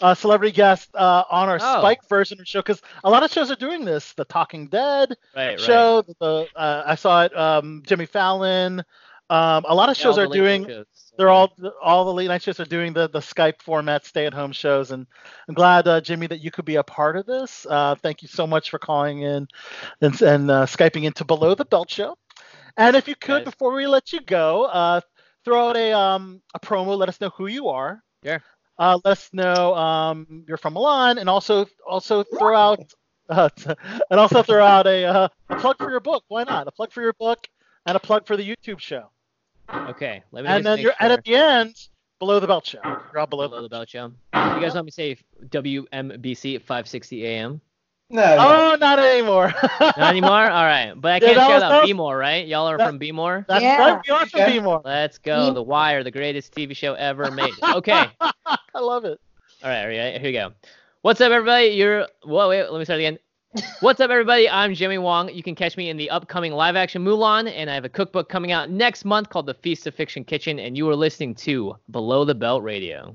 [0.00, 1.82] uh, celebrity guest uh, on our Oh.
[1.82, 4.12] Skype version of the show because a lot of shows are doing this.
[4.14, 5.60] The Talking Dead right, right.
[5.60, 7.36] show, the uh, I saw it.
[7.36, 8.82] Um, Jimmy Fallon.
[9.28, 10.66] Um, a lot of Yeah, shows are doing.
[10.66, 10.86] shows.
[11.16, 11.52] They're all
[11.82, 14.90] all the late night shows are doing the the Skype format, stay at home shows,
[14.90, 15.06] and
[15.48, 17.66] I'm glad uh, Jimmy that you could be a part of this.
[17.68, 19.46] Uh, thank you so much for calling in
[20.00, 22.16] and, and uh, skyping into Below the Belt Show.
[22.76, 23.52] And if you could, Guys.
[23.52, 25.00] before we let you go, uh,
[25.44, 26.96] throw out a um a promo.
[26.96, 28.02] Let us know who you are.
[28.24, 28.42] Sure.
[28.80, 32.92] Uh, let us know um you're from Mulan, and also also throw out
[33.28, 33.50] uh,
[34.10, 36.24] and also throw out a, uh, a plug for your book.
[36.28, 36.66] Why not?
[36.66, 37.46] A plug for your book
[37.84, 39.10] and a plug for the YouTube show.
[39.70, 41.76] Okay, let me And then you're and at the end,
[42.18, 42.80] Below the Belt Show.
[42.84, 44.06] You're on below, Below the belt show.
[44.06, 45.16] You guys want me to say
[45.48, 47.60] WMBC at 5:60 a.m.
[48.10, 48.22] No.
[48.22, 48.72] no.
[48.72, 49.54] Oh, not anymore.
[49.80, 50.50] Not anymore.
[50.50, 52.44] All right, but I Yeah, can't that shout out that- B-more, right?
[52.46, 53.44] Y'all are that- from B-more.
[53.48, 53.78] That's Yeah.
[53.78, 54.02] right.
[54.06, 54.52] We are from Okay.
[54.58, 54.82] B-more.
[54.84, 55.46] Let's go.
[55.46, 55.52] Yeah.
[55.52, 57.52] The Wire, the greatest TV show ever made.
[57.62, 58.06] Okay.
[58.20, 59.20] I love it.
[59.62, 60.52] All right, here here we go.
[61.02, 61.68] What's up, everybody?
[61.68, 62.06] You're.
[62.24, 62.68] Whoa, wait.
[62.68, 63.18] Let me start again.
[63.80, 64.48] What's up, everybody?
[64.48, 65.28] I'm Jimmy Wong.
[65.32, 68.52] You can catch me in the upcoming live-action Mulan, and I have a cookbook coming
[68.52, 72.24] out next month called The Feast of Fiction Kitchen, and you are listening to Below
[72.24, 73.14] the Belt Radio.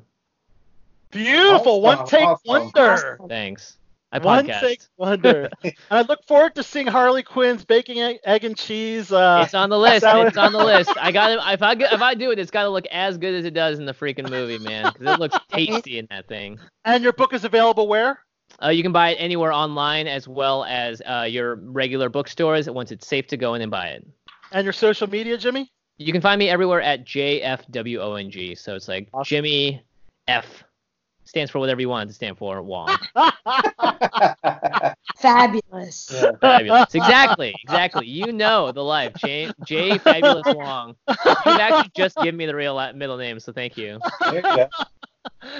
[1.11, 1.81] Beautiful.
[1.81, 2.41] One take awesome.
[2.45, 3.19] wonder.
[3.29, 3.77] Thanks.
[4.11, 4.87] I One podcast.
[4.97, 5.49] wonder.
[5.63, 9.11] and I look forward to seeing Harley Quinn's baking egg, egg and cheese.
[9.11, 10.01] Uh, It's on the list.
[10.01, 10.27] salad.
[10.27, 10.91] It's on the list.
[10.99, 13.45] I got If I if I do it, it's got to look as good as
[13.45, 14.91] it does in the freaking movie, man.
[14.93, 16.59] Because it looks tasty in that thing.
[16.85, 18.19] and your book is available where?
[18.63, 22.91] Uh, you can buy it anywhere online as well as uh, your regular bookstores once
[22.91, 24.05] it's safe to go in and buy it.
[24.51, 25.71] And your social media, Jimmy?
[25.97, 28.57] You can find me everywhere at JFWONG.
[28.57, 29.25] So it's like Awesome.
[29.27, 29.83] Jimmy
[30.27, 30.63] F
[31.25, 32.61] stands for whatever you want it to stand for.
[32.61, 32.95] Wong.
[35.17, 36.09] Fabulous.
[36.13, 36.31] Yeah.
[36.41, 36.95] Fabulous.
[36.95, 37.55] Exactly.
[37.63, 38.07] Exactly.
[38.07, 39.13] You know the life.
[39.17, 40.95] J, J Fabulous Wong.
[41.07, 43.99] You've actually just given me the real middle name, so thank you.
[44.31, 44.67] There you.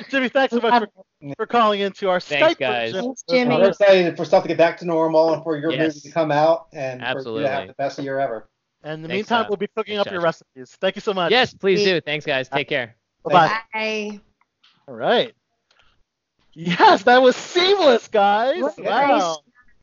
[0.10, 2.92] Jimmy, thanks so much for, for calling into our Thanks, Skype guys.
[2.92, 3.06] version.
[3.06, 3.56] Thanks, Jimmy.
[3.56, 5.96] We're excited for stuff to get back to normal and for your Yes.
[5.96, 7.44] movie to come out and for you Absolutely.
[7.44, 8.48] to have the best year ever.
[8.84, 10.78] And in the Thanks, meantime, uh, we'll be cooking thanks, up your recipes.
[10.80, 11.32] Thank you so much.
[11.32, 12.00] Yes, please do.
[12.02, 12.48] Thanks, guys.
[12.48, 12.96] Take care.
[13.24, 13.60] Bye-bye.
[13.74, 14.20] Bye.
[14.88, 15.34] All right.
[16.56, 18.62] Yes, that was seamless, guys.
[18.62, 19.40] What Wow.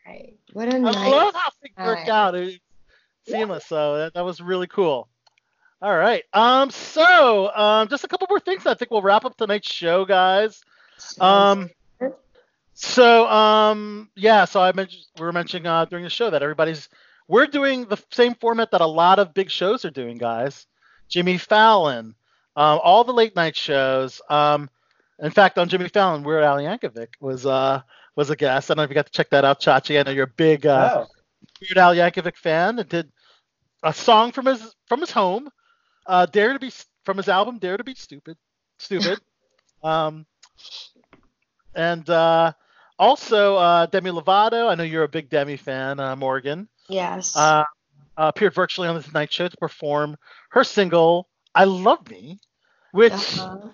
[0.07, 0.32] nice.
[0.53, 0.97] What a I nice.
[0.97, 2.09] love how things work night.
[2.09, 2.35] out.
[2.35, 2.59] It's
[3.27, 3.66] seamless.
[3.66, 5.09] So that, that was really cool.
[5.81, 6.24] All right.
[6.32, 6.70] Um.
[6.70, 8.66] So, um, just a couple more things.
[8.66, 10.62] I think we'll wrap up tonight's show, guys.
[11.20, 11.70] Um.
[12.74, 14.44] So, um, yeah.
[14.47, 16.89] So I mentioned we were mentioning uh, during the show that everybody's
[17.28, 20.66] we're doing the same format that a lot of big shows are doing, guys.
[21.09, 22.15] Jimmy Fallon,
[22.57, 24.20] um, all the late night shows.
[24.31, 24.70] Um,
[25.18, 27.80] in fact, on Jimmy Fallon, Weird Al Yankovic was uh
[28.16, 28.70] was a guest.
[28.70, 29.98] I don't know if you got to check that out, Chachi.
[29.98, 31.06] I know you're a big uh, oh,
[31.60, 33.10] Weird Al Yankovic fan and did
[33.82, 35.48] a song from his from his home,
[36.06, 36.70] uh, Dare to be
[37.05, 38.36] from his album Dare to be Stupid,
[38.78, 39.20] Stupid.
[39.82, 40.26] um,
[41.74, 42.52] and uh,
[42.98, 44.68] also uh, Demi Lovato.
[44.70, 46.68] I know you're a big Demi fan, uh, Morgan.
[46.89, 47.36] Yes.
[47.36, 47.64] Uh,
[48.16, 50.16] uh, appeared virtually on the Tonight Show to perform
[50.51, 52.39] her single "I Love Me,"
[52.93, 53.70] which Uh-huh.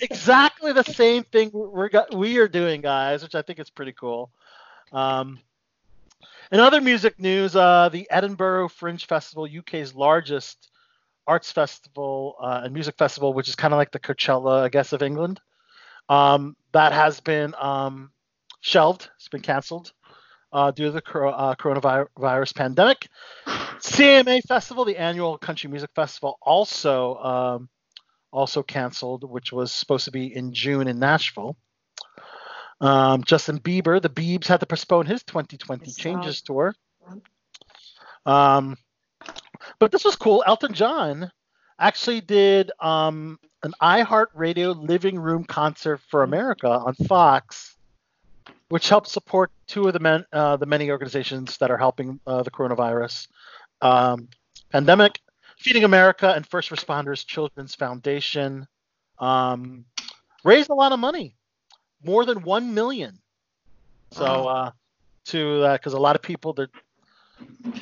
[0.00, 3.92] Exactly the same thing we're got, we are doing, guys, which I think is pretty
[3.92, 4.30] cool.
[4.92, 5.40] Um,
[6.50, 10.70] in other music news, uh, the Edinburgh Fringe Festival, UK's largest
[11.26, 14.92] arts festival uh, and music festival, which is kind of like the Coachella, I guess,
[14.92, 15.40] of England,
[16.08, 18.10] um, that has been um,
[18.60, 19.08] shelved.
[19.16, 19.92] It's been canceled
[20.52, 23.08] uh, due to the uh, coronavirus pandemic.
[23.46, 27.68] CMA Festival, the annual country music festival, also um,
[28.32, 31.56] also canceled, which was supposed to be in June in Nashville.
[32.80, 36.74] Um, Justin Bieber, the Biebs had to postpone his 2020 I saw Changes tour.
[38.26, 38.76] Um,
[39.78, 40.42] but this was cool.
[40.46, 41.30] Elton John
[41.78, 47.76] actually did um, an iHeartRadio Living Room concert for America on Fox,
[48.68, 52.42] which helped support two of the men, uh, the many organizations that are helping uh,
[52.42, 53.28] the coronavirus
[53.80, 54.28] um,
[54.70, 55.20] pandemic.
[55.62, 58.66] Feeding America and First Responders Children's Foundation
[59.18, 59.84] um,
[60.44, 61.36] raised a lot of money,
[62.04, 63.18] more than one million.
[64.10, 64.70] So uh,
[65.26, 66.68] to that, because a lot of people they're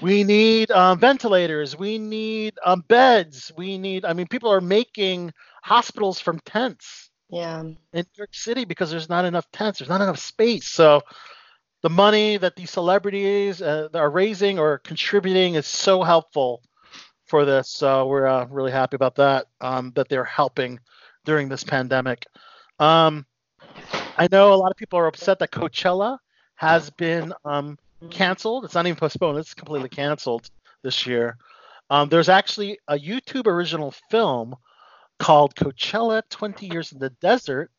[0.00, 4.04] we need um, ventilators, we need um, beds, we need.
[4.04, 7.60] I mean, people are making hospitals from tents yeah.
[7.60, 10.66] in New York City because there's not enough tents, there's not enough space.
[10.66, 11.02] So
[11.82, 16.62] the money that these celebrities uh, are raising or contributing is so helpful
[17.30, 17.70] for this.
[17.70, 20.80] So we're uh, really happy about that, um, that they're helping
[21.24, 22.26] during this pandemic.
[22.80, 23.24] Um,
[24.18, 26.18] I know a lot of people are upset that Coachella
[26.56, 27.78] has been um,
[28.10, 28.64] canceled.
[28.64, 30.50] It's not even postponed, it's completely canceled
[30.82, 31.38] this year.
[31.88, 34.56] Um, there's actually a YouTube original film
[35.18, 37.70] called Coachella 20 Years in the Desert,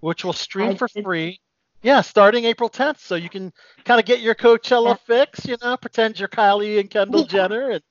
[0.00, 1.40] which will stream for free.
[1.82, 2.98] Yeah, starting April 10th.
[2.98, 3.52] So you can
[3.84, 7.70] kind of get your Coachella fix, you know, pretend you're Kylie and Kendall Jenner.
[7.70, 7.82] And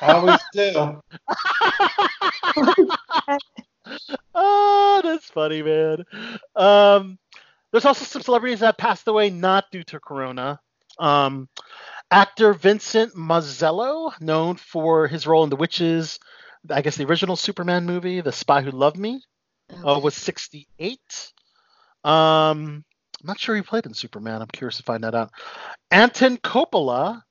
[0.00, 0.72] always do.
[4.34, 6.04] oh, that's funny, man.
[6.54, 7.18] Um,
[7.72, 10.60] there's also some celebrities that passed away not due to Corona.
[10.98, 11.48] Um,
[12.10, 16.18] actor Vincent Marzello, known for his role in The Witches,
[16.70, 19.20] I guess the original Superman movie, The Spy Who Loved Me,
[19.84, 21.32] uh, was 68.
[22.04, 22.84] Um,
[23.20, 24.42] I'm not sure he played in Superman.
[24.42, 25.30] I'm curious to find that out.
[25.90, 27.22] Anton Coppola,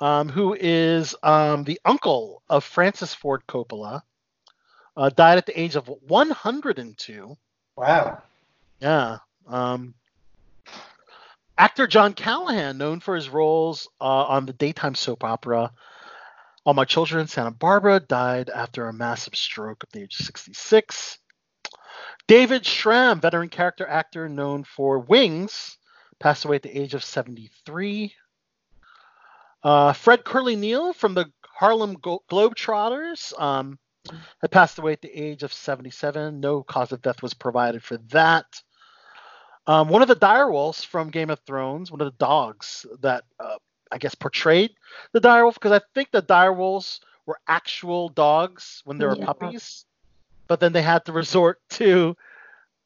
[0.00, 4.02] um, who is um, the uncle of Francis Ford Coppola,
[4.96, 7.36] Uh, died at the age of 102.
[7.76, 8.22] Wow.
[8.80, 9.18] Yeah.
[9.46, 9.94] Um,
[11.56, 15.72] actor John Callahan, known for his roles uh, on the daytime soap opera
[16.64, 20.26] All My Children in Santa Barbara, died after a massive stroke at the age of
[20.26, 21.18] 66.
[22.26, 25.78] David Schramm, veteran character actor known for Wings,
[26.18, 28.12] passed away at the age of 73.
[29.62, 33.78] Uh, Fred Curly Neal from the Harlem Go- Globetrotters um,
[34.40, 36.38] had passed away at the age of 77.
[36.40, 38.62] No cause of death was provided for that.
[39.66, 43.56] Um, one of the direwolves from Game of Thrones, one of the dogs that uh,
[43.92, 44.70] I guess portrayed
[45.12, 49.26] the direwolf, because I think the direwolves were actual dogs when they were Yeah.
[49.26, 49.84] puppies,
[50.46, 52.16] but then they had to resort to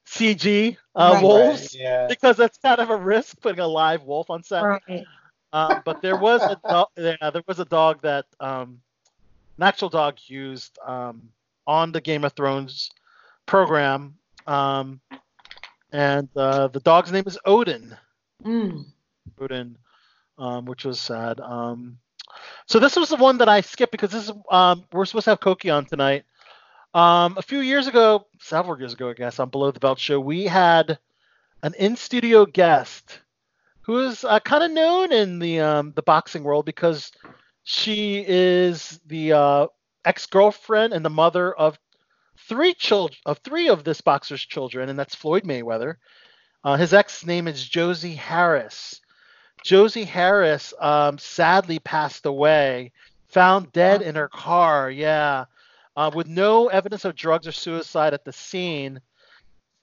[0.06, 1.22] CG uh, Right.
[1.22, 2.06] wolves Right, yeah.
[2.08, 4.62] because that's kind of a risk putting a live wolf on set.
[4.64, 5.04] Right.
[5.52, 8.80] Uh, but there was a dog, yeah, there was a dog that um,
[9.58, 11.28] an actual dog used um,
[11.66, 12.90] on the Game of Thrones
[13.44, 14.14] program,
[14.46, 15.00] um,
[15.92, 17.96] and uh, the dog's name is Odin.
[18.44, 18.86] Mm.
[19.38, 19.76] Odin,
[20.38, 21.38] um, which was sad.
[21.40, 21.98] Um,
[22.66, 25.30] so this was the one that I skipped because this is um, we're supposed to
[25.30, 26.24] have Koki on tonight.
[26.94, 30.20] Um, a few years ago, several years ago, I guess, on Below the Belt show,
[30.20, 30.98] we had
[31.62, 33.20] an in-studio guest
[33.82, 37.12] who is uh, kind of known in the um, the boxing world because
[37.64, 39.66] she is the uh,
[40.04, 41.78] ex-girlfriend and the mother of
[42.48, 45.96] three children of three of this boxer's children, and that's Floyd Mayweather.
[46.64, 49.00] Uh, his ex name is Josie Harris.
[49.64, 52.92] Josie Harris um, sadly passed away,
[53.28, 54.90] found dead in her car.
[54.90, 55.44] Yeah,
[55.96, 59.00] uh, with no evidence of drugs or suicide at the scene.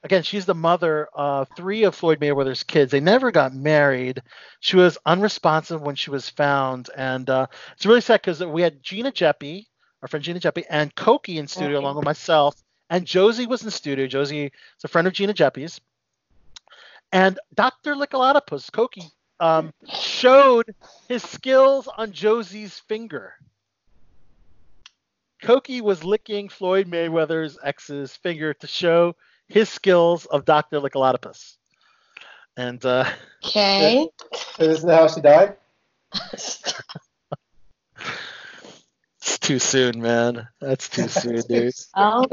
[0.01, 2.91] Again, she's the mother of three of Floyd Mayweather's kids.
[2.91, 4.21] They never got married.
[4.61, 8.81] She was unresponsive when she was found, and uh, it's really sad because we had
[8.81, 9.65] Gina Jeppy,
[10.01, 12.55] our friend Gina Jeppy, and Koki in studio along with myself,
[12.89, 14.07] and Josie was in studio.
[14.07, 15.81] Josie is a friend of Gina Jeppy's,
[17.11, 17.95] and Dr.
[17.95, 19.03] Licolatopus, Koki,
[19.41, 20.73] um, showed
[21.09, 23.33] his skills on Josie's finger.
[25.41, 29.15] Koki was licking Floyd Mayweather's ex's finger to show
[29.49, 30.79] his skills of Dr.
[30.79, 31.57] Licolatopus.
[32.55, 33.05] And uh,
[33.45, 34.07] Okay.
[34.57, 35.55] So this is how she died?
[36.33, 36.73] it's
[39.39, 40.47] too soon, man.
[40.59, 41.73] That's too soon, dude.
[41.95, 42.25] oh,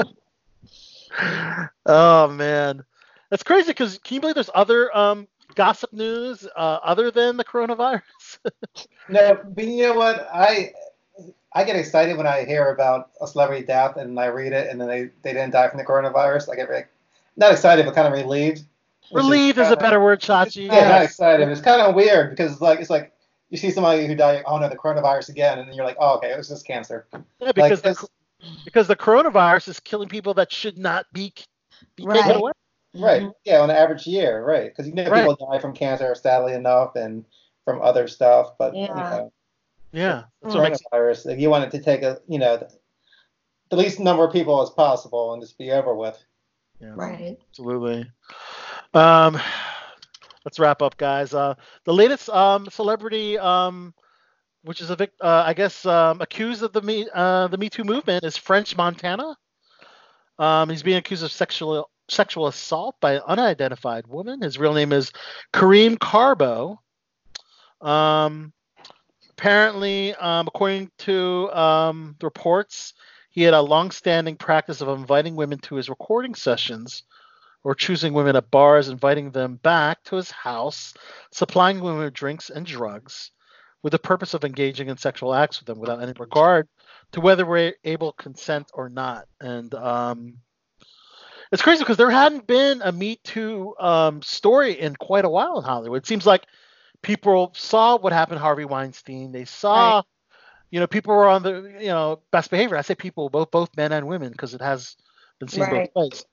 [1.86, 2.84] oh man,
[3.30, 3.68] that's crazy.
[3.68, 8.02] Because can you believe there's other um, gossip news uh, other than the coronavirus?
[9.08, 10.28] No, but you know what?
[10.34, 10.72] I
[11.54, 14.80] I get excited when I hear about a celebrity death and I read it and
[14.80, 16.50] then they, they didn't die from the coronavirus.
[16.52, 16.90] I get like,
[17.36, 18.62] not excited, but kind of relieved.
[19.10, 20.66] which Relieved is a kinda- better word, Chachi.
[20.66, 21.48] Yeah, not excited.
[21.48, 23.12] It's kind of weird because it's like it's like
[23.50, 26.16] you see somebody who died, oh no, the coronavirus again, and then you're like, oh
[26.16, 27.06] okay, it was just cancer.
[27.40, 28.08] Yeah, because Like, the,
[28.64, 31.32] because the coronavirus is killing people that should not be,
[31.96, 32.20] be Right.
[32.20, 32.52] taken away.
[32.94, 33.22] Right.
[33.22, 33.30] Mm-hmm.
[33.44, 34.64] Yeah, on an average year, right?
[34.70, 35.26] Because you know Right.
[35.28, 37.24] people die from cancer, sadly enough, and
[37.64, 38.54] from other stuff.
[38.58, 38.94] But you Yeah.
[38.94, 39.32] know,
[39.92, 42.70] Yeah, that's what makes coronavirus, if you wanted to take a, you know, the,
[43.70, 46.22] the least number of people as possible and just be over with.
[46.80, 47.38] Yeah, right.
[47.50, 48.10] absolutely.
[48.94, 49.38] Um,
[50.44, 51.34] let's wrap up, guys.
[51.34, 53.94] Uh, the latest um celebrity um,
[54.66, 57.68] which is a vic- uh, I guess um, accused of the me uh, the Me
[57.68, 59.36] Too movement is French Montana.
[60.38, 64.42] Um, he's being accused of sexual sexual assault by an unidentified woman.
[64.42, 65.12] His real name is
[65.52, 66.80] Kareem Carbo.
[67.80, 68.52] Um,
[69.30, 72.94] apparently, um, according to um, the reports,
[73.36, 77.02] he had a long-standing practice of inviting women to his recording sessions
[77.62, 80.94] or choosing women at bars, inviting them back to his house,
[81.32, 83.32] supplying women with drinks and drugs
[83.82, 86.66] with the purpose of engaging in sexual acts with them without any regard
[87.12, 89.26] to whether we're able to consent or not.
[89.38, 90.38] And um,
[91.52, 95.58] it's crazy because there hadn't been a Me Too um, story in quite a while
[95.58, 96.02] in Hollywood.
[96.02, 96.46] It seems like
[97.02, 99.30] people saw what happened to Harvey Weinstein.
[99.30, 100.04] They saw, Right.
[100.70, 102.76] You know, people were on the, you know, best behavior.
[102.76, 104.96] I say people, both both men and women, because it has
[105.38, 105.92] been seen Right.
[105.94, 106.24] both ways.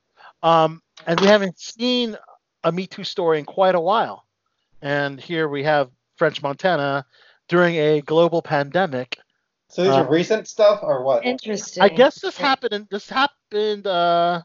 [0.41, 2.17] Um, and we haven't seen
[2.63, 4.25] a Me Too story in quite a while.
[4.81, 7.05] And here we have French Montana
[7.47, 9.17] during a global pandemic.
[9.69, 11.25] So these Uh, are recent stuff or what?
[11.25, 11.81] Interesting.
[11.83, 12.73] I guess this happened.
[12.73, 13.87] In, this happened.
[13.87, 14.41] Uh,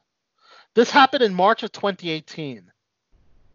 [0.74, 2.70] this happened in March of 2018.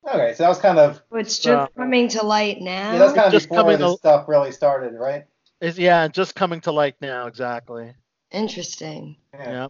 [0.06, 2.92] Okay, so that was kind of It's just Uh, coming to light now.
[2.92, 5.26] yeah, that's kind of Just before coming this to- stuff really started, right?
[5.64, 7.28] Is yeah, just coming to light now.
[7.28, 7.94] Exactly.
[8.32, 9.16] Interesting.
[9.34, 9.70] Yeah.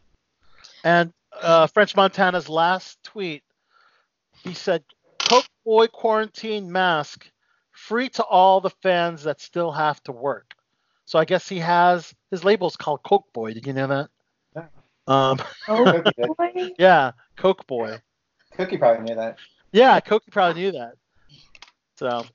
[0.83, 3.43] And uh, French Montana's last tweet,
[4.43, 4.83] he said,
[5.19, 7.29] "Coke Boy quarantine mask
[7.73, 10.55] free to all the fans that still have to work."
[11.05, 13.53] So I guess he has his label's called Coke Boy.
[13.53, 14.09] Did you know that?
[15.05, 16.71] Um, Oh, Cookie, boy.
[16.79, 18.01] yeah, Coke Boy.
[18.55, 19.37] Cookie probably knew that.
[19.71, 20.93] Yeah, Koki probably knew that.
[21.97, 22.25] So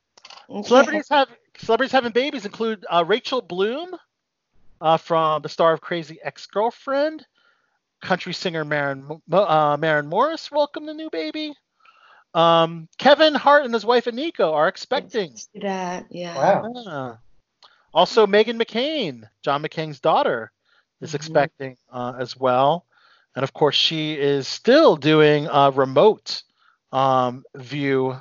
[0.48, 0.68] Okay.
[0.68, 1.28] celebrities have
[1.58, 3.94] celebrities having babies include uh, Rachel Bloom,
[4.80, 7.26] uh, from the star of Crazy Ex-Girlfriend,
[8.00, 11.52] country singer Maren Mo- uh, Maren Morris welcomed the new baby.
[12.34, 15.34] Um, Kevin Hart and his wife Eniko are expecting.
[15.54, 16.36] That, yeah.
[16.36, 16.72] Wow.
[16.86, 17.18] Ah.
[17.94, 20.52] Also, Meghan McCain, John McCain's daughter,
[21.00, 21.14] is Mhm.
[21.14, 22.84] expecting uh, as well.
[23.34, 26.42] And of course, she is still doing a remote
[26.92, 28.16] um, view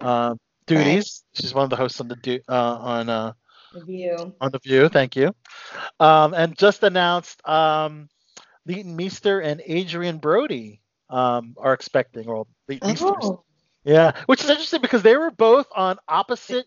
[0.00, 0.34] uh,
[0.66, 1.24] duties.
[1.34, 3.32] She's one of the hosts on the du- uh, on uh,
[3.74, 4.34] View.
[4.40, 4.88] on the View.
[4.88, 5.34] Thank you.
[6.00, 8.08] Um, and just announced um,
[8.66, 12.28] Leighton Meester and Adrian Brody um, are expecting.
[12.28, 13.44] Or Leighton Meester Oh,
[13.84, 16.66] yeah, which is interesting because they were both on opposite,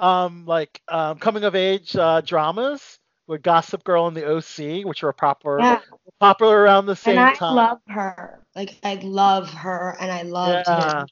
[0.00, 5.02] um, like um, coming of age uh, dramas with Gossip Girl and the OC, which
[5.02, 5.80] were proper yeah.
[6.18, 7.54] popular around the same And I time.
[7.54, 8.40] love her.
[8.56, 11.04] Like I love her, and I love Yeah.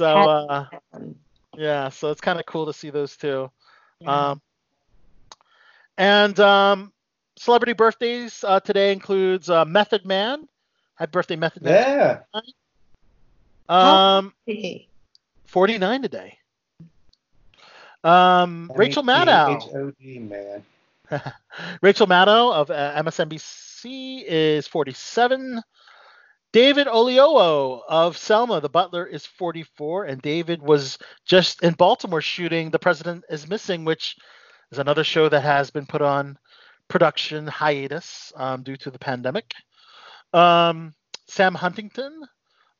[0.00, 0.66] So uh,
[1.58, 3.50] yeah, so it's kind of cool to see those two.
[4.06, 4.40] Um,
[5.98, 6.90] and um,
[7.36, 10.48] celebrity birthdays uh, today includes uh, Method Man.
[10.94, 12.22] Had birthday Method Man.
[12.32, 12.42] Yeah.
[13.68, 14.88] Um, Hey.
[15.44, 16.38] 49 today.
[18.02, 19.56] Um, Rachel Maddow.
[19.56, 20.62] H-O-D, man.
[21.82, 25.60] Rachel Maddow of uh, MSNBC is 47.
[26.52, 30.04] David Oyelowo of Selma, the butler, is 44.
[30.06, 34.16] And David was just in Baltimore shooting The President is Missing, which
[34.72, 36.36] is another show that has been put on
[36.88, 39.52] production hiatus um, due to the pandemic.
[40.32, 40.92] Um,
[41.28, 42.20] Sam Huntington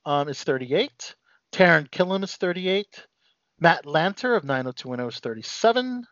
[0.05, 1.15] um, is 38.
[1.53, 3.07] Taran Killam is 38.
[3.61, 6.05] Matt Lanter of 90210 is 37.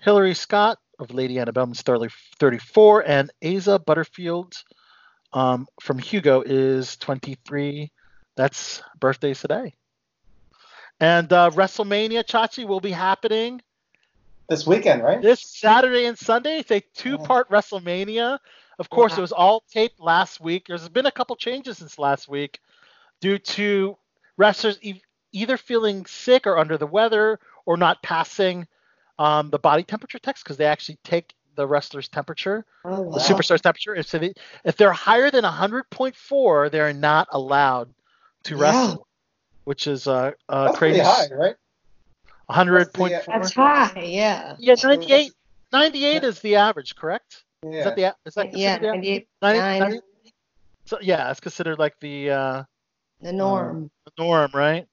[0.00, 3.08] Hillary Scott of Lady Antebellum is 30 34.
[3.08, 4.52] And Asa Butterfield
[5.36, 7.92] um, from Hugo is 23.
[8.36, 9.74] That's birthdays today.
[10.98, 13.60] And uh, WrestleMania Chachi will be happening
[14.48, 15.20] This weekend, right?
[15.20, 16.60] this Saturday and Sunday.
[16.60, 18.38] It's a two-part WrestleMania.
[18.78, 20.64] Of course, it was all taped last week.
[20.68, 22.58] There's been a couple changes since last week
[23.20, 23.98] due to
[24.38, 28.66] wrestlers e- either feeling sick or under the weather or not passing
[29.18, 33.10] um, the body temperature test because they actually take the wrestler's temperature, Oh, wow.
[33.14, 33.94] the superstar's temperature.
[33.94, 34.32] And so they,
[34.64, 37.92] if they're higher than 100.4, they're not allowed
[38.44, 38.60] to Wow.
[38.62, 39.06] wrestle,
[39.64, 41.00] which is uh, uh, That's crazy.
[41.00, 41.56] pretty high, right?
[42.50, 43.24] 100.4.
[43.26, 44.54] That's high, yeah.
[44.58, 45.32] Yeah, 98.
[45.72, 47.44] 98 is the average, correct?
[47.64, 47.70] Yeah.
[47.78, 50.00] Is that the is that Yeah, considered the- 98, 90 nine, 90
[50.84, 52.62] So yeah, it's considered like the uh,
[53.20, 53.90] the norm.
[54.04, 54.86] the norm, right?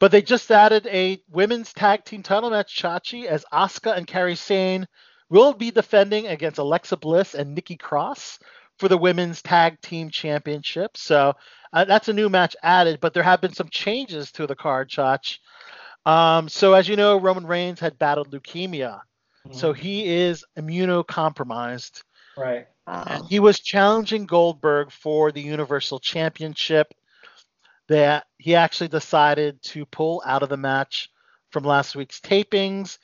[0.00, 4.36] But they just added a women's tag team title match, Chachi, as Asuka and Kairi
[4.36, 4.86] Sane
[5.30, 8.38] will be defending against Alexa Bliss and Nikki Cross
[8.78, 10.96] for the women's tag team championship.
[10.96, 11.34] So
[11.72, 14.90] uh, that's a new match added, but there have been some changes to the card,
[14.90, 15.38] Chach.
[16.06, 19.00] Um, so as you know, Roman Reigns had battled leukemia,
[19.52, 22.02] so he is immunocompromised.
[22.36, 22.66] Right.
[22.86, 23.04] Wow.
[23.06, 26.92] And he was challenging Goldberg for the Universal Championship.
[27.88, 31.10] That he actually decided to pull out of the match
[31.50, 32.96] from last week's tapings.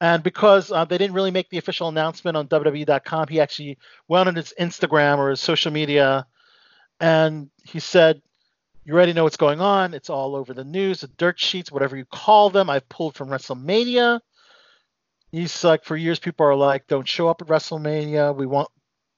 [0.00, 3.76] And because uh, they didn't really make the official announcement on WWE.com, he actually
[4.08, 6.26] went on his Instagram or his social media
[7.00, 8.22] and he said,
[8.84, 9.92] You already know what's going on.
[9.92, 12.70] It's all over the news, the dirt sheets, whatever you call them.
[12.70, 14.20] I've pulled from WrestleMania.
[15.32, 18.34] He's like, For years, people are like, Don't show up at WrestleMania.
[18.34, 18.68] We want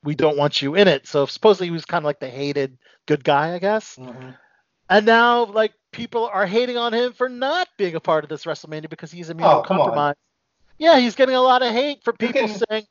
[0.05, 1.07] we don't want you in it.
[1.07, 3.95] So supposedly he was kind of like the hated good guy, I guess.
[3.97, 4.37] Mhm.
[4.91, 8.45] And now like people are hating on him for not being a part of this
[8.45, 10.15] WrestleMania because he's Oh, immunocompromised.
[10.79, 12.87] Yeah, he's getting a lot of hate from people can- saying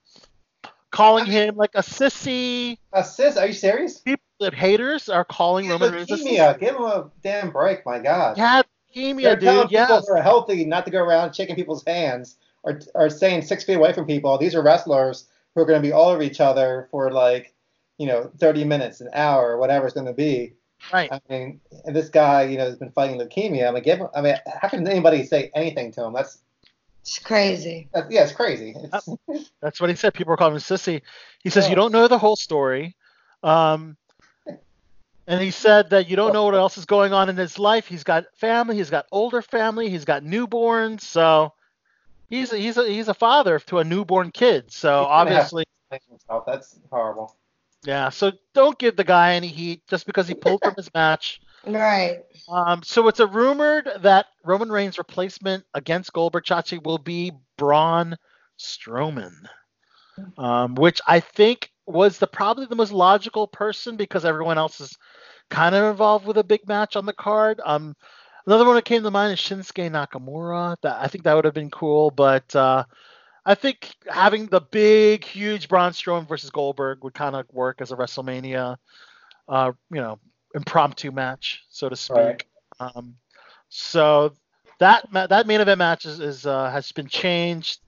[0.92, 2.78] calling him like a sissy.
[2.94, 4.00] A sis, are you serious?
[4.00, 6.56] People that haters are calling has Roman Reigns a leukemia.
[6.56, 6.60] sissy.
[6.60, 8.38] Give him a damn break, my God.
[8.38, 8.62] Yeah,
[8.94, 9.70] They're leukemia, telling dude.
[9.70, 10.08] people Yes.
[10.08, 13.76] who are healthy not to go around shaking people's hands or, or staying six feet
[13.76, 14.38] away from people.
[14.38, 17.54] These are wrestlers who are going to be all over each other for like,
[17.98, 20.54] you know, 30 minutes, an hour, whatever it's going to be.
[20.92, 21.12] Right.
[21.12, 23.68] I mean, and this guy, you know, has been fighting leukemia.
[23.68, 26.14] I mean, give him, I mean, how can anybody say anything to him?
[26.14, 26.40] That's,
[27.02, 27.90] It's crazy.
[27.94, 28.76] that's yeah, it's crazy.
[28.78, 29.10] It's,
[29.62, 30.14] That's what he said.
[30.14, 31.02] People are calling him sissy.
[31.44, 31.72] He says Yeah.
[31.72, 32.96] you don't know the whole story.
[33.44, 33.98] Um,
[35.28, 37.88] and he said that you don't know what else is going on in his life.
[37.88, 38.76] He's got family.
[38.76, 39.90] He's got older family.
[39.90, 41.02] He's got newborns.
[41.02, 41.54] So
[42.30, 44.72] he's a, he's a, he's a father to a newborn kid.
[44.72, 45.64] So He's gonna have- obviously.
[46.48, 47.36] That's horrible.
[47.84, 48.10] yeah.
[48.10, 51.42] So don't give the guy any heat just because he pulled from his match.
[51.66, 52.24] Right.
[52.50, 58.16] Um, so it's a rumored that Roman Reigns' replacement against Goldberg Chachi will be Braun
[58.60, 59.34] Strowman,
[60.38, 64.98] um, which I think was the probably the most logical person because everyone else is
[65.50, 67.62] kind of involved with a big match on the card.
[67.64, 67.96] Um,
[68.48, 70.78] another one that came to mind is Shinsuke Nakamura.
[70.82, 72.86] That I think that would have been cool, but uh,
[73.46, 77.92] I think having the big, huge Braun Strowman versus Goldberg would kind of work as
[77.92, 78.78] a WrestleMania,
[79.48, 80.20] uh, you know,
[80.56, 82.18] impromptu match, so to speak.
[82.18, 82.44] Right.
[82.80, 83.16] Um,
[83.70, 84.34] so
[84.80, 87.80] that that main event match is, is uh, has been changed.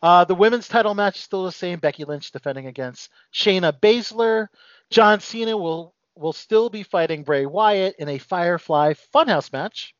[0.00, 1.78] Uh, the women's title match is still the same.
[1.80, 4.46] Becky Lynch defending against Shayna Baszler.
[4.90, 9.94] John Cena will will still be fighting Bray Wyatt in a Firefly Funhouse match.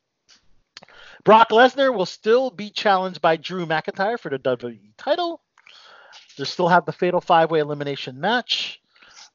[1.24, 5.42] Brock Lesnar will still be challenged by Drew McIntyre for the WWE title.
[6.36, 8.80] They still have the Fatal Five Way Elimination match.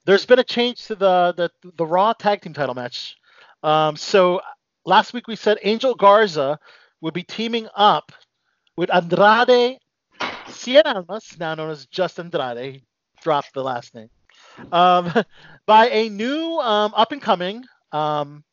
[0.05, 3.15] There's been a change to the the, the Raw Tag Team title match.
[3.61, 4.41] Um, so
[4.85, 6.59] last week we said Angel Garza
[7.01, 8.11] would be teaming up
[8.75, 9.77] with Andrade
[10.47, 12.73] Cien Almas, now known as Just Andrade.
[12.73, 12.83] He
[13.21, 14.09] dropped the last name.
[14.71, 15.11] Um,
[15.65, 18.43] by a new um, up and coming um,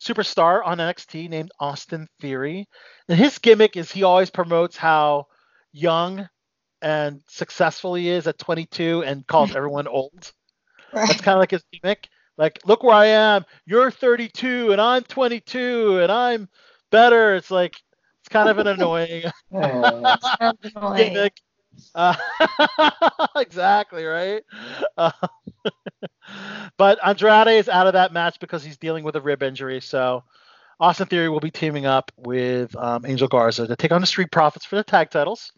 [0.00, 2.66] superstar on NXT named Austin Theory.
[3.08, 5.26] And his gimmick is he always promotes how
[5.72, 6.28] young
[6.80, 10.32] and successful he is at 22 and calls everyone old.
[10.92, 12.08] That's kind of like his gimmick.
[12.36, 13.44] Like, look where I am.
[13.66, 16.48] You're 32 and I'm 22 and I'm
[16.90, 17.34] better.
[17.34, 17.76] It's like
[18.20, 19.24] it's kind of an annoying
[20.96, 21.40] gimmick.
[21.94, 22.14] Uh,
[23.36, 24.42] exactly right.
[24.96, 25.10] Uh,
[26.76, 29.80] but Andrade is out of that match because he's dealing with a rib injury.
[29.80, 30.24] So
[30.80, 34.30] Austin Theory will be teaming up with um, Angel Garza to take on the Street
[34.30, 35.52] Profits for the tag titles.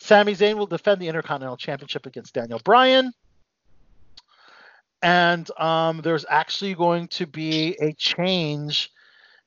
[0.00, 3.12] Sami Zayn will defend the Intercontinental Championship against Daniel Bryan.
[5.02, 8.90] And um, there's actually going to be a change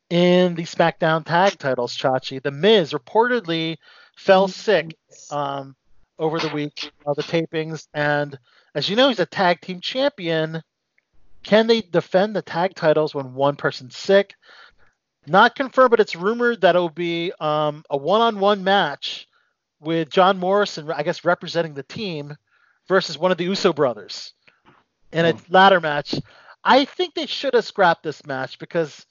[0.10, 2.44] in the SmackDown tag titles, Chachi.
[2.44, 3.78] The Miz reportedly
[4.18, 4.96] fell sick
[5.32, 5.76] um,
[6.20, 7.88] over the week of the tapings.
[7.94, 8.38] And
[8.76, 10.62] as you know, he's a tag team champion.
[11.44, 14.36] Can they defend the tag titles when one person's sick?
[15.26, 19.28] Not confirmed, but it's rumored that it will be um, a one-on-one match
[19.80, 22.36] with John Morrison, I guess, representing the team
[22.88, 24.34] versus one of the Uso brothers
[25.16, 26.16] in a ladder match.
[26.64, 29.06] I think they should have scrapped this match because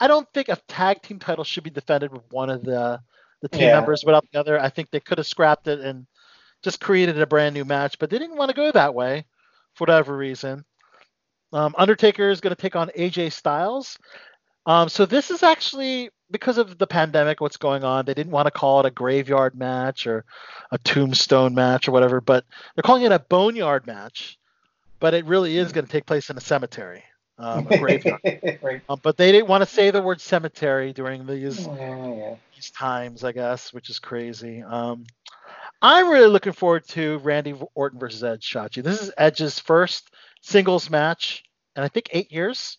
[0.00, 3.00] I don't think a tag team title should be defended with one of the
[3.42, 3.72] the team Yeah.
[3.72, 4.60] members without the other.
[4.60, 6.06] I think they could have scrapped it and
[6.62, 9.26] just created a brand new match, but they didn't want to go that way
[9.74, 10.64] for whatever reason.
[11.52, 13.98] Um, Undertaker is going to take on AJ Styles.
[14.66, 18.04] Um, so this is actually because of the pandemic, what's going on.
[18.06, 20.24] They didn't want to call it a graveyard match or
[20.72, 24.37] a tombstone match or whatever, but they're calling it a boneyard match.
[25.00, 27.04] But it really is going to take place in a cemetery,
[27.38, 28.20] um, a graveyard.
[28.62, 28.80] right.
[28.88, 32.34] Um, but they didn't want to say the word cemetery during these Yeah, yeah.
[32.54, 34.62] these times, I guess, which is crazy.
[34.62, 35.06] Um,
[35.80, 38.82] I'm really looking forward to Randy Orton versus Edge Chachi.
[38.82, 40.10] This is Edge's first
[40.42, 41.44] singles match,
[41.76, 42.78] and I think eight years,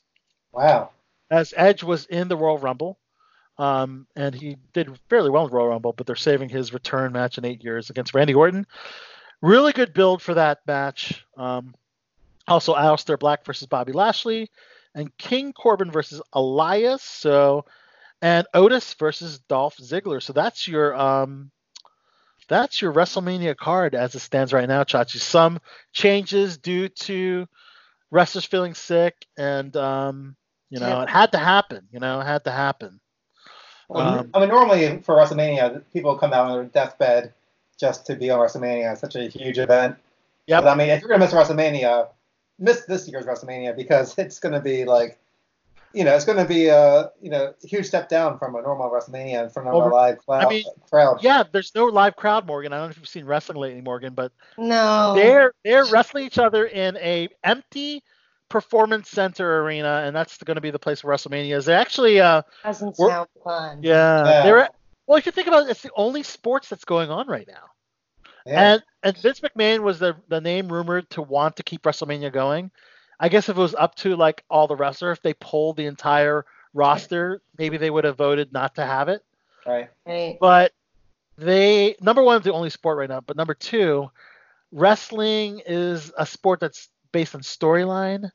[0.51, 0.89] Wow.
[1.31, 2.99] as Edge was in the Royal Rumble.
[3.57, 7.11] Um, and he did fairly well in the Royal Rumble, but they're saving his return
[7.11, 8.65] match in eight years against Randy Orton.
[9.41, 11.25] Really good build for that match.
[11.37, 11.73] Um,
[12.49, 14.49] also, Aleister Black versus Bobby Lashley,
[14.95, 17.03] and King Corbin versus Elias.
[17.03, 17.65] So,
[18.21, 20.21] and Otis versus Dolph Ziggler.
[20.21, 21.51] So that's your um,
[22.47, 25.19] that's your WrestleMania card as it stands right now, Chachi.
[25.19, 25.59] Some
[25.93, 27.47] changes due to
[28.11, 30.35] wrestlers feeling sick, and um,
[30.69, 31.03] you know Yeah.
[31.03, 31.87] it had to happen.
[31.91, 32.99] You know, it had to happen.
[33.87, 37.33] Well, Um, I mean, normally for WrestleMania, people come out on their deathbed
[37.79, 38.91] just to be on WrestleMania.
[38.91, 39.95] It's such a huge event.
[40.45, 40.59] Yeah.
[40.61, 42.09] I mean, if you're gonna miss WrestleMania,
[42.59, 45.17] miss this year's WrestleMania because it's gonna be like,
[45.93, 49.43] you know, it's gonna be a you know huge step down from a normal WrestleMania
[49.43, 51.23] in front of Over- a live cloud, I mean, crowd.
[51.23, 52.73] Yeah, there's no live crowd, Morgan.
[52.73, 55.13] I don't know if you've seen wrestling lately, Morgan, but No.
[55.15, 58.03] they're they're wrestling each other in a empty
[58.49, 61.65] performance center arena, and that's going to be the place where WrestleMania is.
[61.65, 63.79] They actually, uh, Doesn't sound fun.
[63.83, 64.43] yeah, Yeah.
[64.43, 64.69] they're
[65.05, 65.17] well.
[65.19, 67.65] If you think about it, it's the only sports that's going on right now.
[68.49, 68.73] Yeah.
[68.73, 72.71] And and Vince McMahon was the the name rumored to want to keep WrestleMania going.
[73.19, 75.85] I guess if it was up to like all the wrestlers, if they polled the
[75.85, 79.23] entire roster, maybe they would have voted not to have it.
[79.65, 79.89] right.
[80.05, 80.37] Right.
[80.39, 80.73] But
[81.37, 84.09] they number one is the only sport right now, but number two,
[84.71, 88.29] wrestling is a sport that's based on storyline,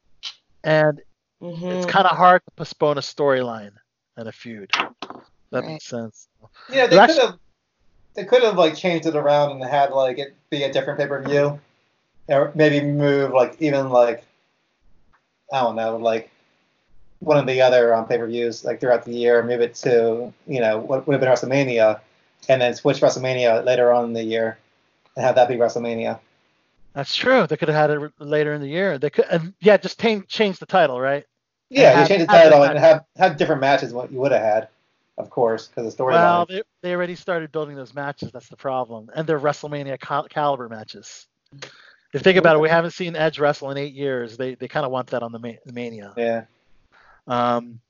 [0.65, 1.01] and
[1.41, 3.73] hmm it's kind of hard to postpone a storyline
[4.17, 4.71] and a feud.
[5.51, 5.67] That Right.
[5.73, 6.29] makes sense.
[6.71, 7.39] Yeah, they could have
[8.15, 11.07] they could have like changed it around and had like it be a different pay
[11.07, 11.61] per view,
[12.29, 14.25] or maybe move like even like
[15.53, 16.31] I don't know like
[17.21, 20.33] one of the other um, pay per views like throughout the year, move it to
[20.47, 22.01] you know what would have been WrestleMania,
[22.49, 24.59] and then switch WrestleMania later on in the year,
[25.17, 26.19] and have that be WrestleMania.
[26.95, 27.47] That's true.
[27.47, 28.99] They could have had it later in the year.
[28.99, 31.25] They could, and yeah, just change change the title, right?
[31.69, 34.21] Yeah, have- you change the title the and have have different matches than what you
[34.21, 34.69] would have had,
[35.19, 36.11] of course, because the storyline.
[36.13, 38.31] Well, they, they already started building those matches.
[38.33, 41.27] That's the problem, and they're WrestleMania cal- caliber matches.
[41.53, 44.37] If you think about it, we haven't seen Edge wrestle in eight years.
[44.37, 46.13] They they kind of want that on the, ma- the Mania.
[46.17, 46.45] yeah.
[47.27, 47.81] Um,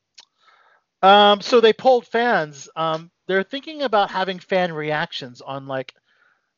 [1.03, 2.69] um, so they polled fans.
[2.77, 5.95] Um, they're thinking about having fan reactions on like,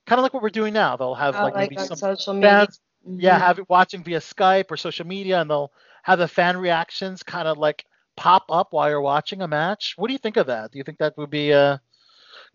[0.06, 0.96] kind of like what we're doing now.
[0.96, 2.48] They'll have Oh, like, like maybe some social media.
[2.66, 3.40] fans, yeah, Mhm.
[3.40, 5.72] have it watching via Skype or social media, and they'll
[6.02, 7.84] have the fan reactions kind of like
[8.16, 9.94] pop up while you're watching a match.
[9.96, 10.72] What do you think of that?
[10.72, 11.78] Do you think that would be uh,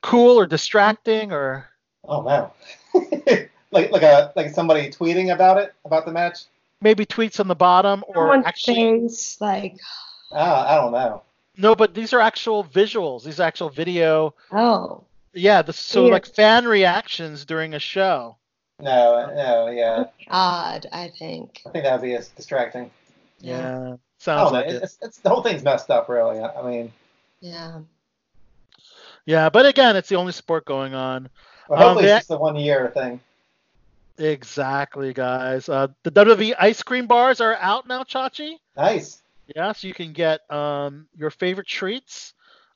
[0.02, 1.68] cool or distracting or?
[2.04, 2.48] Oh man.
[3.72, 6.40] like like a like somebody tweeting about it about the match.
[6.82, 9.76] maybe tweets on the bottom or Someone's actually face, like,
[10.34, 11.22] Ah, I don't know.
[11.58, 16.14] no but these are actual visuals these are actual video oh, yeah the, so Weird.
[16.14, 18.36] like fan reactions during a show
[18.80, 20.06] No, no, yeah.
[20.30, 20.88] odd.
[20.92, 21.62] I think.
[21.68, 22.90] I think that would be as distracting.
[23.44, 26.40] Yeah, I sounds like it It's, it's the whole thing's messed up, really.
[26.40, 26.92] I I mean,
[27.40, 27.80] Yeah.
[29.26, 31.30] yeah but again it's the only sport going on
[31.70, 33.20] but Um, hopefully they- it's just a one year thing.
[34.18, 39.22] exactly guys uh, the wwe ice cream bars are out now chachi Nice.
[39.56, 42.34] yeah so you can get um, your favorite treats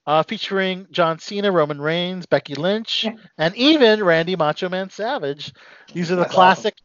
[0.07, 3.07] uh, featuring John Cena, Roman Reigns, Becky Lynch,
[3.39, 5.51] and even Randy Macho Man Savage.
[5.93, 6.75] These are the That's classic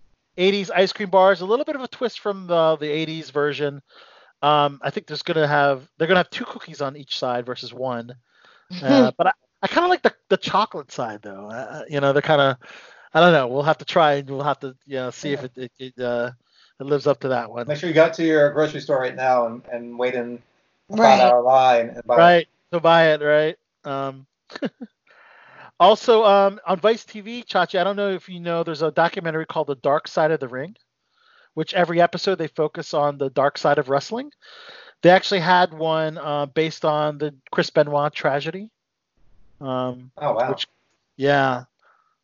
[0.41, 1.41] 80s ice cream bars.
[1.43, 3.83] A little bit of a twist from the, the 80s version.
[4.43, 7.73] Um, I think there's gonna have they're gonna have two cookies on each side versus
[7.75, 8.15] one.
[8.83, 11.49] Uh, but I, I kind of like the, the chocolate side though.
[11.51, 12.57] Uh, you know, they're kind of
[13.15, 13.49] I don't know.
[13.49, 15.99] We'll have to try and we'll have to you know see if it it, it,
[16.01, 16.31] uh,
[16.81, 17.67] it lives up to that one.
[17.67, 20.43] Make sure you go to your grocery store right now and, and wait in
[20.91, 21.19] a Right.
[21.19, 22.19] five hour line and buy it.
[22.21, 24.27] right to buy it right um
[25.81, 29.47] also um on vice tv chachi i don't know if you know there's a documentary
[29.47, 30.77] called the dark side of the ring
[31.55, 34.31] which every episode they focus on the dark side of wrestling
[35.03, 38.71] they actually had one uh, based on the chris benoit tragedy
[39.61, 40.51] um Oh wow.
[40.51, 40.67] which
[41.17, 41.65] yeah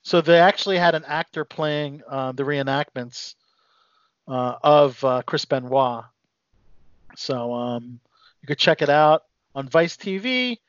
[0.03, 3.35] so they actually had an actor playing uh, the reenactments
[4.29, 6.05] uh, of uh, chris benoit
[7.17, 8.01] so um
[8.43, 9.25] you could check it out
[9.57, 10.61] on Vice TV.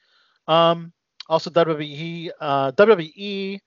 [0.47, 0.93] Um,
[1.29, 3.59] also, WWE uh, WWE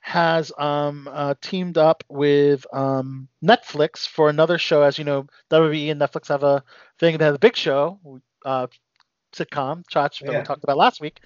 [0.00, 4.82] has um, uh, teamed up with um, Netflix for another show.
[4.82, 6.62] As you know, WWE and Netflix have a
[6.98, 7.18] thing.
[7.18, 7.98] They have a big show,
[8.44, 8.66] uh,
[9.32, 10.38] sitcom, Chach, that Yeah.
[10.38, 11.20] we talked about last week.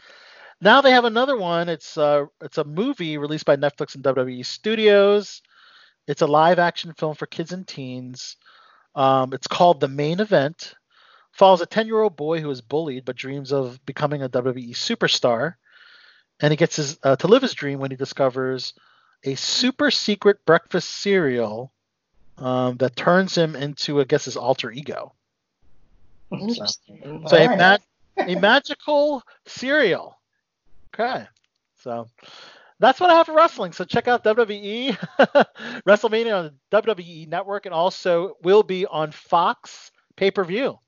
[0.60, 1.68] Now they have another one.
[1.68, 5.42] It's uh, it's a movie released by Netflix and WWE Studios.
[6.07, 8.36] It's a live action film for kids and teens.
[8.94, 10.74] Um, it's called The Main Event
[11.33, 14.70] follows a 10 year old boy who is bullied but dreams of becoming a WWE
[14.70, 15.55] superstar.
[16.41, 18.73] And he gets his, uh, to live his dream when he discovers
[19.25, 21.73] a super secret breakfast cereal
[22.39, 25.12] um, that turns him into, I guess, his alter ego.
[26.33, 27.25] Interesting.
[27.26, 27.78] So a, ma-
[28.17, 30.18] a magical cereal.
[30.94, 31.26] Okay.
[31.83, 32.09] So
[32.78, 33.73] that's what I have for wrestling.
[33.73, 34.97] So check out WWE
[35.86, 40.78] WrestleMania on the WWE Network and also will be on Fox pay per view.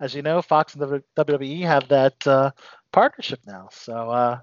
[0.00, 2.50] As you know, Fox and the WWE have that uh,
[2.92, 3.68] partnership now.
[3.72, 4.38] So, uh,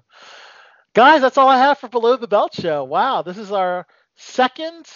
[0.94, 2.84] guys, that's all I have for Below the Belt Show.
[2.84, 3.86] Wow, this is our
[4.16, 4.86] second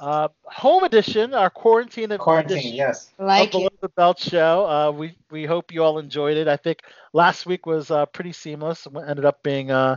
[0.00, 3.12] uh, home edition, our quarantine, Quarantine, edition yes.
[3.18, 3.80] I like of Below it.
[3.80, 4.66] the Belt Show.
[4.66, 6.48] Uh, we we hope you all enjoyed it.
[6.48, 6.80] I think
[7.12, 8.86] last week was uh, pretty seamless.
[8.86, 9.96] and Ended up being uh,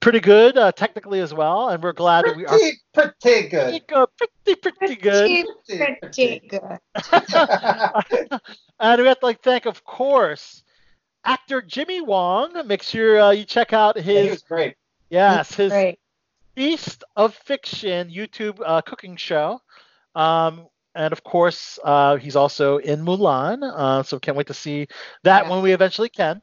[0.00, 3.48] pretty good uh, technically as well, and we're glad that we are Pretty, pretty pretty
[3.48, 3.82] good.
[3.88, 4.08] good,
[4.44, 5.46] pretty pretty good.
[5.68, 6.78] Pretty, pretty good.
[8.80, 10.62] and we have to like thank, of course,
[11.24, 12.66] actor Jimmy Wong.
[12.66, 14.74] Make sure uh, you check out Yeah, he was great.
[15.10, 15.98] yes his Great.
[16.54, 19.60] Feast of Fiction YouTube uh, cooking show.
[20.14, 23.58] Um, and of course, uh, he's also in Mulan.
[23.62, 24.86] Uh, so can't wait to see
[25.24, 25.50] that Yeah.
[25.50, 26.40] when we eventually can.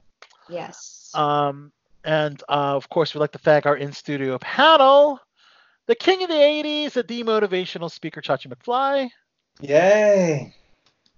[0.47, 1.09] Yes.
[1.15, 1.71] Um,
[2.03, 5.19] and uh, of course, we'd like to thank our in studio panel,
[5.87, 9.09] the king of the 80s, the demotivational speaker, Chachi McFly.
[9.61, 10.53] Yay.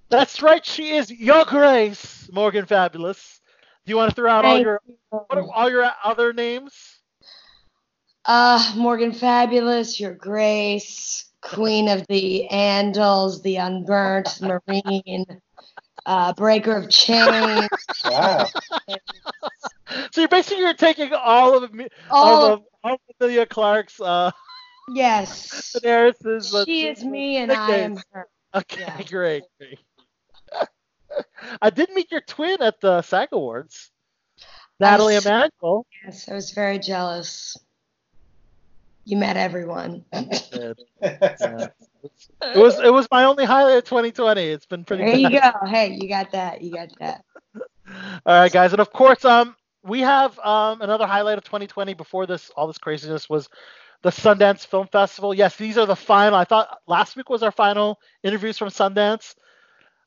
[0.10, 3.42] That's right, she is your grace, Morgan Fabulous.
[3.86, 4.82] Do you want to throw out all your
[5.32, 6.74] all your other names?
[8.26, 15.42] Uh, Morgan Fabulous, Your Grace, Queen of the Andals, the Unburnt, Marine,
[16.06, 17.70] uh, Breaker of Chains.
[18.06, 18.48] Wow.
[20.12, 24.00] So you're basically you're taking all of me, All all of all of Emilia Clarke's
[24.00, 24.32] uh,
[24.90, 25.76] yes.
[25.84, 26.66] Daenerys's.
[26.66, 28.28] She is me and I am her.
[28.54, 29.02] Okay, yeah.
[29.10, 29.44] great.
[29.60, 29.80] great.
[31.62, 33.92] I did meet your twin at the SAG Awards,
[34.80, 35.86] Nathalie s- Emmanuel.
[36.04, 37.58] Yes, I was very jealous.
[39.06, 40.06] You met everyone.
[40.12, 41.68] It, yeah.
[42.42, 44.42] It was it was my only highlight of 2020.
[44.42, 45.04] It's been pretty.
[45.04, 45.52] There you go.
[45.68, 46.62] Hey, you got that.
[46.62, 47.24] You got that.
[48.26, 52.26] All right, guys, and of course, um, we have um another highlight of 2020 before
[52.26, 53.48] this all this craziness was
[54.02, 55.34] the Sundance Film Festival.
[55.34, 56.38] Yes, these are the final.
[56.38, 59.36] I thought last week was our final interviews from Sundance.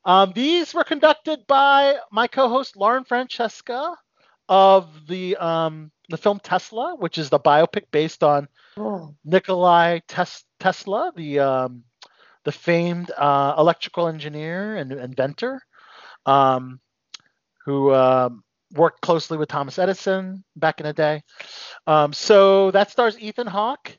[0.05, 3.95] Um, these were conducted by my co-host Lauren Francesca
[4.47, 8.47] of the um the film Tesla, which is the biopic based on
[8.77, 11.83] Oh, Nikolai Tes- Tesla, the um,
[12.45, 15.61] the famed uh, electrical engineer and inventor,
[16.25, 16.79] um,
[17.65, 18.43] who um,
[18.73, 21.23] worked closely with Thomas Edison back in the day.
[21.87, 23.97] Um, so that stars Ethan Hawke.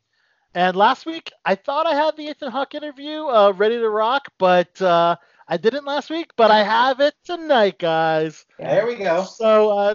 [0.52, 4.28] And last week, I thought I had the Ethan Hawke interview uh, ready to rock,
[4.36, 5.14] but uh,
[5.46, 6.32] I didn't last week.
[6.36, 8.44] But I have it tonight, guys.
[8.58, 9.22] There we go.
[9.22, 9.94] So uh,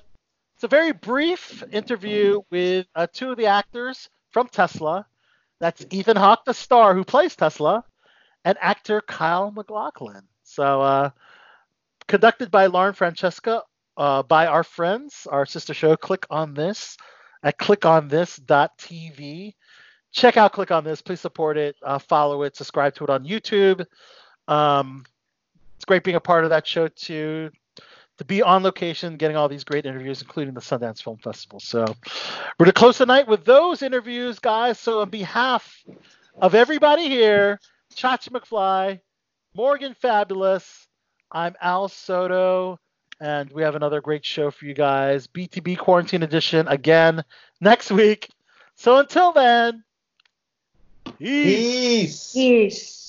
[0.56, 5.06] it's a very brief interview with uh, two of the actors from Tesla.
[5.60, 7.84] That's Ethan Hawke, the star who plays Tesla,
[8.46, 10.22] and actor Kyle MacLachlan.
[10.44, 11.10] So uh,
[12.08, 13.64] conducted by Lauren Francesca
[13.98, 15.98] uh, by our friends, our sister show.
[15.98, 16.96] Click on this
[17.44, 19.56] at clickonthis.tv.
[20.12, 21.02] Check out Click on This.
[21.02, 23.86] Please support it, uh, follow it, subscribe to it on YouTube.
[24.48, 25.04] Um,
[25.76, 27.52] it's great being a part of that show too
[28.18, 31.60] to be on location, getting all these great interviews, including the Sundance Film Festival.
[31.60, 31.86] So
[32.58, 34.80] we're to close the night with those interviews, guys.
[34.80, 35.84] So on behalf
[36.38, 37.60] of everybody here,
[37.96, 39.00] Chachi McFly,
[39.56, 40.88] Morgan Fabulous,
[41.32, 42.78] I'm Al Soto,
[43.22, 45.28] and we have another great show for you guys.
[45.28, 47.24] BTB Quarantine Edition again
[47.62, 48.30] next week.
[48.76, 49.86] So until then,
[51.18, 52.34] peace.
[52.34, 52.34] Peace.
[52.34, 53.05] Peace.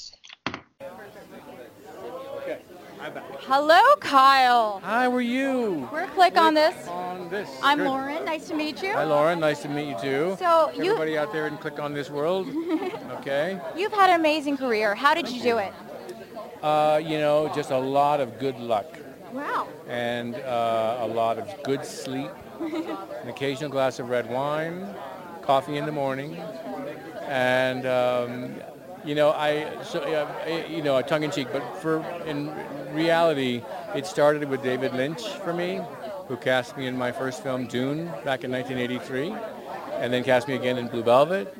[3.48, 4.80] Hello, Kyle.
[4.82, 5.88] Hi, how are you?
[5.92, 6.74] We're click on this.
[6.88, 7.48] On this.
[7.62, 7.86] I'm Good.
[7.86, 8.24] Lauren.
[8.24, 8.92] Nice to meet you.
[8.92, 9.38] Hi, Lauren.
[9.38, 10.36] Nice to meet you too.
[10.40, 12.48] So you Everybody out there and click on this world.
[13.20, 13.60] okay.
[13.76, 14.96] you've had an amazing career.
[14.96, 15.72] How did you do it?
[16.60, 18.86] Uh, you know, just a lot of good luck
[19.32, 19.68] Wow.
[19.86, 24.92] and uh, a lot of good sleep, an occasional glass of red wine,
[25.42, 26.36] coffee in the morning,
[27.28, 28.56] and um,
[29.04, 32.50] you know, I so uh, I- you know, a tongue in cheek, but for in
[32.96, 33.62] reality,
[33.94, 35.80] it started with David Lynch for me,
[36.26, 39.34] who cast me in my first film Dune back in 1983,
[40.00, 41.54] and then cast me again in Blue Velvet.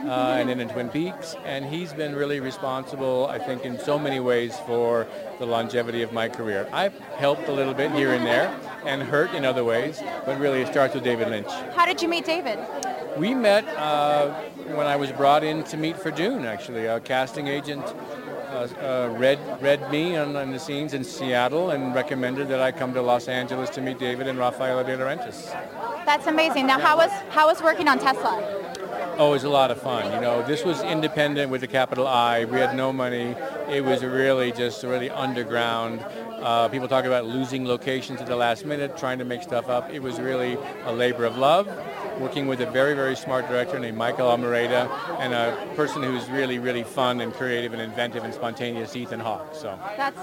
[0.00, 3.98] Uh, and then in Twin Peaks, and he's been really responsible, I think, in so
[3.98, 5.06] many ways for
[5.38, 6.66] the longevity of my career.
[6.72, 8.48] I've helped a little bit here and there,
[8.86, 11.50] and hurt in other ways, but really it starts with David Lynch.
[11.74, 12.58] How did you meet David?
[13.18, 14.30] We met uh,
[14.74, 16.86] when I was brought in to meet for Dune, actually.
[16.86, 17.84] A casting agent
[18.60, 22.72] uh, uh, read, read me on, on the scenes in Seattle and recommended that I
[22.72, 25.46] come to Los Angeles to meet David and Raffaella de Laurentiis.
[26.04, 26.66] That's amazing.
[26.66, 28.58] Now, how was how was working on Tesla?
[29.18, 30.12] Oh, it was a lot of fun.
[30.12, 32.44] You know, this was independent with a capital I.
[32.46, 33.34] We had no money.
[33.68, 36.00] It was really just really underground.
[36.40, 39.90] Uh, people talk about losing locations at the last minute, trying to make stuff up.
[39.90, 41.68] It was really a labor of love,
[42.20, 46.58] working with a very, very smart director named Michael Almereyda and a person who's really,
[46.58, 49.54] really fun and creative and inventive and spontaneous, Ethan Hawke.
[49.54, 50.16] So, That's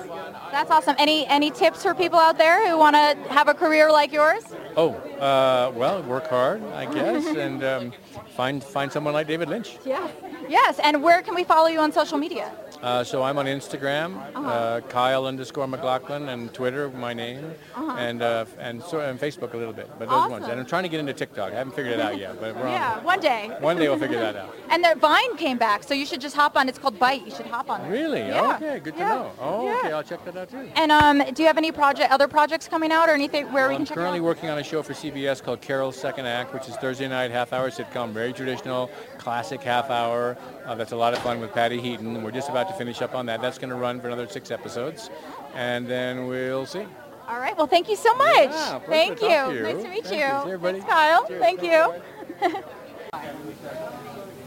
[0.52, 0.96] that's awesome.
[1.00, 4.44] Any any tips for people out there who want to have a career like yours?
[4.78, 7.94] oh, uh, well, work hard, I guess, and um,
[8.36, 9.78] find find someone like David Lynch.
[9.86, 10.08] Yeah.
[10.48, 10.80] Yes.
[10.82, 12.52] And where can we follow you on social media?
[12.82, 17.44] Uh, so I'm on Instagram, uh Kyle underscore MacLachlan, and Twitter, my name,
[17.76, 17.96] Uh-huh.
[17.98, 20.46] and uh, and so and Facebook a little bit, but those ones.
[20.48, 21.52] And I'm trying to get into TikTok.
[21.54, 22.96] I haven't figured it out yet, but we're Yeah.
[22.98, 23.04] on.
[23.04, 23.52] One day.
[23.60, 24.54] One day we'll figure that out.
[24.70, 26.68] And the Vine came back, so you should just hop on.
[26.68, 27.24] It's called Byte.
[27.26, 27.80] You should hop on.
[27.82, 27.90] it.
[27.90, 28.20] Really?
[28.20, 28.56] Yeah.
[28.56, 29.08] Okay, good to Yeah.
[29.08, 29.32] know.
[29.40, 29.78] Oh, Yeah.
[29.80, 30.70] okay, I'll check that out too.
[30.76, 33.76] And um, do you have any project, other projects coming out, or anything where we
[33.76, 34.26] I'm can check it currently out?
[34.26, 37.70] working on a show for CBS called Carol's Second Act, which is Thursday night half-hour
[37.70, 40.36] sitcom, very traditional, classic half-hour.
[40.66, 43.16] Uh, that's a lot of fun with Patty Heaton, we're just about to finish up
[43.16, 43.42] on that.
[43.42, 45.10] That's going to run for another six episodes,
[45.56, 46.86] and then we'll see.
[47.28, 47.58] All right.
[47.58, 48.50] Well, thank you so much.
[48.50, 49.28] Yeah, thank you.
[49.28, 49.62] you.
[49.62, 50.12] Nice to meet Thank you.
[50.12, 50.44] you.
[50.44, 50.80] See everybody.
[50.80, 51.28] Thanks, Kyle.
[51.28, 51.42] Cheers.
[51.42, 51.94] Thank you.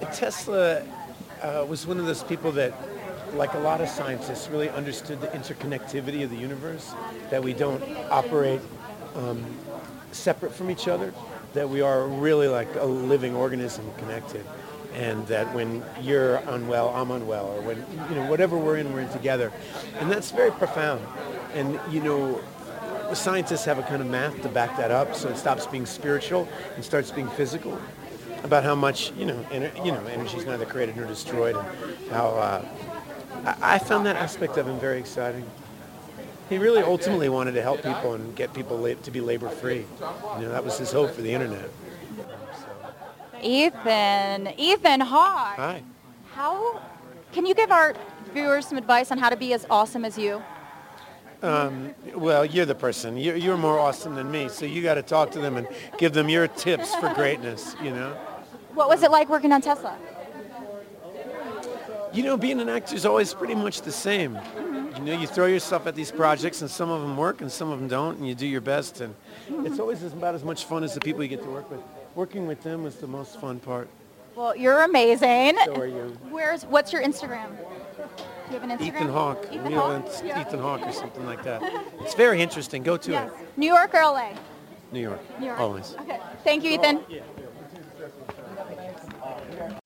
[0.14, 0.82] Tesla
[1.42, 2.72] uh, was one of those people that,
[3.34, 6.94] like a lot of scientists, really understood the interconnectivity of the universe,
[7.28, 8.62] that we don't operate
[9.14, 9.44] um,
[10.12, 11.12] separate from each other,
[11.52, 14.46] that we are really like a living organism connected,
[14.94, 19.00] and that when you're unwell, I'm unwell, or when, you know, whatever we're in, we're
[19.00, 19.52] in together.
[19.98, 21.06] And that's very profound.
[21.52, 22.40] And, you know,
[23.14, 26.48] scientists have a kind of math to back that up, so it stops being spiritual
[26.74, 27.78] and starts being physical
[28.42, 32.10] about how much you know, ener- you know, energy is neither created nor destroyed, and
[32.10, 32.64] how uh,
[33.44, 35.44] I-, I found that aspect of him very exciting.
[36.48, 39.84] He really ultimately wanted to help people and get people la- to be labor free.
[40.36, 41.70] You know, that was his hope for the internet.
[43.42, 44.52] Ethan.
[44.58, 45.56] Ethan Hawke.
[45.56, 45.82] Hi.
[46.32, 46.82] How
[47.32, 47.94] can you give our
[48.32, 50.42] viewers some advice on how to be as awesome as you?
[51.42, 53.16] Um, well, you're the person.
[53.16, 56.12] You're, you're more awesome than me, so you got to talk to them and give
[56.12, 57.74] them your tips for greatness.
[57.82, 58.10] You know.
[58.74, 59.96] What was it like working on Tesla?
[62.12, 64.38] You know, being an actor is always pretty much the same.
[64.96, 67.70] You know, you throw yourself at these projects, and some of them work, and some
[67.70, 69.14] of them don't, and you do your best, and
[69.48, 71.80] it's always about as much fun as the people you get to work with.
[72.16, 73.88] Working with them is the most fun part.
[74.34, 75.56] Well, you're amazing.
[75.64, 76.16] So are you.
[76.30, 77.50] Where's what's your Instagram?
[78.50, 78.86] Do you have an Instagram?
[78.96, 79.92] Ethan Hawke, Ethan Real Hawke?
[80.06, 80.40] Ent- Yeah.
[80.40, 81.62] Ethan Hawke, or something like that.
[82.00, 82.82] It's very interesting.
[82.82, 83.30] Go to Yes.
[83.30, 83.56] it.
[83.56, 84.30] New York or LA?
[84.90, 85.20] New York.
[85.38, 85.60] New York.
[85.60, 85.94] Always.
[86.00, 86.18] Okay.
[86.42, 87.00] Thank you, Ethan.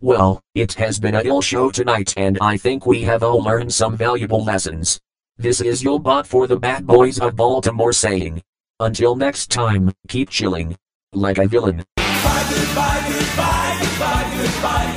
[0.00, 3.72] Well, it has been a ill show tonight and I think we have all learned
[3.72, 4.98] some valuable lessons.
[5.36, 8.42] This is your bot for the bad boys of Baltimore saying.
[8.80, 10.76] Until next time, keep chilling.
[11.12, 11.84] Like a villain.
[11.98, 14.90] Goodbye, goodbye, goodbye, goodbye, goodbye, goodbye.